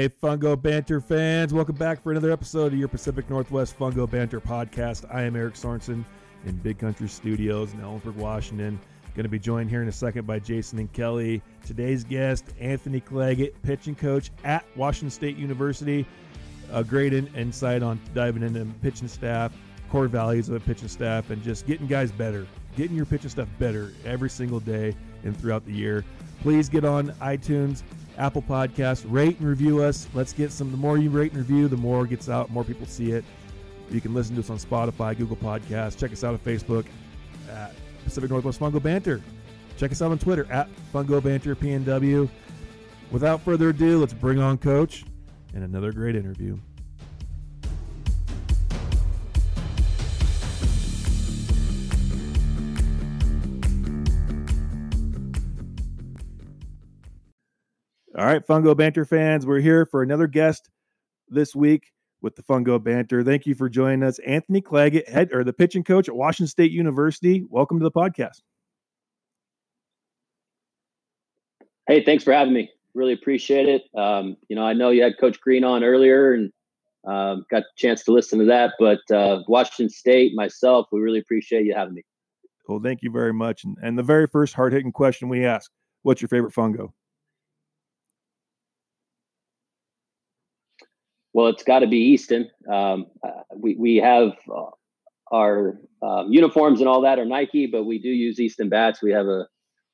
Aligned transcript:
Hey, 0.00 0.08
Fungo 0.08 0.56
Banter 0.56 0.98
fans, 0.98 1.52
welcome 1.52 1.74
back 1.74 2.02
for 2.02 2.10
another 2.10 2.32
episode 2.32 2.72
of 2.72 2.78
your 2.78 2.88
Pacific 2.88 3.28
Northwest 3.28 3.78
Fungo 3.78 4.10
Banter 4.10 4.40
podcast. 4.40 5.04
I 5.14 5.20
am 5.24 5.36
Eric 5.36 5.56
Sorensen 5.56 6.06
in 6.46 6.56
Big 6.56 6.78
Country 6.78 7.06
Studios 7.06 7.74
in 7.74 7.80
Ellensburg, 7.80 8.14
Washington. 8.14 8.80
Going 9.14 9.24
to 9.24 9.28
be 9.28 9.38
joined 9.38 9.68
here 9.68 9.82
in 9.82 9.88
a 9.88 9.92
second 9.92 10.26
by 10.26 10.38
Jason 10.38 10.78
and 10.78 10.90
Kelly. 10.94 11.42
Today's 11.66 12.02
guest, 12.02 12.46
Anthony 12.58 13.02
Claggett, 13.02 13.52
pitching 13.62 13.94
coach 13.94 14.30
at 14.42 14.64
Washington 14.74 15.10
State 15.10 15.36
University. 15.36 16.06
A 16.72 16.82
great 16.82 17.12
in- 17.12 17.26
insight 17.34 17.82
on 17.82 18.00
diving 18.14 18.42
into 18.42 18.64
pitching 18.80 19.06
staff, 19.06 19.52
core 19.90 20.08
values 20.08 20.48
of 20.48 20.54
the 20.54 20.60
pitching 20.60 20.88
staff, 20.88 21.28
and 21.28 21.42
just 21.42 21.66
getting 21.66 21.86
guys 21.86 22.10
better, 22.10 22.46
getting 22.74 22.96
your 22.96 23.04
pitching 23.04 23.28
stuff 23.28 23.48
better 23.58 23.92
every 24.06 24.30
single 24.30 24.60
day 24.60 24.96
and 25.24 25.38
throughout 25.38 25.66
the 25.66 25.74
year. 25.74 26.06
Please 26.40 26.70
get 26.70 26.86
on 26.86 27.08
iTunes, 27.20 27.82
Apple 28.20 28.42
Podcasts, 28.42 29.04
rate 29.08 29.38
and 29.38 29.48
review 29.48 29.82
us. 29.82 30.06
Let's 30.12 30.34
get 30.34 30.52
some. 30.52 30.70
The 30.70 30.76
more 30.76 30.98
you 30.98 31.08
rate 31.08 31.32
and 31.32 31.38
review, 31.38 31.68
the 31.68 31.76
more 31.76 32.04
it 32.04 32.10
gets 32.10 32.28
out, 32.28 32.50
more 32.50 32.64
people 32.64 32.86
see 32.86 33.12
it. 33.12 33.24
You 33.90 34.00
can 34.00 34.14
listen 34.14 34.34
to 34.36 34.40
us 34.40 34.50
on 34.50 34.58
Spotify, 34.58 35.16
Google 35.16 35.36
Podcasts. 35.36 35.98
Check 35.98 36.12
us 36.12 36.22
out 36.22 36.34
on 36.34 36.38
Facebook 36.40 36.84
at 37.50 37.74
Pacific 38.04 38.30
Northwest 38.30 38.60
Fungo 38.60 38.80
Banter. 38.80 39.22
Check 39.78 39.90
us 39.90 40.02
out 40.02 40.10
on 40.10 40.18
Twitter 40.18 40.46
at 40.52 40.68
Fungo 40.92 41.22
Banter 41.22 41.56
PNW. 41.56 42.28
Without 43.10 43.40
further 43.40 43.70
ado, 43.70 43.98
let's 43.98 44.12
bring 44.12 44.38
on 44.38 44.58
Coach 44.58 45.04
and 45.54 45.64
another 45.64 45.90
great 45.90 46.14
interview. 46.14 46.58
All 58.20 58.26
right, 58.26 58.46
Fungo 58.46 58.76
Banter 58.76 59.06
fans, 59.06 59.46
we're 59.46 59.60
here 59.60 59.86
for 59.86 60.02
another 60.02 60.26
guest 60.26 60.68
this 61.30 61.56
week 61.56 61.84
with 62.20 62.36
the 62.36 62.42
Fungo 62.42 62.78
Banter. 62.78 63.24
Thank 63.24 63.46
you 63.46 63.54
for 63.54 63.70
joining 63.70 64.02
us, 64.02 64.18
Anthony 64.18 64.60
Claggett, 64.60 65.08
head 65.08 65.30
or 65.32 65.42
the 65.42 65.54
pitching 65.54 65.82
coach 65.82 66.06
at 66.06 66.14
Washington 66.14 66.46
State 66.46 66.70
University. 66.70 67.46
Welcome 67.48 67.78
to 67.78 67.82
the 67.82 67.90
podcast. 67.90 68.42
Hey, 71.88 72.04
thanks 72.04 72.22
for 72.22 72.34
having 72.34 72.52
me. 72.52 72.70
Really 72.92 73.14
appreciate 73.14 73.70
it. 73.70 73.84
Um, 73.98 74.36
you 74.50 74.56
know, 74.56 74.66
I 74.66 74.74
know 74.74 74.90
you 74.90 75.02
had 75.02 75.16
Coach 75.18 75.40
Green 75.40 75.64
on 75.64 75.82
earlier 75.82 76.34
and 76.34 76.52
um, 77.06 77.46
got 77.50 77.62
the 77.62 77.78
chance 77.78 78.04
to 78.04 78.12
listen 78.12 78.38
to 78.40 78.44
that, 78.44 78.74
but 78.78 79.00
uh, 79.10 79.44
Washington 79.48 79.88
State, 79.88 80.34
myself, 80.34 80.88
we 80.92 81.00
really 81.00 81.20
appreciate 81.20 81.64
you 81.64 81.72
having 81.74 81.94
me. 81.94 82.02
Well, 82.68 82.80
thank 82.84 83.00
you 83.00 83.10
very 83.10 83.32
much. 83.32 83.64
And, 83.64 83.78
and 83.82 83.98
the 83.98 84.02
very 84.02 84.26
first 84.26 84.52
hard 84.52 84.74
hitting 84.74 84.92
question 84.92 85.30
we 85.30 85.46
ask 85.46 85.70
What's 86.02 86.20
your 86.20 86.28
favorite 86.28 86.52
fungo? 86.52 86.92
Well, 91.32 91.46
it's 91.46 91.62
got 91.62 91.80
to 91.80 91.86
be 91.86 91.98
Easton. 91.98 92.50
Um, 92.70 93.06
uh, 93.22 93.42
we 93.56 93.76
we 93.76 93.96
have 93.96 94.32
uh, 94.52 94.70
our 95.32 95.78
um, 96.02 96.32
uniforms 96.32 96.80
and 96.80 96.88
all 96.88 97.00
that 97.02 97.18
are 97.18 97.24
Nike, 97.24 97.66
but 97.66 97.84
we 97.84 97.98
do 97.98 98.08
use 98.08 98.40
Easton 98.40 98.68
bats. 98.68 99.02
We 99.02 99.12
have 99.12 99.26
a 99.26 99.46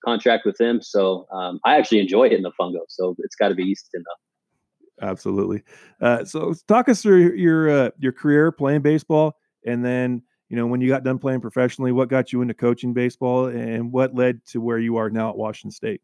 contract 0.04 0.46
with 0.46 0.56
them, 0.56 0.80
so 0.80 1.26
um, 1.32 1.60
I 1.64 1.76
actually 1.76 2.00
enjoy 2.00 2.30
hitting 2.30 2.42
the 2.42 2.52
fungo. 2.58 2.80
So 2.88 3.14
it's 3.18 3.36
got 3.36 3.48
to 3.48 3.54
be 3.54 3.64
Easton. 3.64 4.02
Though. 4.02 5.06
Absolutely. 5.06 5.62
Uh, 6.00 6.24
so 6.24 6.54
talk 6.66 6.88
us 6.88 7.02
through 7.02 7.34
your 7.34 7.68
uh, 7.68 7.90
your 7.98 8.12
career 8.12 8.50
playing 8.50 8.80
baseball, 8.80 9.36
and 9.66 9.84
then 9.84 10.22
you 10.48 10.56
know 10.56 10.66
when 10.66 10.80
you 10.80 10.88
got 10.88 11.04
done 11.04 11.18
playing 11.18 11.40
professionally, 11.40 11.92
what 11.92 12.08
got 12.08 12.32
you 12.32 12.40
into 12.40 12.54
coaching 12.54 12.94
baseball, 12.94 13.46
and 13.46 13.92
what 13.92 14.14
led 14.14 14.44
to 14.46 14.60
where 14.60 14.78
you 14.78 14.96
are 14.96 15.10
now 15.10 15.28
at 15.30 15.36
Washington 15.36 15.70
State. 15.70 16.00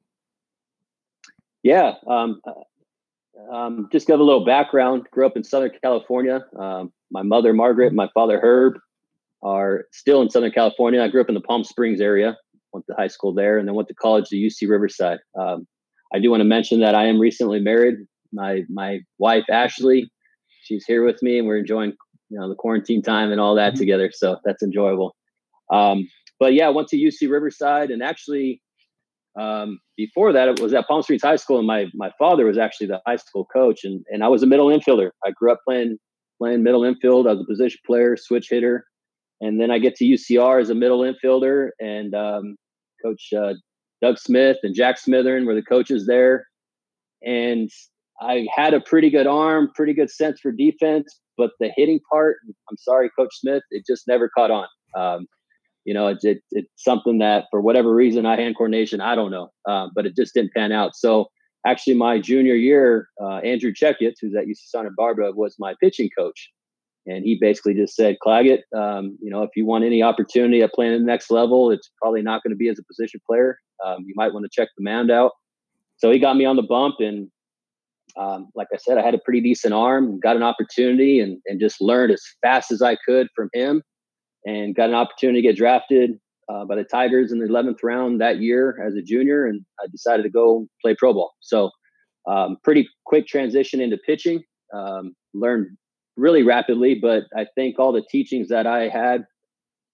Yeah, 1.63 1.95
um, 2.07 2.41
um, 3.51 3.89
just 3.93 4.07
give 4.07 4.21
a 4.21 4.23
little 4.23 4.45
background. 4.45 5.07
Grew 5.11 5.27
up 5.27 5.37
in 5.37 5.45
Southern 5.45 5.73
California. 5.83 6.45
Um, 6.59 6.93
my 7.11 7.23
mother, 7.23 7.53
Margaret, 7.53 7.93
my 7.93 8.09
father, 8.15 8.41
Herb, 8.43 8.79
are 9.43 9.87
still 9.93 10.23
in 10.23 10.31
Southern 10.31 10.53
California. 10.53 11.03
I 11.03 11.09
grew 11.09 11.21
up 11.21 11.29
in 11.29 11.35
the 11.35 11.41
Palm 11.41 11.65
Springs 11.65 12.01
area, 12.01 12.37
went 12.73 12.87
to 12.87 12.95
high 12.95 13.09
school 13.09 13.35
there, 13.35 13.59
and 13.59 13.67
then 13.67 13.75
went 13.75 13.89
to 13.89 13.95
college 13.95 14.29
to 14.29 14.37
UC 14.37 14.69
Riverside. 14.69 15.19
Um, 15.39 15.67
I 16.15 16.19
do 16.19 16.31
want 16.31 16.41
to 16.41 16.45
mention 16.45 16.81
that 16.81 16.95
I 16.95 17.07
am 17.07 17.19
recently 17.19 17.61
married. 17.61 17.97
My 18.33 18.63
my 18.69 19.01
wife 19.19 19.45
Ashley, 19.51 20.11
she's 20.63 20.85
here 20.87 21.05
with 21.05 21.23
me, 21.23 21.39
and 21.39 21.47
we're 21.47 21.59
enjoying 21.59 21.95
you 22.31 22.39
know 22.39 22.49
the 22.49 22.55
quarantine 22.55 23.03
time 23.03 23.31
and 23.31 23.41
all 23.41 23.55
that 23.57 23.73
mm-hmm. 23.73 23.81
together. 23.81 24.11
So 24.13 24.39
that's 24.45 24.63
enjoyable. 24.63 25.15
Um, 25.71 26.09
but 26.39 26.55
yeah, 26.55 26.69
went 26.69 26.89
to 26.89 26.97
UC 26.97 27.31
Riverside, 27.31 27.91
and 27.91 28.03
actually 28.03 28.61
um, 29.39 29.81
before 29.97 30.33
that, 30.33 30.49
it 30.49 30.61
was 30.61 30.73
at 30.75 30.87
Palm 30.87 31.03
Springs 31.03 31.23
High 31.23 31.37
School, 31.37 31.59
and 31.59 31.67
my 31.67 31.87
my 31.95 32.11
father 32.19 32.47
was 32.47 32.59
actually 32.59 32.89
the 32.89 33.01
high 33.07 33.17
school 33.17 33.47
coach, 33.53 33.85
and 33.85 34.05
and 34.09 34.25
I 34.25 34.29
was 34.29 34.43
a 34.43 34.47
middle 34.47 34.69
infielder. 34.69 35.11
I 35.25 35.31
grew 35.31 35.53
up 35.53 35.61
playing 35.67 35.99
playing 36.39 36.63
middle 36.63 36.85
infield. 36.85 37.27
I 37.27 37.33
was 37.33 37.41
a 37.41 37.47
position 37.47 37.81
player, 37.87 38.17
switch 38.17 38.49
hitter, 38.51 38.85
and 39.41 39.61
then 39.61 39.71
I 39.71 39.79
get 39.79 39.95
to 39.97 40.05
UCR 40.05 40.61
as 40.61 40.71
a 40.71 40.75
middle 40.75 41.01
infielder, 41.01 41.71
and 41.81 42.15
um, 42.15 42.57
Coach 43.05 43.33
uh, 43.37 43.55
Doug 44.01 44.19
Smith 44.19 44.59
and 44.63 44.75
Jack 44.75 44.99
Smithern 44.99 45.47
were 45.47 45.55
the 45.55 45.63
coaches 45.63 46.07
there, 46.07 46.47
and 47.23 47.71
I 48.21 48.47
had 48.55 48.75
a 48.75 48.81
pretty 48.81 49.11
good 49.11 49.27
arm, 49.27 49.71
pretty 49.75 49.95
good 49.95 50.11
sense 50.11 50.41
for 50.41 50.53
defense, 50.53 51.21
but 51.37 51.51
the 51.61 51.71
hitting 51.77 52.01
part, 52.11 52.37
I'm 52.71 52.77
sorry, 52.77 53.11
Coach 53.19 53.35
Smith, 53.41 53.63
it 53.71 53.85
just 53.87 54.07
never 54.07 54.29
caught 54.29 54.51
on. 54.51 54.67
Um, 54.97 55.27
you 55.85 55.95
know, 55.95 56.09
it's 56.09 56.25
it, 56.25 56.43
it's 56.51 56.71
something 56.77 57.19
that 57.19 57.47
for 57.51 57.61
whatever 57.61 57.95
reason, 57.95 58.27
I 58.27 58.37
hand 58.37 58.57
coordination, 58.57 59.01
I 59.01 59.15
don't 59.15 59.31
know, 59.31 59.51
uh, 59.69 59.89
but 59.95 60.07
it 60.07 60.17
just 60.17 60.35
didn't 60.35 60.53
pan 60.53 60.73
out. 60.73 60.95
So 60.95 61.27
actually, 61.67 61.95
my 61.95 62.21
junior 62.21 62.55
year, 62.55 63.09
uh, 63.21 63.39
Andrew 63.39 63.73
Checkett, 63.75 64.15
who's 64.21 64.35
at 64.35 64.47
UC 64.47 64.57
Santa 64.69 64.91
Barbara, 64.97 65.33
was 65.33 65.57
my 65.59 65.75
pitching 65.81 66.11
coach, 66.17 66.51
and 67.07 67.25
he 67.25 67.37
basically 67.41 67.75
just 67.75 67.97
said, 67.97 68.17
Claggett, 68.25 68.61
um, 68.77 69.19
you 69.21 69.31
know, 69.31 69.43
if 69.43 69.51
you 69.57 69.67
want 69.67 69.85
any 69.85 70.03
opportunity 70.03 70.63
at 70.63 70.73
playing 70.73 70.93
the 70.93 71.05
next 71.05 71.31
level, 71.31 71.71
it's 71.71 71.91
probably 72.01 72.23
not 72.23 72.43
going 72.43 72.53
to 72.53 72.57
be 72.57 72.69
as 72.69 72.79
a 72.79 72.85
position 72.85 73.21
player. 73.29 73.59
Um, 73.85 74.05
you 74.07 74.15
might 74.17 74.33
want 74.33 74.45
to 74.45 74.51
check 74.53 74.69
the 74.77 74.85
mound 74.85 75.11
out. 75.11 75.33
So 75.97 76.11
he 76.11 76.19
got 76.19 76.37
me 76.37 76.45
on 76.45 76.57
the 76.57 76.63
bump, 76.63 76.97
and 77.01 77.29
um, 78.17 78.51
like 78.55 78.69
I 78.73 78.77
said, 78.77 78.99
I 78.99 79.03
had 79.03 79.15
a 79.15 79.19
pretty 79.19 79.41
decent 79.41 79.75
arm, 79.75 80.21
got 80.21 80.37
an 80.37 80.43
opportunity, 80.45 81.19
and 81.19 81.39
and 81.47 81.59
just 81.61 81.81
learned 81.81 82.13
as 82.13 82.23
fast 82.41 82.71
as 82.71 82.83
I 82.83 82.97
could 83.05 83.27
from 83.35 83.51
him 83.53 83.83
and 84.45 84.75
got 84.75 84.89
an 84.89 84.95
opportunity 84.95 85.41
to 85.41 85.49
get 85.49 85.57
drafted 85.57 86.19
uh, 86.49 86.65
by 86.65 86.77
the 86.77 86.85
Tigers 86.85 87.33
in 87.33 87.39
the 87.39 87.47
11th 87.47 87.79
round 87.83 88.21
that 88.21 88.39
year 88.39 88.79
as 88.85 88.95
a 88.95 89.03
junior, 89.03 89.47
and 89.47 89.65
I 89.81 89.87
decided 89.91 90.23
to 90.25 90.31
go 90.31 90.67
play 90.83 90.95
pro 90.99 91.13
ball. 91.13 91.33
So, 91.41 91.71
um, 92.29 92.57
pretty 92.63 92.89
quick 93.05 93.27
transition 93.27 93.81
into 93.81 93.97
pitching. 93.97 94.43
Um, 94.75 95.15
learned 95.35 95.77
really 96.17 96.43
rapidly, 96.43 96.99
but 97.01 97.25
I 97.37 97.47
think 97.55 97.79
all 97.79 97.93
the 97.93 98.05
teachings 98.11 98.49
that 98.49 98.67
I 98.67 98.89
had 98.89 99.25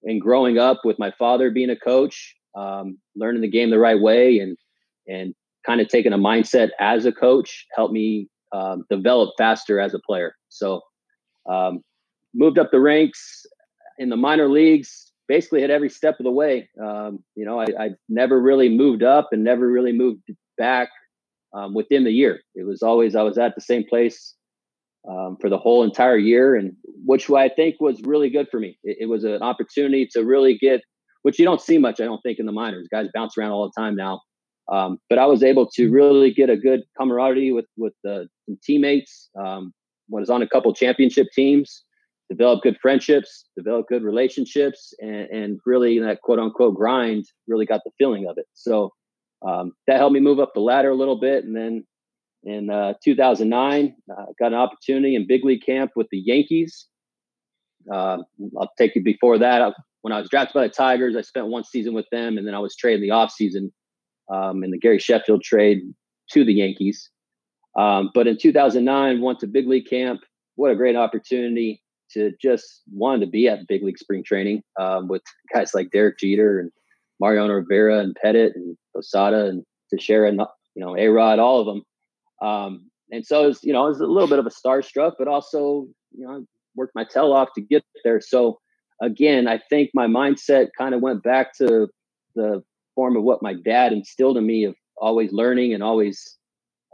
in 0.02 0.18
growing 0.18 0.58
up 0.58 0.80
with 0.84 0.98
my 0.98 1.12
father 1.18 1.50
being 1.50 1.70
a 1.70 1.76
coach, 1.76 2.34
um, 2.56 2.98
learning 3.16 3.42
the 3.42 3.50
game 3.50 3.70
the 3.70 3.78
right 3.78 4.00
way, 4.00 4.38
and 4.38 4.56
and 5.06 5.34
kind 5.66 5.80
of 5.80 5.88
taking 5.88 6.12
a 6.12 6.18
mindset 6.18 6.70
as 6.80 7.04
a 7.04 7.12
coach 7.12 7.66
helped 7.74 7.92
me 7.92 8.28
um, 8.52 8.84
develop 8.90 9.30
faster 9.36 9.80
as 9.80 9.94
a 9.94 10.00
player. 10.06 10.34
So, 10.48 10.80
um, 11.50 11.80
moved 12.34 12.58
up 12.58 12.70
the 12.70 12.80
ranks 12.80 13.46
in 13.98 14.08
the 14.08 14.16
minor 14.16 14.48
leagues, 14.48 15.12
basically 15.26 15.60
hit 15.60 15.70
every 15.70 15.90
step 15.90 16.18
of 16.18 16.24
the 16.24 16.30
way. 16.30 16.68
Um, 16.82 17.22
you 17.34 17.44
know, 17.44 17.60
I, 17.60 17.66
I, 17.78 17.90
never 18.08 18.40
really 18.40 18.68
moved 18.68 19.02
up 19.02 19.28
and 19.32 19.44
never 19.44 19.68
really 19.68 19.92
moved 19.92 20.22
back 20.56 20.88
um, 21.54 21.74
within 21.74 22.04
the 22.04 22.10
year. 22.10 22.40
It 22.54 22.66
was 22.66 22.82
always 22.82 23.14
I 23.14 23.22
was 23.22 23.38
at 23.38 23.54
the 23.54 23.60
same 23.60 23.84
place 23.84 24.34
um, 25.08 25.36
for 25.40 25.48
the 25.50 25.58
whole 25.58 25.84
entire 25.84 26.16
year, 26.16 26.54
and 26.54 26.72
which 27.04 27.30
I 27.30 27.48
think 27.48 27.76
was 27.80 28.00
really 28.02 28.30
good 28.30 28.48
for 28.50 28.58
me. 28.58 28.78
It, 28.82 28.98
it, 29.00 29.06
was 29.06 29.24
an 29.24 29.42
opportunity 29.42 30.08
to 30.12 30.24
really 30.24 30.58
get, 30.58 30.80
which 31.22 31.38
you 31.38 31.44
don't 31.44 31.60
see 31.60 31.78
much, 31.78 32.00
I 32.00 32.04
don't 32.04 32.22
think, 32.22 32.38
in 32.38 32.46
the 32.46 32.52
minors. 32.52 32.88
Guys 32.90 33.08
bounce 33.14 33.36
around 33.36 33.52
all 33.52 33.70
the 33.74 33.80
time 33.80 33.94
now. 33.94 34.20
Um, 34.70 34.98
but 35.08 35.18
I 35.18 35.26
was 35.26 35.42
able 35.42 35.68
to 35.70 35.86
mm-hmm. 35.86 35.94
really 35.94 36.32
get 36.32 36.50
a 36.50 36.56
good 36.56 36.82
camaraderie 36.98 37.52
with 37.52 37.66
with 37.76 37.94
the 38.04 38.28
teammates. 38.62 39.30
Um, 39.38 39.72
was 40.10 40.30
on 40.30 40.40
a 40.42 40.48
couple 40.48 40.72
championship 40.72 41.26
teams, 41.34 41.84
develop 42.28 42.62
good 42.62 42.78
friendships, 42.80 43.46
develop 43.56 43.86
good 43.88 44.02
relationships, 44.02 44.92
and, 45.00 45.28
and 45.30 45.60
really 45.64 45.98
that 45.98 46.20
quote 46.22 46.38
unquote 46.38 46.74
grind 46.74 47.26
really 47.46 47.66
got 47.66 47.82
the 47.84 47.90
feeling 47.98 48.26
of 48.28 48.36
it. 48.38 48.46
So 48.54 48.92
um, 49.46 49.72
that 49.86 49.96
helped 49.96 50.14
me 50.14 50.20
move 50.20 50.40
up 50.40 50.52
the 50.54 50.60
ladder 50.60 50.90
a 50.90 50.94
little 50.94 51.18
bit. 51.20 51.44
And 51.44 51.56
then 51.56 51.86
in 52.44 52.70
uh, 52.70 52.94
2009, 53.02 53.94
uh, 54.10 54.24
got 54.38 54.48
an 54.48 54.54
opportunity 54.54 55.14
in 55.14 55.26
big 55.26 55.44
league 55.44 55.64
camp 55.64 55.92
with 55.96 56.08
the 56.10 56.18
Yankees. 56.18 56.86
Uh, 57.92 58.18
I'll 58.58 58.72
take 58.76 58.94
you 58.94 59.02
before 59.02 59.38
that. 59.38 59.72
When 60.02 60.12
I 60.12 60.20
was 60.20 60.28
drafted 60.28 60.54
by 60.54 60.66
the 60.66 60.72
Tigers, 60.72 61.16
I 61.16 61.22
spent 61.22 61.46
one 61.46 61.64
season 61.64 61.94
with 61.94 62.06
them, 62.12 62.38
and 62.38 62.46
then 62.46 62.54
I 62.54 62.58
was 62.58 62.76
traded 62.76 63.02
the 63.02 63.08
offseason 63.08 63.70
um, 64.32 64.62
in 64.62 64.70
the 64.70 64.78
Gary 64.78 64.98
Sheffield 64.98 65.42
trade 65.42 65.80
to 66.30 66.44
the 66.44 66.52
Yankees. 66.52 67.10
Um, 67.76 68.10
but 68.14 68.26
in 68.26 68.38
2009, 68.38 69.20
went 69.20 69.40
to 69.40 69.46
big 69.46 69.66
league 69.66 69.88
camp. 69.88 70.20
What 70.56 70.70
a 70.70 70.76
great 70.76 70.96
opportunity! 70.96 71.82
To 72.14 72.32
just 72.40 72.82
wanted 72.90 73.26
to 73.26 73.30
be 73.30 73.48
at 73.48 73.66
big 73.68 73.82
league 73.82 73.98
spring 73.98 74.24
training 74.24 74.62
um, 74.80 75.08
with 75.08 75.22
guys 75.52 75.74
like 75.74 75.90
Derek 75.90 76.18
Jeter 76.18 76.58
and 76.58 76.70
Mariano 77.20 77.54
Rivera 77.54 77.98
and 77.98 78.16
Pettitte 78.24 78.54
and 78.54 78.76
Posada 78.94 79.46
and 79.46 79.64
Teixeira 79.90 80.28
and 80.28 80.40
you 80.74 80.84
know 80.84 80.96
A 80.96 81.08
Rod, 81.08 81.38
all 81.38 81.60
of 81.60 81.66
them. 81.66 81.82
Um, 82.40 82.90
and 83.10 83.26
so 83.26 83.44
it 83.44 83.46
was, 83.48 83.64
you 83.64 83.72
know, 83.72 83.86
it 83.86 83.90
was 83.90 84.00
a 84.00 84.06
little 84.06 84.28
bit 84.28 84.38
of 84.38 84.46
a 84.46 84.50
starstruck, 84.50 85.12
but 85.18 85.28
also, 85.28 85.86
you 86.12 86.26
know, 86.26 86.36
I 86.36 86.40
worked 86.74 86.94
my 86.94 87.04
tail 87.04 87.32
off 87.32 87.48
to 87.54 87.60
get 87.60 87.84
there. 88.04 88.20
So 88.20 88.58
again, 89.00 89.48
I 89.48 89.60
think 89.70 89.90
my 89.94 90.06
mindset 90.06 90.68
kind 90.76 90.94
of 90.94 91.00
went 91.00 91.22
back 91.22 91.56
to 91.58 91.88
the 92.34 92.62
form 92.94 93.16
of 93.16 93.22
what 93.22 93.42
my 93.42 93.54
dad 93.54 93.92
instilled 93.92 94.36
in 94.36 94.46
me 94.46 94.64
of 94.64 94.74
always 94.96 95.32
learning 95.32 95.72
and 95.72 95.82
always 95.82 96.36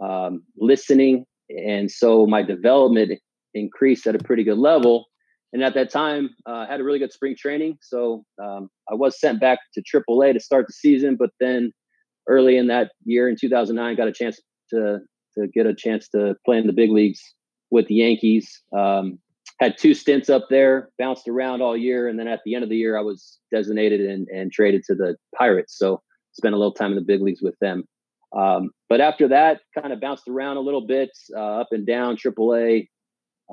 um, 0.02 0.42
listening. 0.56 1.24
And 1.50 1.90
so 1.90 2.26
my 2.26 2.42
development 2.42 3.18
increased 3.54 4.06
at 4.06 4.14
a 4.14 4.18
pretty 4.18 4.44
good 4.44 4.58
level. 4.58 5.06
And 5.52 5.62
at 5.62 5.74
that 5.74 5.90
time, 5.90 6.30
uh, 6.48 6.52
I 6.52 6.66
had 6.66 6.80
a 6.80 6.84
really 6.84 6.98
good 6.98 7.12
spring 7.12 7.36
training. 7.38 7.78
So 7.80 8.24
um, 8.42 8.68
I 8.90 8.94
was 8.94 9.20
sent 9.20 9.40
back 9.40 9.60
to 9.74 9.82
AAA 9.82 10.32
to 10.32 10.40
start 10.40 10.66
the 10.66 10.72
season, 10.72 11.16
but 11.16 11.30
then 11.38 11.72
early 12.28 12.56
in 12.56 12.66
that 12.66 12.90
year 13.04 13.28
in 13.28 13.36
2009, 13.40 13.96
got 13.96 14.08
a 14.08 14.12
chance 14.12 14.40
to 14.70 14.98
to 15.36 15.48
get 15.48 15.66
a 15.66 15.74
chance 15.74 16.08
to 16.08 16.36
play 16.44 16.58
in 16.58 16.66
the 16.66 16.72
big 16.72 16.90
leagues 16.90 17.20
with 17.70 17.86
the 17.88 17.96
Yankees. 17.96 18.62
Um, 18.76 19.18
had 19.60 19.76
two 19.78 19.94
stints 19.94 20.28
up 20.28 20.46
there, 20.48 20.90
bounced 20.98 21.28
around 21.28 21.60
all 21.60 21.76
year, 21.76 22.08
and 22.08 22.18
then 22.18 22.28
at 22.28 22.40
the 22.44 22.54
end 22.54 22.64
of 22.64 22.70
the 22.70 22.76
year, 22.76 22.96
I 22.96 23.02
was 23.02 23.38
designated 23.52 24.00
and, 24.00 24.28
and 24.28 24.52
traded 24.52 24.82
to 24.84 24.94
the 24.94 25.16
Pirates. 25.36 25.76
So 25.76 26.02
spent 26.32 26.54
a 26.54 26.58
little 26.58 26.72
time 26.72 26.90
in 26.90 26.96
the 26.96 27.02
big 27.02 27.20
leagues 27.20 27.42
with 27.42 27.56
them. 27.60 27.84
Um, 28.36 28.70
but 28.88 29.00
after 29.00 29.28
that, 29.28 29.60
kind 29.78 29.92
of 29.92 30.00
bounced 30.00 30.28
around 30.28 30.56
a 30.56 30.60
little 30.60 30.86
bit, 30.86 31.10
uh, 31.36 31.60
up 31.60 31.68
and 31.70 31.86
down 31.86 32.16
AAA 32.16 32.88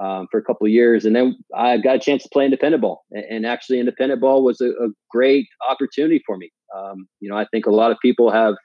um, 0.02 0.28
for 0.32 0.40
a 0.40 0.44
couple 0.44 0.68
years, 0.68 1.06
and 1.06 1.16
then 1.16 1.38
I 1.56 1.78
got 1.78 1.96
a 1.96 2.00
chance 2.00 2.24
to 2.24 2.30
play 2.32 2.46
independent 2.46 2.82
ball. 2.82 3.04
And, 3.12 3.26
and 3.30 3.46
actually, 3.46 3.80
independent 3.80 4.22
ball 4.22 4.44
was 4.44 4.62
a, 4.62 4.70
a 4.70 4.90
great 5.10 5.48
opportunity 5.70 6.22
for 6.26 6.38
me. 6.38 6.50
Um, 6.76 7.08
you 7.20 7.30
know, 7.30 7.38
I 7.38 7.46
think 7.52 7.66
a 7.66 7.72
lot 7.72 7.92
of 7.92 7.98
people 8.02 8.32
have 8.32 8.56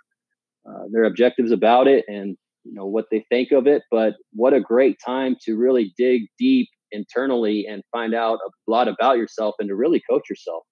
uh, 0.69 0.85
their 0.93 1.05
objectives 1.05 1.53
about 1.53 1.87
it 1.87 2.05
and 2.09 2.37
you 2.65 2.75
know 2.75 2.87
what 2.87 3.07
they 3.11 3.25
think 3.29 3.53
of 3.53 3.67
it, 3.67 3.83
but 3.91 4.15
what 4.33 4.53
a 4.53 4.61
great 4.61 4.97
time 5.05 5.37
to 5.45 5.57
really 5.57 5.93
dig 5.97 6.23
deep 6.39 6.69
internally 6.91 7.67
and 7.69 7.83
find 7.93 8.15
out 8.15 8.39
a 8.45 8.51
lot 8.71 8.89
about 8.89 9.19
yourself 9.19 9.55
and 9.59 9.69
to 9.69 9.77
really 9.77 10.03
coach 10.11 10.29
yourself. 10.29 10.65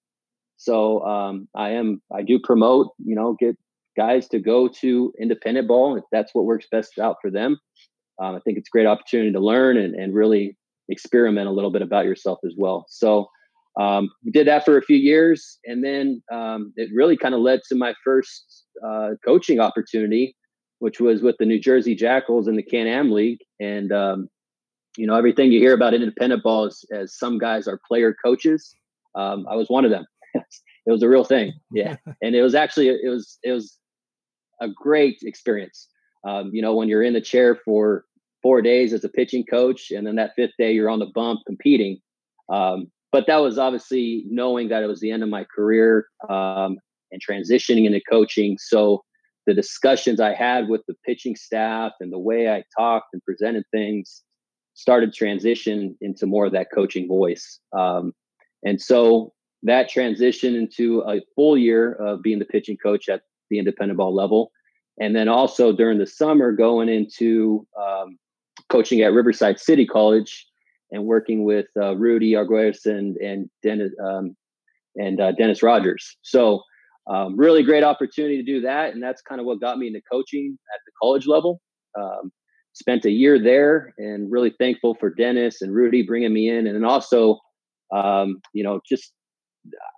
So 0.57 1.01
um, 1.05 1.47
I 1.55 1.71
am 1.71 2.01
I 2.13 2.21
do 2.21 2.39
promote 2.43 2.87
you 2.97 3.15
know 3.15 3.35
get 3.39 3.55
guys 3.97 4.27
to 4.29 4.39
go 4.39 4.67
to 4.67 5.13
independent 5.19 5.67
ball 5.67 5.95
if 5.95 6.03
that's 6.11 6.33
what 6.33 6.45
works 6.45 6.65
best 6.71 6.99
out 6.99 7.17
for 7.21 7.31
them. 7.31 7.57
Um, 8.21 8.35
I 8.35 8.39
think 8.39 8.57
it's 8.57 8.69
a 8.69 8.71
great 8.71 8.87
opportunity 8.87 9.31
to 9.31 9.39
learn 9.39 9.77
and, 9.77 9.95
and 9.95 10.13
really 10.13 10.57
experiment 10.89 11.47
a 11.47 11.51
little 11.51 11.71
bit 11.71 11.81
about 11.81 12.05
yourself 12.05 12.39
as 12.45 12.53
well. 12.57 12.85
So 12.89 13.27
um, 13.79 14.09
we 14.23 14.31
did 14.31 14.47
that 14.47 14.63
for 14.63 14.77
a 14.77 14.81
few 14.81 14.97
years, 14.97 15.59
and 15.65 15.83
then 15.83 16.21
um, 16.31 16.73
it 16.77 16.89
really 16.93 17.17
kind 17.17 17.35
of 17.35 17.41
led 17.41 17.61
to 17.69 17.75
my 17.75 17.93
first 18.03 18.63
uh, 18.85 19.11
coaching 19.25 19.59
opportunity, 19.59 20.35
which 20.79 20.99
was 20.99 21.21
with 21.21 21.35
the 21.39 21.45
New 21.45 21.59
Jersey 21.59 21.95
Jackals 21.95 22.47
in 22.47 22.55
the 22.55 22.63
Can 22.63 22.87
Am 22.87 23.11
League. 23.11 23.39
And 23.59 23.91
um, 23.91 24.29
you 24.97 25.05
know, 25.05 25.15
everything 25.15 25.51
you 25.51 25.59
hear 25.59 25.73
about 25.73 25.93
independent 25.93 26.43
ball 26.43 26.65
is 26.65 26.85
as 26.93 27.17
some 27.17 27.37
guys 27.37 27.67
are 27.67 27.79
player 27.85 28.15
coaches. 28.23 28.73
Um, 29.15 29.45
I 29.49 29.55
was 29.55 29.67
one 29.69 29.83
of 29.83 29.91
them. 29.91 30.05
it 30.33 30.91
was 30.91 31.03
a 31.03 31.09
real 31.09 31.25
thing, 31.25 31.53
yeah. 31.71 31.97
and 32.21 32.35
it 32.35 32.41
was 32.41 32.55
actually 32.55 32.87
it 32.87 33.09
was 33.09 33.37
it 33.43 33.51
was 33.51 33.77
a 34.61 34.69
great 34.69 35.17
experience. 35.23 35.89
Um, 36.25 36.49
you 36.53 36.61
know, 36.61 36.75
when 36.75 36.87
you're 36.87 37.03
in 37.03 37.13
the 37.13 37.21
chair 37.21 37.57
for 37.63 38.05
four 38.41 38.61
days 38.61 38.93
as 38.93 39.03
a 39.03 39.09
pitching 39.09 39.43
coach, 39.43 39.91
and 39.91 40.05
then 40.05 40.15
that 40.15 40.33
fifth 40.35 40.53
day 40.57 40.71
you're 40.71 40.89
on 40.89 40.99
the 40.99 41.11
bump 41.13 41.41
competing. 41.47 41.99
Um, 42.51 42.91
but 43.11 43.27
that 43.27 43.37
was 43.37 43.57
obviously 43.57 44.25
knowing 44.27 44.69
that 44.69 44.83
it 44.83 44.87
was 44.87 44.99
the 44.99 45.11
end 45.11 45.23
of 45.23 45.29
my 45.29 45.45
career 45.45 46.07
um, 46.29 46.77
and 47.11 47.21
transitioning 47.27 47.85
into 47.85 48.01
coaching. 48.09 48.57
So 48.59 49.03
the 49.45 49.53
discussions 49.53 50.19
I 50.19 50.33
had 50.33 50.67
with 50.67 50.81
the 50.87 50.95
pitching 51.05 51.35
staff 51.35 51.93
and 51.99 52.11
the 52.11 52.19
way 52.19 52.49
I 52.49 52.63
talked 52.77 53.07
and 53.13 53.23
presented 53.23 53.63
things 53.71 54.23
started 54.73 55.13
transition 55.13 55.95
into 56.01 56.25
more 56.25 56.45
of 56.45 56.51
that 56.51 56.67
coaching 56.73 57.07
voice. 57.07 57.59
Um, 57.77 58.11
and 58.63 58.81
so 58.81 59.33
that 59.63 59.89
transition 59.89 60.55
into 60.55 61.01
a 61.07 61.21
full 61.35 61.57
year 61.57 61.93
of 61.93 62.21
being 62.21 62.39
the 62.39 62.45
pitching 62.45 62.77
coach 62.77 63.07
at 63.07 63.21
the 63.49 63.59
independent 63.59 63.97
ball 63.97 64.13
level. 64.13 64.51
And 64.99 65.15
then 65.15 65.27
also 65.27 65.73
during 65.73 65.97
the 65.97 66.07
summer, 66.07 66.51
going 66.51 66.89
into 66.89 67.67
um, 67.79 68.17
coaching 68.69 69.01
at 69.01 69.13
Riverside 69.13 69.59
City 69.59 69.85
College 69.85 70.45
and 70.91 71.05
working 71.05 71.43
with 71.43 71.65
uh, 71.79 71.95
Rudy 71.95 72.31
Arguelles 72.31 72.85
and, 72.85 73.17
and 73.17 73.49
Dennis, 73.61 73.91
um, 74.05 74.35
and 74.95 75.19
uh, 75.19 75.33
Dennis 75.33 75.61
Rogers. 75.61 76.15
So, 76.21 76.61
um, 77.07 77.37
really 77.37 77.61
great 77.61 77.83
opportunity 77.83 78.37
to 78.37 78.43
do 78.43 78.61
that. 78.61 78.93
And 78.93 79.03
that's 79.03 79.21
kind 79.21 79.39
of 79.39 79.45
what 79.45 79.61
got 79.61 79.77
me 79.77 79.87
into 79.87 80.01
coaching 80.11 80.57
at 80.73 80.79
the 80.85 80.91
college 80.99 81.27
level. 81.27 81.61
Um, 81.99 82.31
spent 82.73 83.05
a 83.05 83.11
year 83.11 83.41
there 83.41 83.93
and 83.97 84.31
really 84.31 84.53
thankful 84.59 84.95
for 84.99 85.09
Dennis 85.09 85.61
and 85.61 85.73
Rudy 85.73 86.01
bringing 86.01 86.33
me 86.33 86.49
in. 86.49 86.67
And 86.67 86.75
then 86.75 86.83
also, 86.83 87.39
um, 87.93 88.41
you 88.53 88.63
know, 88.63 88.81
just 88.87 89.13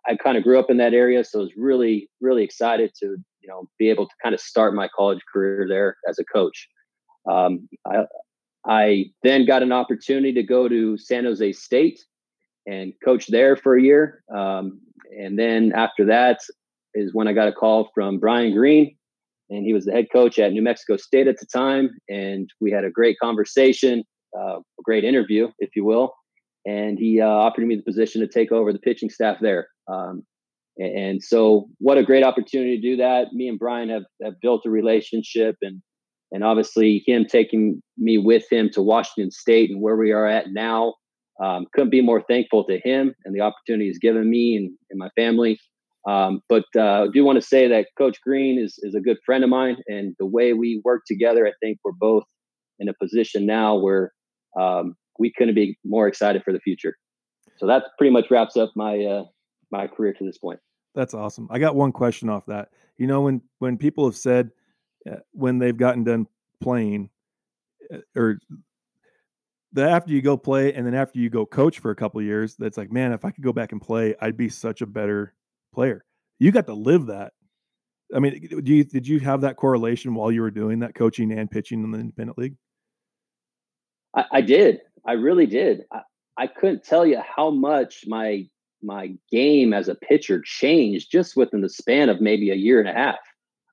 I 0.08 0.16
kind 0.16 0.38
of 0.38 0.44
grew 0.44 0.60
up 0.60 0.70
in 0.70 0.78
that 0.78 0.94
area, 0.94 1.24
so 1.24 1.40
I 1.40 1.42
was 1.44 1.52
really, 1.58 2.10
really 2.22 2.44
excited 2.44 2.92
to, 3.00 3.18
you 3.48 3.54
know, 3.54 3.70
be 3.80 3.90
able 3.90 4.06
to 4.06 4.14
kind 4.22 4.36
of 4.36 4.42
start 4.42 4.74
my 4.74 4.90
college 4.96 5.22
career 5.32 5.66
there 5.68 5.96
as 6.08 6.20
a 6.20 6.26
coach. 6.26 6.68
Um, 7.30 7.70
I, 7.86 8.06
I 8.68 9.06
then 9.24 9.46
got 9.46 9.64
an 9.64 9.72
opportunity 9.72 10.34
to 10.34 10.44
go 10.44 10.68
to 10.68 10.98
San 10.98 11.24
Jose 11.24 11.54
State 11.54 12.00
and 12.66 12.94
coach 13.04 13.28
there 13.28 13.56
for 13.56 13.78
a 13.78 13.82
year. 13.82 14.24
Um, 14.36 14.82
and 15.18 15.40
then 15.40 15.72
after 15.74 16.06
that 16.06 16.40
is 16.94 17.14
when 17.14 17.28
I 17.28 17.34
got 17.34 17.48
a 17.48 17.54
call 17.54 17.90
from 17.94 18.20
Brian 18.20 18.54
Green, 18.54 18.96
and 19.50 19.64
he 19.64 19.72
was 19.72 19.86
the 19.86 19.94
head 19.94 20.08
coach 20.12 20.40
at 20.40 20.52
New 20.52 20.62
Mexico 20.62 20.98
State 20.98 21.28
at 21.28 21.40
the 21.40 21.46
time. 21.46 21.92
And 22.10 22.50
we 22.60 22.70
had 22.70 22.84
a 22.84 22.92
great 22.92 23.18
conversation, 23.20 24.04
uh, 24.38 24.58
a 24.58 24.84
great 24.84 25.06
interview, 25.06 25.50
if 25.60 25.70
you 25.74 25.86
will. 25.86 26.14
And 26.66 27.00
he 27.00 27.22
uh, 27.22 27.28
offered 27.28 27.66
me 27.66 27.78
the 27.78 27.82
position 27.82 28.20
to 28.20 28.28
take 28.28 28.52
over 28.52 28.74
the 28.74 28.80
pitching 28.80 29.10
staff 29.10 29.38
there. 29.40 29.70
Um, 29.88 30.24
and 30.80 31.24
so, 31.24 31.68
what 31.80 31.98
a 31.98 32.04
great 32.04 32.24
opportunity 32.24 32.76
to 32.76 32.82
do 32.82 32.98
that. 32.98 33.34
Me 33.34 33.48
and 33.48 33.58
Brian 33.58 33.90
have, 33.90 34.04
have 34.24 34.40
built 34.42 34.66
a 34.66 34.70
relationship, 34.70 35.56
and 35.62 35.82
and 36.32 36.44
obviously 36.44 37.04
him 37.06 37.26
taking 37.26 37.82
me 37.98 38.18
with 38.18 38.44
him 38.52 38.70
to 38.74 38.82
Washington 38.82 39.32
State 39.32 39.70
and 39.70 39.82
where 39.82 39.96
we 39.96 40.12
are 40.12 40.28
at 40.28 40.52
now. 40.52 40.96
Um, 41.42 41.68
couldn't 41.74 41.92
be 41.92 42.02
more 42.02 42.24
thankful 42.28 42.64
to 42.66 42.80
him 42.84 43.14
and 43.24 43.36
the 43.36 43.42
opportunity 43.42 43.86
he's 43.86 44.00
given 44.00 44.28
me 44.28 44.56
and, 44.56 44.72
and 44.90 44.98
my 44.98 45.10
family. 45.16 45.60
Um, 46.08 46.42
but 46.50 46.66
uh, 46.76 47.04
I 47.04 47.08
do 47.14 47.24
want 47.24 47.40
to 47.40 47.48
say 47.48 47.68
that 47.68 47.88
Coach 47.98 48.18
Green 48.22 48.58
is, 48.58 48.80
is 48.80 48.96
a 48.96 49.00
good 49.00 49.18
friend 49.26 49.44
of 49.44 49.50
mine, 49.50 49.78
and 49.88 50.16
the 50.20 50.26
way 50.26 50.54
we 50.54 50.82
work 50.84 51.04
together, 51.06 51.46
I 51.46 51.52
think 51.62 51.80
we're 51.84 51.92
both 51.92 52.24
in 52.80 52.88
a 52.88 52.94
position 52.94 53.46
now 53.46 53.76
where 53.76 54.14
um, 54.60 54.96
we 55.20 55.32
couldn't 55.36 55.56
be 55.56 55.78
more 55.84 56.08
excited 56.08 56.44
for 56.44 56.54
the 56.54 56.60
future. 56.60 56.96
So 57.58 57.68
that 57.68 57.84
pretty 57.98 58.12
much 58.12 58.32
wraps 58.32 58.56
up 58.56 58.72
my 58.76 59.04
uh, 59.04 59.24
my 59.72 59.88
career 59.88 60.14
to 60.14 60.26
this 60.26 60.38
point. 60.38 60.60
That's 60.98 61.14
awesome. 61.14 61.48
I 61.52 61.60
got 61.60 61.76
one 61.76 61.92
question 61.92 62.28
off 62.28 62.48
that. 62.48 62.70
You 62.98 63.06
know, 63.06 63.22
when 63.22 63.40
when 63.60 63.78
people 63.78 64.06
have 64.06 64.18
said 64.18 64.50
uh, 65.08 65.18
when 65.32 65.60
they've 65.60 65.78
gotten 65.78 66.04
done 66.04 66.26
playing, 66.60 67.12
uh, 67.94 68.00
or 68.16 68.40
the 69.74 69.88
after 69.88 70.12
you 70.12 70.24
go 70.24 70.36
play 70.38 70.74
and 70.74 70.88
then 70.88 70.96
after 70.96 71.20
you 71.20 71.30
go 71.30 71.46
coach 71.46 71.78
for 71.78 71.92
a 71.92 71.96
couple 71.96 72.20
years, 72.24 72.56
that's 72.56 72.80
like, 72.80 72.92
man, 72.92 73.12
if 73.12 73.26
I 73.26 73.30
could 73.30 73.44
go 73.44 73.54
back 73.54 73.74
and 73.74 73.80
play, 73.80 74.16
I'd 74.20 74.38
be 74.38 74.50
such 74.50 74.82
a 74.82 74.88
better 74.88 75.36
player. 75.72 76.04
You 76.40 76.52
got 76.52 76.66
to 76.66 76.74
live 76.74 77.06
that. 77.06 77.34
I 78.16 78.18
mean, 78.18 78.48
do 78.64 78.74
you 78.74 78.84
did 78.84 79.08
you 79.08 79.20
have 79.20 79.42
that 79.42 79.56
correlation 79.56 80.16
while 80.16 80.32
you 80.32 80.42
were 80.42 80.50
doing 80.50 80.80
that 80.80 80.96
coaching 80.96 81.32
and 81.32 81.52
pitching 81.52 81.84
in 81.84 81.92
the 81.92 82.00
independent 82.00 82.40
league? 82.40 82.56
I, 84.16 84.26
I 84.32 84.42
did. 84.42 84.82
I 85.06 85.12
really 85.12 85.46
did. 85.46 85.84
I, 85.92 86.02
I 86.38 86.48
couldn't 86.48 86.84
tell 86.84 87.06
you 87.06 87.22
how 87.22 87.52
much 87.52 88.06
my 88.08 88.48
my 88.84 89.14
game 89.32 89.74
as 89.74 89.88
a 89.88 89.96
pitcher 89.96 90.42
changed 90.44 91.12
just 91.12 91.36
within 91.36 91.62
the 91.62 91.70
span 91.70 92.10
of 92.10 92.22
maybe 92.22 92.52
a 92.52 92.56
year 92.56 92.80
and 92.80 92.90
a 92.90 92.94
half. 92.94 93.20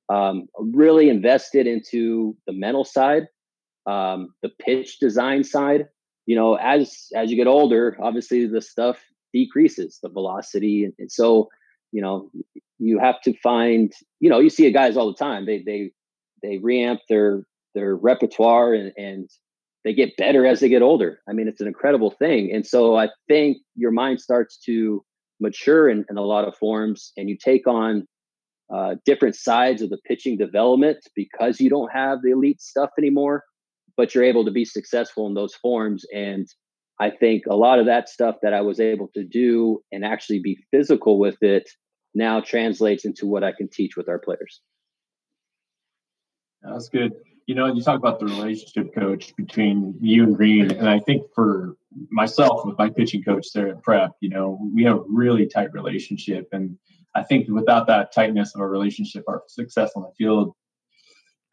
Um, 0.09 0.49
really 0.59 1.09
invested 1.09 1.67
into 1.67 2.37
the 2.47 2.53
mental 2.53 2.85
side, 2.85 3.27
um, 3.87 4.35
the 4.43 4.51
pitch 4.51 4.99
design 4.99 5.45
side. 5.45 5.89
You 6.27 6.37
know, 6.37 6.55
as 6.55 7.09
as 7.15 7.31
you 7.31 7.37
get 7.37 7.47
older, 7.47 7.97
obviously 8.03 8.47
the 8.47 8.61
stuff 8.61 8.99
decreases, 9.33 9.99
the 10.03 10.09
velocity, 10.09 10.85
and, 10.85 10.95
and 10.99 11.11
so 11.11 11.49
you 11.93 12.03
know 12.03 12.31
you 12.79 12.99
have 12.99 13.21
to 13.23 13.33
find 13.43 13.93
you 14.21 14.29
know 14.29 14.41
you 14.41 14.51
see 14.51 14.71
guys 14.71 14.97
all 14.97 15.07
the 15.07 15.17
time 15.17 15.47
they 15.47 15.63
they 15.63 15.91
they 16.43 16.59
reamp 16.59 16.99
their 17.09 17.47
their 17.75 17.97
repertoire 17.97 18.75
and 18.75 18.93
and 18.99 19.31
they 19.85 19.93
get 19.93 20.17
better 20.17 20.47
as 20.47 20.61
they 20.61 20.69
get 20.69 20.83
older 20.83 21.21
i 21.29 21.33
mean 21.33 21.49
it's 21.49 21.61
an 21.61 21.67
incredible 21.67 22.11
thing 22.11 22.51
and 22.53 22.67
so 22.67 22.97
i 22.97 23.09
think 23.29 23.59
your 23.75 23.91
mind 23.91 24.21
starts 24.21 24.59
to 24.59 25.05
mature 25.41 25.89
in, 25.89 26.05
in 26.09 26.17
a 26.17 26.23
lot 26.23 26.47
of 26.47 26.57
forms 26.57 27.13
and 27.17 27.29
you 27.29 27.37
take 27.37 27.67
on 27.67 28.07
uh, 28.75 28.95
different 29.05 29.37
sides 29.37 29.83
of 29.83 29.91
the 29.91 29.99
pitching 30.07 30.39
development 30.39 30.97
because 31.15 31.61
you 31.61 31.69
don't 31.69 31.93
have 31.93 32.19
the 32.23 32.31
elite 32.31 32.61
stuff 32.61 32.91
anymore 32.99 33.43
but 33.97 34.15
you're 34.15 34.25
able 34.25 34.45
to 34.45 34.51
be 34.51 34.65
successful 34.65 35.27
in 35.27 35.35
those 35.35 35.55
forms 35.55 36.05
and 36.15 36.47
i 37.01 37.11
think 37.11 37.43
a 37.49 37.57
lot 37.57 37.79
of 37.79 37.87
that 37.87 38.09
stuff 38.09 38.37
that 38.43 38.55
i 38.55 38.61
was 38.61 38.81
able 38.81 39.09
to 39.13 39.23
do 39.25 39.81
and 39.93 40.05
actually 40.05 40.41
be 40.41 40.57
physical 40.71 41.19
with 41.19 41.37
it 41.43 41.69
now 42.15 42.41
translates 42.41 43.05
into 43.05 43.27
what 43.27 43.45
I 43.45 43.53
can 43.53 43.69
teach 43.69 43.97
with 43.97 44.09
our 44.09 44.19
players. 44.19 44.61
That's 46.63 46.89
good. 46.89 47.13
You 47.47 47.55
know, 47.55 47.67
you 47.67 47.83
talk 47.83 47.99
about 47.99 48.21
the 48.21 48.27
relationship 48.27 48.95
coach 48.95 49.35
between 49.37 49.95
you 50.01 50.25
and 50.25 50.37
Green, 50.37 50.71
and 50.71 50.89
I 50.89 50.99
think 51.01 51.27
for 51.35 51.77
myself 52.11 52.65
with 52.65 52.79
my 52.79 52.91
pitching 52.91 53.23
coach 53.23 53.49
there 53.55 53.69
at 53.69 53.83
Prep, 53.83 54.13
you 54.21 54.31
know, 54.31 54.59
we 54.75 54.85
have 54.85 54.97
a 54.97 55.05
really 55.09 55.47
tight 55.47 55.73
relationship, 55.73 56.49
and 56.53 56.79
I 57.15 57.23
think 57.23 57.49
without 57.49 57.87
that 57.87 58.13
tightness 58.13 58.55
of 58.55 58.61
a 58.61 58.67
relationship, 58.67 59.25
our 59.29 59.43
success 59.47 59.93
on 59.95 60.03
the 60.03 60.11
field 60.19 60.55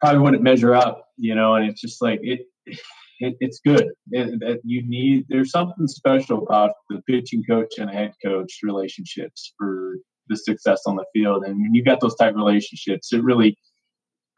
probably 0.00 0.20
wouldn't 0.20 0.42
measure 0.42 0.74
up, 0.74 1.08
you 1.16 1.34
know. 1.34 1.54
And 1.54 1.68
it's 1.68 1.80
just 1.80 2.02
like 2.02 2.20
it, 2.22 2.46
it 2.66 3.36
it's 3.40 3.60
good. 3.64 3.88
It, 4.10 4.60
you 4.64 4.86
need 4.88 5.26
there's 5.28 5.50
something 5.50 5.86
special 5.86 6.42
about 6.42 6.72
the 6.90 7.00
pitching 7.02 7.44
coach 7.44 7.74
and 7.78 7.90
head 7.90 8.14
coach 8.24 8.58
relationships 8.62 9.52
for 9.58 9.96
the 10.28 10.36
success 10.36 10.82
on 10.86 10.96
the 10.96 11.04
field. 11.12 11.44
And 11.44 11.60
when 11.60 11.74
you've 11.74 11.86
got 11.86 12.00
those 12.00 12.16
tight 12.16 12.34
relationships, 12.34 13.12
it 13.12 13.22
really 13.22 13.56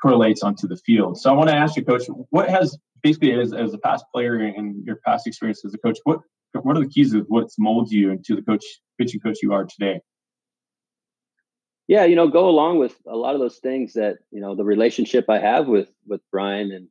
correlates 0.04 0.42
onto 0.42 0.68
the 0.68 0.76
field. 0.76 1.18
So 1.18 1.30
I 1.30 1.32
want 1.32 1.48
to 1.48 1.56
ask 1.56 1.76
you, 1.76 1.84
coach, 1.84 2.02
what 2.30 2.48
has 2.50 2.76
basically 3.02 3.32
as, 3.32 3.52
as 3.52 3.72
a 3.72 3.78
past 3.78 4.04
player 4.12 4.36
and 4.36 4.84
your 4.84 4.96
past 4.96 5.26
experience 5.26 5.64
as 5.64 5.74
a 5.74 5.78
coach, 5.78 5.98
what 6.04 6.20
what 6.62 6.76
are 6.76 6.80
the 6.80 6.88
keys 6.88 7.14
of 7.14 7.24
what's 7.28 7.58
molded 7.58 7.90
you 7.90 8.10
into 8.10 8.36
the 8.36 8.42
coach 8.42 8.64
pitching 8.98 9.20
coach 9.20 9.38
you 9.42 9.52
are 9.52 9.64
today? 9.64 10.00
yeah 11.86 12.04
you 12.04 12.16
know 12.16 12.28
go 12.28 12.48
along 12.48 12.78
with 12.78 12.96
a 13.06 13.16
lot 13.16 13.34
of 13.34 13.40
those 13.40 13.58
things 13.58 13.92
that 13.94 14.16
you 14.30 14.40
know 14.40 14.54
the 14.54 14.64
relationship 14.64 15.28
i 15.28 15.38
have 15.38 15.66
with 15.66 15.88
with 16.06 16.20
brian 16.30 16.72
and 16.72 16.88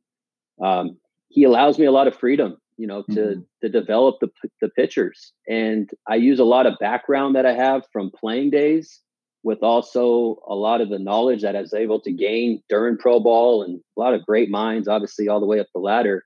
um, 0.64 0.96
he 1.28 1.44
allows 1.44 1.78
me 1.78 1.86
a 1.86 1.92
lot 1.92 2.06
of 2.06 2.14
freedom 2.14 2.56
you 2.76 2.86
know 2.86 3.02
to 3.02 3.20
mm-hmm. 3.20 3.40
to 3.62 3.68
develop 3.68 4.16
the 4.20 4.28
the 4.60 4.68
pitchers 4.70 5.32
and 5.48 5.90
i 6.08 6.14
use 6.14 6.38
a 6.38 6.44
lot 6.44 6.66
of 6.66 6.78
background 6.78 7.34
that 7.34 7.46
i 7.46 7.52
have 7.52 7.82
from 7.92 8.10
playing 8.10 8.50
days 8.50 9.00
with 9.44 9.62
also 9.62 10.38
a 10.48 10.54
lot 10.54 10.80
of 10.80 10.88
the 10.90 10.98
knowledge 10.98 11.42
that 11.42 11.54
i 11.54 11.60
was 11.60 11.74
able 11.74 12.00
to 12.00 12.12
gain 12.12 12.60
during 12.68 12.96
pro 12.96 13.20
ball 13.20 13.62
and 13.62 13.80
a 13.96 14.00
lot 14.00 14.14
of 14.14 14.26
great 14.26 14.50
minds 14.50 14.88
obviously 14.88 15.28
all 15.28 15.40
the 15.40 15.46
way 15.46 15.60
up 15.60 15.68
the 15.74 15.80
ladder 15.80 16.24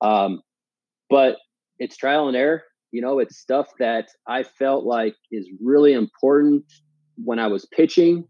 um, 0.00 0.42
but 1.08 1.38
it's 1.78 1.96
trial 1.96 2.28
and 2.28 2.36
error 2.36 2.62
you 2.92 3.00
know 3.00 3.18
it's 3.18 3.38
stuff 3.38 3.68
that 3.78 4.08
i 4.26 4.42
felt 4.42 4.84
like 4.84 5.14
is 5.32 5.48
really 5.60 5.92
important 5.92 6.64
when 7.24 7.38
I 7.38 7.48
was 7.48 7.66
pitching 7.66 8.24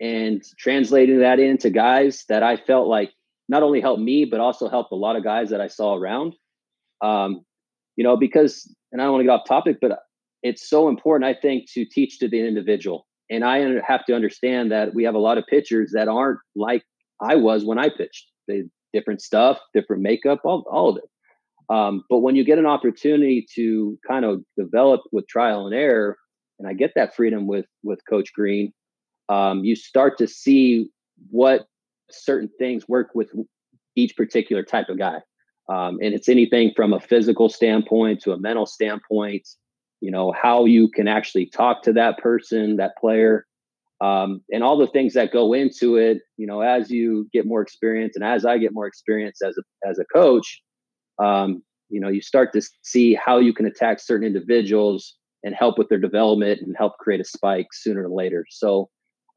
and 0.00 0.42
translating 0.58 1.20
that 1.20 1.38
into 1.38 1.70
guys 1.70 2.24
that 2.28 2.42
I 2.42 2.56
felt 2.56 2.88
like 2.88 3.12
not 3.48 3.62
only 3.62 3.80
helped 3.80 4.02
me, 4.02 4.24
but 4.24 4.40
also 4.40 4.68
helped 4.68 4.92
a 4.92 4.96
lot 4.96 5.16
of 5.16 5.24
guys 5.24 5.50
that 5.50 5.60
I 5.60 5.68
saw 5.68 5.94
around. 5.94 6.34
Um, 7.02 7.42
you 7.96 8.04
know, 8.04 8.16
because, 8.16 8.72
and 8.90 9.00
I 9.00 9.04
don't 9.04 9.12
want 9.12 9.22
to 9.22 9.26
get 9.26 9.32
off 9.32 9.46
topic, 9.46 9.76
but 9.80 10.00
it's 10.42 10.68
so 10.68 10.88
important, 10.88 11.28
I 11.28 11.38
think, 11.38 11.70
to 11.72 11.84
teach 11.84 12.18
to 12.20 12.28
the 12.28 12.46
individual. 12.46 13.06
And 13.30 13.44
I 13.44 13.58
have 13.86 14.04
to 14.06 14.14
understand 14.14 14.70
that 14.72 14.94
we 14.94 15.04
have 15.04 15.14
a 15.14 15.18
lot 15.18 15.38
of 15.38 15.46
pitchers 15.46 15.92
that 15.94 16.08
aren't 16.08 16.40
like 16.54 16.82
I 17.20 17.36
was 17.36 17.64
when 17.64 17.78
I 17.78 17.88
pitched. 17.88 18.30
They 18.46 18.64
different 18.92 19.20
stuff, 19.20 19.58
different 19.74 20.02
makeup, 20.02 20.40
all, 20.44 20.64
all 20.70 20.90
of 20.90 20.98
it. 20.98 21.74
Um, 21.74 22.04
but 22.08 22.18
when 22.18 22.36
you 22.36 22.44
get 22.44 22.58
an 22.58 22.66
opportunity 22.66 23.46
to 23.54 23.98
kind 24.06 24.24
of 24.24 24.42
develop 24.56 25.00
with 25.12 25.26
trial 25.26 25.66
and 25.66 25.74
error, 25.74 26.16
and 26.58 26.68
I 26.68 26.74
get 26.74 26.92
that 26.94 27.16
freedom 27.16 27.46
with 27.46 27.66
with 27.82 28.00
Coach 28.08 28.32
Green, 28.34 28.72
um, 29.28 29.64
you 29.64 29.74
start 29.74 30.18
to 30.18 30.28
see 30.28 30.90
what 31.30 31.66
certain 32.10 32.50
things 32.58 32.86
work 32.88 33.10
with 33.14 33.30
each 33.96 34.16
particular 34.16 34.62
type 34.62 34.88
of 34.88 34.98
guy. 34.98 35.18
Um, 35.68 35.98
and 36.02 36.14
it's 36.14 36.28
anything 36.28 36.72
from 36.76 36.92
a 36.92 37.00
physical 37.00 37.48
standpoint 37.48 38.20
to 38.22 38.32
a 38.32 38.38
mental 38.38 38.66
standpoint, 38.66 39.48
you 40.04 40.10
know, 40.10 40.32
how 40.32 40.66
you 40.66 40.90
can 40.90 41.08
actually 41.08 41.46
talk 41.46 41.82
to 41.82 41.94
that 41.94 42.18
person, 42.18 42.76
that 42.76 42.94
player, 42.98 43.46
um, 44.02 44.42
and 44.52 44.62
all 44.62 44.76
the 44.76 44.86
things 44.86 45.14
that 45.14 45.32
go 45.32 45.54
into 45.54 45.96
it, 45.96 46.18
you 46.36 46.46
know, 46.46 46.60
as 46.60 46.90
you 46.90 47.26
get 47.32 47.46
more 47.46 47.62
experience 47.62 48.14
and 48.14 48.22
as 48.22 48.44
I 48.44 48.58
get 48.58 48.74
more 48.74 48.86
experience 48.86 49.40
as 49.40 49.56
a, 49.56 49.88
as 49.88 49.98
a 49.98 50.04
coach, 50.04 50.60
um, 51.18 51.62
you 51.88 52.00
know, 52.00 52.10
you 52.10 52.20
start 52.20 52.52
to 52.52 52.60
see 52.82 53.14
how 53.14 53.38
you 53.38 53.54
can 53.54 53.64
attack 53.64 53.98
certain 53.98 54.26
individuals 54.26 55.14
and 55.42 55.54
help 55.54 55.78
with 55.78 55.88
their 55.88 55.98
development 55.98 56.60
and 56.60 56.76
help 56.76 56.98
create 56.98 57.22
a 57.22 57.24
spike 57.24 57.68
sooner 57.72 58.06
or 58.06 58.14
later. 58.14 58.44
So 58.50 58.90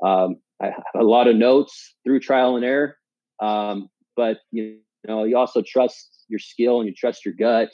um, 0.03 0.35
I 0.61 0.65
have 0.65 0.83
a 0.99 1.03
lot 1.03 1.29
of 1.29 1.37
notes 1.37 1.95
through 2.03 2.19
trial 2.19 2.57
and 2.57 2.65
error, 2.65 2.97
um, 3.41 3.87
but 4.17 4.39
you 4.51 4.79
know 5.07 5.23
you 5.23 5.37
also 5.37 5.61
trust 5.65 6.25
your 6.27 6.39
skill 6.39 6.81
and 6.81 6.89
you 6.89 6.93
trust 6.93 7.23
your 7.23 7.35
gut, 7.35 7.69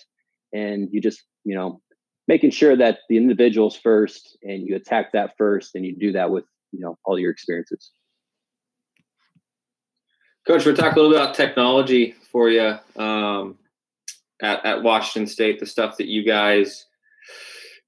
and 0.53 0.89
you 0.91 1.01
just 1.01 1.23
you 1.43 1.55
know 1.55 1.81
making 2.27 2.51
sure 2.51 2.75
that 2.75 2.99
the 3.09 3.17
individual's 3.17 3.75
first 3.75 4.37
and 4.43 4.67
you 4.67 4.75
attack 4.75 5.11
that 5.13 5.37
first, 5.37 5.75
and 5.75 5.85
you 5.85 5.95
do 5.95 6.11
that 6.13 6.29
with 6.29 6.45
you 6.71 6.79
know 6.79 6.97
all 7.05 7.19
your 7.19 7.31
experiences. 7.31 7.91
Coach, 10.45 10.65
we're 10.65 10.75
talking 10.75 10.99
a 10.99 11.01
little 11.01 11.11
bit 11.11 11.21
about 11.21 11.35
technology 11.35 12.15
for 12.31 12.49
you 12.49 12.77
um, 12.97 13.57
at, 14.41 14.65
at 14.65 14.83
Washington 14.83 15.25
State, 15.25 15.59
the 15.59 15.65
stuff 15.65 15.95
that 15.97 16.07
you 16.07 16.23
guys 16.25 16.85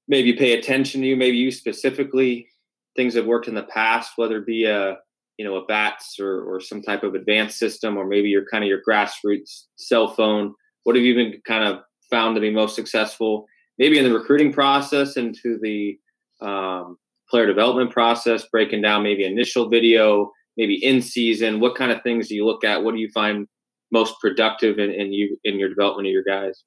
maybe 0.08 0.32
pay 0.32 0.58
attention 0.58 1.02
to, 1.02 1.16
maybe 1.16 1.36
you 1.36 1.50
specifically, 1.50 2.48
things 2.94 3.14
that 3.14 3.26
worked 3.26 3.48
in 3.48 3.54
the 3.54 3.64
past, 3.64 4.12
whether 4.16 4.38
it 4.38 4.46
be 4.46 4.64
a 4.64 4.96
you 5.36 5.44
know 5.44 5.56
a 5.56 5.66
bats 5.66 6.18
or, 6.18 6.42
or 6.42 6.60
some 6.60 6.80
type 6.80 7.02
of 7.02 7.14
advanced 7.14 7.58
system, 7.58 7.96
or 7.96 8.06
maybe 8.06 8.28
your 8.28 8.46
kind 8.50 8.64
of 8.64 8.68
your 8.68 8.80
grassroots 8.88 9.64
cell 9.76 10.08
phone. 10.08 10.54
What 10.84 10.96
have 10.96 11.04
you 11.04 11.14
been 11.14 11.40
kind 11.46 11.64
of 11.64 11.82
found 12.10 12.36
to 12.36 12.40
be 12.40 12.50
most 12.50 12.74
successful? 12.74 13.46
Maybe 13.78 13.98
in 13.98 14.04
the 14.04 14.12
recruiting 14.12 14.52
process, 14.52 15.16
into 15.16 15.58
the 15.60 15.98
um, 16.40 16.98
player 17.28 17.46
development 17.46 17.90
process, 17.90 18.46
breaking 18.50 18.82
down 18.82 19.02
maybe 19.02 19.24
initial 19.24 19.68
video, 19.68 20.32
maybe 20.56 20.74
in 20.74 21.02
season. 21.02 21.60
What 21.60 21.74
kind 21.74 21.92
of 21.92 22.02
things 22.02 22.28
do 22.28 22.34
you 22.34 22.46
look 22.46 22.64
at? 22.64 22.82
What 22.82 22.94
do 22.94 23.00
you 23.00 23.10
find 23.12 23.46
most 23.92 24.14
productive 24.20 24.78
in, 24.78 24.90
in 24.90 25.12
you 25.12 25.38
in 25.44 25.58
your 25.58 25.68
development 25.68 26.08
of 26.08 26.12
your 26.12 26.24
guys? 26.24 26.64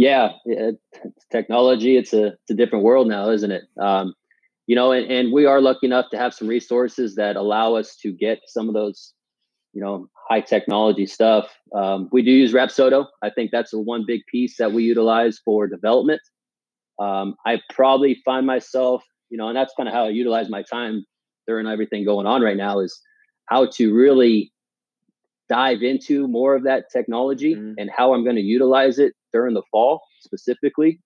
yeah, 0.00 0.30
it, 0.46 0.76
it's 1.04 1.26
technology. 1.30 1.98
It's 1.98 2.14
a 2.14 2.28
it's 2.28 2.50
a 2.50 2.54
different 2.54 2.84
world 2.84 3.06
now, 3.06 3.28
isn't 3.28 3.50
it? 3.50 3.64
Um, 3.78 4.14
you 4.66 4.74
know, 4.74 4.92
and, 4.92 5.10
and 5.10 5.30
we 5.30 5.44
are 5.44 5.60
lucky 5.60 5.86
enough 5.86 6.06
to 6.12 6.16
have 6.16 6.32
some 6.32 6.48
resources 6.48 7.16
that 7.16 7.36
allow 7.36 7.74
us 7.74 7.96
to 7.96 8.10
get 8.10 8.40
some 8.46 8.68
of 8.68 8.74
those, 8.74 9.12
you 9.72 9.80
know, 9.80 10.08
high 10.28 10.40
technology 10.40 11.06
stuff. 11.06 11.48
Um, 11.74 12.08
we 12.12 12.22
do 12.22 12.30
use 12.30 12.52
Rapsodo. 12.52 13.06
I 13.22 13.30
think 13.30 13.50
that's 13.50 13.70
the 13.70 13.80
one 13.80 14.04
big 14.06 14.22
piece 14.26 14.56
that 14.58 14.72
we 14.72 14.84
utilize 14.84 15.38
for 15.44 15.66
development. 15.66 16.20
Um, 16.98 17.34
I 17.46 17.60
probably 17.72 18.20
find 18.24 18.46
myself, 18.46 19.04
you 19.30 19.38
know, 19.38 19.48
and 19.48 19.56
that's 19.56 19.72
kind 19.76 19.88
of 19.88 19.94
how 19.94 20.06
I 20.06 20.08
utilize 20.10 20.48
my 20.48 20.62
time 20.62 21.04
during 21.46 21.66
everything 21.66 22.04
going 22.04 22.26
on 22.26 22.42
right 22.42 22.56
now 22.56 22.80
is 22.80 23.00
how 23.46 23.66
to 23.66 23.94
really 23.94 24.52
dive 25.48 25.82
into 25.82 26.28
more 26.28 26.54
of 26.54 26.62
that 26.64 26.84
technology 26.92 27.54
mm-hmm. 27.54 27.72
and 27.78 27.90
how 27.90 28.14
I'm 28.14 28.22
going 28.22 28.36
to 28.36 28.42
utilize 28.42 28.98
it 28.98 29.14
during 29.32 29.54
the 29.54 29.62
fall 29.70 30.02
specifically. 30.20 31.00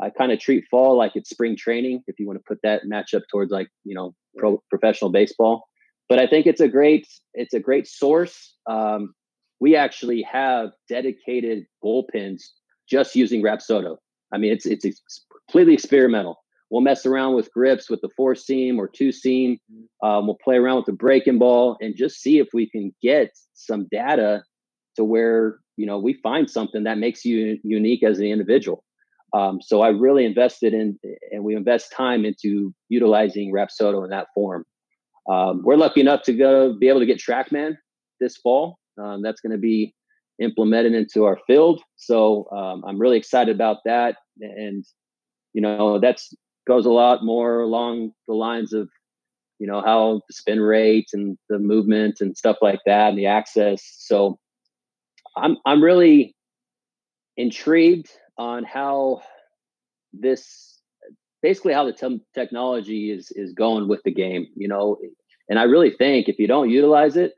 I 0.00 0.10
kind 0.10 0.32
of 0.32 0.40
treat 0.40 0.64
fall 0.70 0.96
like 0.96 1.12
it's 1.14 1.30
spring 1.30 1.56
training, 1.56 2.02
if 2.08 2.18
you 2.18 2.26
want 2.26 2.40
to 2.40 2.44
put 2.46 2.58
that 2.64 2.82
matchup 2.84 3.22
towards 3.30 3.52
like 3.52 3.68
you 3.84 3.94
know 3.94 4.12
pro, 4.36 4.60
professional 4.68 5.10
baseball. 5.10 5.68
But 6.08 6.18
I 6.18 6.26
think 6.26 6.46
it's 6.46 6.60
a 6.60 6.68
great 6.68 7.06
it's 7.32 7.54
a 7.54 7.60
great 7.60 7.86
source. 7.86 8.54
Um, 8.68 9.14
we 9.60 9.76
actually 9.76 10.22
have 10.22 10.70
dedicated 10.88 11.64
bullpens 11.82 12.42
just 12.88 13.16
using 13.16 13.42
Rapsodo. 13.42 13.96
I 14.32 14.38
mean, 14.38 14.52
it's 14.52 14.66
it's, 14.66 15.24
completely 15.48 15.74
experimental. 15.74 16.38
We'll 16.70 16.80
mess 16.80 17.06
around 17.06 17.34
with 17.34 17.52
grips 17.52 17.90
with 17.90 18.00
the 18.00 18.08
four 18.16 18.34
seam 18.34 18.80
or 18.80 18.88
two 18.88 19.12
seam. 19.12 19.58
Um, 20.02 20.26
we'll 20.26 20.38
play 20.42 20.56
around 20.56 20.76
with 20.76 20.86
the 20.86 20.92
breaking 20.92 21.38
ball 21.38 21.76
and 21.80 21.94
just 21.94 22.20
see 22.20 22.38
if 22.38 22.48
we 22.52 22.68
can 22.68 22.94
get 23.02 23.30
some 23.52 23.86
data 23.90 24.42
to 24.96 25.04
where 25.04 25.58
you 25.76 25.86
know 25.86 25.98
we 25.98 26.14
find 26.14 26.50
something 26.50 26.84
that 26.84 26.98
makes 26.98 27.24
you 27.24 27.58
unique 27.62 28.02
as 28.02 28.18
an 28.18 28.26
individual 28.26 28.84
um, 29.32 29.60
so 29.60 29.82
i 29.82 29.88
really 29.88 30.24
invested 30.24 30.72
in 30.72 30.98
and 31.30 31.44
we 31.44 31.54
invest 31.54 31.92
time 31.96 32.24
into 32.24 32.72
utilizing 32.88 33.52
Rapsodo 33.52 34.04
in 34.04 34.10
that 34.10 34.28
form 34.34 34.64
um, 35.28 35.62
we're 35.62 35.76
lucky 35.76 36.00
enough 36.00 36.22
to 36.22 36.32
go 36.32 36.74
be 36.74 36.88
able 36.88 37.00
to 37.00 37.06
get 37.06 37.18
TrackMan 37.18 37.76
this 38.20 38.36
fall. 38.36 38.78
Um, 39.00 39.22
that's 39.22 39.40
going 39.40 39.52
to 39.52 39.58
be 39.58 39.94
implemented 40.38 40.94
into 40.94 41.24
our 41.24 41.38
field. 41.46 41.80
So 41.96 42.48
um, 42.50 42.82
i'm 42.86 42.98
really 42.98 43.16
excited 43.16 43.54
about 43.54 43.78
that. 43.84 44.16
And 44.40 44.84
you 45.52 45.62
know 45.62 46.00
that's 46.00 46.34
goes 46.66 46.86
a 46.86 46.90
lot 46.90 47.24
more 47.24 47.60
along 47.60 48.12
the 48.26 48.34
lines 48.34 48.72
of 48.72 48.88
you 49.58 49.66
know 49.66 49.80
how 49.80 50.20
the 50.26 50.34
spin 50.34 50.60
rate 50.60 51.08
and 51.12 51.38
the 51.48 51.58
movement 51.58 52.20
and 52.20 52.36
stuff 52.36 52.56
like 52.60 52.80
that 52.86 53.10
and 53.10 53.18
the 53.18 53.26
axis. 53.26 53.82
So 53.98 54.38
I'm 55.36 55.56
I'm 55.64 55.82
really 55.82 56.34
intrigued 57.36 58.10
on 58.36 58.64
how 58.64 59.22
this 60.12 60.73
basically 61.44 61.74
how 61.74 61.84
the 61.84 61.92
te- 61.92 62.24
technology 62.34 63.12
is 63.12 63.30
is 63.36 63.52
going 63.52 63.86
with 63.86 64.00
the 64.04 64.12
game. 64.12 64.46
You 64.56 64.68
know, 64.68 64.96
and 65.48 65.58
I 65.58 65.64
really 65.64 65.90
think 65.90 66.28
if 66.28 66.38
you 66.38 66.48
don't 66.48 66.70
utilize 66.70 67.16
it, 67.16 67.32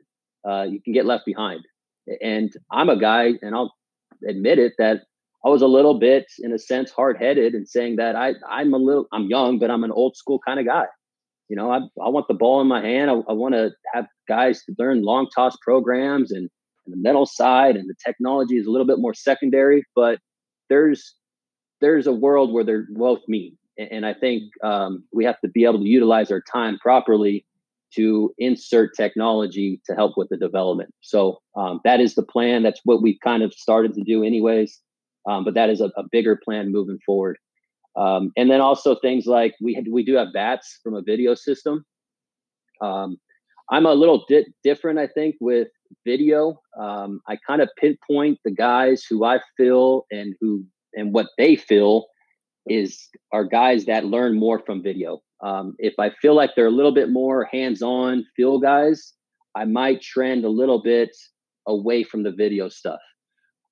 uh, 0.49 0.63
you 0.63 0.81
can 0.81 0.93
get 0.93 1.05
left 1.05 1.25
behind. 1.25 1.61
And 2.21 2.49
I'm 2.71 2.89
a 2.89 2.99
guy, 2.99 3.33
and 3.41 3.53
I'll 3.53 3.73
admit 4.27 4.59
it 4.59 4.73
that 4.77 5.01
I 5.45 5.49
was 5.49 5.61
a 5.61 5.67
little 5.67 5.99
bit, 5.99 6.25
in 6.39 6.53
a 6.53 6.59
sense, 6.59 6.89
hard 6.89 7.17
headed 7.17 7.53
and 7.53 7.67
saying 7.67 7.97
that 7.97 8.15
I 8.15 8.33
I'm 8.49 8.73
a 8.73 8.77
little 8.77 9.05
I'm 9.11 9.25
young, 9.25 9.59
but 9.59 9.69
I'm 9.69 9.83
an 9.83 9.91
old 9.91 10.15
school 10.15 10.39
kind 10.47 10.59
of 10.59 10.65
guy. 10.65 10.85
You 11.49 11.57
know, 11.57 11.69
I 11.69 11.79
I 12.03 12.09
want 12.09 12.29
the 12.29 12.41
ball 12.43 12.61
in 12.61 12.67
my 12.67 12.81
hand. 12.81 13.11
I, 13.11 13.15
I 13.29 13.33
want 13.33 13.55
to 13.55 13.71
have 13.93 14.07
guys 14.27 14.63
learn 14.79 15.03
long 15.03 15.27
toss 15.35 15.57
programs 15.61 16.31
and 16.31 16.49
and 16.87 16.93
the 16.93 17.01
mental 17.01 17.25
side 17.25 17.75
and 17.75 17.89
the 17.89 17.95
technology 18.05 18.55
is 18.55 18.65
a 18.65 18.71
little 18.71 18.87
bit 18.87 18.97
more 18.97 19.13
secondary 19.13 19.83
but 19.95 20.19
there's 20.69 21.15
there's 21.81 22.07
a 22.07 22.13
world 22.13 22.53
where 22.53 22.63
they're 22.63 22.87
both 22.89 23.19
meet 23.27 23.53
and 23.77 24.05
i 24.05 24.13
think 24.13 24.43
um, 24.63 25.03
we 25.13 25.25
have 25.25 25.39
to 25.41 25.47
be 25.47 25.63
able 25.63 25.79
to 25.79 25.87
utilize 25.87 26.31
our 26.31 26.41
time 26.41 26.77
properly 26.79 27.45
to 27.93 28.33
insert 28.37 28.93
technology 28.95 29.79
to 29.85 29.95
help 29.95 30.17
with 30.17 30.27
the 30.27 30.35
development. 30.35 30.93
So 30.99 31.39
um, 31.55 31.79
that 31.85 32.01
is 32.01 32.15
the 32.15 32.21
plan. 32.21 32.61
That's 32.61 32.81
what 32.83 33.01
we've 33.01 33.19
kind 33.23 33.43
of 33.43 33.53
started 33.53 33.93
to 33.93 34.03
do 34.03 34.25
anyways 34.25 34.81
um, 35.27 35.43
but 35.43 35.53
that 35.53 35.69
is 35.69 35.81
a, 35.81 35.91
a, 35.97 36.03
bigger 36.11 36.39
plan 36.43 36.71
moving 36.71 36.99
forward. 37.05 37.37
Um, 37.95 38.31
and 38.37 38.49
then 38.49 38.61
also 38.61 38.95
things 38.95 39.25
like 39.25 39.55
we 39.61 39.73
had, 39.73 39.85
we 39.91 40.03
do 40.03 40.15
have 40.15 40.33
bats 40.33 40.79
from 40.83 40.95
a 40.95 41.01
video 41.01 41.35
system. 41.35 41.85
Um, 42.81 43.17
I'm 43.69 43.85
a 43.85 43.93
little 43.93 44.25
di- 44.29 44.45
different, 44.63 44.99
I 44.99 45.07
think, 45.07 45.35
with 45.41 45.67
video. 46.05 46.61
Um, 46.79 47.21
I 47.27 47.37
kind 47.45 47.61
of 47.61 47.69
pinpoint 47.77 48.39
the 48.45 48.51
guys 48.51 49.03
who 49.09 49.25
I 49.25 49.39
feel 49.57 50.05
and 50.11 50.35
who 50.39 50.63
and 50.93 51.13
what 51.13 51.27
they 51.37 51.55
feel 51.55 52.05
is 52.69 53.09
are 53.31 53.43
guys 53.43 53.85
that 53.85 54.05
learn 54.05 54.37
more 54.37 54.59
from 54.59 54.83
video. 54.83 55.21
Um, 55.41 55.75
if 55.77 55.93
I 55.99 56.09
feel 56.21 56.35
like 56.35 56.51
they're 56.55 56.67
a 56.67 56.71
little 56.71 56.93
bit 56.93 57.09
more 57.09 57.45
hands-on 57.51 58.25
feel 58.35 58.59
guys, 58.59 59.13
I 59.55 59.65
might 59.65 60.01
trend 60.01 60.45
a 60.45 60.49
little 60.49 60.81
bit 60.81 61.15
away 61.67 62.03
from 62.03 62.23
the 62.23 62.31
video 62.31 62.69
stuff. 62.69 62.99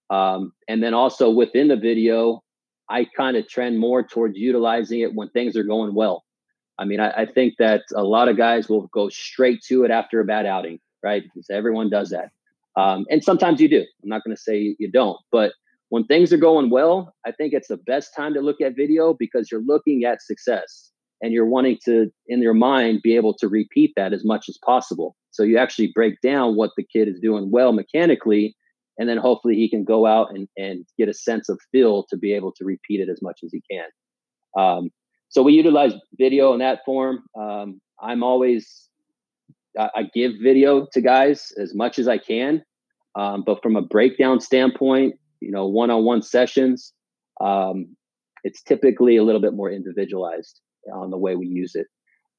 Um, 0.10 0.52
and 0.68 0.84
then 0.84 0.94
also 0.94 1.30
within 1.30 1.68
the 1.68 1.76
video, 1.76 2.44
I 2.90 3.08
kind 3.18 3.38
of 3.38 3.48
trend 3.48 3.80
more 3.80 4.04
towards 4.04 4.38
utilizing 4.38 5.00
it 5.00 5.14
when 5.16 5.30
things 5.30 5.56
are 5.58 5.64
going 5.64 5.96
well. 5.96 6.24
I 6.78 6.86
mean, 6.86 7.00
I, 7.00 7.10
I, 7.22 7.26
think 7.26 7.56
that 7.58 7.84
a 7.96 8.04
lot 8.04 8.28
of 8.28 8.38
guys 8.38 8.70
will 8.70 8.88
go 8.88 9.10
straight 9.10 9.64
to 9.68 9.86
it 9.86 9.92
after 9.92 10.20
a 10.20 10.26
bad 10.26 10.46
outing, 10.46 10.80
right? 11.02 11.24
Because 11.24 11.50
everyone 11.50 11.90
does 11.90 12.10
that. 12.10 12.30
Um, 12.80 13.06
and 13.10 13.24
sometimes 13.24 13.62
you 13.62 13.70
do. 13.70 13.80
I'm 14.04 14.10
not 14.10 14.24
going 14.24 14.36
to 14.36 14.42
say 14.42 14.76
you 14.78 14.92
don't, 14.92 15.18
but 15.32 15.54
when 15.90 16.06
things 16.06 16.34
are 16.34 16.38
going 16.38 16.70
well, 16.70 17.14
I 17.26 17.32
think 17.32 17.54
it's 17.54 17.68
the 17.68 17.78
best 17.78 18.12
time 18.16 18.34
to 18.34 18.42
look 18.42 18.62
at 18.62 18.76
video 18.76 19.14
because 19.18 19.50
you're 19.52 19.64
looking 19.66 20.04
at 20.04 20.22
success 20.22 20.92
and 21.22 21.32
you're 21.32 21.46
wanting 21.46 21.78
to, 21.86 22.12
in 22.28 22.42
your 22.42 22.54
mind, 22.54 23.02
be 23.04 23.16
able 23.16 23.34
to 23.36 23.48
repeat 23.48 23.94
that 23.96 24.14
as 24.14 24.26
much 24.26 24.46
as 24.50 24.58
possible. 24.66 25.16
So 25.32 25.44
you 25.44 25.58
actually 25.58 25.92
break 25.94 26.20
down 26.22 26.56
what 26.56 26.72
the 26.78 26.84
kid 26.84 27.08
is 27.08 27.20
doing 27.20 27.52
well 27.52 27.72
mechanically, 27.72 28.56
and 28.98 29.08
then 29.08 29.18
hopefully 29.18 29.56
he 29.56 29.70
can 29.70 29.84
go 29.84 30.06
out 30.06 30.30
and, 30.34 30.48
and 30.58 30.86
get 30.98 31.10
a 31.10 31.14
sense 31.14 31.50
of 31.50 31.60
feel 31.72 32.06
to 32.10 32.18
be 32.18 32.34
able 32.34 32.52
to 32.54 32.66
repeat 32.66 33.00
it 33.00 33.10
as 33.10 33.22
much 33.22 33.40
as 33.44 33.52
he 33.52 33.62
can. 33.70 33.86
Um, 34.58 34.90
so 35.30 35.44
we 35.44 35.54
utilize 35.54 35.94
video 36.18 36.54
in 36.54 36.60
that 36.60 36.80
form. 36.86 37.24
Um, 37.38 37.82
I'm 38.02 38.24
always 38.24 38.90
I, 39.78 39.90
I, 39.96 40.04
give 40.14 40.34
video 40.42 40.88
to 40.94 41.02
guys 41.02 41.52
as 41.58 41.76
much 41.76 42.00
as 42.00 42.08
I 42.08 42.18
can, 42.18 42.64
um, 43.16 43.44
but 43.46 43.62
from 43.62 43.76
a 43.76 43.82
breakdown 43.82 44.40
standpoint, 44.40 45.16
you 45.40 45.52
know, 45.52 45.68
one-on-one 45.68 46.22
sessions, 46.22 46.94
um, 47.42 47.96
it's 48.44 48.62
typically 48.62 49.18
a 49.18 49.24
little 49.24 49.42
bit 49.42 49.54
more 49.54 49.72
individualized 49.72 50.62
on 50.94 51.10
the 51.10 51.18
way 51.18 51.36
we 51.36 51.48
use 51.48 51.76
it. 51.76 51.88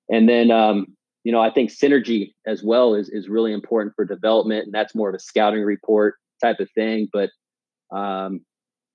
And 0.09 0.29
then, 0.29 0.51
um, 0.51 0.87
you 1.25 1.33
know, 1.33 1.41
I 1.41 1.51
think 1.51 1.71
synergy 1.71 2.35
as 2.47 2.63
well 2.63 2.95
is 2.95 3.09
is 3.09 3.29
really 3.29 3.53
important 3.53 3.95
for 3.97 4.05
development, 4.05 4.67
and 4.67 4.73
that's 4.73 4.95
more 4.95 5.09
of 5.09 5.15
a 5.17 5.19
scouting 5.19 5.63
report 5.63 6.15
type 6.41 6.61
of 6.61 6.71
thing. 6.73 7.09
But 7.13 7.31
um, 7.95 8.41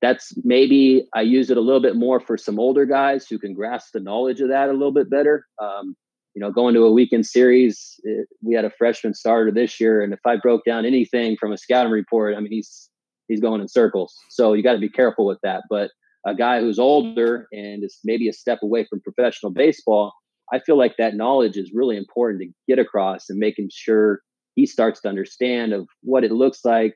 that's 0.02 0.34
maybe 0.44 1.08
I 1.14 1.22
use 1.22 1.50
it 1.50 1.58
a 1.58 1.62
little 1.62 1.82
bit 1.82 1.98
more 1.98 2.22
for 2.22 2.38
some 2.38 2.60
older 2.60 2.86
guys 2.86 3.28
who 3.28 3.38
can 3.38 3.54
grasp 3.54 3.90
the 3.94 4.00
knowledge 4.00 4.40
of 4.40 4.48
that 4.48 4.70
a 4.70 4.74
little 4.74 4.94
bit 4.94 5.10
better. 5.10 5.46
Um, 5.62 5.96
you 6.34 6.40
know, 6.40 6.52
going 6.52 6.74
to 6.76 6.86
a 6.86 6.92
weekend 6.92 7.26
series, 7.26 8.00
it, 8.04 8.30
we 8.42 8.56
had 8.56 8.64
a 8.64 8.72
freshman 8.72 9.14
starter 9.14 9.52
this 9.52 9.82
year, 9.82 10.02
and 10.02 10.14
if 10.14 10.22
I 10.26 10.38
broke 10.38 10.64
down 10.64 10.86
anything 10.86 11.36
from 11.38 11.52
a 11.52 11.58
scouting 11.58 11.92
report, 11.92 12.36
I 12.38 12.40
mean, 12.40 12.54
he's 12.54 12.90
he's 13.32 13.40
going 13.42 13.62
in 13.62 13.68
circles. 13.68 14.14
So 14.30 14.54
you 14.54 14.62
got 14.62 14.74
to 14.74 14.80
be 14.80 14.90
careful 14.90 15.26
with 15.26 15.40
that. 15.42 15.64
But 15.70 15.92
a 16.26 16.36
guy 16.36 16.60
who's 16.60 16.78
older 16.78 17.48
and 17.52 17.84
is 17.84 17.98
maybe 18.04 18.28
a 18.28 18.34
step 18.34 18.60
away 18.62 18.86
from 18.90 19.02
professional 19.02 19.52
baseball, 19.52 20.14
I 20.54 20.60
feel 20.60 20.78
like 20.78 20.98
that 20.98 21.16
knowledge 21.16 21.56
is 21.56 21.72
really 21.74 21.98
important 21.98 22.42
to 22.42 22.50
get 22.68 22.78
across 22.78 23.30
and 23.30 23.40
making 23.40 23.70
sure 23.72 24.20
he 24.56 24.66
starts 24.66 25.00
to 25.02 25.10
understand 25.10 25.72
of 25.72 25.88
what 26.02 26.26
it 26.26 26.32
looks 26.32 26.66
like 26.66 26.94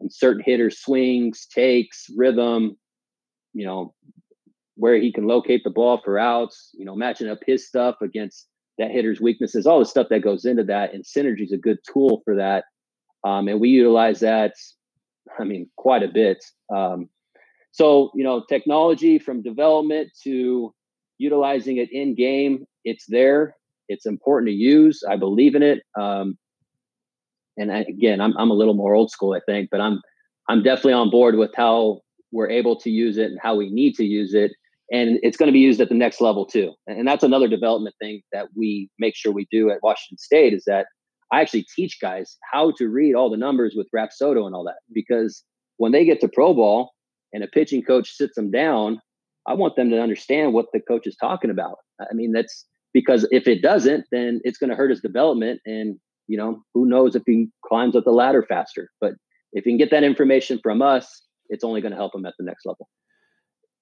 and 0.00 0.12
certain 0.12 0.42
hitters 0.44 0.80
swings, 0.80 1.46
takes, 1.46 2.06
rhythm, 2.16 2.76
you 3.54 3.64
know, 3.64 3.94
where 4.74 4.96
he 4.96 5.12
can 5.12 5.26
locate 5.26 5.62
the 5.64 5.70
ball 5.70 6.00
for 6.04 6.18
outs, 6.18 6.70
you 6.74 6.84
know, 6.84 6.96
matching 6.96 7.28
up 7.28 7.38
his 7.46 7.66
stuff 7.66 7.96
against 8.02 8.48
that 8.78 8.90
hitter's 8.90 9.20
weaknesses, 9.20 9.66
all 9.66 9.78
the 9.78 9.84
stuff 9.84 10.08
that 10.10 10.22
goes 10.22 10.44
into 10.44 10.64
that. 10.64 10.92
And 10.92 11.04
synergy 11.04 11.42
is 11.42 11.52
a 11.52 11.56
good 11.56 11.78
tool 11.90 12.22
for 12.24 12.36
that. 12.36 12.64
Um, 13.24 13.48
and 13.48 13.60
we 13.60 13.70
utilize 13.70 14.20
that, 14.20 14.54
I 15.38 15.44
mean, 15.44 15.68
quite 15.76 16.02
a 16.02 16.08
bit. 16.08 16.44
Um, 16.74 17.08
so, 17.72 18.10
you 18.14 18.24
know, 18.24 18.44
technology 18.48 19.18
from 19.18 19.42
development 19.42 20.10
to 20.24 20.74
utilizing 21.18 21.76
it 21.76 21.90
in 21.92 22.14
game, 22.14 22.64
it's 22.84 23.04
there. 23.08 23.56
It's 23.88 24.06
important 24.06 24.48
to 24.48 24.54
use. 24.54 25.02
I 25.08 25.16
believe 25.16 25.54
in 25.54 25.62
it. 25.62 25.82
Um, 25.98 26.38
and 27.56 27.72
I, 27.72 27.80
again, 27.80 28.20
I'm 28.20 28.36
I'm 28.36 28.50
a 28.50 28.54
little 28.54 28.74
more 28.74 28.94
old 28.94 29.10
school, 29.10 29.34
I 29.34 29.40
think, 29.46 29.68
but 29.70 29.80
I'm 29.80 30.00
I'm 30.48 30.62
definitely 30.62 30.94
on 30.94 31.10
board 31.10 31.36
with 31.36 31.50
how 31.54 32.00
we're 32.32 32.50
able 32.50 32.76
to 32.80 32.90
use 32.90 33.16
it 33.18 33.30
and 33.30 33.38
how 33.42 33.56
we 33.56 33.70
need 33.70 33.94
to 33.94 34.04
use 34.04 34.34
it. 34.34 34.52
And 34.90 35.18
it's 35.22 35.36
going 35.36 35.48
to 35.48 35.52
be 35.52 35.58
used 35.58 35.80
at 35.80 35.88
the 35.88 35.94
next 35.94 36.20
level 36.20 36.46
too. 36.46 36.72
And 36.86 37.06
that's 37.06 37.24
another 37.24 37.48
development 37.48 37.94
thing 38.00 38.22
that 38.32 38.48
we 38.56 38.88
make 38.98 39.14
sure 39.16 39.32
we 39.32 39.46
do 39.50 39.70
at 39.70 39.82
Washington 39.82 40.18
State 40.18 40.54
is 40.54 40.64
that 40.66 40.86
I 41.32 41.40
actually 41.40 41.66
teach 41.74 41.98
guys 42.00 42.36
how 42.52 42.72
to 42.78 42.88
read 42.88 43.14
all 43.14 43.30
the 43.30 43.36
numbers 43.36 43.74
with 43.76 43.88
Rapsodo 43.94 44.46
and 44.46 44.54
all 44.54 44.64
that. 44.64 44.78
Because 44.92 45.44
when 45.76 45.92
they 45.92 46.04
get 46.04 46.20
to 46.20 46.28
pro 46.28 46.54
ball 46.54 46.92
and 47.32 47.44
a 47.44 47.48
pitching 47.48 47.82
coach 47.82 48.10
sits 48.10 48.34
them 48.34 48.50
down, 48.50 49.00
I 49.46 49.54
want 49.54 49.76
them 49.76 49.90
to 49.90 50.00
understand 50.00 50.52
what 50.52 50.66
the 50.72 50.80
coach 50.80 51.06
is 51.06 51.16
talking 51.16 51.50
about. 51.50 51.76
I 52.00 52.14
mean, 52.14 52.32
that's 52.32 52.66
because 52.92 53.26
if 53.30 53.46
it 53.46 53.62
doesn't, 53.62 54.06
then 54.10 54.40
it's 54.44 54.58
going 54.58 54.70
to 54.70 54.76
hurt 54.76 54.90
his 54.90 55.00
development. 55.00 55.60
And 55.66 55.98
you 56.26 56.36
know, 56.36 56.62
who 56.74 56.86
knows 56.86 57.16
if 57.16 57.22
he 57.26 57.48
climbs 57.64 57.96
up 57.96 58.04
the 58.04 58.10
ladder 58.10 58.44
faster. 58.46 58.90
But 59.00 59.14
if 59.52 59.64
he 59.64 59.70
can 59.70 59.78
get 59.78 59.90
that 59.90 60.04
information 60.04 60.60
from 60.62 60.82
us, 60.82 61.22
it's 61.48 61.64
only 61.64 61.80
going 61.80 61.92
to 61.92 61.96
help 61.96 62.14
him 62.14 62.26
at 62.26 62.34
the 62.38 62.44
next 62.44 62.66
level. 62.66 62.88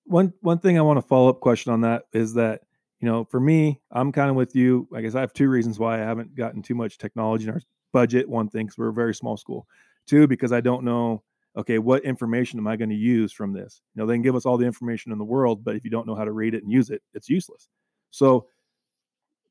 One 0.05 0.33
one 0.41 0.59
thing 0.59 0.79
I 0.79 0.83
want 0.83 0.99
to 0.99 1.07
follow 1.07 1.29
up 1.29 1.41
question 1.41 1.73
on 1.73 1.81
that 1.81 2.05
is 2.13 2.35
that 2.35 2.61
you 3.01 3.09
know, 3.09 3.25
for 3.25 3.41
me, 3.41 3.81
I'm 3.91 4.13
kind 4.13 4.31
of 4.31 4.37
with 4.37 4.55
you. 4.55 4.89
I 4.95 5.03
guess 5.03 5.15
I 5.15 5.21
have 5.21 5.33
two 5.33 5.49
reasons 5.49 5.79
why 5.79 5.97
I 5.97 6.05
haven't 6.05 6.35
gotten 6.35 6.63
too 6.63 6.75
much 6.75 6.99
technology 6.99 7.45
in 7.45 7.51
our 7.51 7.61
budget. 7.93 8.29
One 8.29 8.49
thing, 8.49 8.67
because 8.67 8.79
we're 8.79 8.89
a 8.89 8.95
very 8.95 9.15
small 9.15 9.37
school. 9.37 9.67
Two, 10.07 10.27
because 10.27 10.53
I 10.53 10.61
don't 10.61 10.85
know, 10.85 11.23
okay, 11.57 11.79
what 11.79 12.05
information 12.05 12.59
am 12.59 12.67
I 12.67 12.77
going 12.77 12.91
to 12.91 12.97
use 12.97 13.33
from 13.33 13.53
this? 13.53 13.83
You 13.95 14.01
know, 14.01 14.07
they 14.07 14.15
can 14.15 14.23
give 14.23 14.37
us 14.37 14.47
all 14.47 14.57
the 14.57 14.67
information 14.67 15.13
in 15.13 15.19
the 15.19 15.25
world, 15.25 15.65
but 15.65 15.77
if 15.77 15.85
you 15.85 15.91
don't 15.91 16.07
know 16.07 16.15
how 16.15 16.25
to 16.25 16.33
read 16.33 16.55
it 16.55 16.63
and 16.63 16.73
use 16.73 16.91
it, 16.91 17.03
it's 17.13 17.29
useless. 17.29 17.69
So 18.11 18.47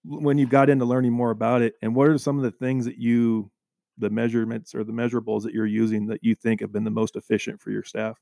when 0.06 0.38
you've 0.38 0.50
got 0.50 0.70
into 0.70 0.86
learning 0.86 1.12
more 1.12 1.32
about 1.32 1.62
it 1.62 1.74
and 1.82 1.96
what 1.96 2.08
are 2.08 2.18
some 2.18 2.38
of 2.38 2.44
the 2.44 2.52
things 2.52 2.86
that 2.86 2.98
you 2.98 3.52
the 3.98 4.10
measurements 4.10 4.76
or 4.76 4.84
the 4.84 4.92
measurables 4.92 5.42
that 5.42 5.54
you're 5.54 5.66
using 5.66 6.06
that 6.06 6.24
you 6.24 6.36
think 6.36 6.60
have 6.60 6.72
been 6.72 6.84
the 6.84 6.92
most 6.92 7.16
efficient 7.16 7.60
for 7.60 7.72
your 7.72 7.84
staff 7.84 8.20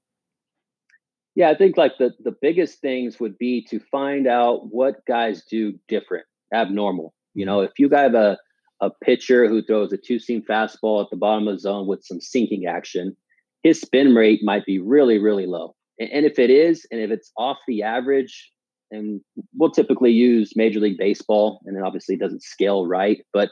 yeah 1.36 1.50
i 1.50 1.56
think 1.56 1.78
like 1.78 1.98
the 1.98 2.12
the 2.24 2.36
biggest 2.41 2.80
things 2.80 3.19
would 3.19 3.38
be 3.38 3.65
to 3.69 3.80
find 3.91 4.28
out 4.28 4.67
what 4.72 5.06
guys 5.06 5.43
do 5.50 5.74
different 5.88 6.26
abnormal 6.54 7.13
you 7.34 7.46
know 7.46 7.58
mm-hmm. 7.58 7.65
if 7.65 7.80
you 7.80 7.89
have 7.89 8.13
a 8.13 8.38
a 8.82 8.89
pitcher 9.04 9.48
who 9.48 9.62
throws 9.62 9.93
a 9.93 9.98
two 9.98 10.19
seam 10.19 10.41
fastball 10.41 11.02
at 11.02 11.10
the 11.10 11.17
bottom 11.17 11.48
of 11.48 11.56
the 11.56 11.60
zone 11.60 11.88
with 11.88 12.04
some 12.04 12.19
sinking 12.19 12.65
action 12.65 13.15
his 13.62 13.80
spin 13.80 14.13
rate 14.13 14.41
might 14.43 14.65
be 14.65 14.80
really 14.80 15.17
really 15.17 15.46
low 15.46 15.76
and, 16.00 16.10
and 16.12 16.26
if 16.26 16.38
it 16.39 16.50
is 16.50 16.86
and 16.91 17.00
if 17.00 17.12
it's 17.12 17.32
off 17.38 17.58
the 17.67 17.84
average 17.84 18.52
and 18.93 19.22
we'll 19.56 19.72
typically 19.72 20.12
use 20.12 20.54
Major 20.56 20.80
League 20.80 20.98
Baseball, 20.98 21.62
and 21.65 21.76
it 21.76 21.84
obviously 21.84 22.15
doesn't 22.15 22.43
scale 22.43 22.86
right, 22.86 23.26
but 23.34 23.50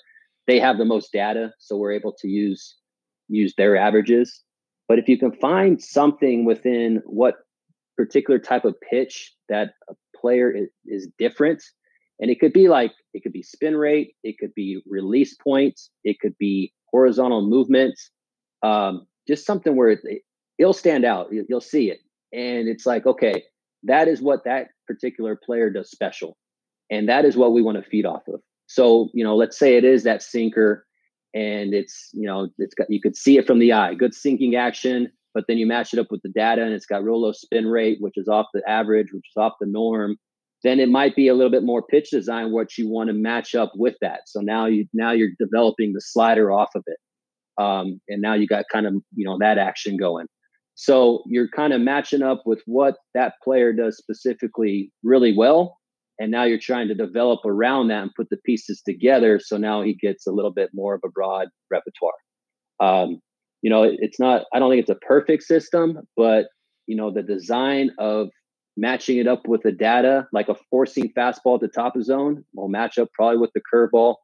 they 0.48 0.60
have 0.60 0.78
the 0.78 0.86
most 0.86 1.12
data, 1.12 1.52
so 1.60 1.76
we're 1.76 1.92
able 1.92 2.14
to 2.20 2.28
use 2.28 2.78
use 3.28 3.54
their 3.58 3.76
averages. 3.76 4.42
But 4.88 5.00
if 5.00 5.08
you 5.08 5.18
can 5.18 5.32
find 5.32 5.82
something 5.82 6.46
within 6.46 7.02
what 7.06 7.36
particular 8.06 8.40
type 8.40 8.66
of 8.66 8.76
pitch 8.90 9.34
that 9.50 9.74
a 9.90 9.94
player 10.20 10.52
is, 10.52 10.70
is 10.86 11.08
different, 11.18 11.64
and 12.20 12.32
it 12.32 12.40
could 12.40 12.54
be 12.54 12.68
like 12.68 12.92
it 13.14 13.24
could 13.24 13.34
be 13.34 13.44
spin 13.44 13.76
rate, 13.76 14.16
it 14.24 14.38
could 14.40 14.54
be 14.56 14.82
release 14.88 15.36
points, 15.36 15.90
it 16.04 16.20
could 16.20 16.38
be 16.38 16.74
horizontal 16.92 17.48
movements, 17.48 18.10
um, 18.64 19.08
just 19.28 19.46
something 19.46 19.76
where 19.76 19.90
it, 19.90 20.00
it'll 20.58 20.74
stand 20.74 21.06
out. 21.06 21.28
You'll 21.32 21.62
see 21.62 21.92
it, 21.92 22.00
and 22.32 22.68
it's 22.68 22.86
like 22.86 23.06
okay, 23.06 23.44
that 23.84 24.08
is 24.08 24.22
what 24.22 24.44
that 24.46 24.68
particular 24.88 25.36
player 25.36 25.70
does 25.70 25.90
special. 25.90 26.38
And 26.90 27.08
that 27.08 27.26
is 27.26 27.38
what 27.38 27.54
we 27.54 27.62
want 27.62 27.82
to 27.82 27.90
feed 27.90 28.06
off 28.06 28.28
of. 28.28 28.42
So, 28.68 29.10
you 29.14 29.24
know, 29.24 29.36
let's 29.36 29.58
say 29.58 29.78
it 29.78 29.84
is 29.84 30.04
that 30.04 30.22
sinker 30.22 30.86
and 31.34 31.74
it's, 31.74 32.10
you 32.14 32.28
know, 32.28 32.50
it's 32.58 32.74
got, 32.74 32.90
you 32.90 33.02
could 33.02 33.16
see 33.16 33.38
it 33.38 33.48
from 33.48 33.60
the 33.60 33.74
eye, 33.74 33.94
good 33.94 34.14
sinking 34.14 34.56
action, 34.56 35.12
but 35.34 35.46
then 35.48 35.58
you 35.58 35.66
match 35.68 35.94
it 35.94 36.00
up 36.00 36.08
with 36.12 36.22
the 36.24 36.32
data 36.36 36.64
and 36.64 36.74
it's 36.74 36.86
got 36.86 37.04
real 37.04 37.22
low 37.22 37.32
spin 37.32 37.68
rate, 37.68 37.98
which 38.02 38.16
is 38.18 38.28
off 38.28 38.48
the 38.54 38.62
average, 38.68 39.08
which 39.14 39.26
is 39.36 39.40
off 39.42 39.54
the 39.62 39.68
norm. 39.68 40.18
Then 40.64 40.80
it 40.80 40.90
might 40.90 41.16
be 41.16 41.28
a 41.28 41.34
little 41.34 41.52
bit 41.52 41.64
more 41.64 41.82
pitch 41.82 42.12
design, 42.12 42.52
what 42.52 42.78
you 42.78 42.90
want 42.90 43.10
to 43.10 43.14
match 43.14 43.56
up 43.56 43.72
with 43.76 43.96
that. 44.02 44.22
So 44.28 44.42
now 44.42 44.68
you, 44.68 44.86
now 44.94 45.12
you're 45.12 45.30
developing 45.40 45.94
the 45.94 46.02
slider 46.02 46.52
off 46.52 46.70
of 46.76 46.84
it. 46.88 46.98
um, 47.60 48.02
and 48.08 48.22
now 48.22 48.34
you 48.34 48.48
got 48.48 48.66
kind 48.72 48.86
of 48.88 48.94
you 49.16 49.26
know 49.26 49.38
that 49.40 49.58
action 49.58 49.98
going. 49.98 50.28
So 50.76 51.24
you're 51.28 51.50
kind 51.50 51.74
of 51.74 51.82
matching 51.82 52.22
up 52.24 52.44
with 52.46 52.62
what 52.66 52.96
that 53.14 53.34
player 53.44 53.74
does 53.74 53.98
specifically 53.98 54.92
really 55.04 55.36
well, 55.36 55.78
and 56.20 56.32
now 56.32 56.44
you're 56.44 56.60
trying 56.60 56.88
to 56.88 56.96
develop 56.96 57.42
around 57.46 57.90
that 57.90 58.04
and 58.04 58.12
put 58.16 58.30
the 58.30 58.38
pieces 58.46 58.82
together. 58.88 59.40
So 59.40 59.58
now 59.58 59.82
he 59.84 59.96
gets 59.96 60.26
a 60.28 60.32
little 60.32 60.54
bit 60.54 60.70
more 60.74 60.96
of 60.96 61.02
a 61.06 61.10
broad 61.10 61.50
repertoire. 61.70 62.14
Um, 62.80 63.20
you 63.62 63.70
know, 63.70 63.84
it's 63.84 64.20
not. 64.20 64.46
I 64.54 64.60
don't 64.60 64.72
think 64.72 64.82
it's 64.82 64.90
a 64.90 65.06
perfect 65.06 65.44
system, 65.44 66.00
but 66.18 66.48
you 66.88 66.96
know 66.96 67.12
the 67.12 67.24
design 67.24 67.92
of 68.00 68.30
matching 68.78 69.18
it 69.18 69.28
up 69.28 69.48
with 69.48 69.62
the 69.64 69.72
data, 69.72 70.28
like 70.32 70.50
a 70.50 70.56
four 70.70 70.86
seam 70.86 71.12
fastball 71.18 71.56
at 71.56 71.62
the 71.62 71.68
top 71.68 71.96
of 71.96 72.04
zone, 72.04 72.44
will 72.54 72.70
match 72.70 72.98
up 72.98 73.10
probably 73.14 73.38
with 73.38 73.52
the 73.54 73.62
curveball 73.74 74.16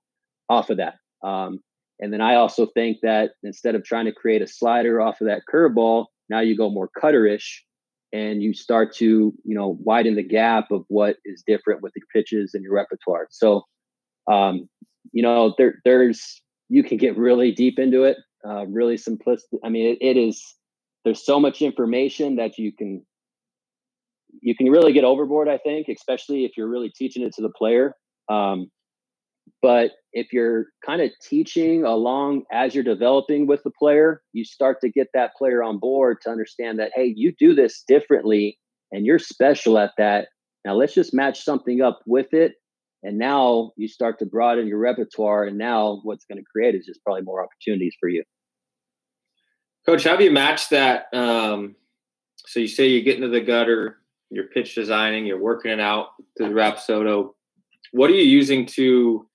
off 0.50 0.70
of 0.70 0.78
that. 0.78 0.96
Um, 1.28 1.60
and 2.00 2.14
then 2.14 2.22
I 2.22 2.36
also 2.36 2.68
think 2.74 2.98
that 3.02 3.32
instead 3.44 3.76
of 3.76 3.84
trying 3.84 4.06
to 4.06 4.12
create 4.12 4.42
a 4.42 4.48
slider 4.48 5.02
off 5.02 5.20
of 5.22 5.28
that 5.28 5.42
curveball, 5.52 6.06
now 6.30 6.40
you 6.40 6.56
go 6.56 6.70
more 6.70 6.90
cutterish 7.02 7.60
and 8.14 8.42
you 8.42 8.54
start 8.54 8.96
to, 8.96 9.34
you 9.44 9.56
know, 9.56 9.78
widen 9.82 10.16
the 10.16 10.24
gap 10.24 10.72
of 10.72 10.84
what 10.88 11.18
is 11.26 11.44
different 11.46 11.82
with 11.82 11.94
the 11.94 12.02
pitches 12.14 12.52
in 12.54 12.62
your 12.62 12.74
repertoire. 12.74 13.28
So, 13.32 13.64
um, 14.32 14.70
you 15.12 15.24
know, 15.24 15.56
there, 15.58 15.76
there's, 15.84 16.42
you 16.70 16.84
can 16.84 16.98
get 16.98 17.18
really 17.18 17.52
deep 17.52 17.80
into 17.80 18.04
it, 18.04 18.18
uh, 18.46 18.66
really 18.68 18.96
simplistic. 18.96 19.60
I 19.64 19.70
mean, 19.70 19.86
it, 19.86 19.98
it 20.02 20.18
is, 20.18 20.44
there's 21.06 21.26
so 21.26 21.40
much 21.40 21.62
information 21.62 22.36
that 22.36 22.58
you 22.58 22.74
can, 22.74 23.06
you 24.42 24.56
can 24.56 24.70
really 24.70 24.92
get 24.92 25.04
overboard, 25.04 25.48
I 25.48 25.58
think, 25.58 25.88
especially 25.88 26.44
if 26.44 26.52
you're 26.58 26.68
really 26.68 26.90
teaching 26.90 27.24
it 27.24 27.34
to 27.36 27.42
the 27.42 27.50
player. 27.50 27.96
Um, 28.30 28.70
but 29.62 29.92
if 30.12 30.34
you're 30.34 30.66
kind 30.86 31.02
of 31.02 31.10
teaching 31.24 31.86
along 31.86 32.44
as 32.52 32.76
you're 32.76 32.84
developing 32.84 33.48
with 33.48 33.64
the 33.64 33.72
player, 33.80 34.22
you 34.34 34.44
start 34.44 34.82
to 34.82 34.90
get 34.90 35.08
that 35.14 35.36
player 35.36 35.64
on 35.64 35.80
board 35.80 36.18
to 36.24 36.30
understand 36.30 36.80
that, 36.80 36.92
hey, 36.94 37.14
you 37.16 37.34
do 37.40 37.56
this 37.56 37.84
differently 37.88 38.60
and 38.92 39.06
you're 39.06 39.20
special 39.20 39.78
at 39.78 39.92
that. 39.98 40.28
Now 40.66 40.76
let's 40.76 40.94
just 40.94 41.14
match 41.14 41.44
something 41.44 41.82
up 41.82 42.02
with 42.06 42.34
it. 42.34 42.56
And 43.04 43.18
now 43.18 43.72
you 43.78 43.88
start 43.88 44.20
to 44.20 44.26
broaden 44.26 44.68
your 44.68 44.80
repertoire. 44.80 45.44
And 45.44 45.58
now 45.58 46.00
what's 46.04 46.26
going 46.26 46.40
to 46.40 46.46
create 46.52 46.76
is 46.76 46.86
just 46.86 47.04
probably 47.04 47.22
more 47.22 47.44
opportunities 47.44 47.96
for 48.00 48.10
you. 48.10 48.24
Coach, 49.86 50.04
how 50.04 50.16
do 50.18 50.24
you 50.24 50.32
match 50.32 50.70
that? 50.70 51.06
Um, 51.14 51.76
so 52.46 52.60
you 52.60 52.68
say 52.68 52.88
you 52.88 53.02
get 53.02 53.16
into 53.16 53.30
the 53.30 53.42
gutter, 53.42 53.98
you're 54.30 54.48
pitch 54.48 54.76
designing, 54.76 55.26
you're 55.26 55.40
working 55.40 55.72
it 55.72 55.80
out 55.80 56.08
through 56.38 56.52
Rapsodo. 56.52 57.32
What 57.92 58.10
are 58.10 58.14
you 58.14 58.24
using 58.24 58.66
to 58.68 59.28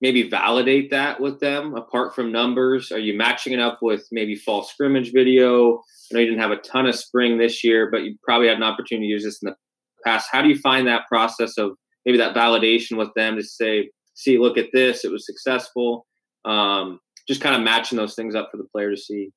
maybe 0.00 0.28
validate 0.28 0.90
that 0.90 1.20
with 1.20 1.38
them 1.38 1.74
apart 1.74 2.14
from 2.14 2.32
numbers? 2.32 2.90
Are 2.90 2.98
you 2.98 3.16
matching 3.16 3.52
it 3.52 3.60
up 3.60 3.78
with 3.80 4.08
maybe 4.10 4.34
fall 4.34 4.64
scrimmage 4.64 5.12
video? 5.12 5.76
I 5.76 6.14
know 6.14 6.20
you 6.20 6.26
didn't 6.26 6.40
have 6.40 6.50
a 6.50 6.56
ton 6.56 6.86
of 6.86 6.96
spring 6.96 7.38
this 7.38 7.62
year, 7.62 7.88
but 7.90 8.02
you 8.02 8.16
probably 8.24 8.48
had 8.48 8.56
an 8.56 8.64
opportunity 8.64 9.06
to 9.06 9.12
use 9.12 9.22
this 9.22 9.40
in 9.42 9.50
the 9.50 9.56
past. 10.04 10.28
How 10.32 10.42
do 10.42 10.48
you 10.48 10.58
find 10.58 10.88
that 10.88 11.06
process 11.06 11.56
of 11.56 11.76
maybe 12.04 12.18
that 12.18 12.34
validation 12.34 12.96
with 12.96 13.10
them 13.14 13.36
to 13.36 13.42
say, 13.42 13.90
see, 14.14 14.38
look 14.38 14.58
at 14.58 14.70
this, 14.72 15.04
it 15.04 15.12
was 15.12 15.26
successful? 15.26 16.06
Um, 16.44 17.00
just 17.28 17.40
kind 17.40 17.54
of 17.54 17.62
matching 17.62 17.96
those 17.96 18.14
things 18.14 18.34
up 18.34 18.48
for 18.50 18.56
the 18.56 18.66
player 18.72 18.90
to 18.90 18.96
see. 18.96 19.30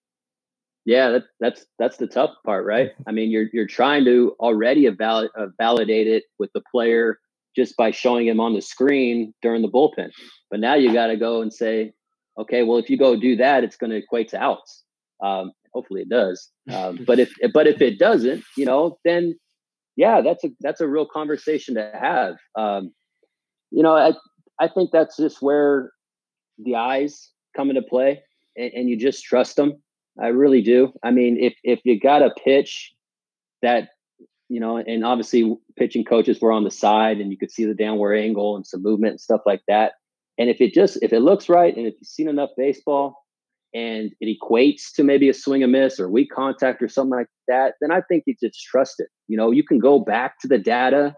Yeah, 0.85 1.09
that, 1.09 1.23
that's 1.39 1.65
that's 1.79 1.97
the 1.97 2.05
tough 2.07 2.31
part, 2.45 2.65
right? 2.65 2.91
I 3.07 3.11
mean, 3.11 3.31
you're 3.31 3.47
you're 3.53 3.67
trying 3.67 4.05
to 4.05 4.35
already 4.39 4.87
uh, 4.87 4.93
validate 5.57 6.07
it 6.07 6.23
with 6.37 6.51
the 6.53 6.61
player 6.71 7.19
just 7.55 7.75
by 7.75 7.89
showing 7.89 8.27
him 8.27 8.39
on 8.39 8.53
the 8.53 8.61
screen 8.61 9.33
during 9.41 9.61
the 9.61 9.69
bullpen. 9.69 10.09
But 10.51 10.59
now 10.59 10.75
you 10.75 10.93
got 10.93 11.07
to 11.07 11.17
go 11.17 11.41
and 11.41 11.51
say, 11.51 11.93
okay, 12.37 12.63
well, 12.63 12.77
if 12.77 12.89
you 12.89 12.97
go 12.97 13.15
do 13.15 13.35
that, 13.37 13.63
it's 13.63 13.77
going 13.77 13.91
to 13.91 13.97
equate 13.97 14.29
to 14.29 14.41
outs. 14.41 14.83
Um, 15.23 15.53
hopefully 15.73 16.01
it 16.01 16.09
does. 16.09 16.49
Um, 16.71 16.99
but 17.07 17.19
if 17.19 17.33
but 17.53 17.65
if 17.65 17.81
it 17.81 17.97
doesn't, 17.97 18.43
you 18.55 18.65
know, 18.65 18.97
then 19.03 19.35
yeah, 19.95 20.21
that's 20.21 20.43
a 20.43 20.49
that's 20.61 20.81
a 20.81 20.87
real 20.87 21.05
conversation 21.05 21.75
to 21.75 21.91
have. 21.99 22.35
Um, 22.55 22.91
you 23.71 23.83
know, 23.83 23.95
I 23.95 24.13
I 24.59 24.67
think 24.67 24.91
that's 24.91 25.17
just 25.17 25.41
where 25.41 25.91
the 26.57 26.75
eyes 26.75 27.29
come 27.55 27.69
into 27.69 27.81
play, 27.81 28.21
and, 28.57 28.71
and 28.73 28.89
you 28.89 28.97
just 28.97 29.23
trust 29.23 29.55
them. 29.55 29.81
I 30.21 30.27
really 30.27 30.61
do. 30.61 30.93
I 31.03 31.11
mean, 31.11 31.37
if 31.39 31.53
if 31.63 31.79
you 31.83 31.99
got 31.99 32.21
a 32.21 32.33
pitch 32.43 32.93
that 33.61 33.89
you 34.47 34.59
know, 34.59 34.77
and 34.77 35.03
obviously 35.03 35.55
pitching 35.75 36.03
coaches 36.03 36.39
were 36.39 36.51
on 36.51 36.63
the 36.63 36.71
side 36.71 37.17
and 37.17 37.31
you 37.31 37.37
could 37.37 37.51
see 37.51 37.65
the 37.65 37.73
downward 37.73 38.15
angle 38.15 38.55
and 38.55 38.65
some 38.65 38.83
movement 38.83 39.13
and 39.13 39.21
stuff 39.21 39.41
like 39.45 39.61
that. 39.67 39.93
And 40.37 40.49
if 40.49 40.61
it 40.61 40.73
just 40.73 40.99
if 41.01 41.13
it 41.13 41.21
looks 41.21 41.49
right 41.49 41.75
and 41.75 41.87
if 41.87 41.95
you've 41.99 42.07
seen 42.07 42.29
enough 42.29 42.51
baseball 42.57 43.24
and 43.75 44.13
it 44.21 44.37
equates 44.39 44.93
to 44.95 45.03
maybe 45.03 45.27
a 45.27 45.33
swing 45.33 45.61
and 45.61 45.73
miss 45.73 45.99
or 45.99 46.09
weak 46.09 46.29
contact 46.33 46.81
or 46.81 46.87
something 46.87 47.17
like 47.17 47.27
that, 47.49 47.73
then 47.81 47.91
I 47.91 47.99
think 47.99 48.23
you 48.25 48.33
just 48.41 48.63
trust 48.63 49.01
it. 49.01 49.09
You 49.27 49.35
know, 49.35 49.51
you 49.51 49.65
can 49.65 49.79
go 49.79 49.99
back 49.99 50.39
to 50.39 50.47
the 50.47 50.57
data 50.57 51.13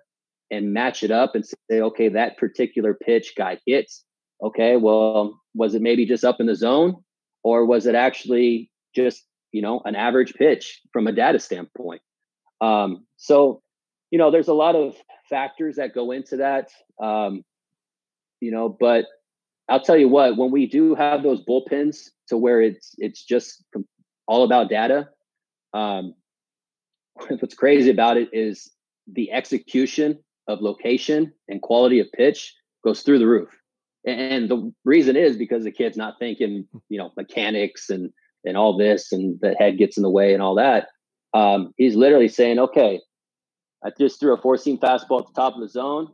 and 0.50 0.74
match 0.74 1.04
it 1.04 1.12
up 1.12 1.36
and 1.36 1.46
say, 1.46 1.80
okay, 1.80 2.10
that 2.10 2.36
particular 2.38 2.96
pitch 2.96 3.34
guy 3.38 3.60
hits. 3.68 4.04
Okay, 4.42 4.76
well, 4.76 5.40
was 5.54 5.76
it 5.76 5.84
maybe 5.84 6.08
just 6.08 6.24
up 6.24 6.40
in 6.40 6.48
the 6.48 6.56
zone 6.56 6.96
or 7.44 7.64
was 7.64 7.86
it 7.86 7.94
actually 7.94 8.72
just, 8.96 9.24
you 9.52 9.62
know, 9.62 9.82
an 9.86 9.96
average 9.96 10.34
pitch 10.34 10.82
from 10.92 11.06
a 11.06 11.12
data 11.12 11.38
standpoint? 11.38 12.02
Um, 12.60 13.06
so, 13.18 13.62
you 14.10 14.18
know, 14.18 14.32
there's 14.32 14.48
a 14.48 14.54
lot 14.54 14.76
of 14.76 14.96
factors 15.30 15.76
that 15.76 15.94
go 15.94 16.10
into 16.10 16.38
that. 16.38 16.70
Um, 17.00 17.44
you 18.42 18.50
know, 18.50 18.76
but 18.80 19.06
I'll 19.70 19.82
tell 19.82 19.98
you 19.98 20.10
what, 20.10 20.38
when 20.38 20.50
we 20.50 20.66
do 20.66 20.96
have 20.96 21.22
those 21.22 21.46
bullpens 21.46 22.10
to 22.28 22.38
where 22.38 22.62
it's 22.62 22.96
it's 22.98 23.24
just 23.24 23.64
all 24.28 24.44
about 24.44 24.70
data, 24.70 25.10
um, 25.74 26.14
what's 27.40 27.56
crazy 27.56 27.90
about 27.90 28.18
it 28.18 28.30
is 28.34 28.72
the 29.12 29.32
execution 29.32 30.20
of 30.48 30.62
location 30.62 31.34
and 31.48 31.62
quality 31.62 32.00
of 32.00 32.12
pitch 32.12 32.54
goes 32.84 33.02
through 33.02 33.20
the 33.20 33.28
roof. 33.28 33.50
And 34.06 34.50
the 34.50 34.72
reason 34.86 35.18
is 35.18 35.36
because 35.36 35.64
the 35.64 35.72
kid's 35.72 35.98
not 35.98 36.16
thinking, 36.20 36.66
you 36.90 36.98
know, 36.98 37.12
mechanics 37.18 37.90
and 37.90 38.12
and 38.46 38.56
all 38.56 38.78
this, 38.78 39.12
and 39.12 39.38
the 39.42 39.56
head 39.56 39.78
gets 39.78 39.98
in 39.98 40.04
the 40.04 40.10
way 40.10 40.34
and 40.34 40.42
all 40.42 40.56
that. 40.56 40.88
Um, 41.34 41.74
he's 41.76 41.96
literally 41.96 42.30
saying, 42.30 42.60
okay, 42.60 43.02
I 43.84 43.90
just 44.00 44.20
threw 44.20 44.34
a 44.34 44.42
four 44.42 44.58
seam 44.58 44.78
fastball 44.78 45.20
at 45.20 45.28
the 45.28 45.34
top 45.36 45.56
of 45.56 45.62
the 45.62 45.68
zone. 45.68 46.08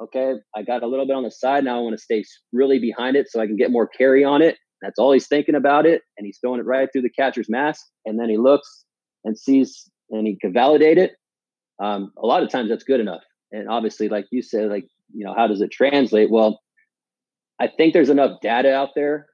Okay, 0.00 0.34
I 0.54 0.62
got 0.62 0.82
a 0.82 0.86
little 0.86 1.06
bit 1.06 1.16
on 1.16 1.24
the 1.24 1.30
side. 1.30 1.64
Now 1.64 1.78
I 1.78 1.80
want 1.80 1.96
to 1.96 2.02
stay 2.02 2.24
really 2.52 2.78
behind 2.78 3.16
it 3.16 3.28
so 3.28 3.40
I 3.40 3.46
can 3.46 3.56
get 3.56 3.70
more 3.70 3.86
carry 3.86 4.22
on 4.22 4.42
it. 4.42 4.56
That's 4.82 4.98
all 4.98 5.12
he's 5.12 5.28
thinking 5.28 5.54
about 5.54 5.86
it. 5.86 6.02
And 6.18 6.26
he's 6.26 6.38
throwing 6.38 6.60
it 6.60 6.66
right 6.66 6.88
through 6.92 7.02
the 7.02 7.10
catcher's 7.10 7.48
mask. 7.48 7.86
And 8.04 8.18
then 8.18 8.28
he 8.28 8.36
looks 8.36 8.84
and 9.24 9.38
sees 9.38 9.88
and 10.10 10.26
he 10.26 10.36
can 10.36 10.52
validate 10.52 10.98
it. 10.98 11.12
Um, 11.80 12.12
a 12.18 12.26
lot 12.26 12.42
of 12.42 12.50
times 12.50 12.68
that's 12.68 12.84
good 12.84 13.00
enough. 13.00 13.22
And 13.50 13.68
obviously, 13.68 14.08
like 14.08 14.26
you 14.30 14.42
said, 14.42 14.70
like, 14.70 14.88
you 15.14 15.24
know, 15.24 15.34
how 15.34 15.46
does 15.46 15.60
it 15.60 15.70
translate? 15.70 16.30
Well, 16.30 16.60
I 17.60 17.68
think 17.68 17.92
there's 17.92 18.10
enough 18.10 18.40
data 18.40 18.74
out 18.74 18.90
there 18.94 19.26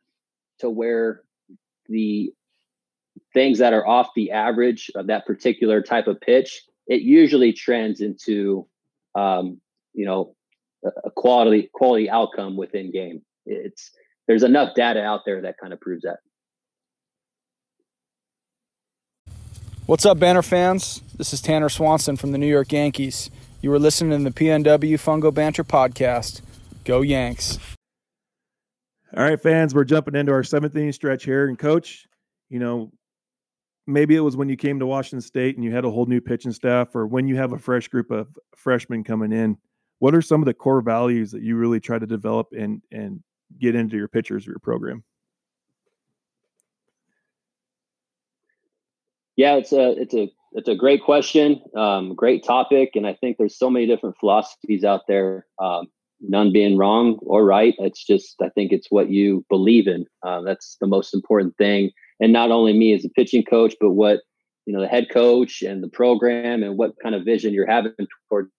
to 0.61 0.69
where 0.69 1.23
the 1.89 2.33
things 3.33 3.59
that 3.59 3.73
are 3.73 3.87
off 3.87 4.09
the 4.15 4.33
average 4.33 4.91
of 4.95 5.07
that 5.07 5.27
particular 5.27 5.83
type 5.83 6.07
of 6.07 6.21
pitch, 6.21 6.63
it 6.87 7.03
usually 7.03 7.53
trends 7.53 8.01
into, 8.01 8.67
um, 9.15 9.61
you 9.95 10.05
know, 10.05 10.35
a 10.85 11.11
quality 11.11 11.69
quality 11.73 12.09
outcome 12.09 12.57
within 12.57 12.93
game. 12.93 13.23
It's 13.47 13.91
there's 14.29 14.43
enough 14.43 14.75
data 14.75 15.03
out 15.03 15.23
there 15.25 15.43
that 15.43 15.57
kind 15.61 15.73
of 15.73 15.81
proves 15.81 16.03
that. 16.03 16.19
What's 19.87 20.05
up, 20.05 20.19
Banter 20.19 20.43
fans? 20.43 21.03
This 21.17 21.33
is 21.33 21.41
Tanner 21.41 21.71
Swanson 21.71 22.17
from 22.17 22.33
the 22.33 22.39
New 22.39 22.47
York 22.47 22.71
Yankees. 22.71 23.31
You 23.63 23.73
are 23.73 23.79
listening 23.79 24.23
to 24.23 24.31
the 24.31 24.39
PNW 24.39 24.95
Fungo 24.95 25.33
Banter 25.33 25.65
podcast. 25.65 26.43
Go 26.85 27.01
Yanks! 27.01 27.59
All 29.17 29.25
right, 29.25 29.41
fans, 29.41 29.75
we're 29.75 29.85
jumping 29.85 30.15
into 30.15 30.33
our 30.33 30.45
seventh 30.45 30.77
inning 30.77 30.93
stretch 30.93 31.25
here, 31.25 31.49
and 31.49 31.59
coach, 31.59 32.07
you 32.51 32.59
know, 32.59 32.93
maybe 33.87 34.15
it 34.15 34.21
was 34.21 34.37
when 34.37 34.51
you 34.51 34.57
came 34.57 34.79
to 34.79 34.87
Washington 34.87 35.23
State 35.23 35.57
and 35.57 35.65
you 35.65 35.75
had 35.75 35.87
a 35.87 35.91
whole 35.91 36.05
new 36.05 36.21
pitching 36.21 36.53
staff, 36.53 36.95
or 36.95 37.07
when 37.07 37.27
you 37.27 37.37
have 37.37 37.55
a 37.55 37.59
fresh 37.59 37.89
group 37.89 38.11
of 38.11 38.29
freshmen 38.55 39.03
coming 39.03 39.33
in. 39.33 39.57
What 40.01 40.15
are 40.15 40.23
some 40.23 40.43
of 40.43 40.47
the 40.47 40.55
core 40.55 40.83
values 40.83 41.33
that 41.33 41.43
you 41.43 41.57
really 41.57 41.81
try 41.81 41.99
to 41.99 42.07
develop 42.07 42.49
and 42.53 42.83
and 42.93 43.21
get 43.59 43.75
into 43.75 43.97
your 43.97 44.09
pitchers 44.09 44.47
or 44.47 44.51
your 44.51 44.59
program? 44.59 45.05
Yeah, 49.37 49.55
it's 49.55 49.73
a 49.73 49.93
it's 49.93 50.15
a 50.15 50.31
it's 50.53 50.69
a 50.69 50.75
great 50.75 51.03
question, 51.05 51.63
um, 51.77 52.15
great 52.15 52.45
topic, 52.45 52.93
and 52.95 53.07
I 53.07 53.15
think 53.15 53.37
there's 53.37 53.57
so 53.57 53.71
many 53.71 53.87
different 53.87 54.17
philosophies 54.19 54.83
out 54.83 55.03
there. 55.07 55.47
Um, 55.61 55.87
none 56.21 56.53
being 56.53 56.77
wrong 56.77 57.19
or 57.23 57.45
right. 57.45 57.75
It's 57.79 58.05
just 58.05 58.35
I 58.43 58.49
think 58.49 58.73
it's 58.73 58.89
what 58.91 59.11
you 59.11 59.45
believe 59.49 59.87
in. 59.87 60.07
Uh, 60.27 60.41
that's 60.41 60.77
the 60.81 60.89
most 60.89 61.15
important 61.15 61.57
thing 61.57 61.93
and 62.21 62.33
not 62.33 62.51
only 62.51 62.73
me 62.73 62.95
as 62.95 63.05
a 63.05 63.11
pitching 63.11 63.45
coach, 63.45 63.75
but 63.81 63.91
what 63.91 64.21
you 64.67 64.75
know 64.75 64.81
the 64.81 64.89
head 64.89 65.09
coach 65.11 65.63
and 65.63 65.83
the 65.83 65.89
program 65.89 66.63
and 66.63 66.77
what 66.77 66.95
kind 67.03 67.15
of 67.15 67.25
vision 67.25 67.55
you're 67.55 67.67
having 67.67 67.93
towards 68.29 68.51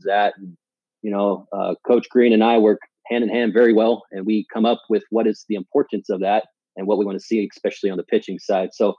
that. 0.00 0.34
And, 0.36 0.56
you 1.02 1.10
know, 1.10 1.46
uh, 1.52 1.74
Coach 1.86 2.08
Green 2.08 2.32
and 2.32 2.42
I 2.42 2.58
work 2.58 2.80
hand 3.08 3.24
in 3.24 3.30
hand 3.30 3.52
very 3.52 3.72
well, 3.72 4.02
and 4.12 4.26
we 4.26 4.46
come 4.52 4.64
up 4.66 4.82
with 4.88 5.04
what 5.10 5.26
is 5.26 5.44
the 5.48 5.54
importance 5.56 6.08
of 6.10 6.20
that. 6.20 6.44
and 6.76 6.86
what 6.86 6.98
we 6.98 7.04
want 7.04 7.18
to 7.18 7.24
see, 7.24 7.48
especially 7.54 7.90
on 7.90 7.96
the 7.96 8.04
pitching 8.04 8.38
side. 8.38 8.70
So 8.72 8.94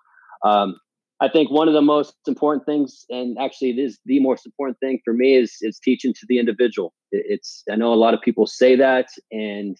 um, 0.45 0.75
I 1.21 1.29
think 1.29 1.49
one 1.51 1.67
of 1.67 1.73
the 1.73 1.81
most 1.81 2.15
important 2.27 2.65
things, 2.65 3.05
and 3.09 3.37
actually 3.39 3.71
it 3.71 3.79
is 3.79 3.99
the 4.05 4.19
most 4.19 4.45
important 4.45 4.79
thing 4.79 4.99
for 5.03 5.13
me, 5.13 5.35
is 5.35 5.57
is 5.61 5.79
teaching 5.79 6.13
to 6.13 6.25
the 6.27 6.39
individual. 6.39 6.93
It's 7.11 7.63
I 7.71 7.75
know 7.75 7.93
a 7.93 7.95
lot 7.95 8.13
of 8.13 8.21
people 8.21 8.47
say 8.47 8.75
that, 8.75 9.07
and 9.31 9.77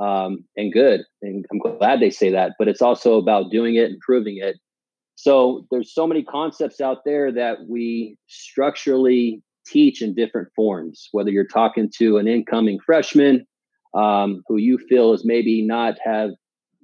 um, 0.00 0.44
and 0.56 0.72
good, 0.72 1.02
and 1.22 1.44
I'm 1.50 1.58
glad 1.58 2.00
they 2.00 2.10
say 2.10 2.30
that. 2.30 2.52
But 2.58 2.68
it's 2.68 2.82
also 2.82 3.18
about 3.18 3.50
doing 3.50 3.76
it 3.76 3.90
and 3.90 4.00
proving 4.00 4.38
it. 4.38 4.56
So 5.16 5.66
there's 5.70 5.94
so 5.94 6.06
many 6.06 6.24
concepts 6.24 6.80
out 6.80 6.98
there 7.04 7.30
that 7.32 7.66
we 7.68 8.18
structurally 8.26 9.42
teach 9.66 10.02
in 10.02 10.14
different 10.14 10.48
forms. 10.54 11.08
Whether 11.12 11.30
you're 11.30 11.46
talking 11.46 11.90
to 11.98 12.18
an 12.18 12.26
incoming 12.26 12.78
freshman 12.84 13.46
um, 13.94 14.42
who 14.46 14.56
you 14.56 14.78
feel 14.88 15.12
is 15.12 15.24
maybe 15.24 15.64
not 15.66 15.94
have 16.04 16.30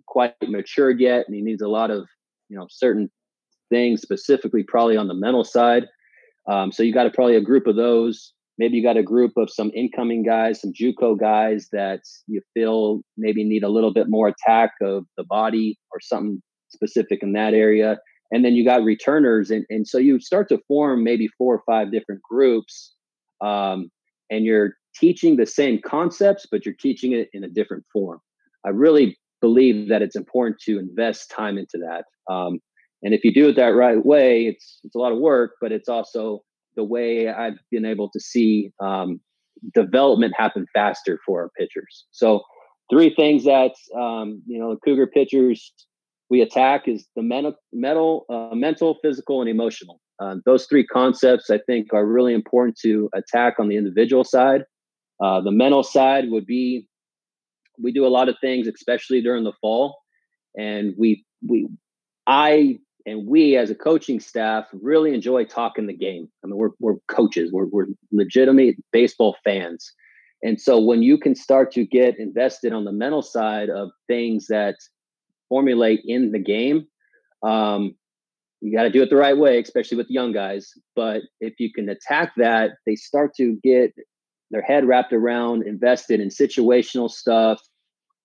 quite 0.07 0.35
matured 0.43 1.01
yet, 1.01 1.25
and 1.27 1.35
he 1.35 1.43
needs 1.43 1.63
a 1.63 1.69
lot 1.69 1.91
of 1.91 2.07
you 2.49 2.59
know 2.59 2.67
certain 2.71 3.11
things 3.71 4.03
specifically 4.03 4.65
probably 4.67 4.97
on 4.97 5.09
the 5.09 5.15
mental 5.15 5.45
side. 5.45 5.87
Um, 6.49 6.73
so 6.73 6.83
you 6.83 6.93
got 6.93 7.07
a, 7.07 7.11
probably 7.11 7.37
a 7.37 7.41
group 7.41 7.67
of 7.67 7.77
those. 7.77 8.33
Maybe 8.59 8.77
you 8.77 8.83
got 8.83 8.97
a 8.97 9.03
group 9.03 9.33
of 9.37 9.49
some 9.51 9.71
incoming 9.75 10.23
guys, 10.23 10.61
some 10.61 10.73
JUCO 10.73 11.19
guys 11.19 11.69
that 11.73 12.01
you 12.27 12.43
feel 12.53 13.01
maybe 13.17 13.45
need 13.45 13.63
a 13.63 13.69
little 13.69 13.93
bit 13.93 14.07
more 14.09 14.29
attack 14.29 14.73
of 14.83 15.05
the 15.17 15.25
body 15.25 15.79
or 15.93 16.01
something 16.01 16.43
specific 16.69 17.21
in 17.23 17.33
that 17.33 17.55
area. 17.55 17.99
And 18.33 18.45
then 18.45 18.55
you 18.55 18.65
got 18.65 18.85
returners, 18.85 19.51
and, 19.51 19.65
and 19.71 19.89
so 19.89 19.99
you 19.99 20.21
start 20.21 20.49
to 20.51 20.61
form 20.69 21.03
maybe 21.03 21.29
four 21.39 21.55
or 21.55 21.63
five 21.67 21.91
different 21.91 22.21
groups, 22.23 22.95
um, 23.41 23.91
and 24.31 24.45
you're 24.45 24.75
teaching 24.95 25.37
the 25.37 25.47
same 25.47 25.81
concepts, 25.85 26.47
but 26.51 26.65
you're 26.65 26.75
teaching 26.75 27.13
it 27.13 27.29
in 27.33 27.45
a 27.45 27.49
different 27.49 27.85
form. 27.93 28.21
I 28.65 28.71
really 28.71 29.19
believe 29.41 29.89
that 29.89 30.03
it's 30.03 30.17
important 30.17 30.59
to 30.61 30.79
invest 30.79 31.31
time 31.31 31.59
into 31.59 31.79
that. 31.79 32.05
Um, 32.33 32.61
and 33.03 33.15
if 33.15 33.25
you 33.25 33.33
do 33.33 33.49
it 33.49 33.57
that 33.57 33.75
right 33.75 34.05
way, 34.05 34.47
it's 34.47 34.81
it's 34.85 34.95
a 34.95 34.99
lot 34.99 35.13
of 35.13 35.19
work, 35.19 35.53
but 35.61 35.73
it's 35.73 35.89
also 35.89 36.43
the 36.77 36.85
way 36.85 37.29
I've 37.29 37.59
been 37.71 37.85
able 37.87 38.11
to 38.11 38.21
see 38.21 38.73
um, 38.81 39.21
development 39.75 40.35
happen 40.37 40.67
faster 40.75 41.19
for 41.25 41.43
our 41.43 41.51
pitchers. 41.59 42.07
So 42.11 42.43
three 42.91 43.15
things 43.15 43.45
that 43.45 43.73
um, 43.99 44.43
you 44.47 44.59
know 44.59 44.75
the 44.75 44.81
Cougar 44.85 45.07
pitchers 45.07 45.73
we 46.29 46.41
attack 46.41 46.87
is 46.87 47.07
the 47.17 47.23
mental, 47.23 47.55
mental, 47.73 48.25
uh, 48.31 48.55
mental, 48.55 48.99
physical, 49.03 49.41
and 49.41 49.51
emotional. 49.51 50.01
Uh, 50.21 50.37
those 50.45 50.67
three 50.67 50.87
concepts 50.87 51.51
I 51.51 51.59
think 51.67 51.93
are 51.93 52.07
really 52.07 52.35
important 52.35 52.79
to 52.83 53.09
attack 53.15 53.55
on 53.59 53.69
the 53.69 53.77
individual 53.77 54.25
side. 54.25 54.63
Uh, 55.23 55.41
the 55.41 55.53
mental 55.53 55.83
side 55.83 56.31
would 56.31 56.47
be 56.47 56.87
we 57.83 57.93
do 57.93 58.07
a 58.07 58.09
lot 58.09 58.29
of 58.29 58.37
things, 58.41 58.67
especially 58.67 59.21
during 59.23 59.45
the 59.45 59.53
fall, 59.61 59.99
and 60.57 60.95
we 60.99 61.25
we 61.47 61.69
I 62.27 62.79
and 63.07 63.27
we 63.27 63.57
as 63.57 63.71
a 63.71 63.75
coaching 63.75 64.21
staff 64.21 64.67
really 64.73 65.15
enjoy 65.15 65.45
talking 65.45 65.87
the 65.87 65.97
game. 65.97 66.29
I 66.45 66.49
mean, 66.49 66.57
we're, 66.57 66.71
we're 66.79 66.97
coaches, 67.09 67.51
we're, 67.53 67.67
we're 67.67 67.87
legitimate 68.13 68.77
baseball 68.93 69.37
fans. 69.43 69.93
And 70.43 70.61
so 70.61 70.81
when 70.81 71.03
you 71.03 71.19
can 71.19 71.35
start 71.35 71.73
to 71.73 71.85
get 71.85 72.19
invested 72.19 72.73
on 72.73 72.85
the 72.85 72.93
mental 72.93 73.23
side 73.23 73.69
of 73.69 73.91
things 74.07 74.47
that 74.49 74.77
formulate 75.49 76.01
in 76.05 76.33
the 76.33 76.39
game, 76.39 76.87
um, 77.43 77.95
you 78.61 78.77
got 78.77 78.85
to 78.85 78.91
do 78.91 79.03
it 79.03 79.11
the 79.11 79.17
right 79.17 79.37
way, 79.37 79.59
especially 79.59 79.97
with 79.97 80.11
young 80.11 80.33
guys. 80.33 80.71
But 80.95 81.23
if 81.41 81.55
you 81.59 81.73
can 81.73 81.89
attack 81.89 82.33
that, 82.37 82.73
they 82.87 82.97
start 82.97 83.35
to 83.37 83.59
get 83.63 83.93
their 84.51 84.63
head 84.63 84.87
wrapped 84.87 85.13
around, 85.13 85.67
invested 85.67 86.21
in 86.21 86.29
situational 86.29 87.11
stuff, 87.11 87.61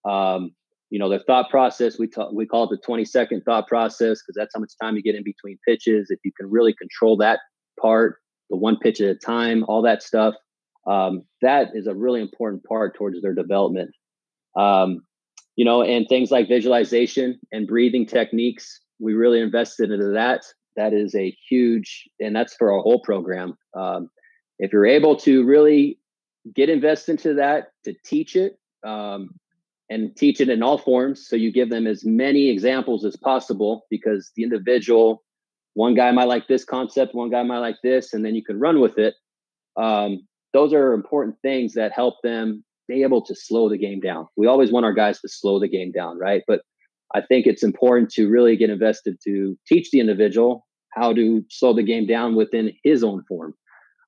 um, 0.06 0.52
you 0.90 1.00
know, 1.00 1.10
their 1.10 1.20
thought 1.20 1.50
process, 1.50 1.98
we 1.98 2.08
talk, 2.08 2.32
we 2.32 2.46
call 2.46 2.66
it 2.66 2.70
the 2.70 2.86
20 2.86 3.06
second 3.06 3.42
thought 3.42 3.68
process 3.68 4.22
because 4.22 4.36
that's 4.36 4.54
how 4.54 4.60
much 4.60 4.72
time 4.82 4.96
you 4.96 5.02
get 5.02 5.16
in 5.16 5.24
between 5.24 5.58
pitches. 5.68 6.10
If 6.10 6.20
you 6.24 6.32
can 6.38 6.50
really 6.50 6.74
control 6.74 7.18
that 7.18 7.40
part, 7.80 8.18
the 8.50 8.56
one 8.56 8.78
pitch 8.78 9.02
at 9.02 9.10
a 9.10 9.16
time, 9.16 9.66
all 9.68 9.82
that 9.82 10.04
stuff, 10.04 10.36
um, 10.88 11.24
that 11.42 11.70
is 11.74 11.88
a 11.88 11.96
really 11.96 12.22
important 12.22 12.64
part 12.64 12.96
towards 12.96 13.22
their 13.22 13.34
development. 13.34 13.92
Um, 14.56 15.02
you 15.56 15.66
know, 15.66 15.82
and 15.82 16.06
things 16.08 16.32
like 16.32 16.48
visualization 16.48 17.40
and 17.52 17.68
breathing 17.68 18.06
techniques, 18.06 18.82
we 19.00 19.14
really 19.14 19.42
invested 19.42 19.92
into 19.92 20.12
that. 20.12 20.44
That 20.76 20.94
is 20.94 21.16
a 21.16 21.36
huge, 21.50 22.08
and 22.20 22.36
that's 22.36 22.56
for 22.56 22.74
our 22.74 22.82
whole 22.82 23.00
program. 23.00 23.58
Um, 23.76 24.10
if 24.60 24.72
you're 24.72 24.86
able 24.86 25.16
to 25.18 25.46
really 25.46 25.98
get 26.54 26.70
invested 26.70 27.12
into 27.12 27.34
that, 27.36 27.70
to 27.84 27.94
teach 28.06 28.36
it, 28.36 28.58
um, 28.86 29.30
and 29.90 30.16
teach 30.16 30.42
it 30.42 30.50
in 30.50 30.64
all 30.64 30.78
forms. 30.78 31.28
So 31.28 31.36
you 31.36 31.52
give 31.52 31.70
them 31.70 31.88
as 31.88 32.04
many 32.06 32.50
examples 32.50 33.06
as 33.06 33.16
possible 33.16 33.86
because 33.90 34.32
the 34.36 34.44
individual, 34.44 35.24
one 35.74 35.94
guy 35.94 36.12
might 36.12 36.28
like 36.28 36.48
this 36.48 36.64
concept, 36.64 37.16
one 37.16 37.30
guy 37.30 37.44
might 37.44 37.60
like 37.60 37.78
this, 37.84 38.14
and 38.14 38.26
then 38.26 38.36
you 38.36 38.44
can 38.44 38.60
run 38.60 38.80
with 38.80 38.98
it. 38.98 39.16
Um, 39.78 40.28
those 40.54 40.74
are 40.74 40.94
important 40.94 41.36
things 41.42 41.74
that 41.74 41.92
help 41.92 42.16
them 42.24 42.64
be 42.88 43.04
able 43.04 43.22
to 43.26 43.36
slow 43.36 43.70
the 43.70 43.78
game 43.78 44.00
down. 44.00 44.28
We 44.38 44.48
always 44.48 44.72
want 44.72 44.86
our 44.86 44.94
guys 44.94 45.20
to 45.22 45.28
slow 45.28 45.60
the 45.60 45.68
game 45.68 45.92
down, 45.92 46.18
right? 46.18 46.44
But 46.48 46.62
I 47.14 47.22
think 47.22 47.46
it's 47.46 47.64
important 47.64 48.10
to 48.12 48.30
really 48.30 48.56
get 48.56 48.70
invested 48.70 49.18
to 49.26 49.58
teach 49.68 49.92
the 49.92 50.00
individual 50.00 50.66
how 50.94 51.14
to 51.14 51.44
slow 51.50 51.74
the 51.74 51.84
game 51.84 52.08
down 52.08 52.36
within 52.36 52.72
his 52.84 53.04
own 53.04 53.24
form. 53.28 53.54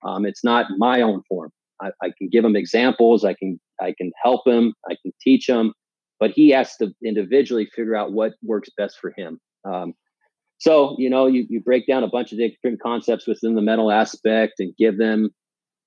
Um, 0.04 0.26
it's 0.26 0.44
not 0.44 0.68
my 0.78 1.02
own 1.02 1.22
form. 1.28 1.52
I, 1.82 1.90
I, 2.02 2.12
can 2.18 2.30
give 2.30 2.44
him 2.44 2.56
examples. 2.56 3.24
I 3.24 3.34
can 3.34 3.60
I 3.82 3.94
can 3.98 4.12
help 4.24 4.48
him. 4.48 4.74
I 4.90 4.96
can 5.02 5.12
teach 5.22 5.48
him, 5.48 5.74
but 6.20 6.32
he 6.32 6.50
has 6.50 6.76
to 6.78 6.92
individually 7.04 7.68
figure 7.76 7.96
out 7.96 8.14
what 8.14 8.34
works 8.44 8.70
best 8.78 8.98
for 9.00 9.14
him. 9.16 9.40
Um, 9.66 9.94
so 10.60 10.96
you 10.98 11.10
know, 11.10 11.28
you 11.28 11.46
you 11.50 11.62
break 11.62 11.88
down 11.88 12.04
a 12.04 12.08
bunch 12.08 12.32
of 12.32 12.40
different 12.40 12.82
concepts 12.82 13.28
within 13.28 13.56
the 13.56 13.62
mental 13.62 13.92
aspect 13.92 14.54
and 14.60 14.76
give 14.78 14.98
them 14.98 15.30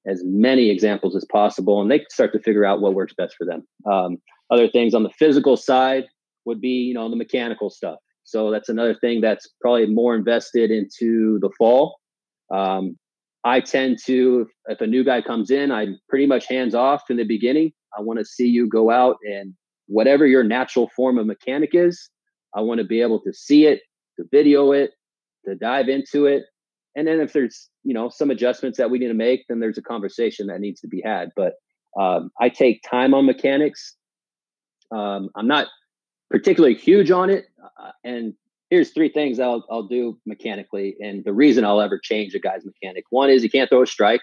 as 0.07 0.23
many 0.25 0.71
examples 0.71 1.15
as 1.17 1.27
possible, 1.31 1.83
and 1.83 1.91
they 1.91 2.05
start 2.11 2.33
to 2.33 2.41
figure 2.41 2.65
out 2.65 2.81
what 2.81 2.95
works 2.95 3.15
best 3.17 3.35
for 3.37 3.45
them. 3.45 3.67
Um, 3.91 4.19
other 4.51 4.69
things 4.69 4.95
on 4.95 5.03
the 5.03 5.11
physical 5.11 5.57
side 5.57 6.05
would 6.45 6.61
be 6.61 6.69
you 6.69 6.95
know 6.95 7.09
the 7.11 7.17
mechanical 7.17 7.71
stuff. 7.71 7.99
So 8.25 8.51
that's 8.53 8.69
another 8.69 8.95
thing 8.95 9.21
that's 9.21 9.49
probably 9.61 9.87
more 9.87 10.15
invested 10.15 10.71
into 10.71 11.41
the 11.41 11.51
fall. 11.59 11.99
Um, 12.55 12.97
I 13.45 13.61
tend 13.61 13.99
to, 14.07 14.49
if 14.67 14.81
a 14.81 14.87
new 14.87 15.03
guy 15.05 15.23
comes 15.23 15.51
in, 15.51 15.71
I'm 15.71 15.99
pretty 16.09 16.27
much 16.27 16.47
hands 16.47 16.75
off 16.75 17.05
in 17.11 17.17
the 17.17 17.25
beginning. 17.25 17.73
I 17.97 18.03
want 18.03 18.19
to 18.19 18.25
see 18.25 18.47
you 18.47 18.69
go 18.69 18.91
out 18.91 19.17
and 19.25 19.55
whatever 19.87 20.27
your 20.27 20.45
natural 20.45 20.91
form 20.95 21.19
of 21.19 21.27
mechanic 21.27 21.71
is, 21.73 22.11
I 22.55 22.61
want 22.61 22.79
to 22.79 22.87
be 22.87 23.01
able 23.01 23.21
to 23.23 23.33
see 23.33 23.67
it, 23.67 23.81
to 24.19 24.27
video 24.31 24.73
it, 24.73 24.91
to 25.47 25.55
dive 25.55 25.89
into 25.89 26.27
it. 26.27 26.45
And 26.95 27.07
then 27.07 27.21
if 27.21 27.33
there's, 27.33 27.69
you 27.83 27.95
know, 27.95 28.09
some 28.09 28.31
adjustments 28.31 28.77
that 28.79 28.91
we 28.91 28.99
need 28.99 29.09
to 29.09 29.15
make, 29.15 29.45
then 29.49 29.61
there's 29.61 29.79
a 29.79 29.83
conversation 29.83 30.49
that 30.49 30.61
needs 30.61 30.81
to 30.81 30.89
be 30.89 31.01
had. 31.05 31.31
But 31.35 31.55
um, 31.99 32.31
I 32.41 32.49
take 32.51 32.83
time 32.89 33.15
on 33.15 33.27
mechanics. 33.27 33.97
Um, 34.95 35.31
I'm 35.35 35.49
not 35.49 35.69
particularly 36.31 36.75
huge 36.75 37.11
on 37.11 37.31
it. 37.31 37.47
Uh, 37.81 37.93
and 38.05 38.35
here's 38.71 38.91
three 38.91 39.11
things 39.11 39.39
I'll 39.39 39.65
I'll 39.71 39.87
do 39.87 40.19
mechanically, 40.27 40.97
and 41.01 41.25
the 41.25 41.35
reason 41.35 41.65
I'll 41.65 41.81
ever 41.81 41.99
change 42.03 42.35
a 42.35 42.39
guy's 42.39 42.65
mechanic. 42.65 43.05
One 43.11 43.31
is 43.31 43.43
he 43.43 43.49
can't 43.49 43.69
throw 43.69 43.83
a 43.83 43.87
strike. 43.87 44.23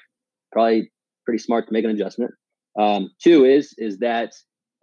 Probably 0.51 0.91
pretty 1.25 1.39
smart 1.39 1.67
to 1.67 1.73
make 1.73 1.83
an 1.83 1.91
adjustment. 1.91 2.31
Um, 2.79 3.11
two 3.21 3.45
is 3.45 3.73
is 3.77 3.99
that 3.99 4.31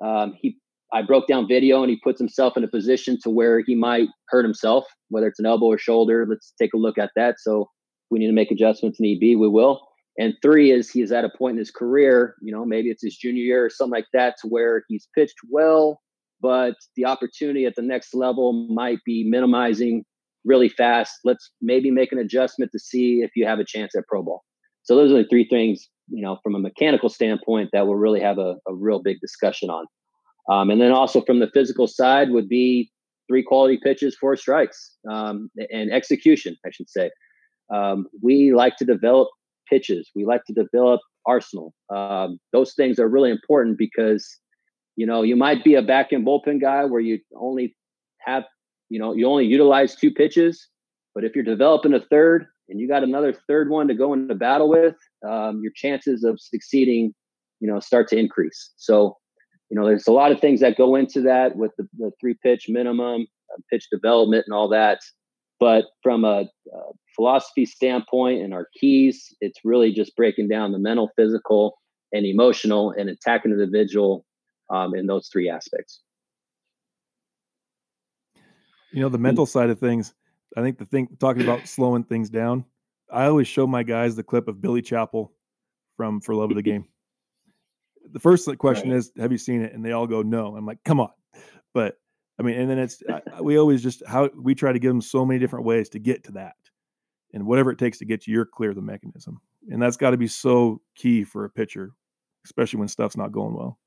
um, 0.04 0.34
he 0.40 0.56
I 0.92 1.02
broke 1.02 1.26
down 1.26 1.48
video 1.48 1.82
and 1.82 1.90
he 1.90 1.98
puts 2.04 2.20
himself 2.20 2.56
in 2.56 2.62
a 2.62 2.68
position 2.68 3.18
to 3.22 3.30
where 3.30 3.60
he 3.66 3.74
might 3.74 4.08
hurt 4.28 4.44
himself, 4.44 4.84
whether 5.08 5.26
it's 5.26 5.40
an 5.40 5.46
elbow 5.46 5.66
or 5.66 5.78
shoulder. 5.78 6.24
Let's 6.28 6.52
take 6.60 6.72
a 6.72 6.76
look 6.76 6.98
at 6.98 7.10
that. 7.16 7.36
So 7.40 7.68
we 8.10 8.20
need 8.20 8.28
to 8.28 8.32
make 8.32 8.52
adjustments 8.52 9.00
need 9.00 9.18
be, 9.18 9.34
we 9.34 9.48
will. 9.48 9.80
And 10.18 10.34
three 10.40 10.70
is 10.70 10.88
he's 10.88 11.10
at 11.10 11.24
a 11.24 11.30
point 11.36 11.54
in 11.54 11.58
his 11.58 11.72
career, 11.72 12.36
you 12.40 12.54
know, 12.54 12.64
maybe 12.64 12.90
it's 12.90 13.02
his 13.02 13.16
junior 13.16 13.42
year 13.42 13.64
or 13.64 13.70
something 13.70 13.90
like 13.90 14.06
that, 14.12 14.36
to 14.42 14.48
where 14.48 14.84
he's 14.86 15.08
pitched 15.16 15.34
well, 15.50 16.00
but 16.44 16.74
the 16.94 17.06
opportunity 17.06 17.64
at 17.64 17.74
the 17.74 17.80
next 17.80 18.14
level 18.14 18.68
might 18.68 18.98
be 19.06 19.24
minimizing 19.26 20.04
really 20.44 20.68
fast. 20.68 21.20
Let's 21.24 21.50
maybe 21.62 21.90
make 21.90 22.12
an 22.12 22.18
adjustment 22.18 22.70
to 22.72 22.78
see 22.78 23.22
if 23.22 23.30
you 23.34 23.46
have 23.46 23.60
a 23.60 23.64
chance 23.64 23.94
at 23.96 24.06
pro 24.06 24.22
ball. 24.22 24.44
So 24.82 24.94
those 24.94 25.10
are 25.10 25.22
the 25.22 25.28
three 25.30 25.48
things, 25.48 25.88
you 26.08 26.22
know, 26.22 26.36
from 26.42 26.54
a 26.54 26.58
mechanical 26.58 27.08
standpoint 27.08 27.70
that 27.72 27.86
we'll 27.86 27.96
really 27.96 28.20
have 28.20 28.36
a, 28.36 28.56
a 28.68 28.74
real 28.74 29.00
big 29.02 29.20
discussion 29.20 29.70
on. 29.70 29.86
Um, 30.52 30.68
and 30.68 30.82
then 30.82 30.92
also 30.92 31.22
from 31.22 31.40
the 31.40 31.48
physical 31.54 31.86
side 31.86 32.28
would 32.28 32.50
be 32.50 32.92
three 33.26 33.42
quality 33.42 33.80
pitches, 33.82 34.14
four 34.14 34.36
strikes, 34.36 34.98
um, 35.10 35.48
and 35.70 35.90
execution, 35.90 36.58
I 36.66 36.68
should 36.72 36.90
say. 36.90 37.10
Um, 37.74 38.04
we 38.22 38.52
like 38.52 38.76
to 38.76 38.84
develop 38.84 39.28
pitches. 39.66 40.10
We 40.14 40.26
like 40.26 40.44
to 40.44 40.52
develop 40.52 41.00
arsenal. 41.24 41.72
Um, 41.88 42.38
those 42.52 42.74
things 42.74 42.98
are 42.98 43.08
really 43.08 43.30
important 43.30 43.78
because 43.78 44.38
you 44.96 45.06
know, 45.06 45.22
you 45.22 45.36
might 45.36 45.64
be 45.64 45.74
a 45.74 45.82
back 45.82 46.12
end 46.12 46.26
bullpen 46.26 46.60
guy 46.60 46.84
where 46.84 47.00
you 47.00 47.18
only 47.36 47.76
have, 48.20 48.44
you 48.88 48.98
know, 48.98 49.12
you 49.14 49.26
only 49.26 49.46
utilize 49.46 49.94
two 49.94 50.10
pitches. 50.10 50.68
But 51.14 51.24
if 51.24 51.34
you're 51.34 51.44
developing 51.44 51.94
a 51.94 52.00
third 52.00 52.46
and 52.68 52.80
you 52.80 52.88
got 52.88 53.04
another 53.04 53.32
third 53.32 53.70
one 53.70 53.88
to 53.88 53.94
go 53.94 54.12
into 54.12 54.34
battle 54.34 54.68
with, 54.68 54.96
um, 55.28 55.60
your 55.62 55.72
chances 55.74 56.24
of 56.24 56.40
succeeding, 56.40 57.14
you 57.60 57.70
know, 57.70 57.80
start 57.80 58.08
to 58.08 58.18
increase. 58.18 58.72
So 58.76 59.16
you 59.70 59.80
know, 59.80 59.86
there's 59.86 60.06
a 60.06 60.12
lot 60.12 60.32
of 60.32 60.40
things 60.40 60.60
that 60.60 60.76
go 60.76 60.94
into 60.94 61.20
that 61.22 61.56
with 61.56 61.72
the, 61.78 61.88
the 61.98 62.12
three 62.20 62.36
pitch 62.42 62.66
minimum, 62.68 63.26
uh, 63.52 63.60
pitch 63.70 63.88
development, 63.90 64.44
and 64.46 64.54
all 64.54 64.68
that. 64.68 65.00
But 65.58 65.86
from 66.02 66.24
a, 66.24 66.42
a 66.72 66.80
philosophy 67.16 67.64
standpoint 67.64 68.42
and 68.42 68.52
our 68.52 68.68
keys, 68.78 69.34
it's 69.40 69.60
really 69.64 69.92
just 69.92 70.14
breaking 70.16 70.48
down 70.48 70.72
the 70.72 70.78
mental, 70.78 71.10
physical, 71.16 71.78
and 72.12 72.26
emotional, 72.26 72.92
and 72.96 73.08
attacking 73.08 73.50
the 73.50 73.62
individual 73.62 74.24
um, 74.70 74.94
in 74.94 75.06
those 75.06 75.28
three 75.28 75.48
aspects. 75.48 76.00
You 78.92 79.00
know, 79.00 79.08
the 79.08 79.18
mental 79.18 79.46
side 79.46 79.70
of 79.70 79.78
things. 79.78 80.14
I 80.56 80.62
think 80.62 80.78
the 80.78 80.84
thing 80.84 81.08
talking 81.18 81.42
about 81.42 81.66
slowing 81.66 82.04
things 82.04 82.30
down. 82.30 82.64
I 83.12 83.26
always 83.26 83.48
show 83.48 83.66
my 83.66 83.82
guys 83.82 84.14
the 84.14 84.22
clip 84.22 84.48
of 84.48 84.60
Billy 84.60 84.82
Chapel 84.82 85.32
from 85.96 86.20
For 86.20 86.34
Love 86.34 86.50
of 86.50 86.56
the 86.56 86.62
Game. 86.70 86.86
The 88.12 88.20
first 88.20 88.48
question 88.58 88.90
right. 88.90 88.98
is, 88.98 89.10
"Have 89.18 89.32
you 89.32 89.38
seen 89.38 89.62
it?" 89.62 89.72
And 89.72 89.84
they 89.84 89.92
all 89.92 90.06
go, 90.06 90.22
"No." 90.22 90.56
I'm 90.56 90.66
like, 90.66 90.78
"Come 90.84 91.00
on!" 91.00 91.10
But 91.72 91.98
I 92.38 92.42
mean, 92.42 92.58
and 92.58 92.70
then 92.70 92.78
it's 92.78 93.02
we 93.40 93.58
always 93.58 93.82
just 93.82 94.02
how 94.06 94.30
we 94.36 94.54
try 94.54 94.72
to 94.72 94.78
give 94.78 94.90
them 94.90 95.00
so 95.00 95.24
many 95.24 95.40
different 95.40 95.64
ways 95.64 95.88
to 95.90 95.98
get 95.98 96.24
to 96.24 96.32
that, 96.32 96.56
and 97.32 97.46
whatever 97.46 97.70
it 97.70 97.78
takes 97.78 97.98
to 97.98 98.04
get 98.04 98.26
you, 98.26 98.34
you're 98.34 98.46
clear 98.46 98.74
the 98.74 98.82
mechanism, 98.82 99.40
and 99.70 99.82
that's 99.82 99.96
got 99.96 100.10
to 100.10 100.16
be 100.16 100.26
so 100.26 100.80
key 100.94 101.24
for 101.24 101.44
a 101.44 101.50
pitcher, 101.50 101.92
especially 102.44 102.78
when 102.78 102.88
stuff's 102.88 103.16
not 103.16 103.32
going 103.32 103.54
well. 103.54 103.78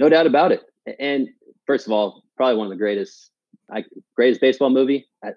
No 0.00 0.08
doubt 0.08 0.26
about 0.26 0.50
it. 0.50 0.62
And 0.98 1.28
first 1.66 1.86
of 1.86 1.92
all, 1.92 2.24
probably 2.36 2.56
one 2.56 2.66
of 2.66 2.70
the 2.70 2.78
greatest, 2.78 3.30
I, 3.70 3.84
greatest 4.16 4.40
baseball 4.40 4.70
movie. 4.70 5.06
I, 5.22 5.32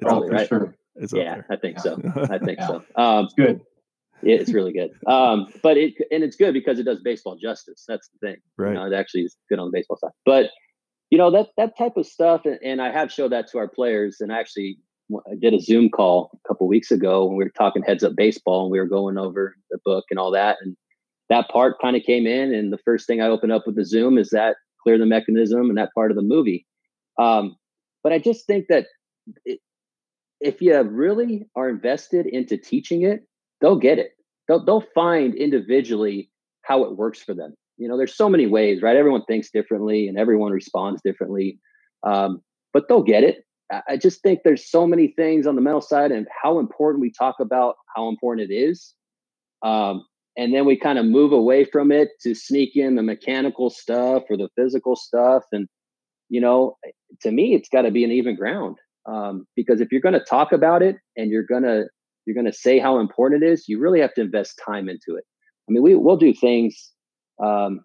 probably 0.00 0.30
right. 0.30 0.48
Sure. 0.48 0.74
yeah, 1.12 1.42
I 1.50 1.56
think 1.56 1.76
yeah. 1.76 1.82
so. 1.82 2.00
I 2.30 2.38
think 2.44 2.58
yeah. 2.58 2.66
so. 2.66 2.82
Um, 2.96 3.26
it's 3.26 3.34
good. 3.34 3.60
Yeah, 4.22 4.36
it's 4.36 4.52
really 4.52 4.72
good. 4.72 4.90
Um, 5.06 5.46
but 5.62 5.76
it 5.76 5.94
and 6.10 6.24
it's 6.24 6.36
good 6.36 6.52
because 6.52 6.78
it 6.78 6.84
does 6.84 7.00
baseball 7.00 7.36
justice. 7.36 7.84
That's 7.86 8.08
the 8.08 8.28
thing. 8.28 8.36
Right. 8.56 8.70
You 8.70 8.74
know, 8.74 8.86
it 8.86 8.92
actually 8.92 9.22
is 9.22 9.36
good 9.48 9.60
on 9.60 9.66
the 9.66 9.72
baseball 9.72 9.98
side. 9.98 10.10
But 10.24 10.50
you 11.10 11.18
know 11.18 11.30
that 11.30 11.50
that 11.56 11.78
type 11.78 11.96
of 11.96 12.06
stuff, 12.06 12.42
and, 12.44 12.58
and 12.64 12.82
I 12.82 12.90
have 12.90 13.12
showed 13.12 13.30
that 13.32 13.48
to 13.52 13.58
our 13.58 13.68
players. 13.68 14.16
And 14.20 14.32
I 14.32 14.40
actually 14.40 14.78
I 15.14 15.36
did 15.38 15.54
a 15.54 15.60
Zoom 15.60 15.88
call 15.88 16.30
a 16.34 16.48
couple 16.48 16.66
weeks 16.66 16.90
ago 16.90 17.26
when 17.26 17.36
we 17.36 17.44
were 17.44 17.50
talking 17.50 17.82
heads 17.82 18.02
up 18.02 18.16
baseball, 18.16 18.62
and 18.64 18.72
we 18.72 18.80
were 18.80 18.86
going 18.86 19.18
over 19.18 19.54
the 19.70 19.78
book 19.84 20.06
and 20.10 20.18
all 20.18 20.32
that. 20.32 20.56
And 20.62 20.76
that 21.28 21.48
part 21.48 21.80
kind 21.80 21.96
of 21.96 22.02
came 22.02 22.26
in, 22.26 22.54
and 22.54 22.72
the 22.72 22.78
first 22.78 23.06
thing 23.06 23.20
I 23.20 23.26
opened 23.26 23.52
up 23.52 23.66
with 23.66 23.76
the 23.76 23.84
Zoom 23.84 24.18
is 24.18 24.30
that 24.30 24.56
clear 24.82 24.98
the 24.98 25.06
mechanism 25.06 25.68
and 25.68 25.76
that 25.76 25.90
part 25.94 26.10
of 26.10 26.16
the 26.16 26.22
movie. 26.22 26.66
Um, 27.18 27.56
but 28.02 28.12
I 28.12 28.18
just 28.18 28.46
think 28.46 28.66
that 28.68 28.86
it, 29.44 29.60
if 30.40 30.62
you 30.62 30.80
really 30.82 31.46
are 31.56 31.68
invested 31.68 32.26
into 32.26 32.56
teaching 32.56 33.02
it, 33.02 33.26
they'll 33.60 33.78
get 33.78 33.98
it. 33.98 34.12
They'll 34.46 34.64
they'll 34.64 34.84
find 34.94 35.34
individually 35.34 36.30
how 36.62 36.84
it 36.84 36.96
works 36.96 37.22
for 37.22 37.34
them. 37.34 37.54
You 37.76 37.88
know, 37.88 37.96
there's 37.96 38.16
so 38.16 38.28
many 38.28 38.46
ways, 38.46 38.82
right? 38.82 38.96
Everyone 38.96 39.24
thinks 39.24 39.50
differently 39.50 40.08
and 40.08 40.18
everyone 40.18 40.52
responds 40.52 41.00
differently, 41.02 41.58
um, 42.02 42.42
but 42.72 42.88
they'll 42.88 43.02
get 43.02 43.24
it. 43.24 43.44
I 43.88 43.98
just 43.98 44.22
think 44.22 44.40
there's 44.44 44.70
so 44.70 44.86
many 44.86 45.08
things 45.08 45.46
on 45.46 45.54
the 45.54 45.60
mental 45.60 45.82
side 45.82 46.10
and 46.10 46.26
how 46.42 46.58
important 46.58 47.02
we 47.02 47.12
talk 47.12 47.36
about 47.38 47.74
how 47.94 48.08
important 48.08 48.50
it 48.50 48.54
is. 48.54 48.94
Um, 49.62 50.06
and 50.38 50.54
then 50.54 50.64
we 50.64 50.78
kind 50.78 50.98
of 50.98 51.04
move 51.04 51.32
away 51.32 51.64
from 51.64 51.92
it 51.92 52.08
to 52.22 52.34
sneak 52.34 52.76
in 52.76 52.94
the 52.94 53.02
mechanical 53.02 53.68
stuff 53.68 54.22
or 54.30 54.38
the 54.38 54.48
physical 54.56 54.96
stuff. 54.96 55.42
And 55.52 55.68
you 56.28 56.40
know 56.40 56.76
to 57.20 57.30
me 57.30 57.54
it's 57.54 57.68
got 57.68 57.82
to 57.82 57.90
be 57.90 58.04
an 58.04 58.12
even 58.12 58.36
ground 58.36 58.76
um, 59.06 59.46
because 59.56 59.80
if 59.80 59.90
you're 59.90 60.00
going 60.00 60.14
to 60.14 60.24
talk 60.24 60.52
about 60.52 60.82
it 60.82 60.96
and 61.16 61.30
you're 61.30 61.42
going 61.42 61.62
to 61.62 61.84
you're 62.26 62.34
going 62.34 62.46
to 62.46 62.52
say 62.52 62.78
how 62.78 62.98
important 62.98 63.42
it 63.42 63.46
is 63.46 63.68
you 63.68 63.78
really 63.78 64.00
have 64.00 64.14
to 64.14 64.20
invest 64.20 64.60
time 64.64 64.88
into 64.88 65.16
it. 65.16 65.24
I 65.68 65.72
mean 65.72 65.82
we, 65.82 65.94
we'll 65.94 66.16
do 66.16 66.34
things 66.34 66.92
um, 67.42 67.80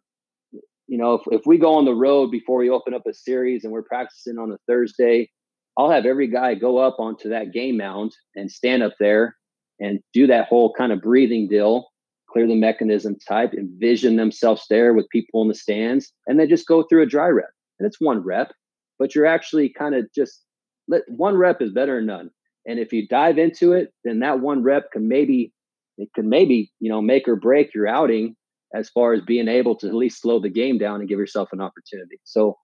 you 0.88 0.98
know 0.98 1.16
if, 1.16 1.22
if 1.32 1.42
we 1.46 1.58
go 1.58 1.76
on 1.76 1.86
the 1.86 1.96
road 1.96 2.32
before 2.32 2.58
we 2.58 2.70
open 2.70 2.94
up 2.94 3.06
a 3.08 3.14
series 3.14 3.64
and 3.64 3.72
we're 3.72 3.84
practicing 3.84 4.38
on 4.38 4.52
a 4.52 4.58
thursday 4.68 5.30
i'll 5.78 5.90
have 5.90 6.06
every 6.06 6.28
guy 6.28 6.56
go 6.56 6.78
up 6.78 6.98
onto 7.00 7.30
that 7.30 7.54
game 7.54 7.78
mound 7.78 8.12
and 8.36 8.52
stand 8.52 8.84
up 8.84 8.94
there 9.00 9.36
and 9.80 10.00
do 10.14 10.28
that 10.28 10.48
whole 10.48 10.74
kind 10.78 10.92
of 10.92 11.02
breathing 11.02 11.48
deal 11.48 11.88
clear 12.34 12.48
the 12.48 12.56
mechanism 12.56 13.16
type, 13.28 13.54
envision 13.54 14.16
themselves 14.16 14.66
there 14.70 14.94
with 14.94 15.10
people 15.10 15.42
in 15.44 15.48
the 15.48 15.54
stands, 15.54 16.12
and 16.28 16.40
then 16.40 16.50
just 16.50 16.68
go 16.68 16.84
through 16.84 17.04
a 17.04 17.08
dry 17.08 17.28
rep. 17.28 17.52
And 17.80 17.88
it's 17.88 18.02
one 18.02 18.24
rep, 18.24 18.52
but 18.98 19.14
you're 19.14 19.26
actually 19.26 19.70
kind 19.70 19.96
of 19.96 20.06
just 20.14 20.44
let 20.88 21.04
one 21.08 21.38
rep 21.38 21.62
is 21.62 21.72
better 21.72 21.98
than 21.98 22.08
none. 22.08 22.30
And 22.66 22.80
if 22.80 22.92
you 22.92 23.08
dive 23.08 23.38
into 23.38 23.74
it, 23.74 23.94
then 24.04 24.20
that 24.20 24.40
one 24.40 24.64
rep 24.64 24.92
can 24.92 25.08
maybe 25.08 25.54
it 25.98 26.10
can 26.16 26.28
maybe 26.28 26.72
you 26.80 26.90
know 26.90 27.02
make 27.02 27.28
or 27.28 27.36
break 27.36 27.74
your 27.74 27.88
outing 27.88 28.36
as 28.74 28.90
far 28.90 29.14
as 29.14 29.22
being 29.22 29.48
able 29.48 29.76
to 29.76 29.88
at 29.88 29.94
least 29.94 30.22
slow 30.22 30.40
the 30.40 30.50
game 30.50 30.80
down 30.80 31.00
and 31.00 31.08
give 31.08 31.20
yourself 31.20 31.50
an 31.52 31.62
opportunity. 31.62 32.20
So 32.24 32.58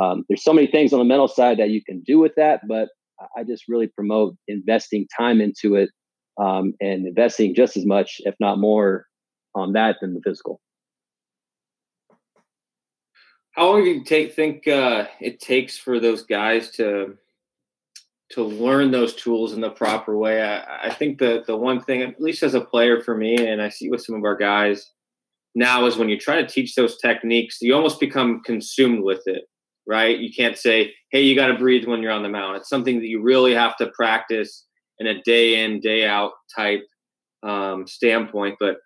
um, 0.00 0.24
there's 0.28 0.44
so 0.44 0.52
many 0.52 0.66
things 0.66 0.92
on 0.92 0.98
the 0.98 1.04
mental 1.04 1.28
side 1.28 1.58
that 1.58 1.70
you 1.70 1.82
can 1.82 2.02
do 2.02 2.18
with 2.18 2.32
that, 2.36 2.60
but 2.68 2.88
I 3.36 3.44
just 3.44 3.64
really 3.68 3.86
promote 3.86 4.36
investing 4.48 5.06
time 5.16 5.40
into 5.40 5.76
it 5.76 5.88
um, 6.38 6.74
and 6.80 7.06
investing 7.06 7.54
just 7.54 7.76
as 7.76 7.86
much, 7.86 8.20
if 8.20 8.34
not 8.40 8.58
more, 8.58 9.06
on 9.54 9.72
that 9.72 9.96
than 10.00 10.14
the 10.14 10.20
physical. 10.20 10.60
How 13.54 13.68
long 13.68 13.84
do 13.84 13.90
you 13.90 14.02
take 14.02 14.34
think 14.34 14.66
uh, 14.66 15.06
it 15.20 15.40
takes 15.40 15.78
for 15.78 16.00
those 16.00 16.24
guys 16.24 16.70
to 16.72 17.16
to 18.30 18.42
learn 18.42 18.90
those 18.90 19.14
tools 19.14 19.52
in 19.52 19.60
the 19.60 19.70
proper 19.70 20.18
way? 20.18 20.42
I, 20.42 20.88
I 20.88 20.90
think 20.92 21.18
the 21.18 21.44
the 21.46 21.56
one 21.56 21.80
thing, 21.80 22.02
at 22.02 22.20
least 22.20 22.42
as 22.42 22.54
a 22.54 22.60
player 22.60 23.00
for 23.00 23.16
me, 23.16 23.46
and 23.46 23.62
I 23.62 23.68
see 23.68 23.88
with 23.90 24.02
some 24.02 24.16
of 24.16 24.24
our 24.24 24.36
guys 24.36 24.90
now, 25.54 25.86
is 25.86 25.96
when 25.96 26.08
you 26.08 26.18
try 26.18 26.42
to 26.42 26.48
teach 26.48 26.74
those 26.74 26.98
techniques, 26.98 27.58
you 27.60 27.74
almost 27.74 28.00
become 28.00 28.42
consumed 28.42 29.04
with 29.04 29.22
it, 29.26 29.44
right? 29.86 30.18
You 30.18 30.32
can't 30.32 30.58
say, 30.58 30.92
"Hey, 31.12 31.22
you 31.22 31.36
got 31.36 31.46
to 31.46 31.58
breathe 31.58 31.86
when 31.86 32.02
you're 32.02 32.10
on 32.10 32.24
the 32.24 32.28
mound." 32.28 32.56
It's 32.56 32.68
something 32.68 32.98
that 32.98 33.06
you 33.06 33.22
really 33.22 33.54
have 33.54 33.76
to 33.76 33.92
practice 33.94 34.64
in 34.98 35.06
a 35.06 35.22
day 35.22 35.64
in 35.64 35.78
day 35.78 36.08
out 36.08 36.32
type 36.56 36.82
um, 37.44 37.86
standpoint. 37.86 38.56
But 38.58 38.78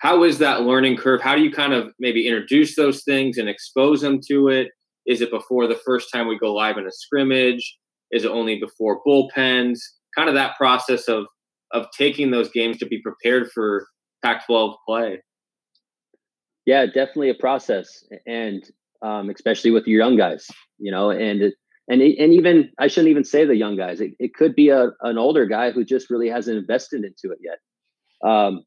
how 0.00 0.24
is 0.24 0.38
that 0.38 0.62
learning 0.62 0.96
curve? 0.96 1.20
How 1.20 1.34
do 1.34 1.42
you 1.42 1.50
kind 1.50 1.72
of 1.72 1.92
maybe 1.98 2.26
introduce 2.26 2.76
those 2.76 3.02
things 3.04 3.38
and 3.38 3.48
expose 3.48 4.00
them 4.02 4.20
to 4.28 4.48
it? 4.48 4.68
Is 5.06 5.20
it 5.20 5.30
before 5.30 5.66
the 5.66 5.80
first 5.86 6.08
time 6.12 6.26
we 6.26 6.38
go 6.38 6.52
live 6.52 6.76
in 6.76 6.86
a 6.86 6.92
scrimmage? 6.92 7.78
Is 8.10 8.24
it 8.24 8.30
only 8.30 8.58
before 8.58 9.00
bullpens? 9.06 9.78
Kind 10.16 10.28
of 10.28 10.34
that 10.34 10.56
process 10.56 11.08
of 11.08 11.26
of 11.72 11.86
taking 11.96 12.30
those 12.30 12.48
games 12.50 12.78
to 12.78 12.86
be 12.86 13.02
prepared 13.02 13.50
for 13.52 13.88
Pac-12 14.24 14.76
play. 14.86 15.20
Yeah, 16.64 16.86
definitely 16.86 17.30
a 17.30 17.34
process, 17.34 18.04
and 18.26 18.64
um, 19.02 19.30
especially 19.30 19.70
with 19.70 19.86
your 19.86 20.00
young 20.00 20.16
guys, 20.16 20.48
you 20.78 20.90
know, 20.90 21.10
and 21.10 21.52
and 21.88 22.02
and 22.02 22.32
even 22.32 22.70
I 22.78 22.88
shouldn't 22.88 23.10
even 23.10 23.24
say 23.24 23.44
the 23.44 23.56
young 23.56 23.76
guys. 23.76 24.00
It, 24.00 24.12
it 24.18 24.34
could 24.34 24.54
be 24.54 24.70
a 24.70 24.90
an 25.02 25.18
older 25.18 25.46
guy 25.46 25.70
who 25.70 25.84
just 25.84 26.10
really 26.10 26.28
hasn't 26.28 26.56
invested 26.56 27.04
into 27.04 27.32
it 27.32 27.38
yet. 27.40 27.58
Um, 28.28 28.64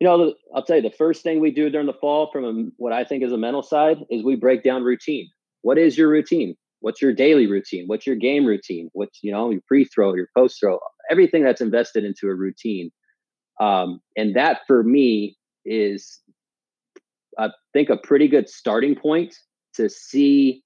you 0.00 0.06
know, 0.06 0.34
I'll 0.54 0.62
tell 0.62 0.76
you 0.76 0.82
the 0.82 0.90
first 0.90 1.22
thing 1.22 1.40
we 1.40 1.50
do 1.50 1.70
during 1.70 1.86
the 1.86 1.94
fall 1.94 2.30
from 2.30 2.44
a, 2.44 2.52
what 2.76 2.92
I 2.92 3.04
think 3.04 3.22
is 3.22 3.32
a 3.32 3.38
mental 3.38 3.62
side 3.62 3.98
is 4.10 4.22
we 4.22 4.36
break 4.36 4.62
down 4.62 4.82
routine. 4.82 5.28
What 5.62 5.78
is 5.78 5.96
your 5.96 6.08
routine? 6.08 6.54
What's 6.80 7.00
your 7.00 7.14
daily 7.14 7.46
routine? 7.46 7.84
What's 7.86 8.06
your 8.06 8.16
game 8.16 8.44
routine? 8.44 8.90
What's, 8.92 9.20
you 9.22 9.32
know, 9.32 9.50
your 9.50 9.62
pre 9.66 9.84
throw, 9.84 10.14
your 10.14 10.28
post 10.36 10.60
throw, 10.60 10.78
everything 11.10 11.42
that's 11.42 11.62
invested 11.62 12.04
into 12.04 12.28
a 12.28 12.34
routine. 12.34 12.90
Um, 13.58 14.00
and 14.16 14.36
that 14.36 14.60
for 14.66 14.82
me 14.82 15.36
is, 15.64 16.20
I 17.38 17.48
think, 17.72 17.88
a 17.88 17.96
pretty 17.96 18.28
good 18.28 18.50
starting 18.50 18.94
point 18.94 19.34
to 19.74 19.88
see 19.88 20.62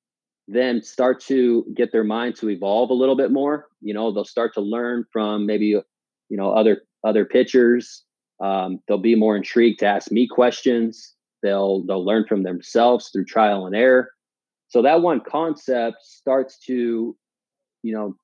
them 0.48 0.82
start 0.82 1.20
to 1.20 1.64
get 1.76 1.92
their 1.92 2.02
mind 2.02 2.34
to 2.36 2.50
evolve 2.50 2.90
a 2.90 2.94
little 2.94 3.16
bit 3.16 3.30
more. 3.30 3.68
You 3.80 3.94
know, 3.94 4.12
they'll 4.12 4.24
start 4.24 4.54
to 4.54 4.60
learn 4.60 5.04
from 5.12 5.46
maybe, 5.46 5.66
you 5.66 5.84
know, 6.30 6.52
other 6.52 6.82
other 7.04 7.24
pitchers 7.24 8.04
um, 8.40 8.80
they'll 8.88 8.98
be 8.98 9.14
more 9.14 9.36
intrigued 9.36 9.80
to 9.80 9.86
ask 9.86 10.10
me 10.10 10.26
questions. 10.26 11.14
They'll 11.42 11.84
they'll 11.86 12.04
learn 12.04 12.26
from 12.26 12.42
themselves 12.42 13.10
through 13.10 13.26
trial 13.26 13.66
and 13.66 13.76
error. 13.76 14.10
So 14.68 14.82
that 14.82 15.02
one 15.02 15.20
concept 15.20 15.96
starts 16.02 16.58
to, 16.66 17.16
you 17.82 17.92
know, 17.92 18.14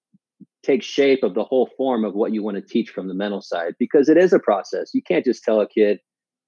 take 0.62 0.82
shape 0.82 1.22
of 1.22 1.34
the 1.34 1.44
whole 1.44 1.70
form 1.76 2.04
of 2.04 2.14
what 2.14 2.32
you 2.32 2.42
want 2.42 2.56
to 2.56 2.62
teach 2.62 2.90
from 2.90 3.08
the 3.08 3.14
mental 3.14 3.42
side 3.42 3.74
because 3.78 4.08
it 4.08 4.16
is 4.16 4.32
a 4.32 4.38
process. 4.38 4.90
You 4.94 5.02
can't 5.02 5.24
just 5.24 5.42
tell 5.42 5.60
a 5.60 5.68
kid, 5.68 5.98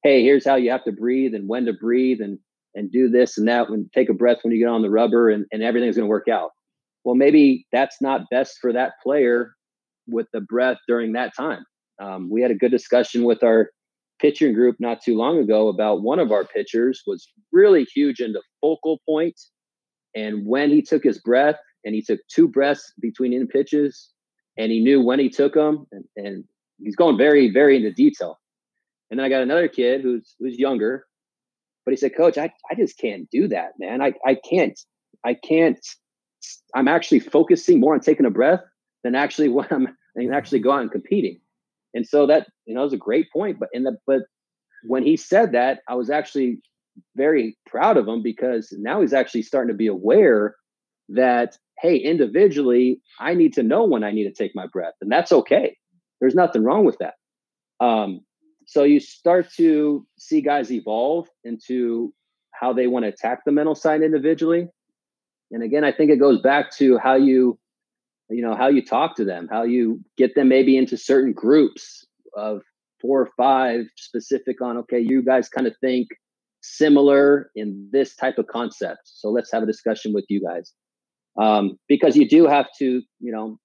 "Hey, 0.02 0.22
here's 0.22 0.46
how 0.46 0.56
you 0.56 0.70
have 0.70 0.84
to 0.84 0.92
breathe 0.92 1.34
and 1.34 1.48
when 1.48 1.66
to 1.66 1.72
breathe 1.72 2.20
and 2.20 2.38
and 2.74 2.92
do 2.92 3.08
this 3.08 3.38
and 3.38 3.48
that 3.48 3.70
when 3.70 3.90
take 3.94 4.08
a 4.08 4.14
breath 4.14 4.38
when 4.42 4.52
you 4.52 4.58
get 4.58 4.68
on 4.68 4.82
the 4.82 4.90
rubber 4.90 5.30
and, 5.30 5.46
and 5.52 5.62
everything's 5.62 5.96
going 5.96 6.06
to 6.06 6.10
work 6.10 6.28
out." 6.28 6.50
Well, 7.04 7.14
maybe 7.14 7.66
that's 7.72 8.00
not 8.00 8.28
best 8.30 8.58
for 8.60 8.72
that 8.72 8.92
player 9.02 9.54
with 10.06 10.26
the 10.32 10.40
breath 10.40 10.78
during 10.86 11.12
that 11.12 11.32
time. 11.36 11.64
Um, 12.00 12.30
we 12.30 12.42
had 12.42 12.50
a 12.50 12.56
good 12.56 12.70
discussion 12.70 13.24
with 13.24 13.42
our 13.42 13.70
pitching 14.20 14.54
group 14.54 14.76
not 14.80 15.02
too 15.02 15.16
long 15.16 15.38
ago 15.38 15.68
about 15.68 16.02
one 16.02 16.18
of 16.18 16.32
our 16.32 16.44
pitchers 16.44 17.02
was 17.06 17.28
really 17.52 17.84
huge 17.84 18.20
into 18.20 18.42
focal 18.60 19.00
point 19.06 19.40
and 20.16 20.46
when 20.46 20.70
he 20.70 20.82
took 20.82 21.04
his 21.04 21.20
breath 21.20 21.56
and 21.84 21.94
he 21.94 22.02
took 22.02 22.20
two 22.28 22.48
breaths 22.48 22.92
between 23.00 23.32
in 23.32 23.46
pitches 23.48 24.10
and 24.58 24.72
he 24.72 24.80
knew 24.80 25.00
when 25.00 25.20
he 25.20 25.30
took 25.30 25.54
them 25.54 25.86
and, 25.92 26.04
and 26.16 26.44
he's 26.82 26.96
going 26.96 27.18
very 27.18 27.50
very 27.50 27.76
into 27.76 27.92
detail 27.92 28.40
and 29.10 29.20
then 29.20 29.26
i 29.26 29.28
got 29.28 29.42
another 29.42 29.68
kid 29.68 30.02
who's 30.02 30.34
who's 30.40 30.58
younger 30.58 31.04
But 31.84 31.92
he 31.92 31.98
said, 31.98 32.16
Coach, 32.16 32.38
I, 32.38 32.52
I 32.70 32.76
just 32.76 32.98
can't 32.98 33.30
do 33.30 33.48
that, 33.48 33.72
man. 33.80 34.02
I, 34.02 34.14
I 34.26 34.36
can't, 34.36 34.80
I 35.24 35.34
can't, 35.34 35.80
I'm 36.74 36.88
actually 36.88 37.20
focusing 37.20 37.80
more 37.80 37.94
on 37.94 38.00
taking 38.00 38.26
a 38.26 38.30
breath 38.30 38.62
than 39.04 39.16
actually 39.16 39.50
when 39.56 39.68
I'm 39.72 39.88
and 40.16 40.34
actually 40.34 40.60
go 40.60 40.72
out 40.72 40.82
and 40.82 40.92
competing. 40.92 41.40
And 41.94 42.06
so 42.06 42.26
that, 42.26 42.48
you 42.66 42.74
know, 42.74 42.82
was 42.82 42.92
a 42.92 42.98
great 42.98 43.30
point. 43.32 43.58
But 43.58 43.70
in 43.72 43.84
the 43.84 43.96
but 44.06 44.22
when 44.84 45.04
he 45.04 45.16
said 45.16 45.52
that, 45.52 45.80
I 45.88 45.94
was 45.94 46.10
actually 46.10 46.60
very 47.16 47.56
proud 47.66 47.96
of 47.96 48.08
him 48.08 48.22
because 48.22 48.74
now 48.78 49.00
he's 49.00 49.12
actually 49.12 49.42
starting 49.42 49.72
to 49.72 49.76
be 49.76 49.86
aware 49.86 50.56
that 51.10 51.56
hey, 51.80 51.96
individually, 51.96 53.00
I 53.20 53.34
need 53.34 53.52
to 53.54 53.62
know 53.62 53.84
when 53.84 54.02
I 54.02 54.10
need 54.10 54.24
to 54.24 54.32
take 54.32 54.52
my 54.54 54.66
breath, 54.66 54.94
and 55.00 55.10
that's 55.10 55.30
okay. 55.30 55.76
There's 56.20 56.34
nothing 56.34 56.64
wrong 56.64 56.84
with 56.84 56.98
that. 56.98 57.14
Um, 57.80 58.22
so 58.66 58.82
you 58.84 59.00
start 59.00 59.50
to 59.56 60.06
see 60.18 60.40
guys 60.40 60.70
evolve 60.70 61.28
into 61.44 62.12
how 62.50 62.72
they 62.72 62.86
want 62.86 63.04
to 63.04 63.08
attack 63.08 63.44
the 63.44 63.52
mental 63.52 63.74
side 63.74 64.02
individually. 64.02 64.68
And 65.50 65.62
again, 65.62 65.84
I 65.84 65.92
think 65.92 66.10
it 66.10 66.18
goes 66.18 66.40
back 66.40 66.76
to 66.76 66.98
how 66.98 67.14
you, 67.14 67.58
you 68.30 68.42
know, 68.42 68.54
how 68.54 68.68
you 68.68 68.84
talk 68.84 69.16
to 69.16 69.24
them, 69.24 69.48
how 69.50 69.62
you 69.62 70.00
get 70.16 70.34
them 70.34 70.48
maybe 70.48 70.76
into 70.76 70.96
certain 70.96 71.32
groups 71.32 72.06
of 72.36 72.60
four 73.00 73.20
or 73.20 73.30
five 73.36 73.86
specific 73.96 74.60
on, 74.60 74.76
okay, 74.78 75.00
you 75.00 75.22
guys 75.22 75.48
kind 75.48 75.66
of 75.66 75.74
think 75.80 76.08
similar 76.60 77.50
in 77.54 77.88
this 77.92 78.14
type 78.16 78.38
of 78.38 78.46
concept. 78.48 79.00
So 79.04 79.30
let's 79.30 79.52
have 79.52 79.62
a 79.62 79.66
discussion 79.66 80.12
with 80.12 80.24
you 80.28 80.42
guys. 80.42 80.72
Um, 81.40 81.78
because 81.88 82.16
you 82.16 82.28
do 82.28 82.46
have 82.46 82.66
to, 82.80 83.02
you 83.20 83.32
know, 83.32 83.58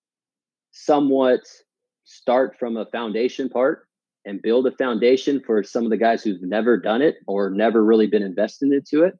somewhat 0.72 1.41
start 2.03 2.55
from 2.59 2.78
a 2.78 2.86
foundation 2.86 3.49
part 3.49 3.88
and 4.26 4.41
build 4.41 4.68
a 4.68 4.72
foundation 4.72 5.41
for 5.45 5.64
some 5.64 5.84
of 5.84 5.89
the 5.89 5.97
guys 5.97 6.24
who've 6.24 6.41
never 6.41 6.78
done 6.78 7.01
it 7.01 7.16
or 7.28 7.49
never 7.49 7.84
really 7.84 8.07
been 8.07 8.24
invested 8.24 8.72
into 8.72 9.03
it. 9.03 9.16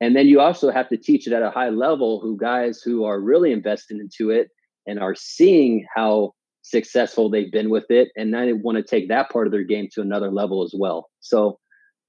And 0.00 0.16
then 0.16 0.26
you 0.26 0.40
also 0.40 0.70
have 0.70 0.88
to 0.88 0.96
teach 0.96 1.26
it 1.26 1.32
at 1.34 1.42
a 1.42 1.50
high 1.50 1.68
level 1.68 2.20
who 2.20 2.36
guys 2.38 2.80
who 2.82 3.04
are 3.04 3.20
really 3.20 3.52
invested 3.52 4.00
into 4.00 4.30
it 4.30 4.48
and 4.90 4.98
are 4.98 5.14
seeing 5.14 5.86
how 5.94 6.32
successful 6.62 7.30
they've 7.30 7.52
been 7.52 7.70
with 7.70 7.86
it. 7.90 8.08
And 8.16 8.34
then 8.34 8.46
they 8.46 8.52
want 8.52 8.76
to 8.76 8.82
take 8.82 9.08
that 9.08 9.30
part 9.30 9.46
of 9.46 9.52
their 9.52 9.62
game 9.62 9.88
to 9.92 10.00
another 10.00 10.30
level 10.30 10.64
as 10.64 10.74
well. 10.76 11.08
So 11.20 11.58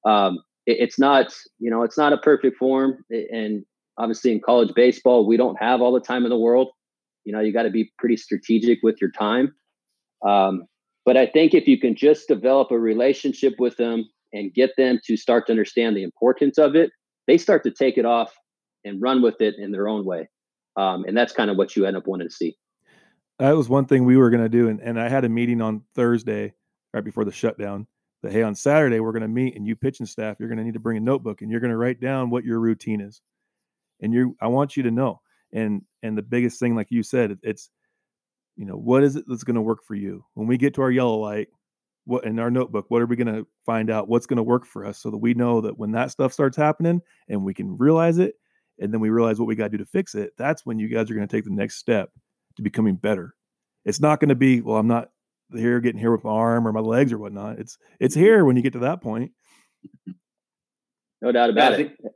um, 0.05 0.39
it, 0.65 0.77
it's 0.79 0.97
not, 0.97 1.31
you 1.59 1.69
know, 1.69 1.83
it's 1.83 1.97
not 1.97 2.11
a 2.11 2.17
perfect 2.17 2.57
form. 2.57 3.05
And 3.09 3.63
obviously 3.97 4.31
in 4.31 4.41
college 4.41 4.73
baseball, 4.75 5.27
we 5.27 5.37
don't 5.37 5.61
have 5.61 5.79
all 5.79 5.93
the 5.93 5.99
time 5.99 6.23
in 6.23 6.31
the 6.31 6.37
world. 6.37 6.69
You 7.23 7.33
know, 7.33 7.39
you 7.39 7.53
got 7.53 7.63
to 7.63 7.69
be 7.69 7.91
pretty 7.99 8.17
strategic 8.17 8.79
with 8.81 8.97
your 8.99 9.11
time. 9.11 9.53
Um, 10.27 10.63
but 11.05 11.17
I 11.17 11.27
think 11.27 11.53
if 11.53 11.67
you 11.67 11.79
can 11.79 11.95
just 11.95 12.27
develop 12.27 12.71
a 12.71 12.79
relationship 12.79 13.53
with 13.59 13.77
them 13.77 14.05
and 14.33 14.53
get 14.53 14.71
them 14.75 14.99
to 15.05 15.17
start 15.17 15.45
to 15.47 15.53
understand 15.53 15.95
the 15.95 16.03
importance 16.03 16.57
of 16.57 16.75
it, 16.75 16.89
they 17.27 17.37
start 17.37 17.63
to 17.63 17.71
take 17.71 17.97
it 17.97 18.05
off 18.05 18.33
and 18.83 19.01
run 19.01 19.21
with 19.21 19.39
it 19.39 19.55
in 19.59 19.71
their 19.71 19.87
own 19.87 20.03
way. 20.03 20.27
Um, 20.77 21.03
and 21.05 21.15
that's 21.15 21.33
kind 21.33 21.51
of 21.51 21.57
what 21.57 21.75
you 21.75 21.85
end 21.85 21.97
up 21.97 22.07
wanting 22.07 22.27
to 22.27 22.33
see. 22.33 22.55
That 23.41 23.57
was 23.57 23.67
one 23.67 23.85
thing 23.85 24.05
we 24.05 24.17
were 24.17 24.29
going 24.29 24.43
to 24.43 24.49
do. 24.49 24.69
And, 24.69 24.79
and 24.81 24.99
I 25.01 25.09
had 25.09 25.25
a 25.25 25.29
meeting 25.29 25.63
on 25.63 25.81
Thursday, 25.95 26.53
right 26.93 27.03
before 27.03 27.25
the 27.25 27.31
shutdown, 27.31 27.87
that, 28.21 28.31
hey, 28.31 28.43
on 28.43 28.53
Saturday, 28.53 28.99
we're 28.99 29.13
going 29.13 29.23
to 29.23 29.27
meet 29.27 29.55
and 29.55 29.65
you 29.65 29.75
pitching 29.75 30.05
staff, 30.05 30.35
you're 30.39 30.47
going 30.47 30.59
to 30.59 30.63
need 30.63 30.75
to 30.75 30.79
bring 30.79 30.97
a 30.97 30.99
notebook 30.99 31.41
and 31.41 31.49
you're 31.49 31.59
going 31.59 31.71
to 31.71 31.77
write 31.77 31.99
down 31.99 32.29
what 32.29 32.45
your 32.45 32.59
routine 32.59 33.01
is. 33.01 33.19
And 33.99 34.13
you 34.13 34.37
I 34.39 34.47
want 34.47 34.77
you 34.77 34.83
to 34.83 34.91
know. 34.91 35.21
And, 35.51 35.81
and 36.03 36.15
the 36.15 36.21
biggest 36.21 36.59
thing, 36.59 36.75
like 36.75 36.91
you 36.91 37.01
said, 37.01 37.39
it's, 37.41 37.71
you 38.57 38.65
know, 38.67 38.75
what 38.75 39.01
is 39.01 39.15
it 39.15 39.25
that's 39.27 39.43
going 39.43 39.55
to 39.55 39.61
work 39.61 39.79
for 39.87 39.95
you? 39.95 40.23
When 40.35 40.45
we 40.45 40.57
get 40.57 40.75
to 40.75 40.83
our 40.83 40.91
yellow 40.91 41.17
light, 41.17 41.47
what 42.05 42.25
in 42.25 42.37
our 42.37 42.51
notebook, 42.51 42.85
what 42.89 43.01
are 43.01 43.07
we 43.07 43.15
going 43.15 43.35
to 43.35 43.47
find 43.65 43.89
out 43.89 44.07
what's 44.07 44.27
going 44.27 44.37
to 44.37 44.43
work 44.43 44.67
for 44.67 44.85
us 44.85 44.99
so 44.99 45.09
that 45.09 45.17
we 45.17 45.33
know 45.33 45.61
that 45.61 45.79
when 45.79 45.93
that 45.93 46.11
stuff 46.11 46.31
starts 46.31 46.57
happening 46.57 47.01
and 47.27 47.43
we 47.43 47.55
can 47.55 47.75
realize 47.75 48.19
it 48.19 48.35
and 48.77 48.93
then 48.93 48.99
we 49.01 49.09
realize 49.09 49.39
what 49.39 49.47
we 49.47 49.55
got 49.55 49.71
to 49.71 49.77
do 49.79 49.83
to 49.83 49.85
fix 49.89 50.13
it, 50.13 50.33
that's 50.37 50.63
when 50.63 50.77
you 50.77 50.89
guys 50.89 51.09
are 51.09 51.15
going 51.15 51.27
to 51.27 51.35
take 51.35 51.45
the 51.45 51.49
next 51.49 51.77
step 51.77 52.11
to 52.55 52.61
becoming 52.61 52.95
better. 52.95 53.33
It's 53.85 53.99
not 53.99 54.19
going 54.19 54.29
to 54.29 54.35
be, 54.35 54.61
well, 54.61 54.77
I'm 54.77 54.87
not 54.87 55.09
here 55.53 55.79
getting 55.79 55.99
here 55.99 56.11
with 56.11 56.23
my 56.23 56.31
arm 56.31 56.67
or 56.67 56.71
my 56.71 56.79
legs 56.79 57.11
or 57.11 57.17
whatnot. 57.17 57.59
It's 57.59 57.77
it's 57.99 58.15
here 58.15 58.45
when 58.45 58.55
you 58.55 58.61
get 58.61 58.73
to 58.73 58.79
that 58.79 59.01
point. 59.01 59.31
No 61.21 61.31
doubt 61.31 61.49
about 61.49 61.73
yeah, 61.73 61.77
it. 61.77 61.87
Think, 61.97 62.13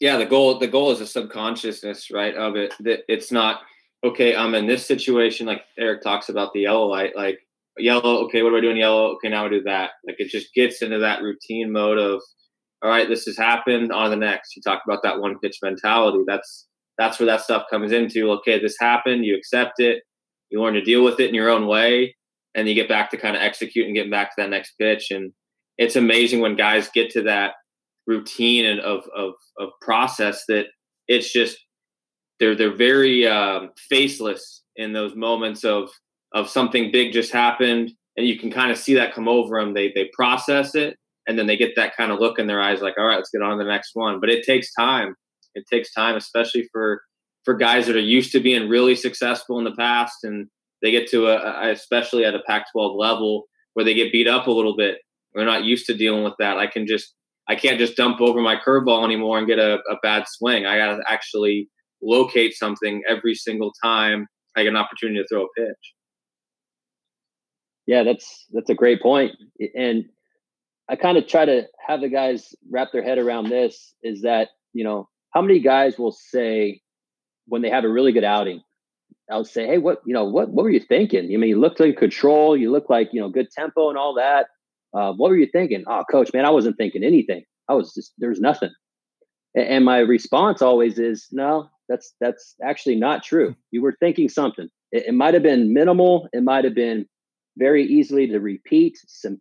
yeah, 0.00 0.16
the 0.18 0.26
goal 0.26 0.58
the 0.58 0.66
goal 0.66 0.90
is 0.90 1.00
a 1.00 1.06
subconsciousness, 1.06 2.10
right? 2.10 2.34
Of 2.34 2.56
it 2.56 2.74
that 2.80 3.00
it's 3.08 3.32
not 3.32 3.62
okay, 4.04 4.36
I'm 4.36 4.54
in 4.54 4.66
this 4.66 4.86
situation, 4.86 5.46
like 5.46 5.62
Eric 5.78 6.02
talks 6.02 6.28
about 6.28 6.52
the 6.52 6.60
yellow 6.60 6.86
light, 6.86 7.16
like 7.16 7.38
yellow, 7.78 8.24
okay, 8.24 8.42
what 8.42 8.50
do 8.50 8.58
I 8.58 8.60
do 8.60 8.70
in 8.70 8.76
yellow? 8.76 9.12
Okay, 9.14 9.28
now 9.28 9.46
I 9.46 9.48
do 9.48 9.62
that. 9.62 9.92
Like 10.06 10.16
it 10.18 10.28
just 10.28 10.54
gets 10.54 10.82
into 10.82 10.98
that 10.98 11.22
routine 11.22 11.72
mode 11.72 11.98
of, 11.98 12.22
all 12.82 12.90
right, 12.90 13.08
this 13.08 13.24
has 13.24 13.36
happened 13.36 13.92
on 13.92 14.10
the 14.10 14.16
next. 14.16 14.54
You 14.54 14.62
talk 14.62 14.82
about 14.86 15.02
that 15.02 15.20
one 15.20 15.38
pitch 15.38 15.58
mentality. 15.62 16.18
That's 16.26 16.66
that's 16.98 17.18
where 17.18 17.26
that 17.26 17.42
stuff 17.42 17.64
comes 17.70 17.92
into. 17.92 18.30
Okay, 18.32 18.58
this 18.58 18.76
happened, 18.80 19.24
you 19.24 19.36
accept 19.36 19.74
it, 19.78 20.02
you 20.50 20.60
learn 20.60 20.74
to 20.74 20.82
deal 20.82 21.04
with 21.04 21.20
it 21.20 21.28
in 21.28 21.34
your 21.34 21.50
own 21.50 21.66
way, 21.66 22.14
and 22.54 22.68
you 22.68 22.74
get 22.74 22.88
back 22.88 23.10
to 23.10 23.16
kind 23.16 23.36
of 23.36 23.42
execute 23.42 23.86
and 23.86 23.94
get 23.94 24.10
back 24.10 24.30
to 24.30 24.42
that 24.42 24.50
next 24.50 24.74
pitch. 24.80 25.10
And 25.10 25.32
it's 25.78 25.96
amazing 25.96 26.40
when 26.40 26.56
guys 26.56 26.88
get 26.94 27.10
to 27.10 27.22
that 27.22 27.54
routine 28.06 28.78
of 28.78 29.02
of 29.16 29.32
of 29.58 29.70
process 29.80 30.44
that 30.48 30.66
it's 31.08 31.32
just 31.32 31.58
they're 32.38 32.54
they're 32.54 32.76
very 32.76 33.26
um, 33.26 33.70
faceless 33.90 34.62
in 34.76 34.92
those 34.92 35.14
moments 35.14 35.64
of 35.64 35.90
of 36.34 36.48
something 36.48 36.90
big 36.92 37.12
just 37.12 37.32
happened, 37.32 37.90
and 38.16 38.26
you 38.26 38.38
can 38.38 38.50
kind 38.50 38.70
of 38.70 38.78
see 38.78 38.94
that 38.94 39.14
come 39.14 39.28
over 39.28 39.58
them. 39.60 39.74
They 39.74 39.92
they 39.94 40.10
process 40.14 40.74
it, 40.74 40.96
and 41.26 41.38
then 41.38 41.46
they 41.46 41.56
get 41.56 41.74
that 41.76 41.96
kind 41.96 42.12
of 42.12 42.20
look 42.20 42.38
in 42.38 42.46
their 42.46 42.60
eyes, 42.60 42.80
like, 42.80 42.94
all 42.98 43.06
right, 43.06 43.16
let's 43.16 43.30
get 43.30 43.42
on 43.42 43.58
to 43.58 43.64
the 43.64 43.70
next 43.70 43.90
one. 43.94 44.20
But 44.20 44.30
it 44.30 44.44
takes 44.44 44.72
time. 44.74 45.14
It 45.56 45.64
takes 45.70 45.92
time, 45.92 46.16
especially 46.16 46.68
for 46.72 47.02
for 47.44 47.54
guys 47.54 47.86
that 47.86 47.96
are 47.96 48.00
used 48.00 48.32
to 48.32 48.40
being 48.40 48.68
really 48.68 48.96
successful 48.96 49.58
in 49.58 49.64
the 49.64 49.74
past, 49.76 50.24
and 50.24 50.48
they 50.82 50.90
get 50.90 51.08
to 51.10 51.28
a, 51.28 51.70
especially 51.70 52.24
at 52.24 52.34
a 52.34 52.42
Pac-12 52.46 52.98
level 52.98 53.44
where 53.74 53.84
they 53.84 53.94
get 53.94 54.12
beat 54.12 54.26
up 54.28 54.46
a 54.46 54.50
little 54.50 54.76
bit. 54.76 54.98
They're 55.34 55.44
not 55.44 55.64
used 55.64 55.86
to 55.86 55.94
dealing 55.94 56.24
with 56.24 56.34
that. 56.38 56.58
I 56.58 56.66
can 56.66 56.86
just 56.86 57.14
I 57.48 57.54
can't 57.54 57.78
just 57.78 57.96
dump 57.96 58.20
over 58.20 58.40
my 58.40 58.56
curveball 58.56 59.04
anymore 59.04 59.38
and 59.38 59.46
get 59.46 59.58
a, 59.58 59.74
a 59.90 59.96
bad 60.02 60.24
swing. 60.26 60.66
I 60.66 60.78
got 60.78 60.96
to 60.96 61.02
actually 61.08 61.68
locate 62.02 62.54
something 62.54 63.02
every 63.08 63.34
single 63.34 63.72
time 63.82 64.26
I 64.56 64.62
get 64.62 64.70
an 64.70 64.76
opportunity 64.76 65.20
to 65.20 65.26
throw 65.28 65.44
a 65.44 65.48
pitch. 65.56 65.94
Yeah, 67.86 68.02
that's 68.02 68.46
that's 68.52 68.70
a 68.70 68.74
great 68.74 69.00
point. 69.00 69.32
And 69.74 70.06
I 70.88 70.96
kind 70.96 71.18
of 71.18 71.26
try 71.26 71.44
to 71.44 71.66
have 71.86 72.00
the 72.00 72.08
guys 72.08 72.54
wrap 72.70 72.88
their 72.92 73.02
head 73.02 73.18
around 73.18 73.48
this 73.48 73.94
is 74.02 74.22
that, 74.22 74.48
you 74.72 74.84
know, 74.84 75.08
how 75.36 75.42
many 75.42 75.60
guys 75.60 75.98
will 75.98 76.12
say 76.12 76.80
when 77.46 77.60
they 77.60 77.68
have 77.68 77.84
a 77.84 77.90
really 77.90 78.10
good 78.10 78.24
outing, 78.24 78.62
I'll 79.30 79.44
say, 79.44 79.66
Hey, 79.66 79.76
what, 79.76 80.00
you 80.06 80.14
know, 80.14 80.24
what, 80.24 80.48
what 80.48 80.62
were 80.62 80.70
you 80.70 80.80
thinking? 80.80 81.30
You 81.30 81.36
I 81.36 81.40
mean, 81.42 81.50
you 81.50 81.60
looked 81.60 81.78
like 81.78 81.98
control, 81.98 82.56
you 82.56 82.72
look 82.72 82.88
like, 82.88 83.10
you 83.12 83.20
know, 83.20 83.28
good 83.28 83.50
tempo 83.50 83.90
and 83.90 83.98
all 83.98 84.14
that. 84.14 84.46
Uh, 84.94 85.12
what 85.12 85.28
were 85.28 85.36
you 85.36 85.46
thinking? 85.52 85.84
Oh, 85.86 86.04
coach, 86.10 86.30
man, 86.32 86.46
I 86.46 86.50
wasn't 86.50 86.78
thinking 86.78 87.04
anything. 87.04 87.44
I 87.68 87.74
was 87.74 87.92
just, 87.92 88.14
there's 88.16 88.40
nothing. 88.40 88.70
And 89.54 89.84
my 89.84 89.98
response 89.98 90.62
always 90.62 90.98
is, 90.98 91.26
no, 91.32 91.68
that's 91.86 92.14
that's 92.18 92.54
actually 92.64 92.96
not 92.96 93.22
true. 93.22 93.54
You 93.72 93.82
were 93.82 93.94
thinking 94.00 94.30
something. 94.30 94.68
It, 94.90 95.04
it 95.08 95.12
might 95.12 95.34
have 95.34 95.42
been 95.42 95.74
minimal. 95.74 96.30
It 96.32 96.44
might 96.44 96.64
have 96.64 96.74
been 96.74 97.04
very 97.58 97.84
easily 97.84 98.26
to 98.28 98.38
repeat. 98.40 98.96
Some 99.06 99.38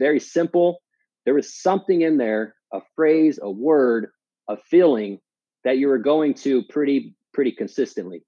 very 0.00 0.18
simple. 0.18 0.78
There 1.24 1.34
was 1.34 1.54
something 1.54 2.00
in 2.00 2.16
there, 2.16 2.56
a 2.72 2.80
phrase, 2.96 3.38
a 3.40 3.50
word, 3.50 4.08
a 4.48 4.56
feeling 4.56 5.20
that 5.66 5.78
you 5.78 5.88
were 5.88 5.98
going 5.98 6.32
to 6.32 6.62
pretty 6.70 7.12
pretty 7.34 7.50
consistently. 7.50 8.22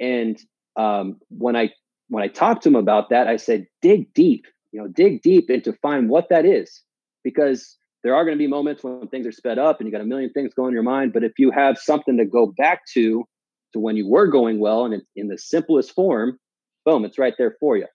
And 0.00 0.40
um, 0.76 1.18
when 1.28 1.56
I 1.56 1.70
when 2.08 2.22
I 2.22 2.28
talked 2.28 2.62
to 2.62 2.68
him 2.68 2.76
about 2.76 3.10
that, 3.10 3.26
I 3.26 3.36
said, 3.36 3.66
dig 3.82 4.14
deep. 4.14 4.46
You 4.70 4.80
know, 4.80 4.88
dig 4.88 5.20
deep 5.22 5.50
into 5.50 5.72
find 5.82 6.08
what 6.08 6.28
that 6.30 6.46
is, 6.46 6.82
because 7.24 7.76
there 8.04 8.14
are 8.14 8.24
going 8.24 8.36
to 8.36 8.38
be 8.38 8.46
moments 8.46 8.84
when 8.84 9.08
things 9.08 9.26
are 9.26 9.32
sped 9.32 9.58
up 9.58 9.80
and 9.80 9.88
you 9.88 9.92
got 9.92 10.00
a 10.00 10.06
million 10.06 10.30
things 10.32 10.54
going 10.54 10.68
in 10.68 10.74
your 10.74 10.84
mind. 10.84 11.12
But 11.12 11.24
if 11.24 11.32
you 11.38 11.50
have 11.50 11.76
something 11.76 12.16
to 12.18 12.24
go 12.24 12.54
back 12.56 12.82
to, 12.94 13.24
to 13.72 13.80
when 13.80 13.96
you 13.96 14.08
were 14.08 14.28
going 14.28 14.60
well 14.60 14.84
and 14.84 15.02
in 15.16 15.26
the 15.26 15.38
simplest 15.38 15.92
form, 15.92 16.38
boom, 16.84 17.04
it's 17.04 17.18
right 17.18 17.34
there 17.36 17.56
for 17.58 17.76
you. 17.76 17.86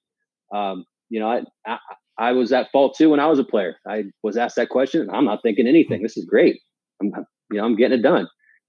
Um, 0.53 0.83
you 1.09 1.21
know, 1.21 1.29
I, 1.29 1.43
I, 1.65 1.77
I 2.17 2.31
was 2.33 2.51
at 2.51 2.71
fault 2.73 2.97
too 2.97 3.11
when 3.11 3.21
I 3.21 3.27
was 3.27 3.39
a 3.39 3.43
player. 3.45 3.75
I 3.87 4.03
was 4.21 4.35
asked 4.35 4.57
that 4.57 4.69
question. 4.69 5.09
I'm 5.13 5.25
not 5.25 5.41
thinking 5.43 5.67
anything. 5.67 6.01
This 6.01 6.17
is 6.17 6.25
great. 6.25 6.59
I'm, 7.01 7.11
you 7.51 7.59
know, 7.59 7.65
I'm 7.65 7.77
getting 7.77 7.99
it 7.99 8.01
done. 8.01 8.27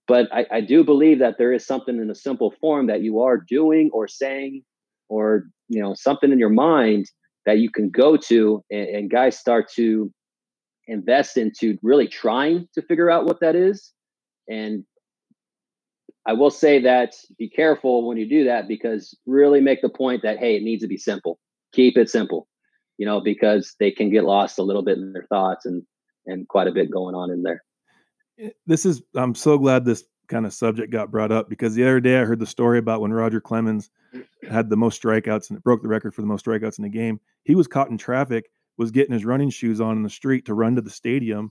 But 0.09 0.29
I, 0.33 0.47
I 0.51 0.61
do 0.61 0.85
believe 0.85 1.21
that 1.21 1.37
there 1.39 1.53
is 1.53 1.67
something 1.67 1.99
in 1.99 2.11
a 2.11 2.15
simple 2.15 2.53
form 2.61 2.87
that 2.89 3.03
you 3.03 3.21
are 3.21 3.39
doing 3.39 3.91
or 3.93 4.09
saying, 4.09 4.63
or 5.09 5.45
you 5.69 5.81
know, 5.81 5.95
something 5.95 6.33
in 6.33 6.39
your 6.39 6.51
mind 6.51 7.07
that 7.47 7.59
you 7.59 7.71
can 7.71 7.91
go 7.91 8.17
to, 8.17 8.65
and, 8.71 8.89
and 8.89 9.11
guys 9.11 9.39
start 9.39 9.71
to 9.75 10.13
invest 10.87 11.37
into 11.37 11.79
really 11.83 12.09
trying 12.09 12.69
to 12.75 12.83
figure 12.83 13.11
out 13.11 13.25
what 13.25 13.41
that 13.41 13.55
is. 13.55 13.93
And 14.49 14.85
I 16.27 16.35
will 16.35 16.51
say 16.51 16.81
that 16.83 17.15
be 17.39 17.49
careful 17.49 18.07
when 18.07 18.17
you 18.17 18.29
do 18.29 18.45
that 18.45 18.69
because 18.69 19.17
really 19.27 19.61
make 19.61 19.83
the 19.83 19.89
point 19.89 20.23
that, 20.23 20.39
hey, 20.39 20.57
it 20.57 20.63
needs 20.63 20.83
to 20.83 20.89
be 20.89 20.97
simple. 20.97 21.39
Keep 21.73 21.97
it 21.97 22.11
simple, 22.11 22.49
you 22.99 23.07
know, 23.07 23.21
because 23.21 23.75
they 23.79 23.91
can 23.91 24.11
get 24.11 24.25
lost 24.25 24.59
a 24.59 24.63
little 24.63 24.83
bit 24.83 24.99
in 24.99 25.13
their 25.13 25.27
thoughts. 25.31 25.65
And 25.65 25.83
and 26.27 26.49
quite 26.49 26.69
a 26.69 26.73
bit 26.73 26.91
going 26.91 27.15
on 27.15 27.31
in 27.31 27.43
there. 27.43 27.63
Eh, 28.39 28.51
this 28.67 28.87
is 28.87 29.03
I'm 29.15 29.35
so 29.35 29.59
glad 29.59 29.85
this 29.85 30.05
kind 30.29 30.47
of 30.47 30.53
subject 30.53 30.93
got 30.93 31.11
brought 31.11 31.33
up 31.33 31.49
because 31.49 31.75
the 31.75 31.83
other 31.83 32.01
day 32.01 32.19
I 32.19 32.25
heard 32.25 32.39
the 32.39 32.47
story 32.47 32.79
about 32.79 33.01
when 33.01 33.13
Roger 33.13 33.41
Clemens 33.41 33.91
had 34.49 34.71
the 34.71 34.77
most 34.77 35.03
strikeouts 35.03 35.51
and 35.51 35.59
it 35.59 35.65
broke 35.65 35.83
the 35.83 35.89
record 35.89 36.15
for 36.15 36.23
the 36.23 36.27
most 36.27 36.45
strikeouts 36.45 36.79
in 36.79 36.85
the 36.85 36.91
game. 36.91 37.21
He 37.45 37.55
was 37.55 37.67
caught 37.67 37.91
in 37.91 37.99
traffic, 37.99 38.51
was 38.79 38.91
getting 38.91 39.13
his 39.13 39.25
running 39.25 39.51
shoes 39.51 39.81
on 39.81 39.97
in 39.97 40.03
the 40.03 40.11
street 40.11 40.47
to 40.47 40.55
run 40.55 40.77
to 40.77 40.83
the 40.83 40.91
stadium, 40.91 41.51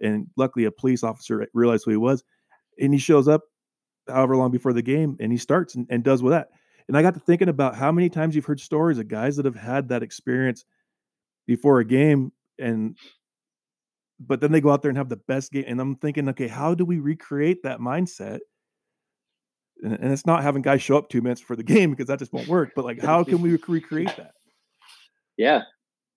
and 0.00 0.26
luckily 0.36 0.64
a 0.64 0.70
police 0.70 1.02
officer 1.02 1.46
realized 1.52 1.84
who 1.84 1.90
he 1.90 1.96
was, 1.96 2.24
and 2.80 2.92
he 2.92 2.98
shows 2.98 3.28
up 3.28 3.42
however 4.08 4.36
long 4.36 4.50
before 4.50 4.72
the 4.72 4.82
game 4.82 5.16
and 5.20 5.32
he 5.32 5.38
starts 5.38 5.74
and, 5.74 5.86
and 5.90 6.04
does 6.04 6.22
with 6.22 6.32
that. 6.32 6.48
And 6.88 6.96
I 6.96 7.02
got 7.02 7.14
to 7.14 7.20
thinking 7.20 7.48
about 7.48 7.74
how 7.74 7.90
many 7.90 8.10
times 8.10 8.34
you've 8.34 8.44
heard 8.44 8.60
stories 8.60 8.98
of 8.98 9.08
guys 9.08 9.36
that 9.36 9.46
have 9.46 9.54
had 9.54 9.88
that 9.88 10.02
experience 10.02 10.64
before 11.46 11.80
a 11.80 11.84
game 11.84 12.32
and 12.58 12.96
but 14.26 14.40
then 14.40 14.52
they 14.52 14.60
go 14.60 14.70
out 14.70 14.82
there 14.82 14.88
and 14.88 14.98
have 14.98 15.08
the 15.08 15.16
best 15.16 15.52
game. 15.52 15.64
And 15.66 15.80
I'm 15.80 15.96
thinking, 15.96 16.28
okay, 16.30 16.48
how 16.48 16.74
do 16.74 16.84
we 16.84 16.98
recreate 16.98 17.62
that 17.62 17.80
mindset? 17.80 18.40
And, 19.82 19.94
and 19.94 20.12
it's 20.12 20.26
not 20.26 20.42
having 20.42 20.62
guys 20.62 20.82
show 20.82 20.96
up 20.96 21.08
two 21.08 21.22
minutes 21.22 21.40
for 21.40 21.56
the 21.56 21.62
game 21.74 21.90
because 21.90 22.06
that 22.06 22.18
just 22.18 22.32
won't 22.32 22.48
work. 22.48 22.72
But 22.74 22.84
like, 22.84 23.00
how 23.00 23.24
can 23.24 23.40
we 23.40 23.58
recreate 23.68 24.16
that? 24.16 24.32
Yeah, 25.36 25.62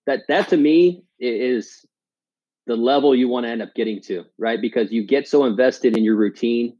that 0.06 0.20
that 0.28 0.48
to 0.48 0.56
me 0.56 1.02
is 1.18 1.84
the 2.66 2.76
level 2.76 3.14
you 3.14 3.28
want 3.28 3.46
to 3.46 3.50
end 3.50 3.62
up 3.62 3.74
getting 3.74 4.00
to, 4.02 4.24
right? 4.38 4.60
Because 4.60 4.92
you 4.92 5.04
get 5.04 5.26
so 5.26 5.44
invested 5.44 5.96
in 5.96 6.04
your 6.04 6.16
routine 6.16 6.76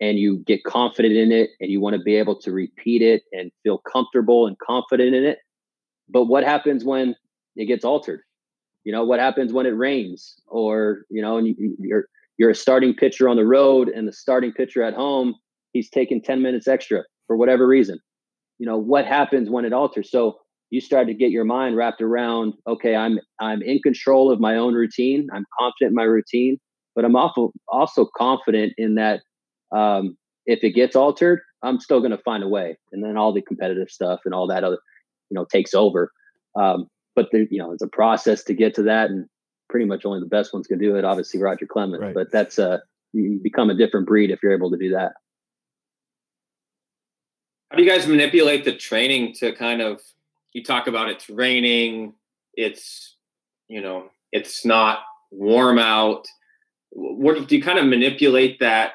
and 0.00 0.18
you 0.18 0.38
get 0.46 0.64
confident 0.64 1.14
in 1.14 1.32
it 1.32 1.50
and 1.60 1.70
you 1.70 1.80
want 1.80 1.96
to 1.96 2.02
be 2.02 2.16
able 2.16 2.38
to 2.40 2.52
repeat 2.52 3.02
it 3.02 3.22
and 3.32 3.50
feel 3.62 3.78
comfortable 3.78 4.46
and 4.46 4.58
confident 4.58 5.14
in 5.14 5.24
it. 5.24 5.38
But 6.08 6.26
what 6.26 6.44
happens 6.44 6.84
when 6.84 7.16
it 7.56 7.66
gets 7.66 7.84
altered? 7.84 8.20
You 8.84 8.92
know, 8.92 9.04
what 9.04 9.20
happens 9.20 9.52
when 9.52 9.66
it 9.66 9.70
rains 9.70 10.36
or, 10.46 11.02
you 11.10 11.20
know, 11.20 11.36
and 11.36 11.46
you, 11.46 11.76
you're 11.78 12.06
you're 12.38 12.50
a 12.50 12.54
starting 12.54 12.94
pitcher 12.94 13.28
on 13.28 13.36
the 13.36 13.44
road 13.44 13.88
and 13.88 14.08
the 14.08 14.12
starting 14.12 14.52
pitcher 14.52 14.82
at 14.82 14.94
home, 14.94 15.34
he's 15.72 15.90
taking 15.90 16.22
10 16.22 16.40
minutes 16.40 16.66
extra 16.66 17.02
for 17.26 17.36
whatever 17.36 17.66
reason. 17.66 17.98
You 18.58 18.64
know, 18.64 18.78
what 18.78 19.04
happens 19.04 19.50
when 19.50 19.66
it 19.66 19.74
alters? 19.74 20.10
So 20.10 20.38
you 20.70 20.80
start 20.80 21.08
to 21.08 21.14
get 21.14 21.30
your 21.30 21.44
mind 21.44 21.76
wrapped 21.76 22.00
around, 22.00 22.54
okay, 22.66 22.94
I'm 22.96 23.18
I'm 23.40 23.60
in 23.62 23.80
control 23.80 24.30
of 24.32 24.40
my 24.40 24.56
own 24.56 24.72
routine. 24.72 25.28
I'm 25.34 25.44
confident 25.58 25.90
in 25.90 25.94
my 25.94 26.04
routine, 26.04 26.58
but 26.94 27.04
I'm 27.04 27.16
also 27.16 27.52
also 27.68 28.08
confident 28.16 28.72
in 28.78 28.94
that 28.94 29.20
um, 29.72 30.16
if 30.46 30.64
it 30.64 30.70
gets 30.70 30.96
altered, 30.96 31.40
I'm 31.62 31.80
still 31.80 32.00
going 32.00 32.12
to 32.12 32.18
find 32.18 32.42
a 32.42 32.48
way. 32.48 32.78
And 32.92 33.04
then 33.04 33.16
all 33.16 33.32
the 33.32 33.42
competitive 33.42 33.90
stuff 33.90 34.20
and 34.24 34.32
all 34.32 34.46
that 34.46 34.64
other, 34.64 34.78
you 35.28 35.34
know, 35.34 35.44
takes 35.44 35.74
over. 35.74 36.10
Um, 36.58 36.86
but 37.14 37.28
there, 37.32 37.46
you 37.50 37.58
know, 37.58 37.72
it's 37.72 37.82
a 37.82 37.88
process 37.88 38.42
to 38.44 38.54
get 38.54 38.74
to 38.74 38.82
that, 38.84 39.10
and 39.10 39.26
pretty 39.68 39.86
much 39.86 40.04
only 40.04 40.20
the 40.20 40.26
best 40.26 40.52
ones 40.52 40.66
can 40.66 40.78
do 40.78 40.96
it. 40.96 41.04
Obviously, 41.04 41.40
Roger 41.40 41.66
Clemens, 41.66 42.02
right. 42.02 42.14
but 42.14 42.30
that's 42.30 42.58
uh, 42.58 42.78
you 43.12 43.40
become 43.42 43.70
a 43.70 43.74
different 43.74 44.06
breed 44.06 44.30
if 44.30 44.42
you're 44.42 44.54
able 44.54 44.70
to 44.70 44.76
do 44.76 44.90
that. 44.90 45.12
How 47.70 47.76
do 47.76 47.84
you 47.84 47.88
guys 47.88 48.06
manipulate 48.06 48.64
the 48.64 48.74
training 48.74 49.34
to 49.34 49.52
kind 49.52 49.80
of? 49.80 50.00
You 50.52 50.64
talk 50.64 50.88
about 50.88 51.08
it's 51.08 51.30
raining, 51.30 52.14
it's 52.54 53.16
you 53.68 53.80
know, 53.80 54.10
it's 54.32 54.64
not 54.64 55.00
warm 55.30 55.78
out. 55.78 56.26
What 56.90 57.46
do 57.46 57.56
you 57.56 57.62
kind 57.62 57.78
of 57.78 57.86
manipulate 57.86 58.58
that 58.58 58.94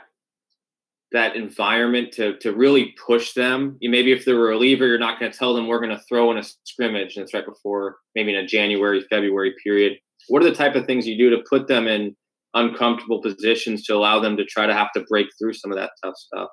that 1.11 1.35
environment 1.35 2.11
to 2.13 2.37
to 2.39 2.53
really 2.53 2.93
push 3.05 3.33
them. 3.33 3.77
You 3.79 3.89
maybe 3.89 4.11
if 4.11 4.25
they're 4.25 4.35
a 4.35 4.39
reliever, 4.39 4.87
you're 4.87 4.99
not 4.99 5.19
going 5.19 5.31
to 5.31 5.37
tell 5.37 5.53
them 5.53 5.67
we're 5.67 5.79
going 5.79 5.95
to 5.95 6.03
throw 6.09 6.31
in 6.31 6.37
a 6.37 6.43
scrimmage 6.63 7.15
and 7.15 7.23
it's 7.23 7.33
right 7.33 7.45
before 7.45 7.97
maybe 8.15 8.33
in 8.33 8.43
a 8.43 8.47
January 8.47 9.01
February 9.09 9.53
period. 9.63 9.97
What 10.27 10.41
are 10.41 10.49
the 10.49 10.55
type 10.55 10.75
of 10.75 10.85
things 10.85 11.07
you 11.07 11.17
do 11.17 11.29
to 11.29 11.43
put 11.49 11.67
them 11.67 11.87
in 11.87 12.15
uncomfortable 12.53 13.21
positions 13.21 13.83
to 13.83 13.95
allow 13.95 14.19
them 14.19 14.37
to 14.37 14.45
try 14.45 14.65
to 14.65 14.73
have 14.73 14.91
to 14.93 15.05
break 15.07 15.27
through 15.37 15.53
some 15.53 15.71
of 15.71 15.77
that 15.77 15.91
tough 16.03 16.15
stuff? 16.17 16.49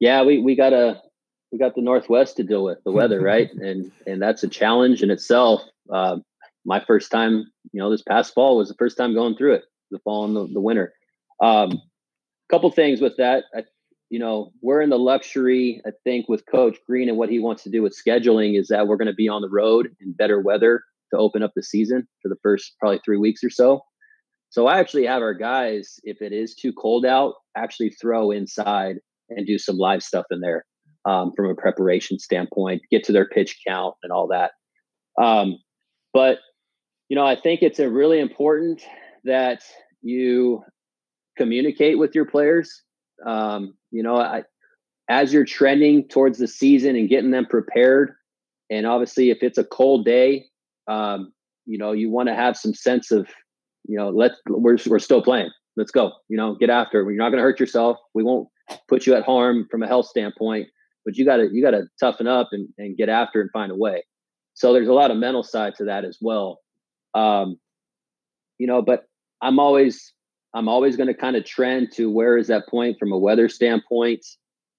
Yeah, 0.00 0.22
we 0.22 0.38
we 0.38 0.56
got 0.56 0.72
a 0.72 1.00
we 1.50 1.58
got 1.58 1.74
the 1.74 1.82
Northwest 1.82 2.36
to 2.36 2.44
deal 2.44 2.64
with 2.64 2.78
the 2.84 2.92
weather, 2.92 3.20
right? 3.32 3.50
And 3.52 3.90
and 4.06 4.22
that's 4.22 4.42
a 4.42 4.48
challenge 4.48 5.02
in 5.02 5.10
itself. 5.10 5.62
Uh, 5.92 6.18
my 6.64 6.80
first 6.80 7.10
time, 7.10 7.44
you 7.72 7.80
know, 7.80 7.90
this 7.90 8.02
past 8.02 8.34
fall 8.34 8.56
was 8.56 8.68
the 8.68 8.76
first 8.78 8.96
time 8.96 9.14
going 9.14 9.36
through 9.36 9.54
it, 9.54 9.64
the 9.90 9.98
fall 9.98 10.24
and 10.24 10.36
the, 10.36 10.46
the 10.52 10.60
winter. 10.60 10.94
Um, 11.42 11.82
couple 12.52 12.70
things 12.70 13.00
with 13.00 13.16
that. 13.16 13.44
I, 13.56 13.62
you 14.10 14.18
know, 14.18 14.52
we're 14.60 14.82
in 14.82 14.90
the 14.90 14.98
luxury, 14.98 15.80
I 15.86 15.90
think, 16.04 16.28
with 16.28 16.44
Coach 16.44 16.76
Green 16.86 17.08
and 17.08 17.16
what 17.16 17.30
he 17.30 17.38
wants 17.38 17.62
to 17.62 17.70
do 17.70 17.82
with 17.82 17.96
scheduling 17.96 18.60
is 18.60 18.68
that 18.68 18.86
we're 18.86 18.98
going 18.98 19.08
to 19.08 19.14
be 19.14 19.28
on 19.28 19.40
the 19.40 19.48
road 19.48 19.88
in 20.00 20.12
better 20.12 20.38
weather 20.38 20.82
to 21.12 21.18
open 21.18 21.42
up 21.42 21.52
the 21.56 21.62
season 21.62 22.06
for 22.20 22.28
the 22.28 22.36
first 22.42 22.74
probably 22.78 23.00
three 23.04 23.16
weeks 23.16 23.42
or 23.42 23.48
so. 23.48 23.80
So 24.50 24.66
I 24.66 24.80
actually 24.80 25.06
have 25.06 25.22
our 25.22 25.32
guys, 25.32 25.98
if 26.04 26.20
it 26.20 26.34
is 26.34 26.54
too 26.54 26.74
cold 26.74 27.06
out, 27.06 27.34
actually 27.56 27.88
throw 27.88 28.30
inside 28.30 28.96
and 29.30 29.46
do 29.46 29.58
some 29.58 29.78
live 29.78 30.02
stuff 30.02 30.26
in 30.30 30.40
there 30.40 30.66
um, 31.06 31.32
from 31.34 31.46
a 31.46 31.54
preparation 31.54 32.18
standpoint, 32.18 32.82
get 32.90 33.04
to 33.04 33.12
their 33.12 33.26
pitch 33.26 33.60
count 33.66 33.94
and 34.02 34.12
all 34.12 34.28
that. 34.28 34.50
Um, 35.18 35.56
but 36.12 36.38
you 37.08 37.16
know, 37.16 37.24
I 37.24 37.40
think 37.40 37.62
it's 37.62 37.78
a 37.78 37.88
really 37.88 38.20
important 38.20 38.82
that 39.24 39.62
you 40.02 40.62
communicate 41.36 41.98
with 41.98 42.14
your 42.14 42.24
players. 42.24 42.82
Um, 43.26 43.74
you 43.90 44.02
know, 44.02 44.16
I, 44.16 44.42
as 45.08 45.32
you're 45.32 45.44
trending 45.44 46.08
towards 46.08 46.38
the 46.38 46.48
season 46.48 46.96
and 46.96 47.08
getting 47.08 47.30
them 47.30 47.46
prepared, 47.46 48.14
and 48.70 48.86
obviously 48.86 49.30
if 49.30 49.38
it's 49.42 49.58
a 49.58 49.64
cold 49.64 50.04
day, 50.04 50.46
um, 50.88 51.32
you 51.66 51.78
know, 51.78 51.92
you 51.92 52.10
want 52.10 52.28
to 52.28 52.34
have 52.34 52.56
some 52.56 52.74
sense 52.74 53.10
of, 53.10 53.28
you 53.84 53.96
know, 53.96 54.08
let's 54.08 54.36
we're 54.48 54.78
we're 54.86 54.98
still 54.98 55.22
playing. 55.22 55.50
Let's 55.76 55.90
go. 55.90 56.12
You 56.28 56.36
know, 56.36 56.54
get 56.54 56.70
after. 56.70 57.00
It. 57.00 57.04
You're 57.04 57.14
not 57.14 57.30
going 57.30 57.38
to 57.38 57.42
hurt 57.42 57.60
yourself. 57.60 57.98
We 58.14 58.22
won't 58.22 58.48
put 58.88 59.06
you 59.06 59.14
at 59.14 59.24
harm 59.24 59.66
from 59.70 59.82
a 59.82 59.86
health 59.86 60.06
standpoint, 60.06 60.68
but 61.04 61.16
you 61.16 61.24
got 61.24 61.36
to 61.36 61.48
you 61.52 61.62
got 61.62 61.72
to 61.72 61.84
toughen 62.00 62.26
up 62.26 62.48
and, 62.52 62.68
and 62.78 62.96
get 62.96 63.08
after 63.08 63.40
and 63.40 63.50
find 63.52 63.72
a 63.72 63.76
way. 63.76 64.04
So 64.54 64.72
there's 64.72 64.88
a 64.88 64.92
lot 64.92 65.10
of 65.10 65.16
mental 65.16 65.42
side 65.42 65.74
to 65.76 65.84
that 65.84 66.04
as 66.04 66.18
well. 66.20 66.60
Um, 67.14 67.56
you 68.58 68.66
know, 68.66 68.82
but 68.82 69.04
I'm 69.40 69.58
always 69.58 70.12
I'm 70.54 70.68
always 70.68 70.96
going 70.96 71.08
to 71.08 71.14
kind 71.14 71.36
of 71.36 71.44
trend 71.44 71.92
to 71.94 72.10
where 72.10 72.36
is 72.36 72.48
that 72.48 72.68
point 72.68 72.98
from 72.98 73.12
a 73.12 73.18
weather 73.18 73.48
standpoint 73.48 74.24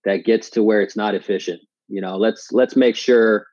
that 0.05 0.26
gets 0.26 0.49
to 0.51 0.63
where 0.63 0.82
it's 0.82 0.95
not 0.95 1.15
efficient. 1.15 1.61
You 1.88 2.01
know, 2.01 2.17
let's 2.17 2.51
let's 2.51 2.76
make 2.76 2.95
sure 2.95 3.47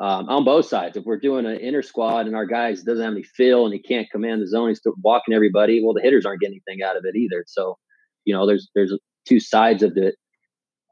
um, 0.00 0.28
on 0.28 0.44
both 0.44 0.66
sides. 0.66 0.96
If 0.96 1.04
we're 1.04 1.18
doing 1.18 1.46
an 1.46 1.58
inner 1.58 1.82
squad 1.82 2.26
and 2.26 2.36
our 2.36 2.46
guys 2.46 2.82
doesn't 2.82 3.04
have 3.04 3.14
any 3.14 3.22
feel 3.22 3.64
and 3.64 3.72
he 3.72 3.80
can't 3.80 4.10
command 4.10 4.42
the 4.42 4.48
zone, 4.48 4.68
he's 4.68 4.80
walking 5.02 5.34
everybody. 5.34 5.82
Well, 5.82 5.94
the 5.94 6.02
hitters 6.02 6.26
aren't 6.26 6.40
getting 6.40 6.60
anything 6.66 6.82
out 6.82 6.96
of 6.96 7.04
it 7.04 7.16
either. 7.16 7.44
So, 7.46 7.78
you 8.24 8.34
know, 8.34 8.46
there's 8.46 8.68
there's 8.74 8.96
two 9.26 9.40
sides 9.40 9.82
of 9.82 9.96
it. 9.96 10.16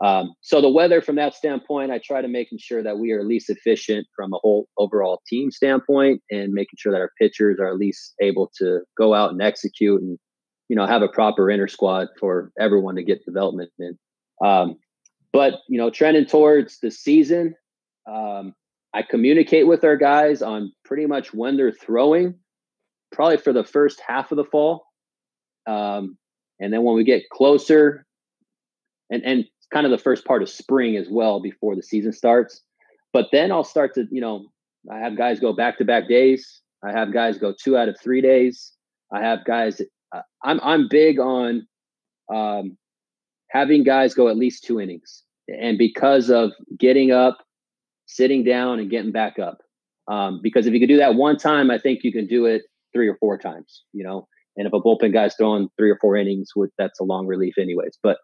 Um, 0.03 0.33
so 0.41 0.61
the 0.61 0.68
weather 0.68 1.01
from 1.01 1.14
that 1.16 1.35
standpoint, 1.35 1.93
I 1.93 2.01
try 2.03 2.23
to 2.23 2.29
making 2.29 2.59
sure 2.59 2.83
that 2.83 2.99
we 2.99 3.12
are 3.12 3.20
at 3.20 3.27
least 3.27 3.49
efficient 3.49 4.07
from 4.16 4.33
a 4.33 4.39
whole 4.39 4.66
overall 4.77 5.23
team 5.29 5.53
standpoint 5.53 6.23
and 6.29 6.53
making 6.53 6.77
sure 6.77 6.91
that 6.91 7.01
our 7.01 7.12
pitchers 7.20 7.61
are 7.61 7.68
at 7.68 7.77
least 7.77 8.14
able 8.20 8.51
to 8.59 8.81
go 8.99 9.14
out 9.14 9.31
and 9.31 9.41
execute 9.41 10.03
and 10.03 10.18
you 10.73 10.77
know 10.77 10.87
have 10.87 11.03
a 11.03 11.09
proper 11.09 11.51
inner 11.51 11.68
squad 11.68 12.09
for 12.18 12.51
everyone 12.59 12.95
to 12.95 13.03
get 13.03 13.27
development 13.27 13.70
in. 13.79 13.99
Um, 14.43 14.79
but 15.31 15.61
you 15.68 15.77
know, 15.77 15.91
trending 15.91 16.25
towards 16.25 16.79
the 16.79 16.91
season, 16.91 17.55
um, 18.11 18.55
I 18.95 19.03
communicate 19.03 19.66
with 19.66 19.85
our 19.85 19.99
guys 19.99 20.41
on 20.41 20.73
pretty 20.83 21.05
much 21.05 21.35
when 21.35 21.59
they're 21.59 21.73
throwing, 21.73 22.37
probably 23.12 23.37
for 23.37 23.53
the 23.53 23.64
first 23.64 24.01
half 24.09 24.33
of 24.33 24.37
the 24.37 24.47
fall, 24.47 24.87
um, 25.66 26.16
and 26.59 26.73
then 26.73 26.85
when 26.85 26.95
we 26.95 27.05
get 27.05 27.29
closer, 27.29 28.07
and 29.11 29.23
and 29.27 29.45
kind 29.75 29.85
of 29.85 29.93
the 29.93 29.99
first 29.99 30.25
part 30.25 30.43
of 30.43 30.49
spring 30.49 30.97
as 30.97 31.09
well 31.11 31.39
before 31.39 31.77
the 31.77 31.83
season 31.83 32.14
starts. 32.14 32.62
But 33.12 33.27
then 33.31 33.53
I'll 33.53 33.62
start 33.62 33.93
to 33.97 34.07
you 34.11 34.23
know 34.23 34.47
I 34.91 35.01
have 35.01 35.18
guys 35.18 35.39
go 35.39 35.53
back 35.53 35.77
to 35.79 35.85
back 35.85 36.09
days. 36.09 36.62
I 36.83 36.93
have 36.93 37.12
guys 37.12 37.37
go 37.37 37.53
two 37.53 37.77
out 37.77 37.91
of 37.91 38.01
three 38.03 38.23
days. 38.23 38.73
I 39.12 39.20
have 39.20 39.45
guys 39.45 39.83
I'm 40.43 40.61
I'm 40.63 40.89
big 40.89 41.19
on 41.19 41.67
um, 42.33 42.77
having 43.49 43.85
guys 43.85 44.15
go 44.15 44.29
at 44.29 44.37
least 44.37 44.65
two 44.65 44.81
innings, 44.81 45.23
and 45.49 45.79
because 45.79 46.31
of 46.31 46.53
getting 46.79 47.11
up, 47.11 47.39
sitting 48.07 48.45
down, 48.45 48.79
and 48.79 48.91
getting 48.91 49.13
back 49.13 49.39
up. 49.39 49.59
Um, 50.09 50.41
because 50.43 50.67
if 50.67 50.75
you 50.75 50.81
can 50.81 50.89
do 50.89 50.97
that 50.97 51.15
one 51.15 51.37
time, 51.37 51.71
I 51.71 51.79
think 51.79 52.01
you 52.03 52.13
can 52.13 52.27
do 52.27 52.47
it 52.47 52.63
three 52.93 53.09
or 53.09 53.17
four 53.19 53.39
times. 53.39 53.85
You 53.93 54.05
know, 54.05 54.29
and 54.57 54.67
if 54.67 54.73
a 54.73 54.81
bullpen 54.81 55.13
guy's 55.13 55.35
throwing 55.35 55.69
three 55.79 55.91
or 55.91 55.99
four 56.01 56.17
innings, 56.17 56.51
with 56.57 56.71
that's 56.79 57.01
a 57.01 57.05
long 57.05 57.27
relief, 57.27 57.55
anyways. 57.59 57.99
But 58.03 58.19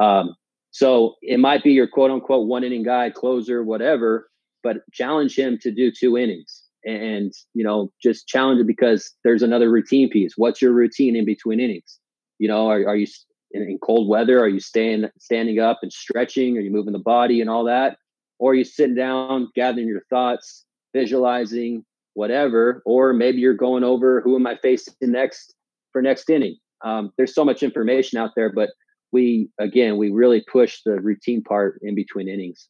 um, 0.00 0.34
so 0.70 1.14
it 1.22 1.38
might 1.38 1.62
be 1.62 1.72
your 1.72 1.86
quote 1.86 2.10
unquote 2.10 2.46
one 2.46 2.64
inning 2.64 2.82
guy, 2.82 3.10
closer, 3.10 3.62
whatever. 3.62 4.28
But 4.62 4.78
challenge 4.92 5.36
him 5.36 5.58
to 5.60 5.70
do 5.70 5.92
two 5.92 6.16
innings 6.16 6.63
and 6.84 7.32
you 7.54 7.64
know 7.64 7.90
just 8.02 8.28
challenge 8.28 8.60
it 8.60 8.66
because 8.66 9.12
there's 9.24 9.42
another 9.42 9.70
routine 9.70 10.08
piece. 10.10 10.34
What's 10.36 10.60
your 10.62 10.72
routine 10.72 11.16
in 11.16 11.24
between 11.24 11.60
innings? 11.60 11.98
You 12.38 12.48
know 12.48 12.68
are, 12.68 12.86
are 12.88 12.96
you 12.96 13.06
in, 13.52 13.62
in, 13.62 13.78
cold 13.78 14.08
weather 14.08 14.40
are 14.40 14.48
you 14.48 14.60
staying 14.60 15.06
standing 15.18 15.60
up 15.60 15.80
and 15.82 15.92
stretching? 15.92 16.56
Are 16.58 16.60
you 16.60 16.70
moving 16.70 16.92
the 16.92 16.98
body 16.98 17.40
and 17.40 17.48
all 17.48 17.64
that? 17.64 17.98
Or 18.38 18.52
are 18.52 18.54
you 18.54 18.64
sitting 18.64 18.96
down 18.96 19.48
gathering 19.54 19.86
your 19.86 20.02
thoughts 20.10 20.64
visualizing 20.92 21.84
whatever, 22.14 22.80
or 22.86 23.12
maybe 23.12 23.38
you're 23.38 23.54
going 23.54 23.84
over 23.84 24.20
who 24.22 24.36
am 24.36 24.46
I 24.46 24.56
facing 24.62 24.94
next 25.02 25.54
for 25.92 26.00
next 26.00 26.30
inning. 26.30 26.56
Um, 26.82 27.12
there's 27.16 27.34
so 27.34 27.44
much 27.44 27.62
information 27.62 28.18
out 28.18 28.30
there, 28.34 28.50
but 28.52 28.70
we 29.12 29.50
again 29.58 29.96
we 29.98 30.10
really 30.10 30.44
push 30.50 30.80
the 30.84 31.00
routine 31.00 31.42
part 31.42 31.78
in 31.82 31.94
between 31.94 32.28
innings. 32.28 32.68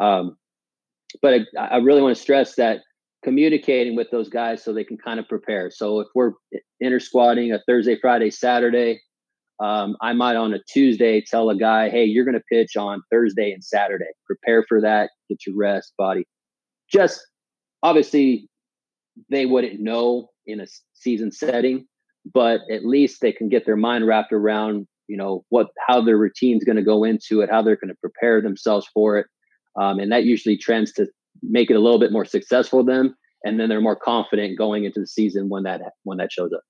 Um, 0.00 0.36
but 1.22 1.42
I, 1.56 1.60
I 1.60 1.76
really 1.78 2.02
want 2.02 2.16
to 2.16 2.20
stress 2.20 2.56
that 2.56 2.80
communicating 3.24 3.96
with 3.96 4.10
those 4.10 4.28
guys 4.28 4.62
so 4.62 4.72
they 4.72 4.84
can 4.84 4.98
kind 4.98 5.18
of 5.18 5.28
prepare. 5.28 5.70
So 5.70 6.00
if 6.00 6.08
we're 6.14 6.32
inter 6.80 7.00
squatting 7.00 7.52
a 7.52 7.60
Thursday, 7.66 7.98
Friday, 8.00 8.30
Saturday, 8.30 9.00
um, 9.58 9.96
I 10.02 10.12
might 10.12 10.36
on 10.36 10.52
a 10.52 10.58
Tuesday 10.68 11.22
tell 11.26 11.48
a 11.48 11.56
guy, 11.56 11.88
hey, 11.88 12.04
you're 12.04 12.24
going 12.24 12.34
to 12.34 12.44
pitch 12.52 12.76
on 12.76 13.02
Thursday 13.10 13.52
and 13.52 13.64
Saturday. 13.64 14.04
Prepare 14.26 14.64
for 14.68 14.80
that. 14.82 15.10
Get 15.28 15.46
your 15.46 15.56
rest, 15.56 15.94
body. 15.96 16.24
Just 16.92 17.26
obviously, 17.82 18.48
they 19.30 19.46
wouldn't 19.46 19.80
know 19.80 20.28
in 20.46 20.60
a 20.60 20.66
season 20.92 21.32
setting, 21.32 21.86
but 22.32 22.60
at 22.70 22.84
least 22.84 23.20
they 23.20 23.32
can 23.32 23.48
get 23.48 23.64
their 23.64 23.76
mind 23.76 24.06
wrapped 24.06 24.32
around, 24.32 24.86
you 25.08 25.16
know, 25.16 25.44
what 25.48 25.68
how 25.88 26.02
their 26.02 26.18
routine's 26.18 26.64
going 26.64 26.76
to 26.76 26.82
go 26.82 27.02
into 27.02 27.40
it, 27.40 27.50
how 27.50 27.62
they're 27.62 27.76
going 27.76 27.88
to 27.88 28.00
prepare 28.00 28.42
themselves 28.42 28.86
for 28.92 29.18
it, 29.18 29.26
um, 29.80 29.98
and 29.98 30.12
that 30.12 30.24
usually 30.24 30.56
trends 30.56 30.92
to 30.92 31.06
make 31.42 31.70
it 31.70 31.74
a 31.74 31.80
little 31.80 31.98
bit 31.98 32.12
more 32.12 32.24
successful 32.24 32.84
them, 32.84 33.16
and 33.44 33.58
then 33.58 33.68
they're 33.68 33.80
more 33.80 33.96
confident 33.96 34.58
going 34.58 34.84
into 34.84 35.00
the 35.00 35.06
season 35.06 35.48
when 35.48 35.64
that 35.64 35.80
when 36.04 36.18
that 36.18 36.32
shows 36.32 36.52
up. 36.52 36.62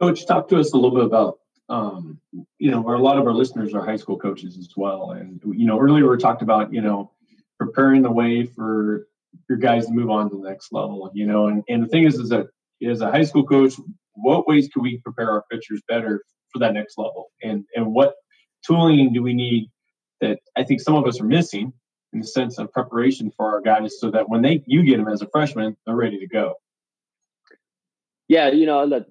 Coach, 0.00 0.26
talk 0.26 0.48
to 0.48 0.58
us 0.58 0.72
a 0.72 0.76
little 0.76 0.94
bit 0.94 1.04
about, 1.04 1.38
um, 1.68 2.20
you 2.58 2.70
know, 2.70 2.86
a 2.94 2.98
lot 2.98 3.18
of 3.18 3.26
our 3.26 3.32
listeners 3.32 3.72
are 3.72 3.84
high 3.84 3.96
school 3.96 4.18
coaches 4.18 4.58
as 4.58 4.68
well. 4.76 5.12
And, 5.12 5.40
you 5.46 5.66
know, 5.66 5.80
earlier 5.80 6.10
we 6.10 6.18
talked 6.18 6.42
about, 6.42 6.72
you 6.72 6.82
know, 6.82 7.12
preparing 7.58 8.02
the 8.02 8.10
way 8.10 8.44
for 8.44 9.08
your 9.48 9.58
guys 9.58 9.86
to 9.86 9.92
move 9.92 10.10
on 10.10 10.28
to 10.30 10.36
the 10.36 10.48
next 10.48 10.72
level, 10.72 11.10
you 11.14 11.26
know, 11.26 11.46
and, 11.46 11.62
and 11.68 11.82
the 11.82 11.88
thing 11.88 12.04
is, 12.04 12.16
is 12.16 12.28
that 12.28 12.48
as 12.86 13.00
a 13.00 13.10
high 13.10 13.24
school 13.24 13.44
coach, 13.44 13.74
what 14.12 14.46
ways 14.46 14.68
can 14.68 14.82
we 14.82 14.98
prepare 14.98 15.30
our 15.30 15.44
pitchers 15.50 15.80
better 15.88 16.22
for 16.52 16.58
that 16.58 16.74
next 16.74 16.98
level? 16.98 17.30
And, 17.42 17.64
and 17.74 17.86
what 17.94 18.14
tooling 18.66 19.14
do 19.14 19.22
we 19.22 19.32
need 19.32 19.70
that 20.20 20.38
I 20.56 20.62
think 20.62 20.80
some 20.80 20.94
of 20.94 21.06
us 21.06 21.20
are 21.20 21.24
missing 21.24 21.72
in 22.16 22.20
the 22.20 22.26
sense 22.26 22.58
of 22.58 22.72
preparation 22.72 23.30
for 23.36 23.52
our 23.52 23.60
guys 23.60 24.00
so 24.00 24.10
that 24.10 24.28
when 24.28 24.40
they, 24.40 24.64
you 24.66 24.82
get 24.82 24.96
them 24.96 25.08
as 25.08 25.20
a 25.20 25.28
freshman, 25.28 25.76
they're 25.84 25.94
ready 25.94 26.18
to 26.18 26.26
go. 26.26 26.54
Yeah, 28.26 28.48
you 28.48 28.66
know, 28.66 28.88
the, 28.88 29.06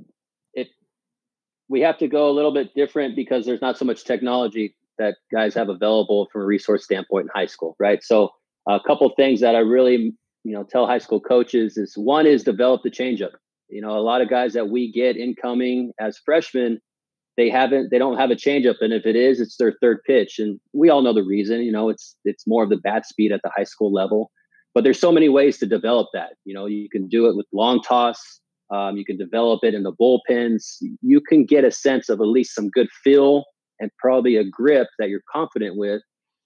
we 1.67 1.81
have 1.81 1.97
to 1.99 2.07
go 2.07 2.29
a 2.29 2.33
little 2.33 2.53
bit 2.53 2.73
different 2.75 3.15
because 3.15 3.45
there's 3.45 3.61
not 3.61 3.77
so 3.77 3.85
much 3.85 4.03
technology 4.03 4.75
that 4.97 5.15
guys 5.31 5.53
have 5.55 5.69
available 5.69 6.27
from 6.31 6.41
a 6.41 6.45
resource 6.45 6.83
standpoint 6.83 7.25
in 7.25 7.29
high 7.33 7.47
school, 7.47 7.75
right? 7.79 8.03
So 8.03 8.29
a 8.67 8.79
couple 8.85 9.11
things 9.15 9.41
that 9.41 9.55
I 9.55 9.59
really, 9.59 10.13
you 10.43 10.53
know, 10.53 10.63
tell 10.63 10.87
high 10.87 10.99
school 10.99 11.19
coaches 11.19 11.77
is 11.77 11.93
one 11.95 12.25
is 12.25 12.43
develop 12.43 12.83
the 12.83 12.91
changeup. 12.91 13.31
You 13.69 13.81
know, 13.81 13.97
a 13.97 14.01
lot 14.01 14.21
of 14.21 14.29
guys 14.29 14.53
that 14.53 14.69
we 14.69 14.91
get 14.91 15.17
incoming 15.17 15.91
as 15.99 16.19
freshmen, 16.23 16.79
they 17.37 17.49
haven't, 17.49 17.89
they 17.91 17.97
don't 17.97 18.17
have 18.17 18.31
a 18.31 18.35
changeup, 18.35 18.75
and 18.81 18.93
if 18.93 19.05
it 19.05 19.15
is, 19.15 19.39
it's 19.39 19.57
their 19.57 19.75
third 19.81 19.99
pitch, 20.05 20.39
and 20.39 20.59
we 20.73 20.89
all 20.89 21.01
know 21.01 21.13
the 21.13 21.23
reason. 21.23 21.61
You 21.61 21.71
know, 21.71 21.89
it's 21.89 22.15
it's 22.23 22.47
more 22.47 22.63
of 22.63 22.69
the 22.69 22.77
bat 22.77 23.05
speed 23.05 23.31
at 23.31 23.41
the 23.43 23.51
high 23.55 23.65
school 23.65 23.91
level, 23.91 24.31
but 24.73 24.83
there's 24.83 24.99
so 24.99 25.11
many 25.11 25.29
ways 25.29 25.57
to 25.59 25.65
develop 25.65 26.07
that. 26.13 26.33
You 26.45 26.53
know, 26.53 26.65
you 26.65 26.89
can 26.89 27.07
do 27.07 27.27
it 27.27 27.35
with 27.35 27.45
long 27.51 27.81
toss, 27.81 28.39
um, 28.71 28.97
you 28.97 29.05
can 29.05 29.17
develop 29.17 29.63
it 29.63 29.73
in 29.73 29.83
the 29.83 29.93
bullpens. 29.93 30.77
You 31.01 31.21
can 31.21 31.45
get 31.45 31.63
a 31.63 31.71
sense 31.71 32.09
of 32.09 32.19
at 32.19 32.27
least 32.27 32.55
some 32.55 32.69
good 32.69 32.89
feel 33.03 33.43
and 33.79 33.91
probably 33.99 34.37
a 34.37 34.43
grip 34.43 34.87
that 34.97 35.09
you're 35.09 35.21
confident 35.31 35.77
with, 35.77 36.01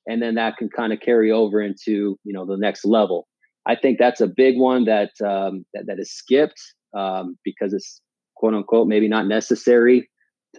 and 0.07 0.21
then 0.21 0.35
that 0.35 0.57
can 0.57 0.69
kind 0.69 0.91
of 0.91 0.99
carry 0.99 1.31
over 1.31 1.61
into 1.61 2.17
you 2.23 2.33
know 2.33 2.45
the 2.45 2.57
next 2.57 2.83
level. 2.83 3.27
I 3.65 3.75
think 3.75 3.99
that's 3.99 4.21
a 4.21 4.27
big 4.27 4.57
one 4.57 4.85
that 4.85 5.11
um, 5.23 5.65
that, 5.73 5.85
that 5.85 5.99
is 5.99 6.11
skipped 6.11 6.59
um, 6.97 7.37
because 7.43 7.73
it's 7.73 8.01
quote 8.35 8.53
unquote 8.53 8.87
maybe 8.87 9.07
not 9.07 9.27
necessary 9.27 10.09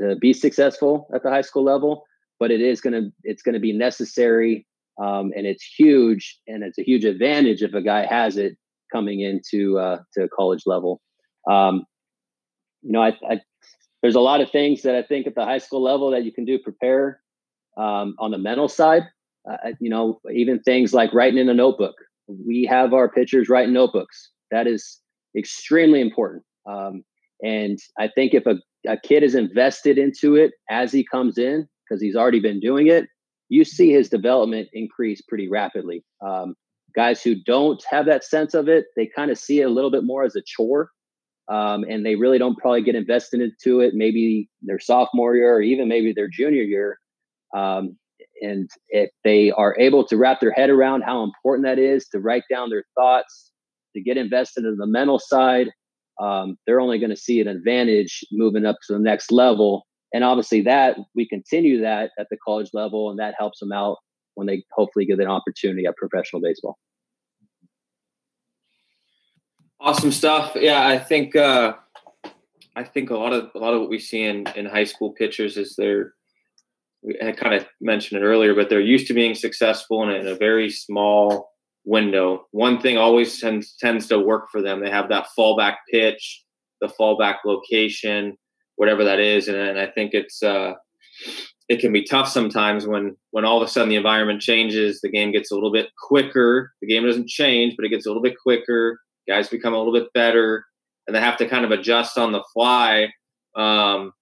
to 0.01 0.17
be 0.17 0.33
successful 0.33 1.09
at 1.15 1.23
the 1.23 1.31
high 1.31 1.41
school 1.43 1.65
level, 1.65 2.05
but 2.39 2.51
it 2.51 2.61
is 2.61 2.81
gonna 2.81 3.11
it's 3.23 3.43
gonna 3.43 3.61
be 3.61 3.73
necessary 3.73 4.67
um, 5.01 5.33
and 5.37 5.47
it's 5.47 5.65
huge 5.65 6.39
and 6.47 6.63
it's 6.63 6.79
a 6.79 6.83
huge 6.83 7.05
advantage 7.05 7.63
if 7.63 7.75
a 7.75 7.83
guy 7.83 8.05
has 8.05 8.37
it 8.37 8.57
coming 8.93 9.21
into 9.21 9.79
uh, 9.79 9.99
to 10.15 10.29
college 10.29 10.63
level. 10.67 11.01
Um, 11.51 11.85
you 12.83 12.93
know, 12.93 13.03
I, 13.03 13.17
I, 13.29 13.41
there's 14.03 14.15
a 14.15 14.21
lot 14.21 14.41
of 14.41 14.51
things 14.51 14.83
that 14.83 14.95
I 14.95 15.03
think 15.03 15.27
at 15.27 15.35
the 15.35 15.45
high 15.45 15.59
school 15.59 15.83
level 15.83 16.11
that 16.11 16.25
you 16.25 16.33
can 16.33 16.45
do 16.45 16.59
prepare 16.59 17.21
um, 17.77 18.15
on 18.19 18.31
the 18.31 18.39
mental 18.39 18.69
side. 18.69 19.05
Uh, 19.51 19.71
you 19.81 19.89
know, 19.89 20.21
even 20.35 20.61
things 20.61 20.93
like 20.93 21.15
writing 21.15 21.39
in 21.39 21.49
a 21.49 21.55
notebook. 21.55 21.95
We 22.29 22.67
have 22.71 22.93
our 22.93 23.09
pitchers 23.09 23.49
writing 23.49 23.73
notebooks. 23.73 24.31
That 24.51 24.67
is 24.67 25.01
extremely 25.37 26.01
important. 26.01 26.45
Um, 26.67 27.05
and 27.43 27.79
I 27.99 28.09
think 28.09 28.35
if 28.35 28.47
a, 28.47 28.57
a 28.89 28.97
kid 28.97 29.23
is 29.23 29.35
invested 29.35 29.99
into 29.99 30.37
it 30.37 30.53
as 30.71 30.93
he 30.93 31.05
comes 31.05 31.39
in, 31.39 31.67
because 31.85 32.01
he's 32.03 32.17
already 32.17 32.41
been 32.41 32.61
doing 32.61 32.87
it, 32.87 33.07
you 33.49 33.65
see 33.65 33.91
his 33.91 34.09
development 34.09 34.69
increase 34.73 35.21
pretty 35.23 35.49
rapidly. 35.49 36.05
Um, 36.25 36.55
guys 36.95 37.23
who 37.23 37.35
don't 37.35 37.83
have 37.91 38.07
that 38.07 38.25
sense 38.25 38.55
of 38.55 38.69
it, 38.69 38.87
they 38.97 39.09
kind 39.15 39.31
of 39.31 39.39
see 39.39 39.61
it 39.61 39.65
a 39.65 39.71
little 39.71 39.91
bit 39.91 40.05
more 40.05 40.25
as 40.25 40.37
a 40.37 40.43
chore 40.45 40.91
um, 41.51 41.85
and 41.89 42.07
they 42.07 42.15
really 42.15 42.39
don't 42.39 42.57
probably 42.57 42.83
get 42.83 42.95
invested 42.95 43.41
into 43.41 43.81
it 43.81 43.93
maybe 43.95 44.49
their 44.63 44.79
sophomore 44.79 45.35
year 45.35 45.57
or 45.57 45.61
even 45.61 45.89
maybe 45.89 46.13
their 46.13 46.29
junior 46.29 46.63
year 46.63 46.99
um, 47.55 47.97
and 48.41 48.71
if 48.89 49.11
they 49.25 49.51
are 49.51 49.79
able 49.79 50.07
to 50.07 50.17
wrap 50.17 50.41
their 50.41 50.53
head 50.53 50.71
around 50.71 51.03
how 51.03 51.23
important 51.23 51.67
that 51.67 51.79
is 51.79 52.07
to 52.09 52.21
write 52.21 52.45
down 52.49 52.71
their 52.71 52.85
thoughts 52.95 53.51
to 53.95 54.01
get 54.01 54.17
invested 54.17 54.65
in 54.65 54.77
the 54.77 54.87
mental 54.87 55.19
side 55.19 55.69
um, 56.21 56.57
they're 56.67 56.81
only 56.81 56.99
going 56.99 57.11
to 57.11 57.17
see 57.17 57.41
an 57.41 57.49
advantage 57.49 58.25
moving 58.31 58.67
up 58.67 58.77
to 58.87 58.93
the 58.93 58.99
next 58.99 59.33
level 59.33 59.87
and 60.13 60.25
obviously 60.25 60.61
that 60.63 60.97
we 61.15 61.27
continue 61.29 61.81
that 61.81 62.11
at 62.19 62.27
the 62.31 62.37
college 62.45 62.71
level 62.73 63.11
and 63.11 63.19
that 63.19 63.35
helps 63.39 63.61
them 63.61 63.73
out 63.73 63.97
when 64.35 64.47
they 64.47 64.65
hopefully 64.73 65.07
get 65.07 65.19
an 65.19 65.27
opportunity 65.27 65.87
at 65.87 65.97
professional 65.97 66.41
baseball 66.43 66.77
Awesome 69.83 70.13
stuff. 70.13 70.53
Yeah, 70.57 70.87
I 70.87 70.99
think 70.99 71.35
uh, 71.35 71.73
I 72.77 72.85
think 72.85 73.09
a 73.09 73.17
lot 73.17 73.33
of 73.33 73.51
a 73.55 73.59
lot 73.59 73.73
of 73.73 73.81
what 73.81 73.89
we 73.89 73.99
see 73.99 74.23
in 74.23 74.47
in 74.55 74.67
high 74.67 74.85
school 74.85 75.13
pitchers 75.13 75.57
is 75.57 75.75
they're 75.75 76.13
I 77.23 77.33
kind 77.33 77.55
of 77.55 77.67
mentioned 77.81 78.23
it 78.23 78.27
earlier, 78.27 78.55
but 78.55 78.69
they're 78.69 78.81
used 78.81 79.07
to 79.07 79.15
being 79.15 79.35
successful 79.35 80.03
in 80.03 80.11
in 80.11 80.27
a 80.27 80.35
very 80.35 80.69
small 80.69 81.50
window. 81.85 82.47
One 82.51 82.81
thing 82.81 82.99
always 82.99 83.41
tends 83.41 83.77
tends 83.77 84.07
to 84.09 84.19
work 84.19 84.49
for 84.51 84.63
them. 84.63 84.81
They 84.81 84.91
have 84.91 85.09
that 85.09 85.29
fallback 85.39 85.77
pitch, 85.91 86.45
the 86.81 86.89
fallback 86.89 87.37
location, 87.45 88.37
whatever 88.77 89.05
that 89.05 89.21
is, 89.21 89.49
and, 89.49 89.57
and 89.57 89.79
I 89.79 89.87
think 89.87 90.15
it's 90.15 90.43
uh, 90.43 90.75
it 91.69 91.81
can 91.81 91.93
be 91.93 92.05
tough 92.05 92.29
sometimes 92.29 92.87
when 92.87 93.17
when 93.31 93.45
all 93.45 93.61
of 93.61 93.67
a 93.67 93.71
sudden 93.71 93.89
the 93.89 93.97
environment 93.97 94.41
changes, 94.41 95.01
the 95.01 95.11
game 95.11 95.33
gets 95.33 95.51
a 95.51 95.55
little 95.55 95.73
bit 95.73 95.89
quicker. 96.09 96.73
The 96.81 96.89
game 96.89 97.05
doesn't 97.05 97.29
change, 97.29 97.75
but 97.77 97.85
it 97.85 97.91
gets 97.91 98.07
a 98.07 98.09
little 98.09 98.23
bit 98.23 98.37
quicker 98.41 98.99
guys 99.31 99.49
become 99.49 99.75
a 99.75 99.79
little 99.79 99.93
bit 99.93 100.13
better 100.13 100.67
and 101.07 101.15
they 101.15 101.21
have 101.21 101.37
to 101.37 101.49
kind 101.49 101.65
of 101.65 101.71
adjust 101.71 102.19
on 102.19 102.33
the 102.33 102.43
fly 102.53 103.05
um, 103.57 104.13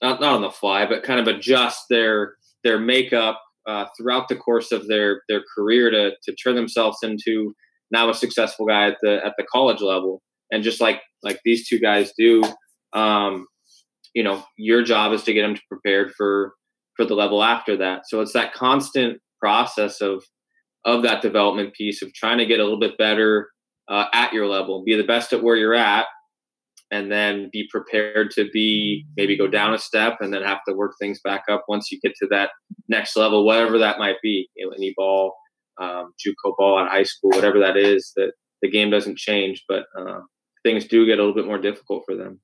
not, 0.00 0.20
not 0.20 0.34
on 0.34 0.42
the 0.42 0.50
fly 0.50 0.86
but 0.86 1.02
kind 1.02 1.20
of 1.20 1.26
adjust 1.26 1.84
their 1.90 2.34
their 2.64 2.78
makeup 2.78 3.40
uh, 3.68 3.86
throughout 3.96 4.28
the 4.28 4.36
course 4.36 4.72
of 4.72 4.88
their 4.88 5.22
their 5.28 5.42
career 5.54 5.90
to 5.90 6.12
to 6.22 6.34
turn 6.34 6.56
themselves 6.56 6.98
into 7.02 7.52
now 7.90 8.08
a 8.10 8.14
successful 8.14 8.66
guy 8.66 8.88
at 8.88 8.96
the 9.02 9.20
at 9.24 9.34
the 9.38 9.46
college 9.52 9.80
level 9.80 10.22
and 10.50 10.62
just 10.62 10.80
like 10.80 11.00
like 11.22 11.38
these 11.44 11.68
two 11.68 11.78
guys 11.78 12.12
do 12.18 12.42
um, 12.94 13.46
you 14.14 14.22
know 14.22 14.42
your 14.56 14.82
job 14.82 15.12
is 15.12 15.22
to 15.22 15.32
get 15.32 15.42
them 15.42 15.56
prepared 15.68 16.12
for 16.16 16.54
for 16.96 17.04
the 17.04 17.14
level 17.14 17.44
after 17.44 17.76
that 17.76 18.02
so 18.06 18.20
it's 18.20 18.32
that 18.32 18.52
constant 18.52 19.18
process 19.40 20.00
of 20.00 20.24
of 20.84 21.02
that 21.02 21.22
development 21.22 21.74
piece 21.74 22.02
of 22.02 22.12
trying 22.14 22.38
to 22.38 22.46
get 22.46 22.60
a 22.60 22.62
little 22.62 22.80
bit 22.80 22.96
better 22.98 23.48
uh, 23.88 24.06
at 24.12 24.32
your 24.32 24.46
level. 24.46 24.82
Be 24.84 24.96
the 24.96 25.06
best 25.06 25.32
at 25.32 25.42
where 25.42 25.56
you're 25.56 25.74
at, 25.74 26.06
and 26.90 27.12
then 27.12 27.50
be 27.52 27.68
prepared 27.70 28.30
to 28.30 28.48
be 28.50 29.04
maybe 29.16 29.36
go 29.36 29.46
down 29.46 29.74
a 29.74 29.78
step 29.78 30.18
and 30.20 30.32
then 30.32 30.42
have 30.42 30.60
to 30.66 30.74
work 30.74 30.94
things 30.98 31.20
back 31.22 31.44
up 31.50 31.64
once 31.68 31.90
you 31.92 32.00
get 32.00 32.14
to 32.16 32.26
that 32.30 32.50
next 32.88 33.16
level, 33.16 33.44
whatever 33.44 33.78
that 33.78 33.98
might 33.98 34.16
be. 34.22 34.48
You 34.56 34.66
know, 34.66 34.72
any 34.72 34.94
ball, 34.96 35.34
um, 35.80 36.12
JUCO 36.24 36.56
ball 36.56 36.78
at 36.78 36.90
high 36.90 37.02
school, 37.02 37.30
whatever 37.30 37.58
that 37.60 37.76
is. 37.76 38.12
That 38.16 38.32
the 38.62 38.70
game 38.70 38.90
doesn't 38.90 39.18
change, 39.18 39.64
but 39.68 39.84
uh, 39.98 40.20
things 40.62 40.86
do 40.86 41.06
get 41.06 41.18
a 41.18 41.22
little 41.22 41.34
bit 41.34 41.46
more 41.46 41.58
difficult 41.58 42.04
for 42.06 42.16
them. 42.16 42.40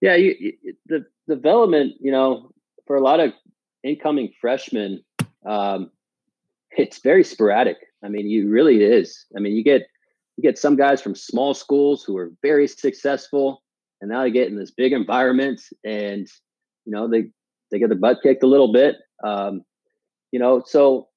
Yeah, 0.00 0.14
you, 0.14 0.34
you, 0.38 0.74
the 0.86 1.04
development, 1.28 1.94
you 2.00 2.10
know, 2.10 2.52
for 2.86 2.96
a 2.96 3.02
lot 3.02 3.20
of 3.20 3.32
incoming 3.84 4.32
freshmen, 4.40 5.02
um, 5.46 5.90
it's 6.70 7.00
very 7.02 7.24
sporadic. 7.24 7.76
I 8.02 8.08
mean, 8.08 8.28
you 8.28 8.48
really 8.48 8.82
is. 8.82 9.26
I 9.36 9.40
mean, 9.40 9.54
you 9.54 9.62
get 9.62 9.86
you 10.40 10.48
get 10.50 10.58
some 10.58 10.76
guys 10.76 11.02
from 11.02 11.14
small 11.14 11.52
schools 11.52 12.02
who 12.02 12.16
are 12.16 12.30
very 12.42 12.66
successful, 12.66 13.62
and 14.00 14.10
now 14.10 14.22
they 14.22 14.30
get 14.30 14.48
in 14.48 14.56
this 14.56 14.70
big 14.70 14.92
environment, 14.92 15.60
and 15.84 16.26
you 16.86 16.92
know 16.92 17.08
they 17.08 17.30
they 17.70 17.78
get 17.78 17.90
their 17.90 17.98
butt 17.98 18.18
kicked 18.22 18.42
a 18.42 18.46
little 18.46 18.72
bit. 18.72 18.96
Um, 19.22 19.62
you 20.32 20.40
know, 20.40 20.62
so 20.64 21.08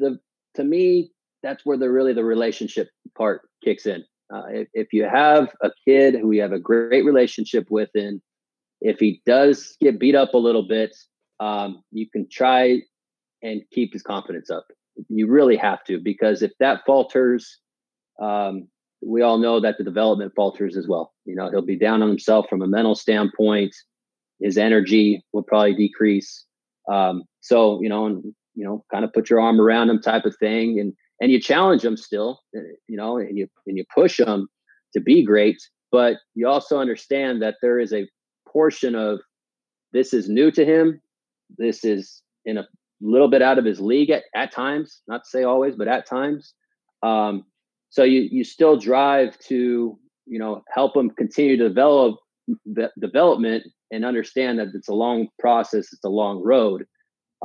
the 0.00 0.18
to 0.54 0.64
me 0.64 1.12
that's 1.42 1.64
where 1.64 1.76
the 1.76 1.90
really 1.90 2.12
the 2.12 2.24
relationship 2.24 2.88
part 3.16 3.42
kicks 3.62 3.86
in. 3.86 4.04
Uh, 4.34 4.42
if, 4.48 4.68
if 4.72 4.92
you 4.92 5.04
have 5.04 5.50
a 5.62 5.70
kid 5.86 6.14
who 6.14 6.32
you 6.32 6.42
have 6.42 6.52
a 6.52 6.58
great 6.58 7.04
relationship 7.04 7.66
with, 7.70 7.90
and 7.94 8.20
if 8.80 8.98
he 8.98 9.22
does 9.24 9.76
get 9.80 10.00
beat 10.00 10.16
up 10.16 10.34
a 10.34 10.38
little 10.38 10.66
bit, 10.66 10.96
um, 11.38 11.82
you 11.92 12.08
can 12.10 12.26
try 12.28 12.80
and 13.42 13.62
keep 13.72 13.92
his 13.92 14.02
confidence 14.02 14.50
up. 14.50 14.66
You 15.08 15.28
really 15.28 15.56
have 15.56 15.84
to 15.84 16.00
because 16.00 16.42
if 16.42 16.52
that 16.58 16.80
falters, 16.86 17.60
um, 18.20 18.68
we 19.02 19.22
all 19.22 19.38
know 19.38 19.60
that 19.60 19.76
the 19.78 19.84
development 19.84 20.32
falters 20.34 20.76
as 20.76 20.88
well. 20.88 21.12
You 21.24 21.34
know, 21.34 21.50
he'll 21.50 21.62
be 21.62 21.78
down 21.78 22.02
on 22.02 22.08
himself 22.08 22.46
from 22.48 22.62
a 22.62 22.66
mental 22.66 22.94
standpoint. 22.94 23.74
His 24.40 24.56
energy 24.56 25.24
will 25.32 25.42
probably 25.42 25.74
decrease. 25.74 26.44
Um, 26.90 27.24
so 27.40 27.80
you 27.82 27.88
know, 27.88 28.06
and 28.06 28.24
you 28.54 28.64
know, 28.64 28.84
kind 28.92 29.04
of 29.04 29.12
put 29.12 29.30
your 29.30 29.40
arm 29.40 29.60
around 29.60 29.90
him, 29.90 30.00
type 30.00 30.24
of 30.24 30.36
thing, 30.36 30.78
and 30.80 30.92
and 31.20 31.30
you 31.30 31.40
challenge 31.40 31.82
them 31.82 31.96
still, 31.96 32.40
eh, 32.56 32.60
you 32.88 32.96
know, 32.96 33.18
and 33.18 33.36
you 33.36 33.48
and 33.66 33.76
you 33.76 33.84
push 33.94 34.18
them 34.18 34.48
to 34.94 35.00
be 35.00 35.24
great, 35.24 35.56
but 35.90 36.16
you 36.34 36.48
also 36.48 36.78
understand 36.78 37.42
that 37.42 37.56
there 37.62 37.78
is 37.78 37.92
a 37.92 38.08
portion 38.48 38.94
of 38.94 39.20
this 39.92 40.12
is 40.12 40.28
new 40.28 40.50
to 40.50 40.64
him. 40.64 41.00
This 41.56 41.84
is 41.84 42.22
in 42.44 42.58
a 42.58 42.66
little 43.00 43.28
bit 43.28 43.42
out 43.42 43.58
of 43.58 43.64
his 43.64 43.80
league 43.80 44.10
at, 44.10 44.24
at 44.34 44.52
times, 44.52 45.00
not 45.08 45.24
to 45.24 45.30
say 45.30 45.44
always, 45.44 45.74
but 45.76 45.88
at 45.88 46.06
times. 46.06 46.54
Um, 47.02 47.44
so 47.94 48.02
you 48.02 48.28
you 48.30 48.42
still 48.42 48.76
drive 48.76 49.38
to 49.38 49.98
you 50.26 50.38
know 50.38 50.62
help 50.72 50.94
them 50.94 51.10
continue 51.10 51.56
to 51.56 51.68
develop 51.68 52.16
the 52.66 52.90
development 53.00 53.64
and 53.90 54.04
understand 54.04 54.58
that 54.58 54.68
it's 54.74 54.88
a 54.88 54.94
long 54.94 55.28
process, 55.38 55.92
it's 55.92 56.04
a 56.04 56.08
long 56.08 56.42
road. 56.42 56.84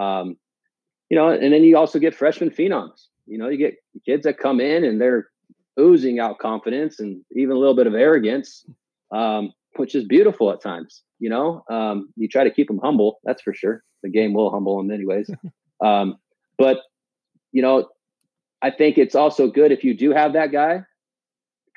Um, 0.02 0.38
you 1.10 1.18
know, 1.18 1.30
and 1.30 1.54
then 1.54 1.64
you 1.64 1.78
also 1.78 2.00
get 2.00 2.16
freshman 2.16 2.50
phenoms 2.50 3.10
you 3.30 3.38
know, 3.38 3.47
you 3.47 3.58
get 3.58 3.76
kids 4.06 4.24
that 4.24 4.39
come 4.39 4.60
in 4.60 4.84
and 4.84 5.00
they're 5.00 5.28
oozing 5.80 6.20
out 6.20 6.39
confidence 6.39 7.00
and 7.00 7.22
even 7.36 7.56
a 7.56 7.60
little 7.60 7.76
bit 7.76 7.88
of 7.88 7.93
arrogance, 7.93 8.66
um, 9.14 9.54
which 9.76 9.93
is 9.93 10.04
beautiful 10.04 10.52
at 10.52 10.62
times. 10.62 11.04
You 11.20 11.30
know, 11.30 11.64
um, 11.70 12.10
you 12.16 12.28
try 12.28 12.43
to 12.43 12.52
keep 12.52 12.68
them 12.68 12.80
humble. 12.82 13.20
That's 13.24 13.41
for 13.41 13.54
sure. 13.54 13.84
The 14.02 14.10
game 14.10 14.34
will 14.34 14.50
humble 14.52 14.78
them 14.78 14.91
anyways. 14.91 15.30
Um, 15.82 16.18
but 16.58 16.80
you 17.54 17.62
know, 17.62 17.88
I 18.62 18.72
think 18.72 18.97
it's 18.97 19.16
also 19.16 19.49
good 19.49 19.72
if 19.72 19.84
you 19.84 19.95
do 19.95 20.12
have 20.12 20.34
that 20.34 20.51
guy, 20.51 20.84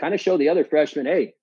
kind 0.00 0.14
of 0.14 0.20
show 0.20 0.36
the 0.36 0.48
other 0.48 0.64
freshmen, 0.64 1.06
hey, 1.06 1.34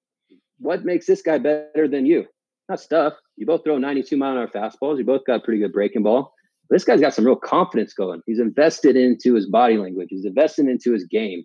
what 0.60 0.84
makes 0.84 1.06
this 1.06 1.22
guy 1.22 1.38
better 1.38 1.88
than 1.88 2.06
you? 2.06 2.26
Not 2.68 2.80
stuff. 2.80 3.14
You 3.38 3.46
both 3.46 3.64
throw 3.64 3.78
92 3.78 4.18
mile 4.18 4.34
an 4.34 4.38
hour 4.38 4.48
fastballs. 4.48 4.98
You 4.98 5.06
both 5.06 5.26
got 5.26 5.44
pretty 5.44 5.60
good 5.60 5.72
breaking 5.72 6.04
ball 6.04 6.34
this 6.70 6.84
guy's 6.84 7.02
got 7.02 7.14
some 7.14 7.26
real 7.26 7.36
confidence 7.36 7.94
going. 7.94 8.22
He's 8.26 8.40
invested 8.40 8.96
into 8.96 9.34
his 9.34 9.48
body 9.48 9.78
language. 9.78 10.10
He's 10.12 10.26
invested 10.26 10.68
into 10.68 10.94
his 10.94 11.06
game. 11.06 11.44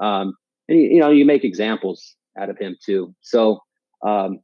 Um, 0.00 0.34
and 0.68 0.78
you 0.78 1.00
know, 1.00 1.10
you 1.10 1.24
make 1.24 1.44
examples 1.44 2.14
out 2.38 2.50
of 2.50 2.58
him 2.58 2.76
too. 2.84 3.14
So, 3.22 3.60
um, 4.06 4.40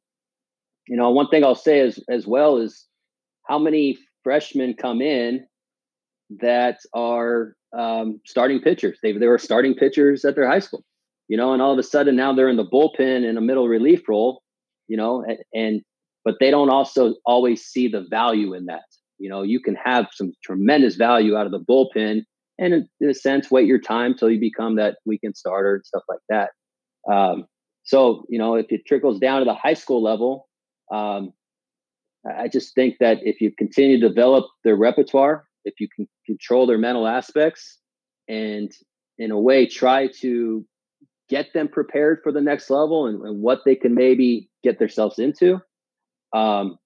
you 0.88 0.96
know, 0.96 1.10
one 1.10 1.28
thing 1.28 1.44
I'll 1.44 1.54
say 1.54 1.80
as 1.80 1.98
as 2.08 2.26
well 2.26 2.56
is 2.56 2.86
how 3.46 3.58
many 3.58 3.98
freshmen 4.22 4.74
come 4.74 5.02
in 5.02 5.46
that 6.40 6.78
are 6.94 7.54
um, 7.76 8.20
starting 8.24 8.60
pitchers. 8.60 8.98
They 9.02 9.12
they 9.12 9.26
were 9.26 9.38
starting 9.38 9.74
pitchers 9.74 10.24
at 10.24 10.34
their 10.34 10.48
high 10.48 10.60
school, 10.60 10.84
you 11.28 11.36
know, 11.36 11.52
and 11.52 11.60
all 11.60 11.72
of 11.72 11.78
a 11.78 11.82
sudden 11.82 12.16
now 12.16 12.32
they're 12.32 12.48
in 12.48 12.56
the 12.56 12.66
bullpen 12.66 13.28
in 13.28 13.36
a 13.36 13.40
middle 13.40 13.68
relief 13.68 14.08
role, 14.08 14.42
you 14.88 14.96
know, 14.96 15.22
and, 15.22 15.38
and 15.52 15.82
but 16.24 16.36
they 16.40 16.50
don't 16.50 16.70
also 16.70 17.14
always 17.26 17.62
see 17.64 17.88
the 17.88 18.06
value 18.08 18.54
in 18.54 18.66
that. 18.66 18.84
You 19.18 19.28
know, 19.30 19.42
you 19.42 19.60
can 19.60 19.76
have 19.76 20.08
some 20.12 20.32
tremendous 20.42 20.96
value 20.96 21.36
out 21.36 21.46
of 21.46 21.52
the 21.52 21.60
bullpen 21.60 22.24
and 22.58 22.74
in, 22.74 22.88
in 23.00 23.10
a 23.10 23.14
sense, 23.14 23.50
wait 23.50 23.66
your 23.66 23.80
time 23.80 24.14
till 24.14 24.30
you 24.30 24.40
become 24.40 24.76
that 24.76 24.98
weekend 25.04 25.36
starter 25.36 25.76
and 25.76 25.84
stuff 25.84 26.02
like 26.08 26.20
that. 26.28 26.50
Um, 27.12 27.44
so, 27.82 28.24
you 28.28 28.38
know, 28.38 28.54
if 28.54 28.66
it 28.70 28.86
trickles 28.86 29.18
down 29.18 29.40
to 29.40 29.44
the 29.44 29.54
high 29.54 29.74
school 29.74 30.02
level, 30.02 30.48
um, 30.92 31.32
I 32.26 32.48
just 32.48 32.74
think 32.74 32.96
that 33.00 33.18
if 33.22 33.40
you 33.40 33.52
continue 33.56 34.00
to 34.00 34.08
develop 34.08 34.46
their 34.64 34.76
repertoire, 34.76 35.44
if 35.64 35.74
you 35.80 35.88
can 35.94 36.08
control 36.26 36.66
their 36.66 36.78
mental 36.78 37.06
aspects 37.06 37.78
and 38.28 38.70
in 39.18 39.30
a 39.30 39.38
way 39.38 39.66
try 39.66 40.08
to 40.20 40.64
get 41.28 41.52
them 41.54 41.68
prepared 41.68 42.20
for 42.22 42.32
the 42.32 42.40
next 42.40 42.70
level 42.70 43.06
and, 43.06 43.22
and 43.22 43.40
what 43.40 43.60
they 43.64 43.74
can 43.74 43.94
maybe 43.94 44.48
get 44.62 44.78
themselves 44.78 45.18
into, 45.18 45.60
um, 46.34 46.78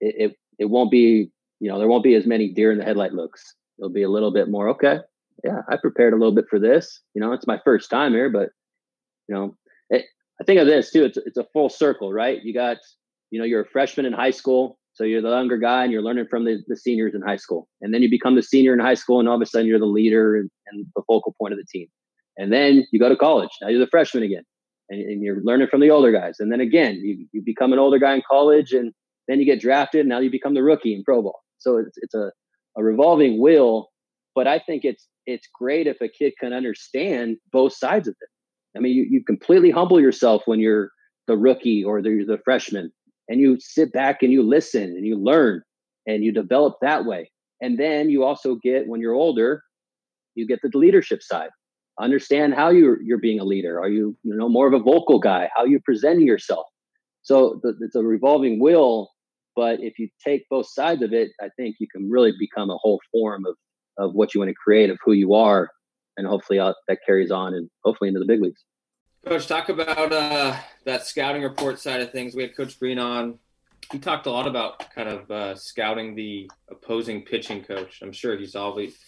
it, 0.00 0.30
it, 0.30 0.36
it 0.58 0.64
won't 0.66 0.90
be 0.90 1.30
you 1.62 1.70
know, 1.70 1.78
there 1.78 1.86
won't 1.86 2.02
be 2.02 2.16
as 2.16 2.26
many 2.26 2.48
deer 2.48 2.72
in 2.72 2.78
the 2.78 2.84
headlight 2.84 3.12
looks. 3.12 3.54
It'll 3.78 3.88
be 3.88 4.02
a 4.02 4.10
little 4.10 4.32
bit 4.32 4.48
more, 4.50 4.70
okay, 4.70 4.98
yeah, 5.44 5.60
I 5.70 5.76
prepared 5.76 6.12
a 6.12 6.16
little 6.16 6.34
bit 6.34 6.46
for 6.50 6.58
this. 6.58 7.00
You 7.14 7.22
know, 7.22 7.32
it's 7.32 7.46
my 7.46 7.60
first 7.64 7.88
time 7.88 8.12
here, 8.12 8.30
but 8.30 8.48
you 9.28 9.34
know, 9.36 9.56
it, 9.88 10.06
I 10.40 10.44
think 10.44 10.58
of 10.58 10.66
this 10.66 10.90
too. 10.90 11.04
It's 11.04 11.18
it's 11.18 11.36
a 11.36 11.46
full 11.52 11.68
circle, 11.68 12.12
right? 12.12 12.42
You 12.42 12.52
got, 12.52 12.78
you 13.30 13.38
know, 13.38 13.44
you're 13.44 13.62
a 13.62 13.68
freshman 13.68 14.06
in 14.06 14.12
high 14.12 14.32
school, 14.32 14.76
so 14.94 15.04
you're 15.04 15.22
the 15.22 15.30
younger 15.30 15.58
guy, 15.58 15.84
and 15.84 15.92
you're 15.92 16.02
learning 16.02 16.26
from 16.28 16.44
the, 16.44 16.62
the 16.68 16.76
seniors 16.76 17.14
in 17.14 17.22
high 17.22 17.36
school, 17.36 17.68
and 17.80 17.92
then 17.92 18.02
you 18.02 18.10
become 18.10 18.34
the 18.36 18.42
senior 18.42 18.72
in 18.74 18.80
high 18.80 18.94
school, 18.94 19.20
and 19.20 19.28
all 19.28 19.36
of 19.36 19.42
a 19.42 19.46
sudden 19.46 19.66
you're 19.66 19.78
the 19.78 19.86
leader 19.86 20.36
and, 20.36 20.50
and 20.68 20.86
the 20.94 21.02
focal 21.06 21.34
point 21.40 21.52
of 21.52 21.58
the 21.58 21.66
team. 21.66 21.88
And 22.36 22.52
then 22.52 22.86
you 22.92 22.98
go 22.98 23.08
to 23.08 23.16
college. 23.16 23.50
Now 23.60 23.68
you're 23.68 23.80
the 23.80 23.90
freshman 23.90 24.22
again, 24.22 24.44
and, 24.88 25.00
and 25.00 25.22
you're 25.22 25.42
learning 25.42 25.68
from 25.68 25.80
the 25.80 25.90
older 25.90 26.12
guys. 26.12 26.36
And 26.40 26.50
then 26.50 26.60
again, 26.60 26.96
you 26.96 27.26
you 27.32 27.42
become 27.44 27.72
an 27.72 27.78
older 27.78 27.98
guy 27.98 28.14
in 28.14 28.22
college, 28.28 28.72
and 28.72 28.92
then 29.28 29.38
you 29.38 29.46
get 29.46 29.60
drafted. 29.60 30.00
And 30.00 30.08
now 30.08 30.18
you 30.18 30.30
become 30.30 30.54
the 30.54 30.62
rookie 30.62 30.94
in 30.94 31.04
pro 31.04 31.22
ball. 31.22 31.40
So 31.58 31.76
it's 31.76 31.96
it's 31.98 32.14
a, 32.14 32.30
a 32.76 32.82
revolving 32.82 33.40
wheel. 33.40 33.88
But 34.34 34.46
I 34.46 34.58
think 34.58 34.84
it's 34.84 35.06
it's 35.26 35.48
great 35.54 35.86
if 35.86 36.00
a 36.00 36.08
kid 36.08 36.32
can 36.40 36.52
understand 36.52 37.36
both 37.52 37.74
sides 37.74 38.08
of 38.08 38.14
it. 38.20 38.28
I 38.76 38.80
mean, 38.80 38.96
you, 38.96 39.06
you 39.08 39.24
completely 39.24 39.70
humble 39.70 40.00
yourself 40.00 40.42
when 40.46 40.58
you're 40.58 40.90
the 41.26 41.36
rookie 41.36 41.84
or 41.84 42.02
the, 42.02 42.24
the 42.26 42.38
freshman, 42.44 42.90
and 43.28 43.40
you 43.40 43.58
sit 43.60 43.92
back 43.92 44.22
and 44.22 44.32
you 44.32 44.42
listen 44.42 44.84
and 44.84 45.06
you 45.06 45.16
learn 45.16 45.62
and 46.06 46.24
you 46.24 46.32
develop 46.32 46.74
that 46.82 47.04
way. 47.04 47.30
And 47.60 47.78
then 47.78 48.10
you 48.10 48.24
also 48.24 48.56
get 48.56 48.88
when 48.88 49.00
you're 49.00 49.14
older, 49.14 49.62
you 50.34 50.46
get 50.46 50.60
the 50.62 50.76
leadership 50.76 51.22
side. 51.22 51.50
Understand 52.00 52.54
how 52.54 52.70
you're 52.70 53.00
you're 53.02 53.18
being 53.18 53.38
a 53.38 53.44
leader. 53.44 53.80
Are 53.80 53.88
you 53.88 54.16
you 54.22 54.34
know 54.34 54.48
more 54.48 54.66
of 54.66 54.72
a 54.72 54.82
vocal 54.82 55.18
guy? 55.18 55.48
How 55.54 55.64
you 55.64 55.78
presenting 55.84 56.26
yourself? 56.26 56.66
So 57.22 57.60
the, 57.62 57.74
it's 57.80 57.94
a 57.94 58.02
revolving 58.02 58.60
wheel 58.60 59.10
but 59.54 59.80
if 59.80 59.98
you 59.98 60.08
take 60.24 60.48
both 60.48 60.66
sides 60.70 61.02
of 61.02 61.12
it, 61.12 61.30
I 61.40 61.48
think 61.56 61.76
you 61.78 61.86
can 61.90 62.10
really 62.10 62.32
become 62.38 62.70
a 62.70 62.76
whole 62.76 63.00
form 63.10 63.44
of 63.46 63.56
of 63.98 64.14
what 64.14 64.32
you 64.32 64.40
want 64.40 64.48
to 64.48 64.54
create, 64.54 64.88
of 64.88 64.98
who 65.04 65.12
you 65.12 65.34
are, 65.34 65.68
and 66.16 66.26
hopefully 66.26 66.58
uh, 66.58 66.72
that 66.88 66.98
carries 67.04 67.30
on 67.30 67.52
and 67.52 67.68
hopefully 67.84 68.08
into 68.08 68.20
the 68.20 68.26
big 68.26 68.40
leagues. 68.40 68.64
Coach, 69.24 69.46
talk 69.46 69.68
about 69.68 70.12
uh, 70.12 70.56
that 70.84 71.06
scouting 71.06 71.42
report 71.42 71.78
side 71.78 72.00
of 72.00 72.10
things. 72.10 72.34
We 72.34 72.42
had 72.42 72.56
Coach 72.56 72.78
Green 72.80 72.98
on. 72.98 73.38
He 73.92 74.00
talked 74.00 74.26
a 74.26 74.30
lot 74.30 74.48
about 74.48 74.92
kind 74.92 75.08
of 75.08 75.30
uh, 75.30 75.54
scouting 75.54 76.16
the 76.16 76.50
opposing 76.68 77.22
pitching 77.22 77.62
coach. 77.62 78.00
I'm 78.02 78.10
sure 78.10 78.36
he's 78.36 78.56
obviously 78.56 78.98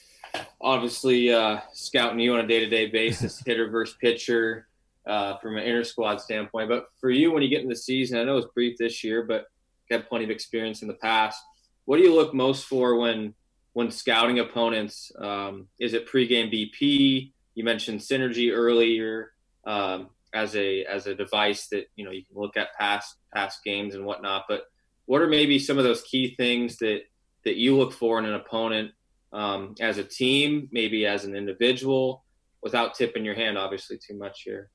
obviously 0.61 1.33
uh, 1.33 1.61
scouting 1.73 2.21
you 2.21 2.35
on 2.35 2.41
a 2.41 2.47
day 2.47 2.61
to 2.61 2.69
day 2.69 2.87
basis, 2.87 3.43
hitter 3.47 3.69
versus 3.69 3.97
pitcher, 4.01 4.69
uh, 5.05 5.37
from 5.39 5.57
an 5.57 5.65
inter 5.65 5.83
squad 5.83 6.21
standpoint. 6.21 6.69
But 6.69 6.87
for 7.01 7.11
you, 7.11 7.33
when 7.33 7.43
you 7.43 7.49
get 7.49 7.63
in 7.63 7.69
the 7.69 7.77
season, 7.77 8.19
I 8.19 8.25
know 8.25 8.37
it's 8.37 8.47
brief 8.55 8.79
this 8.79 9.03
year, 9.03 9.25
but 9.25 9.47
had 9.91 10.09
plenty 10.09 10.25
of 10.25 10.31
experience 10.31 10.83
in 10.83 10.89
the 10.89 10.95
past. 10.95 11.43
What 11.87 11.97
do 11.97 12.05
you 12.05 12.15
look 12.15 12.33
most 12.33 12.67
for 12.67 12.97
when 12.97 13.35
when 13.73 13.91
scouting 13.91 14.39
opponents? 14.39 15.11
Um, 15.19 15.67
is 15.81 15.93
it 15.93 16.09
pregame 16.09 16.53
BP? 16.53 17.33
You 17.57 17.65
mentioned 17.65 17.99
synergy 17.99 18.53
earlier 18.53 19.34
um, 19.67 20.09
as 20.33 20.57
a 20.57 20.85
as 20.85 21.07
a 21.07 21.15
device 21.15 21.69
that 21.69 21.87
you 21.97 22.05
know 22.05 22.11
you 22.11 22.25
can 22.25 22.41
look 22.41 22.57
at 22.57 22.75
past 22.79 23.17
past 23.35 23.63
games 23.65 23.95
and 23.95 24.05
whatnot. 24.05 24.45
But 24.49 24.65
what 25.07 25.23
are 25.23 25.29
maybe 25.29 25.59
some 25.59 25.79
of 25.79 25.85
those 25.85 26.03
key 26.03 26.35
things 26.37 26.77
that 26.79 27.03
that 27.45 27.57
you 27.57 27.77
look 27.77 27.93
for 27.93 28.19
in 28.19 28.25
an 28.25 28.35
opponent 28.35 28.93
um, 29.33 29.75
as 29.81 29.99
a 29.99 30.05
team, 30.05 30.69
maybe 30.73 31.07
as 31.07 31.25
an 31.25 31.35
individual, 31.35 32.25
without 32.63 32.95
tipping 32.95 33.25
your 33.25 33.35
hand, 33.35 33.59
obviously, 33.59 33.99
too 33.99 34.17
much 34.17 34.43
here. 34.43 34.71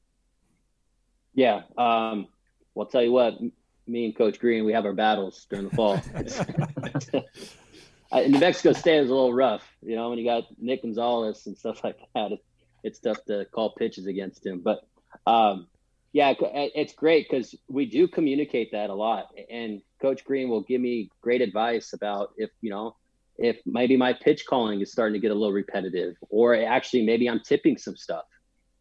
Yeah. 1.34 1.62
Um, 1.78 2.28
well, 2.74 2.86
I'll 2.86 2.92
tell 2.92 3.04
you 3.04 3.12
what, 3.12 3.40
me 3.88 4.06
and 4.06 4.16
Coach 4.16 4.40
Green, 4.40 4.66
we 4.66 4.74
have 4.74 4.86
our 4.86 4.94
battles 4.94 5.48
during 5.50 5.70
the 5.70 5.76
fall. 5.76 6.02
New 8.30 8.40
Mexico 8.40 8.74
State 8.74 9.00
is 9.00 9.10
a 9.10 9.14
little 9.14 9.34
rough, 9.34 9.64
you 9.82 9.96
know, 9.96 10.10
when 10.10 10.20
you 10.20 10.26
got 10.26 10.44
Nick 10.60 10.82
Gonzalez 10.82 11.48
and 11.48 11.58
stuff 11.58 11.84
like 11.84 11.98
that. 12.14 12.34
It, 12.34 12.44
it's 12.84 13.00
tough 13.00 13.24
to 13.26 13.46
call 13.46 13.74
pitches 13.76 14.08
against 14.08 14.46
him, 14.46 14.62
but 14.62 14.88
um, 15.26 15.68
yeah, 16.12 16.34
it's 16.40 16.94
great 16.94 17.28
because 17.30 17.54
we 17.68 17.86
do 17.86 18.08
communicate 18.08 18.72
that 18.72 18.90
a 18.90 18.96
lot, 18.96 19.28
and 19.50 19.82
Coach 20.02 20.24
Green 20.26 20.50
will 20.50 20.62
give 20.62 20.82
me 20.82 21.10
great 21.22 21.42
advice 21.42 21.94
about 21.94 22.34
if 22.38 22.50
you 22.62 22.70
know 22.72 22.96
if 23.38 23.58
maybe 23.66 23.96
my 23.96 24.14
pitch 24.14 24.46
calling 24.46 24.82
is 24.82 24.92
starting 24.92 25.14
to 25.14 25.20
get 25.20 25.32
a 25.32 25.36
little 25.36 25.54
repetitive, 25.54 26.16
or 26.30 26.56
actually 26.56 27.06
maybe 27.06 27.30
I'm 27.30 27.40
tipping 27.40 27.78
some 27.78 27.96
stuff. 27.96 28.26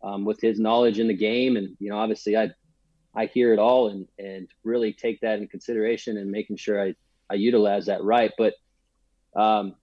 Um, 0.00 0.24
with 0.24 0.40
his 0.40 0.60
knowledge 0.60 1.00
in 1.00 1.08
the 1.08 1.16
game, 1.16 1.56
and 1.56 1.76
you 1.80 1.90
know, 1.90 1.98
obviously 1.98 2.36
I 2.36 2.50
I 3.14 3.26
hear 3.26 3.52
it 3.52 3.58
all 3.58 3.88
and 3.88 4.06
and 4.18 4.48
really 4.62 4.92
take 4.92 5.20
that 5.20 5.38
in 5.38 5.48
consideration 5.48 6.16
and 6.16 6.30
making 6.30 6.56
sure 6.56 6.80
I 6.82 6.94
I 7.28 7.34
utilize 7.34 7.86
that 7.86 8.02
right. 8.02 8.32
But 8.38 8.54
um, 9.34 9.74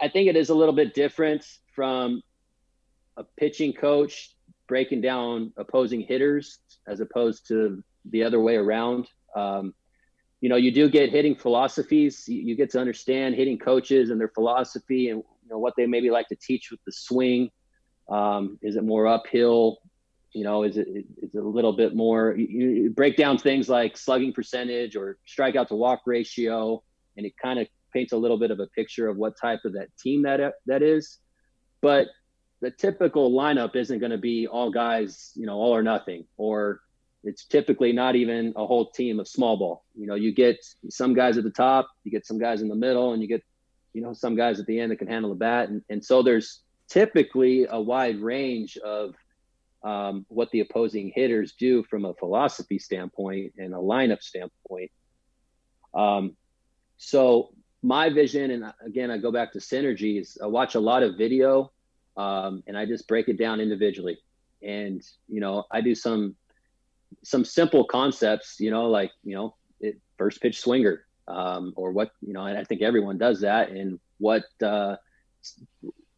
I 0.00 0.08
think 0.08 0.28
it 0.28 0.36
is 0.36 0.50
a 0.50 0.54
little 0.54 0.74
bit 0.74 0.94
different 0.94 1.46
from 1.74 2.22
a 3.16 3.24
pitching 3.38 3.72
coach 3.72 4.34
breaking 4.66 5.00
down 5.00 5.52
opposing 5.56 6.00
hitters 6.00 6.58
as 6.86 7.00
opposed 7.00 7.46
to 7.48 7.82
the 8.10 8.22
other 8.22 8.40
way 8.40 8.56
around. 8.56 9.08
Um, 9.36 9.74
you 10.40 10.48
know, 10.48 10.56
you 10.56 10.70
do 10.70 10.88
get 10.88 11.10
hitting 11.10 11.34
philosophies. 11.34 12.24
You, 12.28 12.40
you, 12.42 12.56
get 12.56 12.70
to 12.70 12.80
understand 12.80 13.34
hitting 13.34 13.58
coaches 13.58 14.10
and 14.10 14.20
their 14.20 14.28
philosophy 14.28 15.08
and 15.08 15.22
you 15.42 15.48
know 15.50 15.58
what 15.58 15.74
they 15.76 15.86
maybe 15.86 16.10
like 16.10 16.28
to 16.28 16.36
teach 16.36 16.70
with 16.70 16.80
the 16.84 16.92
swing. 16.92 17.50
Um, 18.08 18.58
is 18.62 18.76
it 18.76 18.84
more 18.84 19.06
uphill? 19.06 19.78
You 20.32 20.44
know, 20.44 20.64
is 20.64 20.76
it 20.76 20.88
is 21.22 21.34
it 21.34 21.38
a 21.38 21.48
little 21.48 21.72
bit 21.72 21.94
more? 21.94 22.34
You, 22.36 22.68
you 22.68 22.90
break 22.90 23.16
down 23.16 23.38
things 23.38 23.68
like 23.68 23.96
slugging 23.96 24.32
percentage 24.32 24.96
or 24.96 25.18
strikeout 25.26 25.68
to 25.68 25.76
walk 25.76 26.02
ratio, 26.06 26.82
and 27.16 27.24
it 27.24 27.34
kind 27.40 27.58
of 27.58 27.68
paints 27.92 28.12
a 28.12 28.16
little 28.16 28.38
bit 28.38 28.50
of 28.50 28.60
a 28.60 28.66
picture 28.66 29.08
of 29.08 29.16
what 29.16 29.38
type 29.40 29.60
of 29.64 29.72
that 29.74 29.88
team 29.98 30.22
that 30.22 30.54
that 30.66 30.82
is. 30.82 31.20
But 31.80 32.08
the 32.60 32.70
typical 32.70 33.32
lineup 33.32 33.76
isn't 33.76 33.98
going 33.98 34.12
to 34.12 34.18
be 34.18 34.46
all 34.46 34.70
guys, 34.70 35.32
you 35.34 35.46
know, 35.46 35.54
all 35.54 35.74
or 35.74 35.82
nothing, 35.82 36.24
or 36.36 36.80
it's 37.22 37.44
typically 37.44 37.92
not 37.92 38.16
even 38.16 38.52
a 38.56 38.66
whole 38.66 38.90
team 38.90 39.20
of 39.20 39.28
small 39.28 39.56
ball. 39.56 39.84
You 39.94 40.06
know, 40.06 40.14
you 40.14 40.32
get 40.32 40.64
some 40.90 41.14
guys 41.14 41.36
at 41.38 41.44
the 41.44 41.50
top, 41.50 41.88
you 42.04 42.10
get 42.10 42.26
some 42.26 42.38
guys 42.38 42.62
in 42.62 42.68
the 42.68 42.74
middle, 42.74 43.12
and 43.12 43.22
you 43.22 43.28
get, 43.28 43.42
you 43.92 44.02
know, 44.02 44.12
some 44.12 44.36
guys 44.36 44.60
at 44.60 44.66
the 44.66 44.78
end 44.78 44.92
that 44.92 44.96
can 44.96 45.08
handle 45.08 45.30
the 45.30 45.36
bat. 45.36 45.68
And, 45.68 45.82
and 45.88 46.04
so 46.04 46.22
there's 46.22 46.62
typically 46.88 47.66
a 47.68 47.80
wide 47.80 48.20
range 48.20 48.76
of 48.78 49.14
um, 49.82 50.24
what 50.28 50.50
the 50.50 50.60
opposing 50.60 51.12
hitters 51.14 51.52
do 51.52 51.82
from 51.84 52.04
a 52.04 52.14
philosophy 52.14 52.78
standpoint 52.78 53.54
and 53.58 53.74
a 53.74 53.78
lineup 53.78 54.22
standpoint. 54.22 54.90
Um, 55.94 56.36
so 56.96 57.50
my 57.82 58.08
vision, 58.08 58.50
and 58.50 58.72
again, 58.84 59.10
I 59.10 59.18
go 59.18 59.30
back 59.30 59.52
to 59.52 59.58
synergies. 59.58 60.38
I 60.42 60.46
watch 60.46 60.74
a 60.74 60.80
lot 60.80 61.02
of 61.02 61.16
video, 61.16 61.70
um, 62.16 62.62
and 62.66 62.76
I 62.76 62.86
just 62.86 63.08
break 63.08 63.28
it 63.28 63.38
down 63.38 63.60
individually. 63.60 64.18
And 64.62 65.02
you 65.28 65.40
know, 65.40 65.64
I 65.70 65.80
do 65.80 65.94
some 65.94 66.36
some 67.22 67.44
simple 67.44 67.84
concepts. 67.84 68.56
You 68.58 68.70
know, 68.70 68.88
like 68.88 69.12
you 69.22 69.34
know, 69.34 69.56
it, 69.80 70.00
first 70.16 70.40
pitch 70.40 70.60
swinger, 70.60 71.04
um, 71.28 71.72
or 71.76 71.92
what 71.92 72.10
you 72.20 72.32
know. 72.32 72.46
And 72.46 72.58
I 72.58 72.64
think 72.64 72.82
everyone 72.82 73.18
does 73.18 73.40
that. 73.40 73.70
And 73.70 73.98
what 74.18 74.44
uh, 74.62 74.96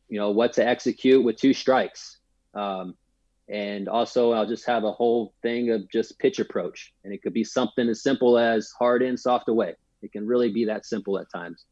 you 0.09 0.19
know, 0.19 0.31
what 0.31 0.53
to 0.55 0.67
execute 0.67 1.25
with 1.25 1.37
two 1.37 1.53
strikes. 1.53 2.19
Um, 2.55 2.95
and 3.49 3.89
also, 3.89 4.33
I'll 4.33 4.47
just 4.47 4.67
have 4.67 4.83
a 4.83 4.91
whole 4.91 5.33
thing 5.41 5.71
of 5.71 5.89
just 5.91 6.19
pitch 6.19 6.41
approach, 6.41 6.93
and 7.05 7.13
it 7.13 7.23
could 7.23 7.33
be 7.33 7.45
something 7.45 7.89
as 7.89 8.03
simple 8.03 8.39
as 8.39 8.73
hard 8.79 9.03
in, 9.03 9.17
soft 9.17 9.49
away 9.49 9.75
it 10.03 10.13
can 10.13 10.27
really 10.27 10.51
be 10.51 10.65
that 10.65 10.87
simple 10.87 11.19
at 11.19 11.31
times. 11.31 11.65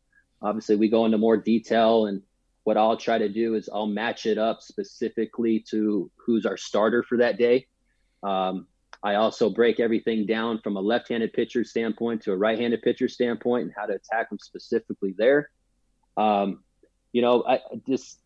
Obviously, 0.43 0.77
we 0.77 0.89
go 0.89 1.07
into 1.07 1.19
more 1.19 1.37
detail, 1.37 2.07
and 2.07 2.21
what 2.65 2.77
I'll 2.77 2.97
try 2.97 3.19
to 3.19 3.29
do 3.29 3.55
is 3.55 3.69
I'll 3.73 3.87
match 3.87 4.27
it 4.27 4.39
up 4.39 4.63
specifically 4.63 5.65
to 5.71 6.11
who's 6.17 6.47
our 6.47 6.57
starter 6.57 7.03
for 7.03 7.19
that 7.19 7.39
day. 7.39 7.67
Um, 8.23 8.67
I 9.03 9.17
also 9.17 9.51
break 9.51 9.81
everything 9.81 10.25
down 10.25 10.61
from 10.61 10.77
a 10.77 10.81
left-handed 10.81 11.35
pitcher 11.35 11.63
standpoint 11.63 12.23
to 12.23 12.33
a 12.33 12.37
right-handed 12.37 12.81
pitcher 12.81 13.07
standpoint 13.07 13.65
and 13.65 13.73
how 13.77 13.85
to 13.85 13.95
attack 13.95 14.31
them 14.31 14.39
specifically 14.39 15.15
there. 15.17 15.51
Um, 16.17 16.65
you 17.13 17.21
know, 17.21 17.45
I 17.47 17.61
just 17.87 18.19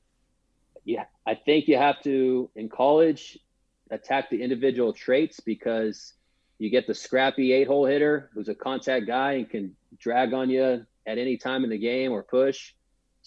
yeah, 0.84 1.04
I 1.26 1.34
think 1.34 1.66
you 1.66 1.76
have 1.76 2.00
to 2.02 2.48
in 2.54 2.68
college 2.68 3.38
attack 3.90 4.30
the 4.30 4.40
individual 4.40 4.92
traits 4.92 5.40
because 5.40 6.14
you 6.58 6.70
get 6.70 6.86
the 6.86 6.94
scrappy 6.94 7.52
eight 7.52 7.66
hole 7.66 7.86
hitter 7.86 8.30
who's 8.32 8.48
a 8.48 8.54
contact 8.54 9.06
guy 9.06 9.32
and 9.32 9.50
can 9.50 9.76
drag 9.98 10.32
on 10.32 10.48
you 10.48 10.86
at 11.06 11.18
any 11.18 11.36
time 11.36 11.64
in 11.64 11.70
the 11.70 11.78
game 11.78 12.12
or 12.12 12.22
push 12.22 12.72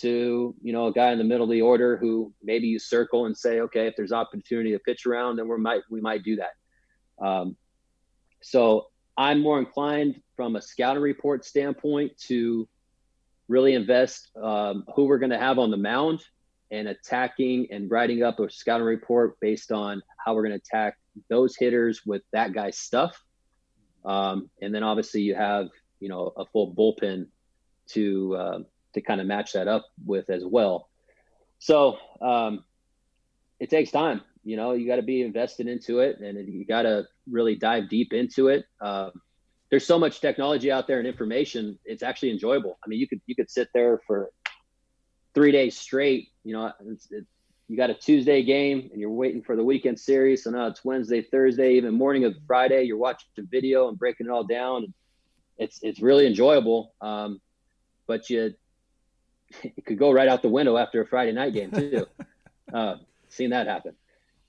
to 0.02 0.56
you 0.62 0.74
know 0.74 0.88
a 0.88 0.94
guy 0.94 1.12
in 1.12 1.18
the 1.18 1.24
middle 1.24 1.44
of 1.44 1.50
the 1.52 1.62
order 1.62 1.98
who 1.98 2.34
maybe 2.44 2.68
you 2.68 2.80
circle 2.80 3.26
and 3.26 3.38
say 3.38 3.60
okay 3.62 3.88
if 3.88 3.96
there's 3.96 4.12
opportunity 4.12 4.72
to 4.72 4.80
pitch 4.80 5.06
around 5.06 5.36
then 5.38 5.48
we 5.48 5.58
might 5.58 5.82
we 5.90 6.02
might 6.02 6.24
do 6.24 6.38
that 6.38 7.26
um, 7.26 7.56
so 8.42 8.88
i'm 9.18 9.42
more 9.42 9.60
inclined 9.60 10.22
from 10.36 10.56
a 10.56 10.62
scouting 10.62 11.04
report 11.04 11.46
standpoint 11.46 12.18
to 12.18 12.68
really 13.48 13.76
invest 13.76 14.30
um, 14.42 14.86
who 14.96 15.06
we're 15.06 15.20
going 15.20 15.32
to 15.32 15.38
have 15.38 15.60
on 15.60 15.72
the 15.72 15.78
mound 15.78 16.22
and 16.72 16.88
attacking 16.88 17.68
and 17.70 17.92
writing 17.92 18.24
up 18.24 18.40
a 18.40 18.50
scouting 18.50 18.86
report 18.86 19.38
based 19.42 19.72
on 19.72 20.02
how 20.26 20.34
we're 20.34 20.48
going 20.48 20.58
to 20.58 20.64
attack 20.66 20.98
those 21.30 21.56
hitters 21.58 22.02
with 22.06 22.22
that 22.32 22.54
guy's 22.54 22.78
stuff. 22.78 23.22
Um, 24.06 24.50
and 24.62 24.74
then 24.74 24.84
obviously 24.84 25.22
you 25.22 25.36
have, 25.36 25.68
you 26.00 26.08
know, 26.08 26.32
a 26.38 26.46
full 26.46 26.74
bullpen 26.74 27.28
to, 27.90 28.36
uh, 28.36 28.60
to 28.94 29.02
kind 29.02 29.22
of 29.22 29.28
match 29.28 29.54
that 29.54 29.68
up 29.68 29.86
with 30.06 30.30
as 30.30 30.44
well. 30.46 30.90
So 31.60 31.98
um, 32.22 32.64
it 33.60 33.70
takes 33.70 33.92
time, 33.92 34.22
you 34.44 34.58
know, 34.58 34.74
you 34.74 34.88
got 34.88 34.96
to 34.96 35.04
be 35.04 35.22
invested 35.22 35.68
into 35.68 36.00
it 36.00 36.20
and 36.20 36.38
you 36.52 36.66
got 36.66 36.84
to 36.84 37.08
really 37.30 37.56
dive 37.56 37.90
deep 37.90 38.14
into 38.14 38.48
it. 38.48 38.66
Um, 38.82 39.12
there's 39.70 39.86
so 39.86 40.00
much 40.00 40.20
technology 40.20 40.72
out 40.72 40.88
there 40.88 41.00
and 41.00 41.08
information. 41.08 41.78
It's 41.86 42.04
actually 42.04 42.32
enjoyable. 42.32 42.78
I 42.84 42.90
mean, 42.90 43.00
you 43.00 43.08
could, 43.08 43.22
you 43.26 43.36
could 43.36 43.50
sit 43.50 43.70
there 43.74 44.02
for 44.08 44.32
three 45.34 45.52
days 45.52 45.78
straight, 45.78 46.30
you 46.44 46.54
know, 46.54 46.72
it's, 46.88 47.12
it, 47.12 47.26
you 47.72 47.78
got 47.78 47.90
a 47.90 47.94
Tuesday 47.94 48.44
game 48.44 48.90
and 48.92 49.00
you're 49.00 49.10
waiting 49.10 49.42
for 49.42 49.56
the 49.56 49.64
weekend 49.64 49.98
series. 49.98 50.44
So 50.44 50.52
now 50.52 50.68
it's 50.68 50.84
Wednesday, 50.84 51.22
Thursday, 51.22 51.76
even 51.76 51.94
morning 51.94 52.26
of 52.26 52.36
Friday. 52.46 52.84
You're 52.84 52.98
watching 52.98 53.30
the 53.38 53.48
video 53.50 53.88
and 53.88 53.98
breaking 53.98 54.28
it 54.28 54.30
all 54.30 54.44
down. 54.44 54.94
It's 55.58 55.80
it's 55.82 56.02
really 56.02 56.28
enjoyable. 56.28 56.94
Um, 57.00 57.40
but 58.08 58.30
you 58.30 58.54
it 59.64 59.86
could 59.86 59.98
go 59.98 60.12
right 60.12 60.28
out 60.28 60.42
the 60.42 60.50
window 60.50 60.78
after 60.78 61.02
a 61.02 61.08
Friday 61.08 61.32
night 61.32 61.54
game 61.54 61.72
too. 61.72 62.06
uh, 62.74 62.96
seen 63.30 63.52
that 63.52 63.68
happen. 63.68 63.94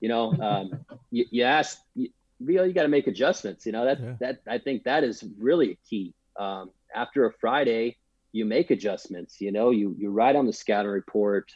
You 0.00 0.08
know, 0.08 0.32
um, 0.40 0.72
you, 1.10 1.26
you 1.30 1.44
ask, 1.44 1.78
you, 1.94 2.10
you 2.40 2.72
got 2.72 2.82
to 2.82 2.88
make 2.88 3.06
adjustments. 3.06 3.66
You 3.66 3.72
know 3.72 3.84
that 3.84 4.00
yeah. 4.00 4.14
that 4.20 4.40
I 4.48 4.58
think 4.58 4.84
that 4.84 5.04
is 5.04 5.24
really 5.38 5.78
key. 5.88 6.14
Um, 6.38 6.70
after 6.94 7.26
a 7.26 7.32
Friday, 7.32 7.96
you 8.32 8.44
make 8.44 8.70
adjustments. 8.70 9.40
You 9.40 9.52
know, 9.52 9.70
you 9.70 9.94
you 9.98 10.10
write 10.10 10.36
on 10.36 10.46
the 10.46 10.52
scouting 10.52 10.90
report 10.90 11.52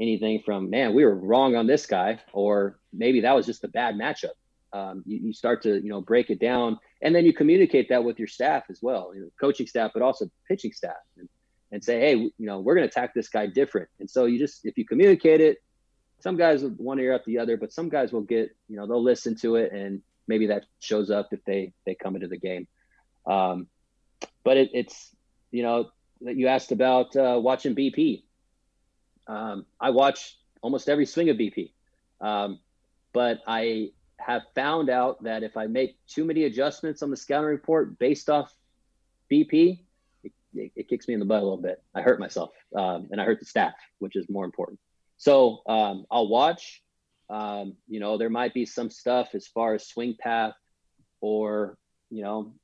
anything 0.00 0.42
from 0.44 0.70
man 0.70 0.94
we 0.94 1.04
were 1.04 1.14
wrong 1.14 1.56
on 1.56 1.66
this 1.66 1.86
guy 1.86 2.20
or 2.32 2.78
maybe 2.92 3.20
that 3.20 3.34
was 3.34 3.46
just 3.46 3.64
a 3.64 3.68
bad 3.68 3.96
matchup 3.96 4.30
um, 4.72 5.02
you, 5.06 5.18
you, 5.18 5.32
start 5.32 5.62
to 5.62 5.82
you 5.82 5.88
know 5.88 6.00
break 6.00 6.30
it 6.30 6.38
down 6.38 6.78
and 7.02 7.14
then 7.14 7.24
you 7.24 7.32
communicate 7.32 7.88
that 7.88 8.02
with 8.04 8.18
your 8.18 8.28
staff 8.28 8.64
as 8.70 8.80
well 8.82 9.12
you 9.14 9.22
know, 9.22 9.28
coaching 9.40 9.66
staff 9.66 9.90
but 9.92 10.02
also 10.02 10.30
pitching 10.46 10.72
staff 10.72 10.96
and, 11.16 11.28
and 11.70 11.82
say 11.84 12.00
hey 12.00 12.14
you 12.16 12.32
know 12.38 12.60
we're 12.60 12.74
going 12.74 12.88
to 12.88 12.90
attack 12.90 13.14
this 13.14 13.28
guy 13.28 13.46
different. 13.46 13.88
And 14.00 14.10
so 14.10 14.26
you 14.26 14.38
just 14.38 14.64
if 14.64 14.78
you 14.78 14.84
communicate 14.84 15.40
it 15.40 15.58
some 16.20 16.36
guys 16.36 16.62
will 16.62 16.70
one 16.70 16.98
ear 16.98 17.12
up 17.12 17.24
the 17.24 17.38
other 17.38 17.56
but 17.56 17.72
some 17.72 17.88
guys 17.88 18.12
will 18.12 18.22
get 18.22 18.54
you 18.68 18.76
know 18.76 18.86
they'll 18.86 19.02
listen 19.02 19.36
to 19.36 19.56
it 19.56 19.72
and 19.72 20.02
maybe 20.26 20.46
that 20.48 20.64
shows 20.80 21.10
up 21.10 21.28
if 21.32 21.44
they 21.44 21.72
they 21.86 21.94
come 21.94 22.14
into 22.14 22.28
the 22.28 22.38
game. 22.38 22.66
Um, 23.26 23.66
but 24.44 24.56
it, 24.56 24.70
it's 24.72 25.14
you 25.50 25.62
know 25.62 25.90
you 26.20 26.48
asked 26.48 26.72
about 26.72 27.14
uh, 27.14 27.38
watching 27.40 27.74
bp 27.74 28.22
um, 29.28 29.66
I 29.78 29.90
watch 29.90 30.36
almost 30.62 30.88
every 30.88 31.06
swing 31.06 31.28
of 31.28 31.36
BP, 31.36 31.72
um, 32.20 32.58
but 33.12 33.40
I 33.46 33.90
have 34.16 34.42
found 34.54 34.90
out 34.90 35.22
that 35.22 35.42
if 35.42 35.56
I 35.56 35.66
make 35.66 35.96
too 36.08 36.24
many 36.24 36.44
adjustments 36.44 37.02
on 37.02 37.10
the 37.10 37.16
scouting 37.16 37.50
report 37.50 37.98
based 37.98 38.30
off 38.30 38.52
BP, 39.30 39.80
it, 40.54 40.72
it, 40.76 40.88
kicks 40.88 41.08
me 41.08 41.14
in 41.14 41.20
the 41.20 41.26
butt 41.26 41.40
a 41.40 41.42
little 41.42 41.62
bit. 41.62 41.82
I 41.94 42.02
hurt 42.02 42.20
myself, 42.20 42.50
um, 42.76 43.08
and 43.10 43.20
I 43.20 43.24
hurt 43.24 43.40
the 43.40 43.46
staff, 43.46 43.74
which 43.98 44.16
is 44.16 44.26
more 44.28 44.44
important. 44.44 44.78
So 45.16 45.62
um, 45.66 46.04
I'll 46.10 46.28
watch. 46.28 46.82
Um, 47.30 47.76
you 47.86 48.00
know, 48.00 48.16
there 48.16 48.30
might 48.30 48.54
be 48.54 48.64
some 48.64 48.88
stuff 48.88 49.30
as 49.34 49.46
far 49.46 49.74
as 49.74 49.86
swing 49.86 50.16
path, 50.18 50.54
or 51.20 51.76
you 52.10 52.22
know, 52.22 52.54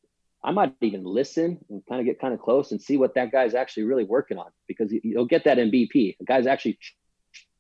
I 0.45 0.51
might 0.51 0.74
even 0.82 1.05
listen 1.05 1.59
and 1.70 1.82
kind 1.89 2.01
of 2.01 2.07
get 2.07 2.20
kind 2.20 2.35
of 2.35 2.41
close 2.41 2.70
and 2.70 2.80
see 2.80 2.99
what 2.99 3.14
that 3.14 3.32
guy's 3.32 3.55
actually 3.55 3.85
really 3.85 4.05
working 4.05 4.37
on 4.37 4.51
because 4.68 4.93
you'll 5.03 5.24
get 5.24 5.45
that 5.45 5.57
BP. 5.57 6.18
The 6.18 6.24
guy's 6.26 6.47
actually 6.47 6.78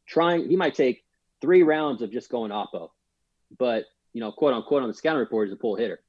trying, 0.06 0.50
he 0.50 0.56
might 0.56 0.74
take 0.74 1.02
three 1.40 1.62
rounds 1.62 2.02
of 2.02 2.12
just 2.12 2.30
going 2.30 2.50
oppo, 2.50 2.90
but, 3.58 3.84
you 4.12 4.20
know, 4.20 4.32
quote 4.32 4.52
unquote 4.52 4.82
on 4.82 4.88
the 4.88 4.94
scouting 4.94 5.20
report 5.20 5.48
is 5.48 5.54
a 5.54 5.56
pull 5.56 5.76
hitter, 5.76 6.00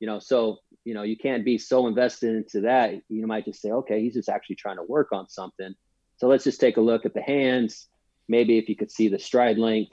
you 0.00 0.06
know, 0.06 0.18
so, 0.18 0.58
you 0.84 0.94
know, 0.94 1.02
you 1.02 1.16
can't 1.16 1.44
be 1.44 1.58
so 1.58 1.86
invested 1.86 2.34
into 2.36 2.60
that. 2.62 2.94
You 3.08 3.26
might 3.26 3.44
just 3.44 3.60
say, 3.60 3.70
okay, 3.70 4.00
he's 4.00 4.14
just 4.14 4.28
actually 4.28 4.56
trying 4.56 4.76
to 4.76 4.84
work 4.84 5.08
on 5.12 5.28
something. 5.28 5.74
So 6.16 6.28
let's 6.28 6.44
just 6.44 6.60
take 6.60 6.76
a 6.76 6.80
look 6.80 7.04
at 7.06 7.14
the 7.14 7.22
hands. 7.22 7.88
Maybe 8.28 8.58
if 8.58 8.68
you 8.68 8.76
could 8.76 8.90
see 8.90 9.08
the 9.08 9.18
stride 9.18 9.58
length, 9.58 9.92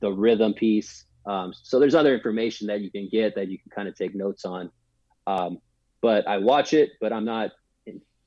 the 0.00 0.12
rhythm 0.12 0.54
piece. 0.54 1.04
Um, 1.26 1.52
so 1.54 1.78
there's 1.78 1.94
other 1.94 2.14
information 2.14 2.66
that 2.68 2.80
you 2.80 2.90
can 2.90 3.08
get 3.10 3.34
that 3.36 3.48
you 3.48 3.58
can 3.58 3.70
kind 3.70 3.88
of 3.88 3.94
take 3.94 4.14
notes 4.14 4.44
on. 4.44 4.70
Um, 5.26 5.58
but 6.02 6.28
I 6.28 6.38
watch 6.38 6.74
it, 6.74 6.92
but 7.00 7.12
I'm 7.12 7.24
not 7.24 7.52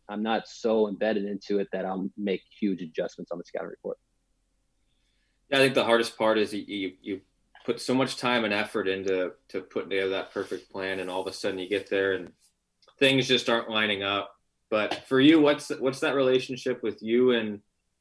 I'm 0.09 0.23
not 0.23 0.47
so 0.47 0.87
embedded 0.87 1.25
into 1.25 1.59
it 1.59 1.67
that 1.73 1.85
I'll 1.85 2.09
make 2.17 2.41
huge 2.59 2.81
adjustments 2.81 3.31
on 3.31 3.37
the 3.37 3.43
scouting 3.43 3.69
report. 3.69 3.97
Yeah, 5.49 5.57
I 5.57 5.61
think 5.61 5.75
the 5.75 5.83
hardest 5.83 6.17
part 6.17 6.37
is 6.37 6.53
you, 6.53 6.63
you, 6.65 6.93
you 7.01 7.21
put 7.67 7.81
so 7.81 7.93
much 7.93 8.15
time 8.15 8.45
and 8.45 8.53
effort 8.53 8.87
into 8.87 9.33
to 9.49 9.59
putting 9.59 9.89
together 9.89 10.11
that 10.11 10.33
perfect 10.33 10.71
plan, 10.71 11.01
and 11.01 11.09
all 11.09 11.19
of 11.19 11.27
a 11.27 11.33
sudden 11.33 11.59
you 11.59 11.67
get 11.67 11.89
there 11.89 12.13
and 12.13 12.31
things 12.97 13.27
just 13.27 13.49
aren't 13.49 13.69
lining 13.69 14.03
up. 14.03 14.33
But 14.69 15.03
for 15.09 15.19
you, 15.19 15.41
what's 15.41 15.69
what's 15.77 15.99
that 15.99 16.15
relationship 16.15 16.81
with 16.81 17.03
you 17.03 17.31
and 17.31 17.59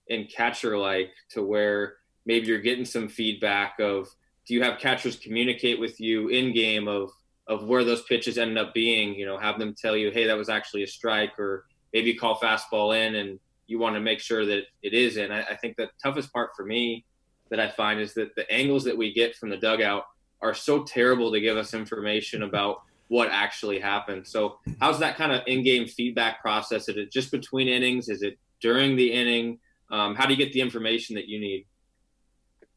and 0.09 0.31
catcher 0.31 0.79
like 0.79 1.11
to 1.31 1.43
where 1.43 1.95
maybe 2.27 2.47
you're 2.47 2.61
getting 2.61 2.85
some 2.85 3.09
feedback 3.09 3.75
of 3.81 4.09
do 4.47 4.55
you 4.55 4.62
have 4.62 4.79
catchers 4.79 5.17
communicate 5.17 5.81
with 5.81 5.99
you 5.99 6.29
in 6.29 6.55
game 6.55 6.87
of 6.87 7.11
of 7.49 7.64
where 7.64 7.83
those 7.83 8.03
pitches 8.03 8.39
ended 8.39 8.59
up 8.59 8.73
being 8.73 9.14
you 9.14 9.27
know 9.27 9.37
have 9.37 9.59
them 9.59 9.75
tell 9.75 9.97
you 9.97 10.12
hey 10.12 10.27
that 10.29 10.37
was 10.37 10.49
actually 10.49 10.85
a 10.85 10.87
strike 10.87 11.37
or 11.41 11.64
maybe 11.93 12.14
call 12.14 12.39
fastball 12.39 12.97
in 12.97 13.17
and 13.17 13.41
you 13.67 13.81
want 13.81 13.97
to 13.97 14.01
make 14.01 14.21
sure 14.21 14.47
that 14.47 14.62
it 14.83 14.93
is 14.93 15.17
in 15.17 15.33
I, 15.33 15.43
I 15.43 15.57
think 15.57 15.77
the 15.77 15.89
toughest 16.01 16.33
part 16.33 16.51
for 16.57 16.64
me 16.64 17.05
that 17.51 17.61
i 17.61 17.69
find 17.69 18.01
is 18.01 18.15
that 18.15 18.35
the 18.37 18.51
angles 18.51 18.85
that 18.85 18.97
we 18.97 19.13
get 19.13 19.35
from 19.35 19.49
the 19.49 19.57
dugout 19.57 20.05
are 20.43 20.55
so 20.55 20.85
terrible 20.85 21.33
to 21.33 21.41
give 21.41 21.57
us 21.57 21.75
information 21.75 22.43
about 22.43 22.83
what 23.09 23.29
actually 23.31 23.79
happened 23.79 24.27
so 24.27 24.59
how's 24.81 24.99
that 24.99 25.17
kind 25.17 25.33
of 25.33 25.43
in-game 25.47 25.87
feedback 25.87 26.41
process 26.41 26.89
is 26.89 26.97
it 26.97 27.13
just 27.13 27.31
between 27.31 27.69
innings 27.69 28.09
is 28.09 28.23
it 28.23 28.39
during 28.61 28.97
the 28.97 29.13
inning 29.13 29.59
um, 29.91 30.17
how 30.17 30.27
do 30.27 30.33
you 30.33 30.37
get 30.37 30.53
the 30.53 30.61
information 30.61 31.15
that 31.15 31.29
you 31.29 31.39
need 31.41 31.65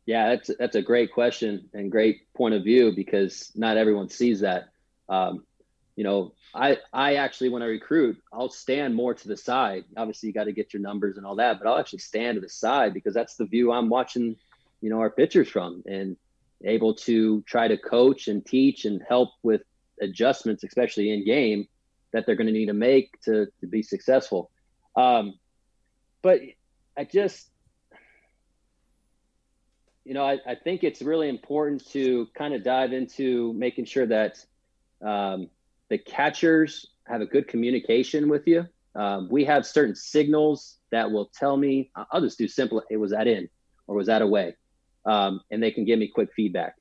yeah, 0.10 0.30
that's 0.30 0.50
that's 0.58 0.76
a 0.76 0.82
great 0.82 1.14
question 1.14 1.70
and 1.72 1.92
great 1.92 2.34
point 2.34 2.56
of 2.56 2.64
view 2.64 2.92
because 2.96 3.52
not 3.54 3.78
everyone 3.78 4.10
sees 4.10 4.40
that. 4.40 4.70
Um, 5.08 5.46
you 5.96 6.04
know, 6.04 6.34
I 6.56 6.80
I 6.92 7.18
actually 7.18 7.50
when 7.50 7.62
I 7.62 7.68
recruit, 7.68 8.18
I'll 8.34 8.50
stand 8.50 8.96
more 8.96 9.14
to 9.14 9.28
the 9.28 9.38
side. 9.38 9.84
Obviously, 9.96 10.26
you 10.26 10.34
got 10.34 10.46
to 10.46 10.52
get 10.52 10.74
your 10.74 10.82
numbers 10.82 11.18
and 11.18 11.28
all 11.28 11.36
that, 11.36 11.60
but 11.60 11.70
I'll 11.70 11.78
actually 11.78 12.00
stand 12.00 12.38
to 12.38 12.42
the 12.42 12.50
side 12.50 12.96
because 12.96 13.14
that's 13.14 13.36
the 13.36 13.46
view 13.46 13.72
I'm 13.72 13.88
watching. 13.88 14.36
You 14.82 14.90
know, 14.90 15.00
our 15.00 15.10
pitchers 15.10 15.50
from 15.50 15.84
and 15.86 16.18
able 16.64 16.94
to 16.94 17.42
try 17.44 17.68
to 17.68 17.78
coach 17.78 18.28
and 18.28 18.46
teach 18.46 18.86
and 18.86 19.02
help 19.08 19.30
with 19.44 19.62
adjustments, 20.02 20.64
especially 20.64 21.12
in 21.12 21.26
game, 21.26 21.68
that 22.12 22.26
they're 22.26 22.36
going 22.36 22.48
to 22.48 22.54
need 22.54 22.68
to 22.68 22.74
make 22.74 23.20
to 23.22 23.48
to 23.60 23.68
be 23.68 23.84
successful. 23.84 24.52
Um, 24.96 25.36
but 26.22 26.42
I 26.98 27.04
just 27.06 27.50
you 30.10 30.16
know, 30.16 30.24
I, 30.24 30.40
I, 30.48 30.56
think 30.56 30.84
it's 30.84 31.04
really 31.04 31.30
important 31.30 31.88
to 31.92 32.28
kind 32.36 32.56
of 32.56 32.64
dive 32.64 32.94
into 32.94 33.54
making 33.54 33.86
sure 33.86 34.08
that 34.08 34.44
um, 35.06 35.50
the 35.90 36.00
catchers 36.00 36.88
have 37.06 37.22
a 37.22 37.28
good 37.28 37.48
communication 37.48 38.28
with 38.28 38.48
you. 38.48 38.66
Um, 38.96 39.28
we 39.30 39.46
have 39.46 39.68
certain 39.68 39.96
signals 39.96 40.78
that 40.92 41.12
will 41.12 41.30
tell 41.34 41.56
me, 41.56 41.92
I'll 42.12 42.22
just 42.22 42.40
do 42.40 42.48
simple, 42.48 42.82
it 42.90 42.98
was 42.98 43.12
that 43.12 43.28
in 43.28 43.50
or 43.86 43.96
was 43.96 44.08
that 44.08 44.24
away? 44.24 44.56
Um, 45.10 45.42
and 45.50 45.62
they 45.64 45.72
can 45.72 45.86
give 45.86 45.98
me 45.98 46.08
quick 46.08 46.30
feedback. 46.36 46.76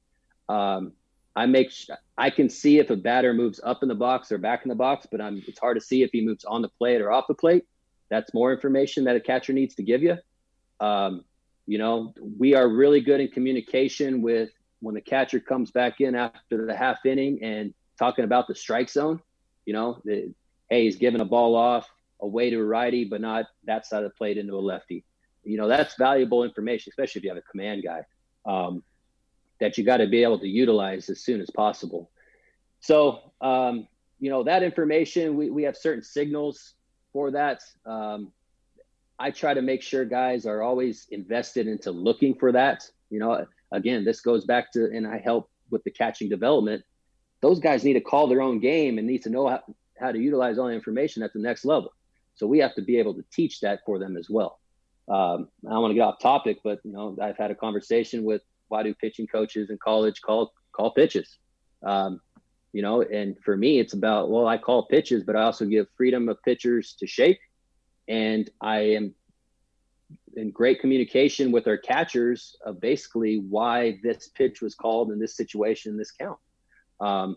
Um, 0.51 0.93
I 1.35 1.47
make, 1.47 1.73
I 2.19 2.29
can 2.29 2.51
see 2.51 2.79
if 2.79 2.91
a 2.91 2.97
batter 2.97 3.33
moves 3.33 3.59
up 3.65 3.83
in 3.83 3.89
the 3.89 3.95
box 3.95 4.31
or 4.31 4.37
back 4.37 4.65
in 4.65 4.69
the 4.69 4.75
box, 4.75 5.07
but 5.11 5.21
I'm, 5.21 5.43
it's 5.47 5.59
hard 5.59 5.79
to 5.79 5.81
see 5.81 6.03
if 6.03 6.11
he 6.13 6.21
moves 6.21 6.45
on 6.45 6.61
the 6.61 6.69
plate 6.69 7.01
or 7.01 7.11
off 7.11 7.25
the 7.27 7.35
plate. 7.35 7.65
That's 8.11 8.35
more 8.35 8.53
information 8.53 9.05
that 9.05 9.17
a 9.17 9.21
catcher 9.21 9.55
needs 9.55 9.77
to 9.77 9.83
give 9.83 10.03
you. 10.03 10.19
Um, 10.79 11.25
you 11.67 11.79
know, 11.79 12.13
we 12.39 12.55
are 12.55 12.69
really 12.69 13.01
good 13.01 13.21
in 13.21 13.29
communication 13.29 14.21
with 14.21 14.51
when 14.81 14.95
the 14.95 15.01
catcher 15.01 15.41
comes 15.41 15.71
back 15.71 16.03
in 16.03 16.15
after 16.15 16.67
the 16.67 16.77
half 16.77 17.07
inning 17.07 17.43
and 17.43 17.73
talking 17.99 18.25
about 18.25 18.47
the 18.47 18.55
strike 18.55 18.91
zone. 18.91 19.23
You 19.65 19.73
know, 19.73 20.03
the, 20.05 20.35
hey, 20.69 20.85
he's 20.85 20.97
giving 20.97 21.23
a 21.23 21.27
ball 21.27 21.57
off 21.57 21.89
away 22.21 22.51
to 22.51 22.57
a 22.57 22.65
righty, 22.65 23.05
but 23.05 23.23
not 23.23 23.47
that 23.65 23.87
side 23.87 24.03
of 24.03 24.11
the 24.11 24.17
plate 24.17 24.37
into 24.37 24.55
a 24.55 24.61
lefty. 24.61 25.05
You 25.45 25.57
know, 25.57 25.69
that's 25.69 25.95
valuable 25.97 26.45
information, 26.45 26.91
especially 26.91 27.21
if 27.21 27.25
you 27.25 27.31
have 27.31 27.39
a 27.39 27.51
command 27.51 27.85
guy 27.85 28.03
um, 28.49 28.83
that 29.61 29.77
you 29.77 29.85
got 29.85 29.99
to 29.99 30.07
be 30.07 30.23
able 30.23 30.39
to 30.39 30.49
utilize 30.49 31.09
as 31.11 31.21
soon 31.21 31.41
as 31.41 31.51
possible. 31.51 32.11
So, 32.81 33.21
um, 33.41 33.87
you 34.19 34.31
know, 34.31 34.43
that 34.45 34.63
information, 34.63 35.37
we, 35.37 35.51
we 35.51 35.63
have 35.65 35.77
certain 35.77 36.03
signals 36.03 36.75
for 37.13 37.31
that. 37.33 37.61
Um, 37.85 38.33
I 39.19 39.31
try 39.31 39.53
to 39.55 39.63
make 39.63 39.83
sure 39.83 40.05
guys 40.05 40.47
are 40.47 40.63
always 40.63 41.07
invested 41.11 41.67
into 41.67 41.91
looking 41.91 42.35
for 42.35 42.53
that. 42.53 42.85
You 43.11 43.19
know, 43.19 43.47
again, 43.73 44.05
this 44.05 44.21
goes 44.21 44.45
back 44.45 44.73
to, 44.73 44.85
and 44.85 45.07
I 45.07 45.19
help 45.19 45.51
with 45.71 45.85
the 45.85 45.91
catching 45.91 46.29
development. 46.29 46.85
Those 47.41 47.61
guys 47.61 47.85
need 47.85 47.95
to 47.95 48.01
call 48.01 48.29
their 48.29 48.43
own 48.43 48.61
game 48.61 48.99
and 48.99 49.07
need 49.07 49.23
to 49.25 49.31
know 49.31 49.49
how, 49.49 49.63
how 50.01 50.13
to 50.13 50.19
utilize 50.19 50.59
all 50.59 50.69
the 50.69 50.73
information 50.73 51.23
at 51.23 51.33
the 51.33 51.41
next 51.41 51.65
level. 51.65 51.93
So 52.35 52.47
we 52.47 52.59
have 52.61 52.75
to 52.77 52.83
be 52.83 52.99
able 52.99 53.15
to 53.15 53.25
teach 53.33 53.61
that 53.61 53.81
for 53.85 53.99
them 53.99 54.17
as 54.17 54.29
well. 54.31 54.61
Um, 55.09 55.49
I 55.67 55.71
don't 55.71 55.83
want 55.83 55.91
to 55.91 55.95
get 55.95 56.03
off 56.03 56.19
topic, 56.21 56.59
but 56.63 56.81
you 56.85 56.93
know, 56.93 57.17
I've 57.21 57.39
had 57.39 57.51
a 57.51 57.55
conversation 57.55 58.25
with 58.25 58.43
why 58.69 58.83
do 58.83 58.95
pitching 58.95 59.27
coaches 59.27 59.71
in 59.71 59.79
college 59.79 60.21
call 60.21 60.53
call 60.73 60.91
pitches. 60.91 61.39
Um, 61.83 62.21
you 62.73 62.83
know, 62.83 63.03
and 63.03 63.37
for 63.43 63.57
me, 63.57 63.79
it's 63.79 63.95
about 63.95 64.31
well, 64.31 64.47
I 64.47 64.59
call 64.59 64.87
pitches, 64.87 65.25
but 65.25 65.37
I 65.37 65.43
also 65.43 65.65
give 65.65 65.87
freedom 65.97 66.29
of 66.29 66.43
pitchers 66.43 66.95
to 67.01 67.07
shake 67.07 67.39
and 68.09 68.49
I 68.61 68.79
am 68.79 69.15
in 70.37 70.51
great 70.51 70.81
communication 70.81 71.53
with 71.53 71.67
our 71.69 71.77
catchers 71.77 72.57
of 72.65 72.81
basically 72.81 73.39
why 73.39 73.99
this 74.03 74.29
pitch 74.29 74.63
was 74.63 74.75
called 74.75 75.13
in 75.13 75.19
this 75.19 75.37
situation, 75.37 75.97
this 75.97 76.11
count. 76.13 76.39
Um, 77.01 77.37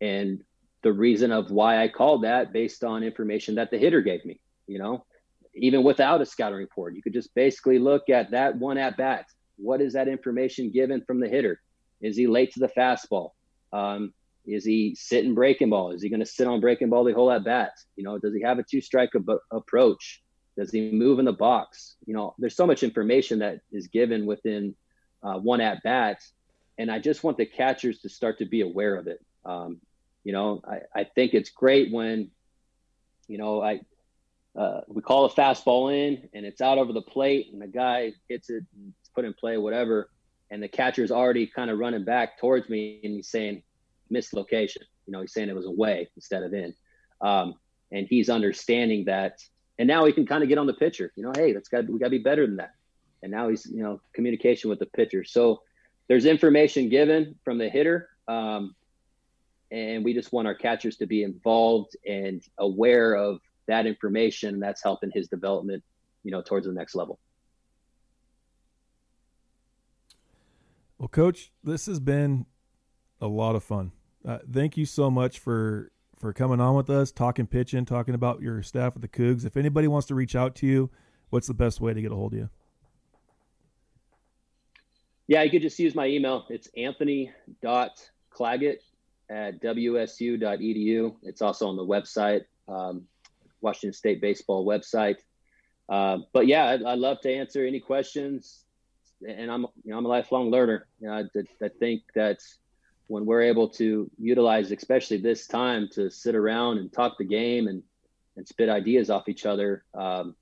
and 0.00 0.42
the 0.82 0.92
reason 0.92 1.32
of 1.32 1.50
why 1.50 1.82
I 1.82 1.88
called 1.88 2.24
that 2.24 2.52
based 2.52 2.84
on 2.84 3.02
information 3.02 3.56
that 3.56 3.70
the 3.70 3.78
hitter 3.78 4.00
gave 4.00 4.24
me, 4.24 4.40
you 4.66 4.78
know, 4.78 5.04
even 5.54 5.82
without 5.82 6.20
a 6.20 6.26
scouting 6.26 6.58
report, 6.58 6.94
you 6.94 7.02
could 7.02 7.12
just 7.12 7.34
basically 7.34 7.78
look 7.78 8.08
at 8.08 8.30
that 8.30 8.56
one 8.56 8.78
at 8.78 8.96
bat. 8.96 9.26
What 9.56 9.80
is 9.80 9.92
that 9.92 10.08
information 10.08 10.70
given 10.70 11.02
from 11.02 11.20
the 11.20 11.28
hitter? 11.28 11.60
Is 12.00 12.16
he 12.16 12.26
late 12.26 12.52
to 12.54 12.60
the 12.60 12.68
fastball? 12.68 13.30
Um, 13.72 14.12
is 14.46 14.64
he 14.64 14.96
sitting 14.98 15.34
breaking 15.34 15.70
ball? 15.70 15.92
Is 15.92 16.02
he 16.02 16.08
going 16.08 16.20
to 16.20 16.26
sit 16.26 16.48
on 16.48 16.60
breaking 16.60 16.90
ball 16.90 17.04
the 17.04 17.12
whole 17.12 17.30
at 17.30 17.44
bat? 17.44 17.72
You 17.96 18.04
know, 18.04 18.18
does 18.18 18.34
he 18.34 18.42
have 18.42 18.58
a 18.58 18.64
two 18.64 18.80
strike 18.80 19.10
ab- 19.14 19.38
approach? 19.52 20.22
Does 20.56 20.70
he 20.70 20.90
move 20.90 21.18
in 21.18 21.24
the 21.24 21.32
box? 21.32 21.96
You 22.06 22.14
know, 22.14 22.34
there's 22.38 22.56
so 22.56 22.66
much 22.66 22.82
information 22.82 23.38
that 23.38 23.60
is 23.70 23.86
given 23.86 24.26
within 24.26 24.74
uh, 25.22 25.38
one 25.38 25.60
at 25.60 25.82
bat, 25.82 26.18
and 26.76 26.90
I 26.90 26.98
just 26.98 27.22
want 27.22 27.36
the 27.36 27.46
catchers 27.46 28.00
to 28.00 28.08
start 28.08 28.38
to 28.38 28.46
be 28.46 28.62
aware 28.62 28.96
of 28.96 29.06
it. 29.06 29.24
Um, 29.44 29.80
you 30.24 30.32
know, 30.32 30.60
I, 30.66 31.00
I 31.00 31.04
think 31.04 31.34
it's 31.34 31.50
great 31.50 31.92
when, 31.92 32.30
you 33.28 33.38
know, 33.38 33.62
I 33.62 33.80
uh, 34.56 34.80
we 34.86 35.00
call 35.00 35.24
a 35.24 35.30
fastball 35.30 35.92
in 35.92 36.28
and 36.34 36.44
it's 36.44 36.60
out 36.60 36.78
over 36.78 36.92
the 36.92 37.02
plate 37.02 37.48
and 37.52 37.60
the 37.60 37.66
guy 37.66 38.12
hits 38.28 38.50
it, 38.50 38.64
it's 39.00 39.08
put 39.14 39.24
in 39.24 39.32
play, 39.32 39.56
whatever, 39.56 40.10
and 40.50 40.62
the 40.62 40.68
catcher's 40.68 41.10
already 41.10 41.46
kind 41.46 41.70
of 41.70 41.78
running 41.78 42.04
back 42.04 42.38
towards 42.38 42.68
me 42.68 43.00
and 43.02 43.14
he's 43.14 43.28
saying 43.28 43.62
missed 44.10 44.34
location. 44.34 44.82
You 45.06 45.12
know, 45.12 45.20
he's 45.20 45.32
saying 45.32 45.48
it 45.48 45.56
was 45.56 45.66
away 45.66 46.08
instead 46.14 46.42
of 46.42 46.52
in. 46.52 46.74
Um, 47.20 47.54
and 47.90 48.06
he's 48.08 48.28
understanding 48.28 49.06
that. 49.06 49.42
And 49.78 49.88
now 49.88 50.04
he 50.04 50.12
can 50.12 50.26
kind 50.26 50.42
of 50.42 50.48
get 50.48 50.58
on 50.58 50.66
the 50.66 50.74
pitcher. 50.74 51.12
You 51.16 51.24
know, 51.24 51.32
hey, 51.34 51.52
that's 51.52 51.68
got 51.68 51.88
we 51.88 51.98
got 51.98 52.06
to 52.06 52.10
be 52.10 52.18
better 52.18 52.46
than 52.46 52.56
that. 52.56 52.74
And 53.22 53.32
now 53.32 53.48
he's 53.48 53.66
you 53.66 53.82
know 53.82 54.00
communication 54.12 54.70
with 54.70 54.78
the 54.78 54.86
pitcher. 54.86 55.24
So 55.24 55.62
there's 56.08 56.26
information 56.26 56.88
given 56.88 57.36
from 57.44 57.58
the 57.58 57.68
hitter, 57.68 58.08
um, 58.28 58.74
and 59.70 60.04
we 60.04 60.12
just 60.12 60.32
want 60.32 60.46
our 60.46 60.54
catchers 60.54 60.96
to 60.98 61.06
be 61.06 61.22
involved 61.22 61.96
and 62.06 62.42
aware 62.58 63.14
of 63.14 63.40
that 63.66 63.86
information. 63.86 64.60
That's 64.60 64.82
helping 64.82 65.10
his 65.12 65.28
development, 65.28 65.82
you 66.24 66.30
know, 66.30 66.42
towards 66.42 66.66
the 66.66 66.72
next 66.72 66.94
level. 66.94 67.18
Well, 70.98 71.08
coach, 71.08 71.50
this 71.64 71.86
has 71.86 71.98
been 71.98 72.46
a 73.20 73.26
lot 73.26 73.56
of 73.56 73.64
fun. 73.64 73.92
Uh, 74.24 74.38
thank 74.50 74.76
you 74.76 74.86
so 74.86 75.10
much 75.10 75.38
for 75.38 75.90
for 76.18 76.32
coming 76.32 76.60
on 76.60 76.76
with 76.76 76.88
us, 76.88 77.10
talking 77.10 77.48
pitching, 77.48 77.84
talking 77.84 78.14
about 78.14 78.40
your 78.40 78.62
staff 78.62 78.94
at 78.94 79.02
the 79.02 79.08
Cougs. 79.08 79.44
If 79.44 79.56
anybody 79.56 79.88
wants 79.88 80.06
to 80.06 80.14
reach 80.14 80.36
out 80.36 80.54
to 80.56 80.66
you, 80.68 80.90
what's 81.30 81.48
the 81.48 81.54
best 81.54 81.80
way 81.80 81.92
to 81.92 82.00
get 82.00 82.12
a 82.12 82.14
hold 82.14 82.34
of 82.34 82.38
you? 82.38 82.48
Yeah, 85.26 85.42
you 85.42 85.50
could 85.50 85.62
just 85.62 85.78
use 85.80 85.96
my 85.96 86.06
email. 86.06 86.46
It's 86.48 86.68
anthony 86.76 87.32
dot 87.60 87.98
anthony.claggett 88.32 88.76
at 89.30 89.60
wsu.edu. 89.62 91.16
It's 91.22 91.42
also 91.42 91.68
on 91.68 91.76
the 91.76 91.84
website, 91.84 92.42
um, 92.68 93.02
Washington 93.62 93.92
State 93.92 94.20
Baseball 94.20 94.66
website. 94.66 95.16
Uh, 95.88 96.18
but 96.32 96.46
yeah, 96.46 96.66
I'd, 96.66 96.82
I'd, 96.82 96.98
love 96.98 97.20
to 97.22 97.32
answer 97.32 97.66
any 97.66 97.80
questions. 97.80 98.64
And 99.26 99.50
I'm, 99.50 99.62
you 99.84 99.92
know, 99.92 99.98
I'm 99.98 100.04
a 100.04 100.08
lifelong 100.08 100.50
learner. 100.50 100.86
You 101.00 101.08
know, 101.08 101.14
I, 101.14 101.64
I 101.64 101.68
think 101.68 102.02
that 102.14 102.38
when 103.08 103.26
we're 103.26 103.42
able 103.42 103.68
to 103.68 104.10
utilize, 104.18 104.70
especially 104.70 105.18
this 105.18 105.46
time, 105.46 105.88
to 105.92 106.10
sit 106.10 106.34
around 106.34 106.78
and 106.78 106.92
talk 106.92 107.18
the 107.18 107.24
game 107.24 107.68
and 107.68 107.82
and 108.36 108.48
spit 108.48 108.70
ideas 108.70 109.10
off 109.10 109.28
each 109.28 109.44
other, 109.44 109.84
um, 109.92 110.34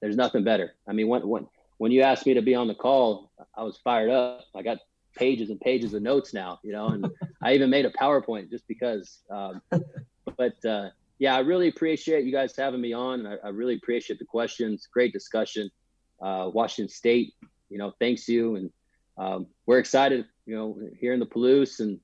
there's 0.00 0.16
nothing 0.16 0.44
better. 0.44 0.74
I 0.88 0.92
mean, 0.92 1.08
when 1.08 1.28
when 1.28 1.46
when 1.76 1.92
you 1.92 2.02
asked 2.02 2.26
me 2.26 2.34
to 2.34 2.42
be 2.42 2.54
on 2.54 2.68
the 2.68 2.74
call, 2.74 3.30
I 3.56 3.62
was 3.62 3.76
fired 3.78 4.10
up. 4.10 4.44
I 4.54 4.62
got 4.62 4.78
pages 5.16 5.50
and 5.50 5.60
pages 5.60 5.94
of 5.94 6.02
notes 6.02 6.32
now, 6.32 6.60
you 6.62 6.72
know, 6.72 6.88
and 6.88 7.06
I 7.42 7.54
even 7.54 7.70
made 7.70 7.84
a 7.84 7.90
PowerPoint 7.90 8.50
just 8.50 8.66
because. 8.66 9.20
Um, 9.30 9.60
but 10.36 10.64
uh, 10.64 10.90
yeah, 11.18 11.34
I 11.36 11.40
really 11.40 11.68
appreciate 11.68 12.24
you 12.24 12.32
guys 12.32 12.56
having 12.56 12.80
me 12.80 12.92
on, 12.92 13.26
I, 13.26 13.36
I 13.44 13.48
really 13.48 13.74
appreciate 13.76 14.18
the 14.18 14.24
questions. 14.24 14.88
Great 14.92 15.12
discussion. 15.12 15.70
Uh, 16.20 16.50
Washington 16.52 16.88
State, 16.88 17.34
you 17.68 17.78
know, 17.78 17.92
thanks 17.98 18.28
you, 18.28 18.56
and 18.56 18.70
um, 19.16 19.46
we're 19.66 19.78
excited, 19.78 20.24
you 20.46 20.56
know, 20.56 20.78
here 20.98 21.12
in 21.12 21.20
the 21.20 21.26
Palouse 21.26 21.80
and 21.80 22.00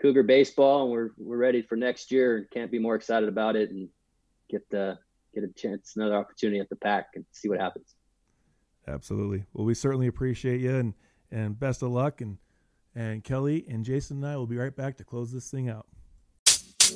Cougar 0.00 0.24
baseball, 0.24 0.82
and 0.82 0.92
we're 0.92 1.10
we're 1.18 1.36
ready 1.36 1.62
for 1.62 1.76
next 1.76 2.10
year, 2.10 2.36
and 2.36 2.50
can't 2.50 2.70
be 2.70 2.78
more 2.78 2.94
excited 2.94 3.28
about 3.28 3.56
it, 3.56 3.70
and 3.70 3.88
get 4.50 4.68
the 4.70 4.98
get 5.34 5.44
a 5.44 5.48
chance, 5.48 5.94
another 5.96 6.14
opportunity 6.14 6.60
at 6.60 6.68
the 6.68 6.76
Pac, 6.76 7.08
and 7.14 7.24
see 7.32 7.48
what 7.48 7.60
happens. 7.60 7.94
Absolutely. 8.88 9.44
Well, 9.52 9.66
we 9.66 9.74
certainly 9.74 10.06
appreciate 10.06 10.60
you, 10.60 10.76
and 10.76 10.94
And 11.30 11.58
best 11.58 11.82
of 11.82 11.90
luck. 11.90 12.20
And 12.20 12.38
and 12.94 13.22
Kelly 13.22 13.64
and 13.68 13.84
Jason 13.84 14.18
and 14.18 14.26
I 14.26 14.36
will 14.36 14.46
be 14.46 14.56
right 14.56 14.74
back 14.74 14.96
to 14.98 15.04
close 15.04 15.32
this 15.32 15.50
thing 15.50 15.68
out. 15.68 15.86
All 16.88 16.94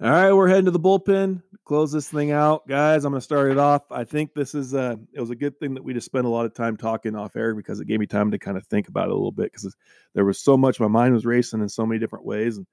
right, 0.00 0.32
we're 0.32 0.48
heading 0.48 0.66
to 0.66 0.70
the 0.70 0.78
bullpen. 0.78 1.42
Close 1.64 1.92
this 1.92 2.10
thing 2.10 2.32
out, 2.32 2.68
guys. 2.68 3.06
I'm 3.06 3.12
going 3.12 3.20
to 3.20 3.24
start 3.24 3.50
it 3.50 3.56
off. 3.56 3.90
I 3.90 4.04
think 4.04 4.34
this 4.34 4.54
is 4.54 4.74
a. 4.74 4.98
It 5.14 5.20
was 5.20 5.30
a 5.30 5.36
good 5.36 5.58
thing 5.58 5.72
that 5.72 5.84
we 5.84 5.94
just 5.94 6.04
spent 6.04 6.26
a 6.26 6.28
lot 6.28 6.44
of 6.44 6.52
time 6.52 6.76
talking 6.76 7.16
off 7.16 7.34
air 7.34 7.54
because 7.54 7.80
it 7.80 7.86
gave 7.86 8.00
me 8.00 8.06
time 8.06 8.30
to 8.32 8.38
kind 8.38 8.58
of 8.58 8.66
think 8.66 8.88
about 8.88 9.06
it 9.06 9.12
a 9.12 9.14
little 9.14 9.32
bit 9.32 9.52
because 9.52 9.74
there 10.14 10.26
was 10.26 10.38
so 10.38 10.58
much. 10.58 10.78
My 10.78 10.88
mind 10.88 11.14
was 11.14 11.24
racing 11.24 11.62
in 11.62 11.68
so 11.70 11.86
many 11.86 11.98
different 11.98 12.26
ways, 12.26 12.58
and 12.58 12.66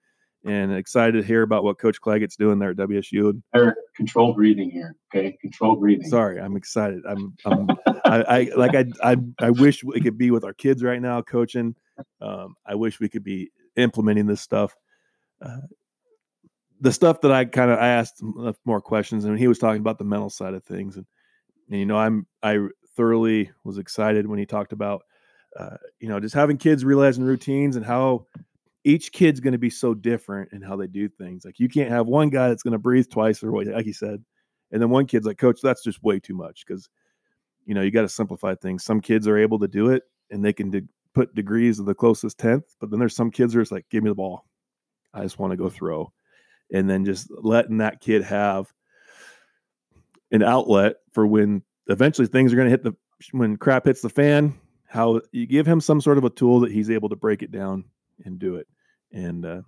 and 0.46 0.74
excited 0.74 1.14
to 1.14 1.24
hear 1.24 1.42
about 1.42 1.64
what 1.64 1.80
Coach 1.80 2.00
Claggett's 2.00 2.36
doing 2.36 2.60
there 2.60 2.72
at 2.72 2.78
WSU. 2.78 3.42
Eric, 3.54 3.76
control 3.96 4.34
breathing 4.34 4.70
here. 4.70 4.96
Okay, 5.14 5.38
control 5.42 5.76
breathing. 5.76 6.08
Sorry, 6.08 6.40
I'm 6.40 6.56
excited. 6.56 7.04
I'm, 7.08 7.36
I'm 7.46 7.68
I, 8.06 8.24
I, 8.24 8.50
like 8.56 8.76
I, 8.76 8.86
I 9.04 9.18
I 9.40 9.50
wish 9.50 9.84
we 9.84 10.00
could 10.00 10.18
be 10.18 10.32
with 10.32 10.44
our 10.44 10.54
kids 10.54 10.84
right 10.84 11.02
now 11.02 11.22
coaching. 11.22 11.76
Um, 12.22 12.56
I 12.66 12.76
wish 12.76 13.00
we 13.00 13.10
could 13.10 13.24
be 13.24 13.52
implementing 13.76 14.26
this 14.26 14.42
stuff. 14.42 14.76
Uh, 15.42 15.58
the 16.82 16.94
stuff 16.94 17.22
that 17.22 17.32
I 17.32 17.46
kind 17.46 17.72
of 17.72 17.80
I 17.80 17.90
asked 17.90 18.24
more 18.66 18.82
questions, 18.82 19.26
and 19.26 19.38
he 19.38 19.48
was 19.48 19.60
talking 19.60 19.82
about 19.82 19.98
the 19.98 20.06
mental 20.06 20.30
side 20.30 20.54
of 20.54 20.64
things, 20.64 20.96
and, 20.96 21.06
and 21.70 21.80
you 21.80 21.86
know 21.86 21.98
I'm 21.98 22.26
I 22.42 22.60
thoroughly 22.96 23.52
was 23.64 23.78
excited 23.78 24.28
when 24.28 24.40
he 24.40 24.46
talked 24.46 24.72
about 24.72 25.04
uh, 25.58 25.78
you 26.00 26.08
know 26.08 26.20
just 26.20 26.36
having 26.36 26.58
kids 26.58 26.86
realizing 26.86 27.24
routines 27.24 27.76
and 27.76 27.86
how 27.86 28.28
each 28.84 29.12
kid's 29.12 29.40
going 29.40 29.54
to 29.54 29.60
be 29.60 29.70
so 29.70 29.94
different 29.94 30.52
in 30.54 30.62
how 30.62 30.76
they 30.76 30.88
do 30.88 31.10
things. 31.10 31.44
Like 31.46 31.60
you 31.60 31.70
can't 31.70 31.90
have 31.90 32.08
one 32.08 32.30
guy 32.30 32.50
that's 32.50 32.64
going 32.64 32.74
to 32.74 32.80
breathe 32.80 33.10
twice 33.10 33.44
or 33.44 33.52
what, 33.52 33.68
like 33.68 33.86
he 33.86 33.94
said, 33.94 34.24
and 34.72 34.82
then 34.82 34.90
one 34.90 35.06
kid's 35.06 35.26
like, 35.26 35.38
Coach, 35.38 35.60
that's 35.62 35.84
just 35.84 36.04
way 36.04 36.20
too 36.20 36.36
much 36.36 36.64
because 36.66 36.90
you 37.66 37.74
know 37.74 37.82
you 37.82 37.92
got 37.92 38.04
to 38.04 38.10
simplify 38.10 38.56
things. 38.56 38.84
Some 38.84 39.02
kids 39.02 39.28
are 39.28 39.38
able 39.38 39.60
to 39.60 39.68
do 39.68 39.90
it 39.90 40.04
and 40.32 40.44
they 40.44 40.54
can 40.54 40.70
de- 40.70 40.88
put 41.14 41.36
degrees 41.36 41.80
of 41.80 41.86
the 41.86 41.96
closest 41.96 42.38
tenth, 42.38 42.76
but 42.80 42.90
then 42.90 43.00
there's 43.00 43.16
some 43.16 43.32
kids 43.32 43.54
who 43.54 43.60
are 43.60 43.64
just 43.64 43.72
like, 43.72 43.90
give 43.90 44.04
me 44.04 44.10
the 44.10 44.16
ball, 44.16 44.46
I 45.14 45.24
just 45.24 45.40
want 45.40 45.52
to 45.52 45.58
go 45.58 45.66
mm-hmm. 45.66 45.76
throw 45.76 46.14
and 46.72 46.90
then 46.90 47.06
just 47.06 47.30
letting 47.32 47.78
that 47.78 48.00
kid 48.00 48.24
have 48.24 48.72
an 50.32 50.44
outlet 50.44 50.98
for 51.12 51.26
when 51.26 51.64
eventually 51.88 52.28
things 52.28 52.54
are 52.54 52.56
going 52.56 52.68
to 52.68 52.72
hit 52.72 52.84
the 52.84 52.96
when 53.32 53.58
crap 53.58 53.86
hits 53.86 54.02
the 54.02 54.10
fan 54.10 54.58
how 54.88 55.20
you 55.32 55.46
give 55.46 55.68
him 55.68 55.82
some 55.82 56.00
sort 56.00 56.18
of 56.18 56.24
a 56.24 56.30
tool 56.30 56.60
that 56.60 56.72
he's 56.72 56.90
able 56.90 57.10
to 57.10 57.16
break 57.16 57.42
it 57.42 57.52
down 57.52 57.84
and 58.26 58.40
do 58.40 58.56
it 58.56 58.68
and 59.12 59.46
uh, 59.46 59.62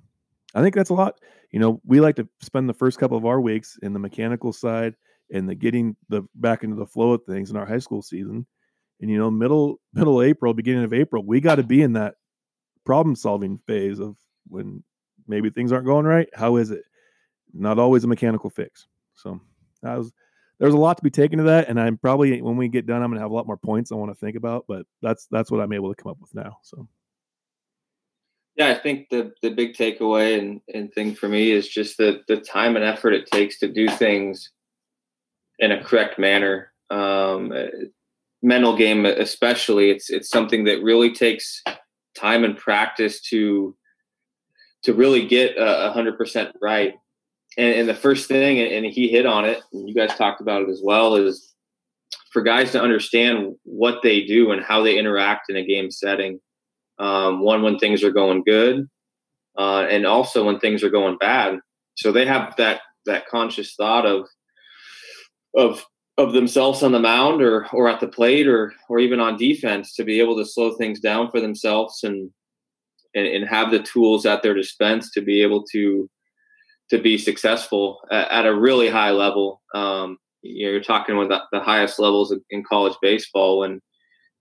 i 0.56 0.62
think 0.62 0.76
that's 0.76 0.89
a 0.89 0.93
lot 0.93 1.20
you 1.52 1.60
know 1.60 1.82
we 1.86 1.99
like 1.99 2.16
to 2.16 2.28
spend 2.41 2.68
the 2.68 2.74
first 2.74 2.99
couple 2.99 3.18
of 3.18 3.26
our 3.26 3.41
weeks 3.41 3.78
in 3.82 3.93
the 3.93 3.99
mechanical 3.99 4.54
side 4.54 4.95
and 5.34 5.47
the 5.47 5.56
getting 5.56 5.95
the 6.10 6.24
back 6.36 6.64
into 6.64 6.76
the 6.76 6.86
flow 6.86 7.14
of 7.14 7.24
things 7.26 7.49
in 7.49 7.58
our 7.58 7.66
high 7.66 7.80
school 7.80 8.02
season 8.02 8.45
and 8.99 9.10
you 9.10 9.18
know 9.18 9.32
middle 9.32 9.80
middle 9.93 10.22
april 10.22 10.54
beginning 10.54 10.84
of 10.84 10.93
april 10.93 11.24
we 11.26 11.39
got 11.39 11.56
to 11.56 11.64
be 11.64 11.82
in 11.82 11.93
that 11.93 12.16
problem 12.86 13.16
solving 13.16 13.58
phase 13.58 13.99
of 13.99 14.16
when 14.47 14.84
maybe 15.28 15.49
things 15.49 15.72
aren't 15.72 15.86
going 15.86 16.06
right 16.06 16.30
how 16.34 16.58
is 16.58 16.72
it 16.72 16.84
not 17.54 17.80
always 17.80 18.04
a 18.04 18.08
mechanical 18.08 18.49
fix. 18.49 18.88
So 19.14 19.39
was 19.84 20.12
there's 20.60 20.74
a 20.74 20.78
lot 20.78 20.97
to 20.97 21.04
be 21.04 21.10
taken 21.10 21.39
to 21.39 21.45
that, 21.45 21.70
and 21.70 21.80
I'm 21.80 21.97
probably 21.97 22.41
when 22.41 22.58
we 22.58 22.68
get 22.68 22.86
done, 22.86 23.02
I'm 23.02 23.10
gonna 23.10 23.22
have 23.22 23.32
a 23.32 23.34
lot 23.34 23.47
more 23.47 23.58
points 23.58 23.91
I 23.91 23.95
want 23.95 24.12
to 24.12 24.20
think 24.20 24.36
about. 24.36 24.66
But 24.68 24.86
that's 25.02 25.28
that's 25.32 25.52
what 25.52 25.62
I'm 25.62 25.74
able 25.74 25.93
to 25.93 26.02
come 26.02 26.12
up 26.12 26.20
with 26.20 26.34
now. 26.34 26.58
So 26.64 26.88
yeah, 28.56 28.70
I 28.70 28.76
think 28.76 29.10
the 29.10 29.34
the 29.41 29.49
big 29.49 29.74
takeaway 29.74 30.39
and 30.39 30.62
and 30.74 30.93
thing 30.93 31.16
for 31.16 31.28
me 31.28 31.52
is 31.52 31.68
just 31.68 31.97
the 31.97 32.22
the 32.28 32.38
time 32.38 32.76
and 32.76 32.86
effort 32.86 33.14
it 33.14 33.28
takes 33.32 33.60
to 33.60 33.68
do 33.68 33.88
things 33.88 34.52
in 35.60 35.72
a 35.72 35.84
correct 35.84 36.20
manner. 36.20 36.72
Um, 36.89 37.54
mental 38.41 38.76
game, 38.76 39.06
especially, 39.06 39.91
it's 39.91 40.10
it's 40.10 40.30
something 40.30 40.66
that 40.66 40.84
really 40.84 41.14
takes 41.14 41.64
time 42.18 42.43
and 42.43 42.58
practice 42.58 43.22
to 43.22 43.76
to 44.84 44.93
really 44.93 45.28
get 45.28 45.56
a 45.58 45.91
hundred 45.91 46.18
percent 46.18 46.56
right 46.62 46.95
and, 47.58 47.76
and 47.76 47.89
the 47.89 47.95
first 47.95 48.28
thing, 48.28 48.60
and 48.60 48.86
he 48.86 49.10
hit 49.10 49.26
on 49.26 49.45
it, 49.45 49.62
and 49.74 49.88
you 49.88 49.95
guys 49.95 50.16
talked 50.16 50.41
about 50.41 50.62
it 50.62 50.70
as 50.70 50.82
well, 50.84 51.16
is 51.16 51.54
for 52.32 52.41
guys 52.41 52.72
to 52.72 52.82
understand 52.82 53.56
what 53.64 54.02
they 54.04 54.26
do 54.26 54.52
and 54.52 54.64
how 54.64 54.82
they 54.82 54.97
interact 54.97 55.49
in 55.49 55.58
a 55.58 55.66
game 55.66 55.91
setting. 55.91 56.39
Um, 57.00 57.42
one, 57.42 57.64
when 57.64 57.80
things 57.80 58.04
are 58.04 58.12
going 58.12 58.44
good, 58.44 58.88
uh, 59.58 59.86
and 59.89 60.06
also 60.06 60.46
when 60.46 60.60
things 60.60 60.84
are 60.84 60.89
going 60.89 61.18
bad. 61.18 61.60
So 61.96 62.12
they 62.12 62.26
have 62.26 62.56
that 62.58 62.82
that 63.06 63.28
conscious 63.28 63.76
thought 63.76 64.06
of 64.06 64.28
of 65.56 65.86
of 66.18 66.34
themselves 66.34 66.84
on 66.84 66.92
the 66.92 67.00
mound 67.00 67.42
or 67.42 67.68
or 67.74 67.88
at 67.88 68.00
the 68.00 68.08
plate 68.08 68.48
or 68.48 68.74
or 68.89 69.00
even 69.00 69.20
on 69.20 69.38
defense 69.38 69.96
to 69.96 70.04
be 70.04 70.20
able 70.20 70.38
to 70.38 70.46
slow 70.46 70.74
things 70.74 71.00
down 71.00 71.32
for 71.32 71.39
themselves 71.39 72.04
and 72.04 72.30
and, 73.14 73.28
and 73.28 73.48
have 73.48 73.72
the 73.72 73.80
tools 73.80 74.26
at 74.26 74.42
their 74.42 74.54
dispense 74.54 75.12
to 75.12 75.22
be 75.22 75.42
able 75.42 75.64
to 75.72 76.10
to 76.89 77.02
be 77.02 77.18
successful 77.18 78.00
at, 78.12 78.30
at 78.30 78.46
a 78.46 78.56
really 78.56 78.89
high 78.89 79.12
level. 79.12 79.62
Um, 79.74 80.18
you 80.42 80.66
know, 80.66 80.72
you're 80.72 80.82
talking 80.82 81.18
with 81.18 81.30
the, 81.30 81.42
the 81.52 81.62
highest 81.62 82.00
levels 82.00 82.36
in 82.50 82.64
college 82.64 82.96
baseball 83.02 83.60
when 83.60 83.80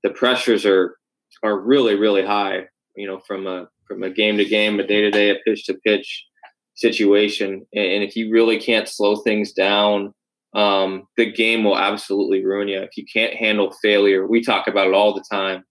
the 0.03 0.11
pressures 0.11 0.65
are 0.65 0.97
are 1.43 1.59
really 1.59 1.95
really 1.95 2.25
high. 2.25 2.67
You 2.97 3.07
know, 3.07 3.21
from 3.27 3.47
a 3.47 3.69
from 3.87 4.03
a 4.03 4.11
game 4.11 4.37
to 4.39 4.45
game, 4.45 4.79
a 4.79 4.87
day 4.87 5.01
to 5.03 5.11
day, 5.11 5.31
a 5.31 5.37
pitch 5.45 5.65
to 5.67 5.75
pitch 5.75 6.27
situation, 6.75 7.67
and, 7.75 8.03
if 8.03 8.17
you 8.17 8.31
really 8.31 8.59
can't 8.59 8.89
slow 8.89 9.17
things 9.17 9.53
down, 9.53 10.15
um, 10.55 11.07
the 11.17 11.31
game 11.31 11.65
will 11.65 11.79
absolutely 11.79 12.45
ruin 12.45 12.69
you. 12.69 12.81
If 12.81 12.97
you 12.97 13.05
can't 13.13 13.35
handle 13.35 13.75
failure, 13.83 14.27
we 14.27 14.43
talk 14.43 14.67
about 14.67 14.87
it 14.87 14.95
all 14.95 15.15
the 15.15 15.25
time. 15.31 15.65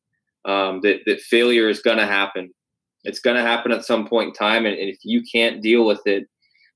Um, 0.46 0.82
that 0.82 1.02
that 1.06 1.22
failure 1.22 1.70
is 1.70 1.82
going 1.82 1.98
to 1.98 2.06
happen. 2.06 2.52
It's 3.04 3.20
going 3.20 3.38
to 3.38 3.44
happen 3.44 3.72
at 3.72 3.86
some 3.86 4.08
point 4.08 4.30
in 4.30 4.34
time, 4.34 4.66
and, 4.66 4.78
and 4.78 4.90
if 4.90 5.00
you 5.04 5.24
can't 5.32 5.62
deal 5.62 5.86
with 5.86 6.02
it 6.06 6.28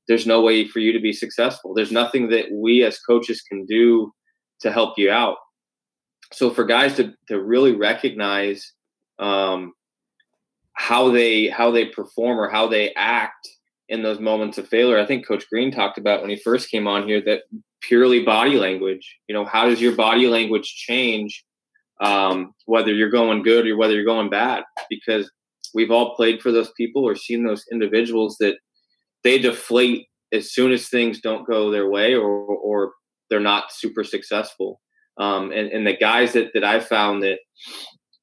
there's 0.08 0.28
no 0.28 0.42
way 0.42 0.68
for 0.68 0.80
you 0.80 0.92
to 0.92 1.00
be 1.00 1.14
successful. 1.14 1.74
There's 1.74 1.92
nothing 1.92 2.30
that 2.30 2.52
we 2.52 2.84
as 2.84 3.00
coaches 3.00 3.42
can 3.42 3.66
do 3.66 4.12
to 4.62 4.72
help 4.72 4.98
you 4.98 5.12
out. 5.12 5.38
So 6.34 6.50
for 6.50 6.66
guys 6.66 6.96
to 6.96 7.14
to 7.28 7.42
really 7.42 7.76
recognize 7.76 8.74
um, 9.20 9.74
how 10.74 11.12
they 11.12 11.48
how 11.48 11.72
they 11.72 11.86
perform 11.86 12.40
or 12.40 12.50
how 12.50 12.68
they 12.68 12.94
act 12.96 13.48
in 13.90 14.02
those 14.02 14.20
moments 14.20 14.58
of 14.58 14.68
failure, 14.68 15.00
I 15.00 15.06
think 15.06 15.28
Coach 15.28 15.46
Green 15.50 15.72
talked 15.72 15.98
about 15.98 16.22
when 16.22 16.30
he 16.30 16.38
first 16.38 16.72
came 16.72 16.88
on 16.88 17.08
here 17.08 17.22
that 17.26 17.44
purely 17.82 18.24
body 18.24 18.58
language. 18.58 19.18
You 19.28 19.36
know, 19.36 19.46
how 19.46 19.66
does 19.66 19.82
your 19.82 19.96
body 19.96 20.28
language 20.28 20.66
change 20.88 21.44
um, 22.02 22.54
whether 22.66 22.94
you're 22.94 23.10
going 23.10 23.44
good 23.44 23.68
or 23.68 23.78
whether 23.78 23.94
you're 23.94 24.04
going 24.04 24.30
bad? 24.30 24.64
Because 24.90 25.30
we've 25.74 25.92
all 25.92 26.16
played 26.16 26.42
for 26.42 26.52
those 26.52 26.72
people 26.76 27.08
or 27.08 27.16
seen 27.16 27.46
those 27.46 27.66
individuals 27.72 28.38
that 28.40 28.58
they 29.24 29.38
deflate 29.38 30.08
as 30.32 30.52
soon 30.52 30.72
as 30.72 30.90
things 30.90 31.22
don't 31.22 31.48
go 31.48 31.70
their 31.70 31.90
way 31.90 32.16
or 32.16 32.28
or 32.28 32.94
they're 33.30 33.40
not 33.40 33.72
super 33.72 34.04
successful. 34.04 34.80
Um, 35.18 35.52
and, 35.52 35.70
and 35.70 35.86
the 35.86 35.96
guys 35.96 36.34
that, 36.34 36.52
that 36.54 36.64
I 36.64 36.80
found 36.80 37.24
that 37.24 37.40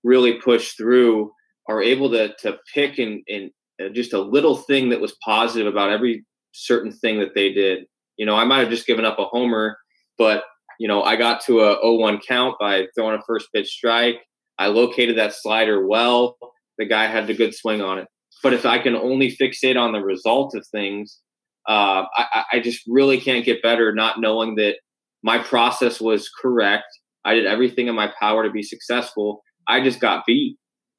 really 0.02 0.40
push 0.40 0.72
through 0.72 1.32
are 1.68 1.82
able 1.82 2.10
to 2.10 2.34
to 2.38 2.58
pick 2.74 2.98
and, 2.98 3.22
and 3.28 3.50
just 3.94 4.12
a 4.12 4.20
little 4.20 4.56
thing 4.56 4.90
that 4.90 5.00
was 5.00 5.16
positive 5.24 5.66
about 5.66 5.90
every 5.90 6.24
certain 6.52 6.92
thing 6.92 7.20
that 7.20 7.34
they 7.34 7.52
did. 7.52 7.84
You 8.16 8.26
know, 8.26 8.36
I 8.36 8.44
might 8.44 8.60
have 8.60 8.70
just 8.70 8.86
given 8.86 9.04
up 9.04 9.18
a 9.18 9.24
homer, 9.24 9.78
but 10.18 10.44
you 10.78 10.88
know, 10.88 11.02
I 11.02 11.16
got 11.16 11.42
to 11.44 11.60
a 11.60 11.84
0-1 11.84 12.20
count 12.26 12.56
by 12.58 12.86
throwing 12.94 13.18
a 13.18 13.22
first 13.26 13.48
pitch 13.54 13.68
strike. 13.68 14.16
I 14.58 14.68
located 14.68 15.18
that 15.18 15.34
slider 15.34 15.86
well. 15.86 16.38
The 16.78 16.86
guy 16.86 17.06
had 17.06 17.28
a 17.28 17.34
good 17.34 17.54
swing 17.54 17.82
on 17.82 17.98
it. 17.98 18.08
But 18.42 18.54
if 18.54 18.64
I 18.64 18.78
can 18.78 18.96
only 18.96 19.36
fixate 19.36 19.78
on 19.78 19.92
the 19.92 20.00
result 20.00 20.54
of 20.54 20.66
things, 20.66 21.18
uh, 21.68 22.04
I, 22.16 22.44
I 22.54 22.60
just 22.60 22.82
really 22.86 23.20
can't 23.20 23.44
get 23.44 23.62
better 23.62 23.94
not 23.94 24.20
knowing 24.20 24.54
that 24.54 24.76
my 25.22 25.38
process 25.38 26.00
was 26.00 26.30
correct. 26.30 26.84
I 27.24 27.34
did 27.34 27.46
everything 27.46 27.88
in 27.88 27.94
my 27.94 28.12
power 28.18 28.44
to 28.44 28.50
be 28.50 28.62
successful. 28.62 29.42
I 29.68 29.82
just 29.82 30.00
got 30.00 30.24
beat. 30.26 30.56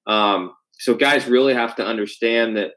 Um, 0.07 0.53
so 0.80 0.93
guys 0.95 1.27
really 1.27 1.53
have 1.53 1.76
to 1.76 1.85
understand 1.85 2.57
that 2.57 2.72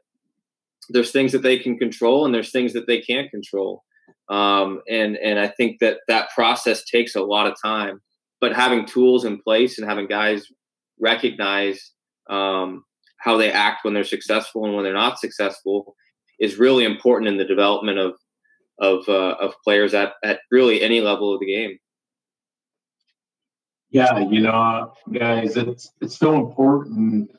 there's 0.89 1.11
things 1.11 1.31
that 1.31 1.41
they 1.41 1.57
can 1.57 1.77
control 1.77 2.25
and 2.25 2.33
there's 2.33 2.51
things 2.51 2.73
that 2.73 2.87
they 2.87 3.01
can't 3.01 3.31
control. 3.31 3.83
Um, 4.29 4.81
and 4.89 5.17
and 5.17 5.39
I 5.39 5.47
think 5.47 5.77
that 5.81 5.99
that 6.07 6.29
process 6.33 6.83
takes 6.83 7.15
a 7.15 7.21
lot 7.21 7.47
of 7.47 7.55
time. 7.63 8.01
But 8.41 8.55
having 8.55 8.85
tools 8.85 9.25
in 9.25 9.41
place 9.41 9.77
and 9.77 9.87
having 9.87 10.07
guys 10.07 10.45
recognize 10.99 11.91
um, 12.29 12.83
how 13.19 13.37
they 13.37 13.51
act 13.51 13.83
when 13.83 13.93
they're 13.93 14.03
successful 14.03 14.65
and 14.65 14.75
when 14.75 14.83
they're 14.83 14.93
not 14.93 15.19
successful 15.19 15.95
is 16.39 16.57
really 16.57 16.83
important 16.83 17.29
in 17.29 17.37
the 17.37 17.45
development 17.45 17.97
of 17.97 18.13
of 18.79 19.07
uh, 19.07 19.35
of 19.39 19.55
players 19.63 19.93
at 19.93 20.13
at 20.23 20.39
really 20.51 20.81
any 20.81 21.01
level 21.01 21.33
of 21.33 21.39
the 21.39 21.45
game. 21.45 21.77
Yeah, 23.89 24.19
you 24.19 24.41
know, 24.41 24.93
guys, 25.11 25.55
it's 25.57 25.91
it's 26.01 26.17
so 26.17 26.35
important 26.35 27.31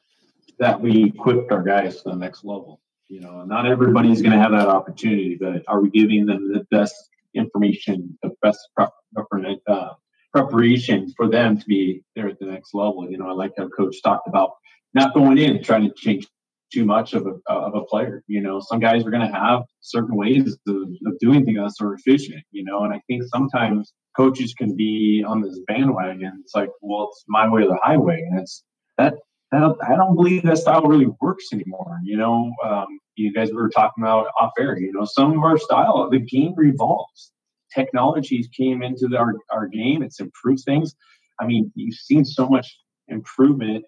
that 0.59 0.81
we 0.81 1.05
equip 1.05 1.51
our 1.53 1.63
guys 1.63 2.03
to 2.03 2.11
the 2.11 2.17
next 2.17 2.45
level. 2.45 2.81
You 3.09 3.21
know, 3.21 3.45
not 3.45 3.67
everybody's 3.67 4.23
going 4.23 4.33
to 4.33 4.39
have 4.39 4.53
that 4.53 4.69
opportunity, 4.69 5.37
but 5.39 5.63
are 5.69 5.81
we 5.81 5.91
giving 5.91 6.27
them 6.27 6.53
the 6.53 6.67
best 6.71 6.95
information, 7.35 8.19
the 8.23 8.31
best 8.43 8.69
uh, 8.79 9.91
preparation 10.33 11.13
for 11.17 11.29
them 11.29 11.59
to 11.59 11.67
be 11.67 12.03
there 12.17 12.29
at 12.29 12.39
the 12.41 12.47
next 12.47 12.75
level? 12.75 13.09
You 13.09 13.19
know, 13.19 13.29
I 13.29 13.33
like 13.33 13.53
how 13.57 13.69
Coach 13.69 14.03
talked 14.03 14.27
about 14.27 14.55
not 14.95 15.15
going 15.15 15.39
in 15.39 15.63
trying 15.63 15.89
to 15.89 15.95
change 15.95 16.27
too 16.73 16.85
much 16.85 17.15
of 17.15 17.27
a 17.27 17.53
of 17.53 17.75
a 17.75 17.85
player. 17.85 18.23
You 18.27 18.41
know, 18.43 18.61
some 18.61 18.81
guys 18.81 19.05
are 19.05 19.11
going 19.11 19.27
to 19.27 19.39
have 19.39 19.63
certain 19.81 20.17
ways 20.17 20.57
of, 20.69 20.75
of 21.07 21.19
doing 21.21 21.45
things 21.45 21.75
that 21.77 21.85
are 21.85 21.95
efficient. 21.95 22.43
You 22.51 22.65
know, 22.65 22.85
and 22.85 22.93
I 22.93 23.01
think 23.07 23.23
sometimes 23.25 23.93
coaches 24.17 24.55
can 24.55 24.77
be 24.77 25.25
on 25.27 25.43
this 25.43 25.59
bandwagon. 25.67 26.41
It's 26.43 26.55
like, 26.55 26.71
well, 26.81 27.09
it's 27.11 27.25
my 27.29 27.49
way 27.49 27.63
or 27.63 27.69
the 27.69 27.79
highway, 27.83 28.25
and 28.31 28.41
it's 28.41 28.63
that. 28.99 29.15
I 29.53 29.61
don't, 29.61 29.79
I 29.85 29.95
don't 29.95 30.17
believe 30.17 30.43
that 30.43 30.59
style 30.59 30.83
really 30.83 31.07
works 31.21 31.53
anymore. 31.53 32.01
You 32.03 32.17
know, 32.17 32.53
um, 32.65 32.87
you 33.15 33.33
guys 33.33 33.53
were 33.53 33.69
talking 33.69 34.03
about 34.03 34.27
off 34.41 34.51
air. 34.59 34.77
You 34.77 34.93
know, 34.93 35.05
some 35.05 35.39
of 35.39 35.45
our 35.45 35.57
style, 35.57 36.11
the 36.11 36.19
game 36.19 36.53
revolves. 36.57 37.31
Technologies 37.73 38.49
came 38.49 38.83
into 38.83 39.07
the, 39.07 39.19
our 39.19 39.35
our 39.53 39.69
game. 39.69 40.03
It's 40.03 40.19
improved 40.19 40.65
things. 40.65 40.97
I 41.39 41.47
mean, 41.47 41.71
you've 41.77 41.95
seen 41.95 42.25
so 42.25 42.49
much 42.49 42.77
improvement 43.09 43.85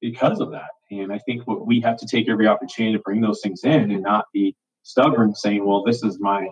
because 0.00 0.40
of 0.40 0.50
that. 0.50 0.70
And 0.90 1.12
I 1.12 1.18
think 1.18 1.46
what 1.46 1.66
we 1.66 1.80
have 1.80 1.96
to 1.98 2.06
take 2.06 2.28
every 2.28 2.46
opportunity 2.46 2.96
to 2.96 3.02
bring 3.02 3.20
those 3.20 3.40
things 3.42 3.64
in 3.64 3.90
and 3.90 4.02
not 4.02 4.26
be 4.32 4.56
stubborn, 4.82 5.34
saying, 5.34 5.64
"Well, 5.64 5.82
this 5.82 6.02
is 6.02 6.20
my 6.20 6.48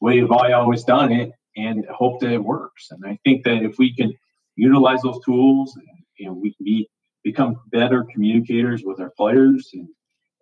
way 0.00 0.20
of 0.20 0.32
I 0.32 0.52
always 0.52 0.84
done 0.84 1.12
it," 1.12 1.32
and 1.56 1.84
hope 1.86 2.20
that 2.20 2.32
it 2.32 2.42
works. 2.42 2.90
And 2.90 3.04
I 3.04 3.18
think 3.24 3.44
that 3.44 3.62
if 3.62 3.78
we 3.78 3.94
can 3.94 4.12
utilize 4.56 5.02
those 5.02 5.22
tools, 5.24 5.78
you 6.18 6.26
know, 6.26 6.32
we 6.32 6.54
can 6.54 6.64
be 6.64 6.88
become 7.22 7.60
better 7.72 8.04
communicators 8.12 8.84
with 8.84 9.00
our 9.00 9.10
players 9.10 9.70
and 9.74 9.88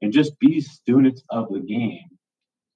and 0.03 0.13
just 0.13 0.39
be 0.39 0.61
students 0.61 1.23
of 1.31 1.49
the 1.53 1.61
game. 1.61 2.09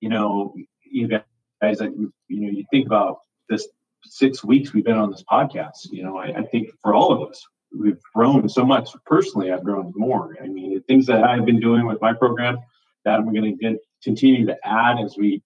You 0.01 0.09
know, 0.09 0.55
you 0.85 1.09
guys, 1.09 1.81
you 1.81 2.12
know, 2.28 2.51
you 2.51 2.65
think 2.70 2.86
about 2.86 3.19
this 3.48 3.69
six 4.05 4.44
weeks 4.44 4.73
we've 4.73 4.85
been 4.85 4.97
on 4.97 5.11
this 5.11 5.24
podcast. 5.31 5.90
You 5.90 6.05
know, 6.05 6.16
I, 6.16 6.27
I 6.27 6.43
think 6.44 6.70
for 6.81 6.94
all 6.94 7.12
of 7.12 7.28
us, 7.28 7.44
we've 7.76 8.01
grown 8.14 8.48
so 8.48 8.64
much. 8.64 8.90
Personally, 9.05 9.52
I've 9.52 9.64
grown 9.64 9.93
more. 9.97 10.36
I 10.43 10.47
mean, 10.47 10.74
the 10.74 10.80
things 10.80 11.06
that 11.06 11.24
I've 11.24 11.44
been 11.44 11.60
doing 11.60 11.86
with 11.86 12.01
my 12.01 12.12
program 12.12 12.59
that 13.05 13.14
I'm 13.14 13.32
going 13.32 13.59
to 13.59 13.78
continue 14.02 14.47
to 14.47 14.56
add 14.64 14.98
as 14.98 15.16
we 15.16 15.43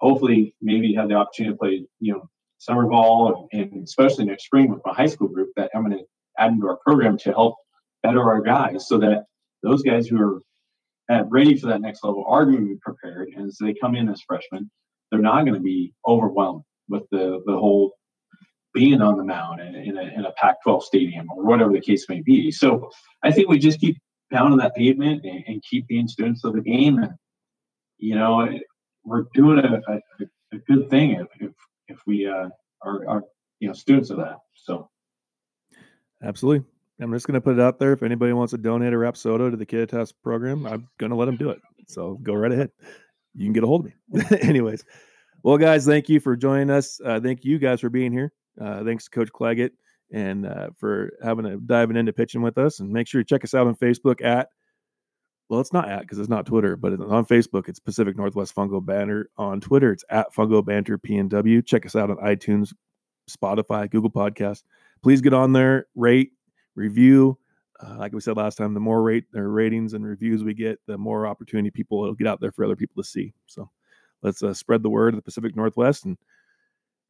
hopefully 0.00 0.54
maybe 0.60 0.94
have 0.94 1.08
the 1.08 1.14
opportunity 1.14 1.54
to 1.54 1.58
play, 1.58 1.86
you 2.00 2.12
know, 2.12 2.28
summer 2.58 2.86
ball 2.86 3.48
and, 3.52 3.82
especially 3.84 4.24
next 4.24 4.44
spring 4.44 4.70
with 4.70 4.80
my 4.84 4.92
high 4.92 5.06
school 5.06 5.28
group 5.28 5.50
that 5.56 5.70
I'm 5.74 5.84
going 5.84 5.98
to 5.98 6.04
add 6.38 6.52
into 6.52 6.68
our 6.68 6.78
program 6.84 7.18
to 7.18 7.32
help 7.32 7.56
better 8.02 8.22
our 8.22 8.40
guys 8.40 8.88
so 8.88 8.98
that 8.98 9.24
those 9.62 9.82
guys 9.82 10.06
who 10.06 10.20
are 10.20 10.40
ready 11.28 11.56
for 11.56 11.66
that 11.66 11.80
next 11.80 12.04
level 12.04 12.24
are 12.26 12.44
going 12.44 12.58
to 12.58 12.74
be 12.74 12.78
prepared. 12.80 13.28
And 13.36 13.48
as 13.48 13.58
they 13.60 13.74
come 13.74 13.96
in 13.96 14.08
as 14.08 14.22
freshmen, 14.22 14.70
they're 15.10 15.20
not 15.20 15.42
going 15.42 15.54
to 15.54 15.60
be 15.60 15.92
overwhelmed 16.06 16.62
with 16.88 17.02
the, 17.10 17.42
the 17.46 17.52
whole 17.52 17.94
being 18.74 19.02
on 19.02 19.16
the 19.16 19.24
mound 19.24 19.60
in, 19.60 19.74
in 19.74 19.98
a, 19.98 20.02
in 20.02 20.24
a 20.24 20.32
Pac 20.32 20.62
12 20.62 20.84
stadium 20.84 21.28
or 21.30 21.44
whatever 21.44 21.72
the 21.72 21.80
case 21.80 22.06
may 22.08 22.22
be. 22.22 22.50
So 22.50 22.90
I 23.22 23.30
think 23.30 23.48
we 23.48 23.58
just 23.58 23.80
keep 23.80 23.98
pounding 24.32 24.58
that 24.58 24.74
pavement 24.74 25.24
and, 25.24 25.44
and 25.46 25.62
keep 25.68 25.86
being 25.88 26.08
students 26.08 26.44
of 26.44 26.54
the 26.54 26.60
game. 26.60 26.98
And, 26.98 27.12
you 27.98 28.14
know, 28.14 28.48
we're 29.04 29.24
doing 29.34 29.58
a, 29.58 29.80
a, 29.92 30.00
a 30.52 30.58
good 30.66 30.88
thing 30.90 31.12
if, 31.12 31.26
if, 31.40 31.52
if 31.88 31.98
we 32.06 32.26
uh, 32.26 32.48
are, 32.82 33.08
are, 33.08 33.22
you 33.60 33.68
know, 33.68 33.74
students 33.74 34.10
of 34.10 34.18
that. 34.18 34.38
So. 34.54 34.88
Absolutely. 36.22 36.66
I'm 37.00 37.12
just 37.12 37.26
going 37.26 37.34
to 37.34 37.40
put 37.40 37.54
it 37.54 37.60
out 37.60 37.78
there. 37.78 37.92
If 37.92 38.02
anybody 38.02 38.32
wants 38.32 38.52
to 38.52 38.58
donate 38.58 38.92
a 38.92 38.96
Rapsodo 38.96 39.50
to 39.50 39.56
the 39.56 39.66
Kittitas 39.66 40.12
program, 40.22 40.66
I'm 40.66 40.88
going 40.98 41.10
to 41.10 41.16
let 41.16 41.26
them 41.26 41.36
do 41.36 41.50
it. 41.50 41.60
So 41.88 42.18
go 42.22 42.34
right 42.34 42.52
ahead. 42.52 42.70
You 43.34 43.46
can 43.46 43.52
get 43.52 43.64
a 43.64 43.66
hold 43.66 43.86
of 43.86 43.92
me. 44.12 44.24
Anyways, 44.40 44.84
well, 45.42 45.58
guys, 45.58 45.84
thank 45.84 46.08
you 46.08 46.20
for 46.20 46.36
joining 46.36 46.70
us. 46.70 47.00
Uh, 47.04 47.18
thank 47.20 47.44
you 47.44 47.58
guys 47.58 47.80
for 47.80 47.90
being 47.90 48.12
here. 48.12 48.32
Uh, 48.60 48.84
thanks 48.84 49.04
to 49.04 49.10
Coach 49.10 49.30
Claggett 49.32 49.70
and 50.12 50.46
uh, 50.46 50.68
for 50.76 51.12
having 51.22 51.46
a 51.46 51.56
diving 51.56 51.96
into 51.96 52.12
pitching 52.12 52.42
with 52.42 52.58
us. 52.58 52.80
And 52.80 52.90
make 52.90 53.06
sure 53.06 53.20
you 53.20 53.24
check 53.24 53.44
us 53.44 53.54
out 53.54 53.66
on 53.66 53.74
Facebook 53.74 54.22
at, 54.22 54.48
well, 55.48 55.60
it's 55.60 55.72
not 55.72 55.88
at 55.88 56.02
because 56.02 56.18
it's 56.18 56.28
not 56.28 56.46
Twitter, 56.46 56.76
but 56.76 56.92
on 56.92 57.26
Facebook, 57.26 57.68
it's 57.68 57.80
Pacific 57.80 58.16
Northwest 58.16 58.54
Fungo 58.54 58.84
Banter. 58.84 59.30
On 59.36 59.60
Twitter, 59.60 59.92
it's 59.92 60.04
at 60.10 60.32
Fungo 60.34 60.64
Banter 60.64 60.98
PNW. 60.98 61.64
Check 61.64 61.86
us 61.86 61.96
out 61.96 62.10
on 62.10 62.16
iTunes, 62.18 62.72
Spotify, 63.30 63.90
Google 63.90 64.10
Podcast. 64.10 64.62
Please 65.02 65.20
get 65.20 65.34
on 65.34 65.52
there, 65.52 65.86
rate, 65.94 66.32
review. 66.74 67.38
Uh, 67.82 67.96
like 67.98 68.12
we 68.12 68.20
said 68.20 68.36
last 68.36 68.56
time, 68.56 68.74
the 68.74 68.80
more 68.80 69.02
rate 69.02 69.24
their 69.32 69.48
ratings 69.48 69.94
and 69.94 70.06
reviews 70.06 70.44
we 70.44 70.54
get, 70.54 70.78
the 70.86 70.96
more 70.96 71.26
opportunity 71.26 71.70
people 71.70 72.00
will 72.00 72.14
get 72.14 72.28
out 72.28 72.40
there 72.40 72.52
for 72.52 72.64
other 72.64 72.76
people 72.76 73.02
to 73.02 73.08
see. 73.08 73.34
So 73.46 73.68
let's 74.22 74.42
uh, 74.42 74.54
spread 74.54 74.82
the 74.82 74.90
word 74.90 75.14
of 75.14 75.16
the 75.16 75.22
Pacific 75.22 75.56
Northwest 75.56 76.04
and 76.04 76.16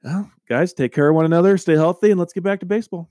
well, 0.02 0.30
guys, 0.48 0.72
take 0.72 0.92
care 0.92 1.08
of 1.08 1.14
one 1.14 1.24
another, 1.24 1.56
stay 1.58 1.74
healthy, 1.74 2.10
and 2.10 2.18
let's 2.18 2.32
get 2.32 2.42
back 2.42 2.60
to 2.60 2.66
baseball. 2.66 3.08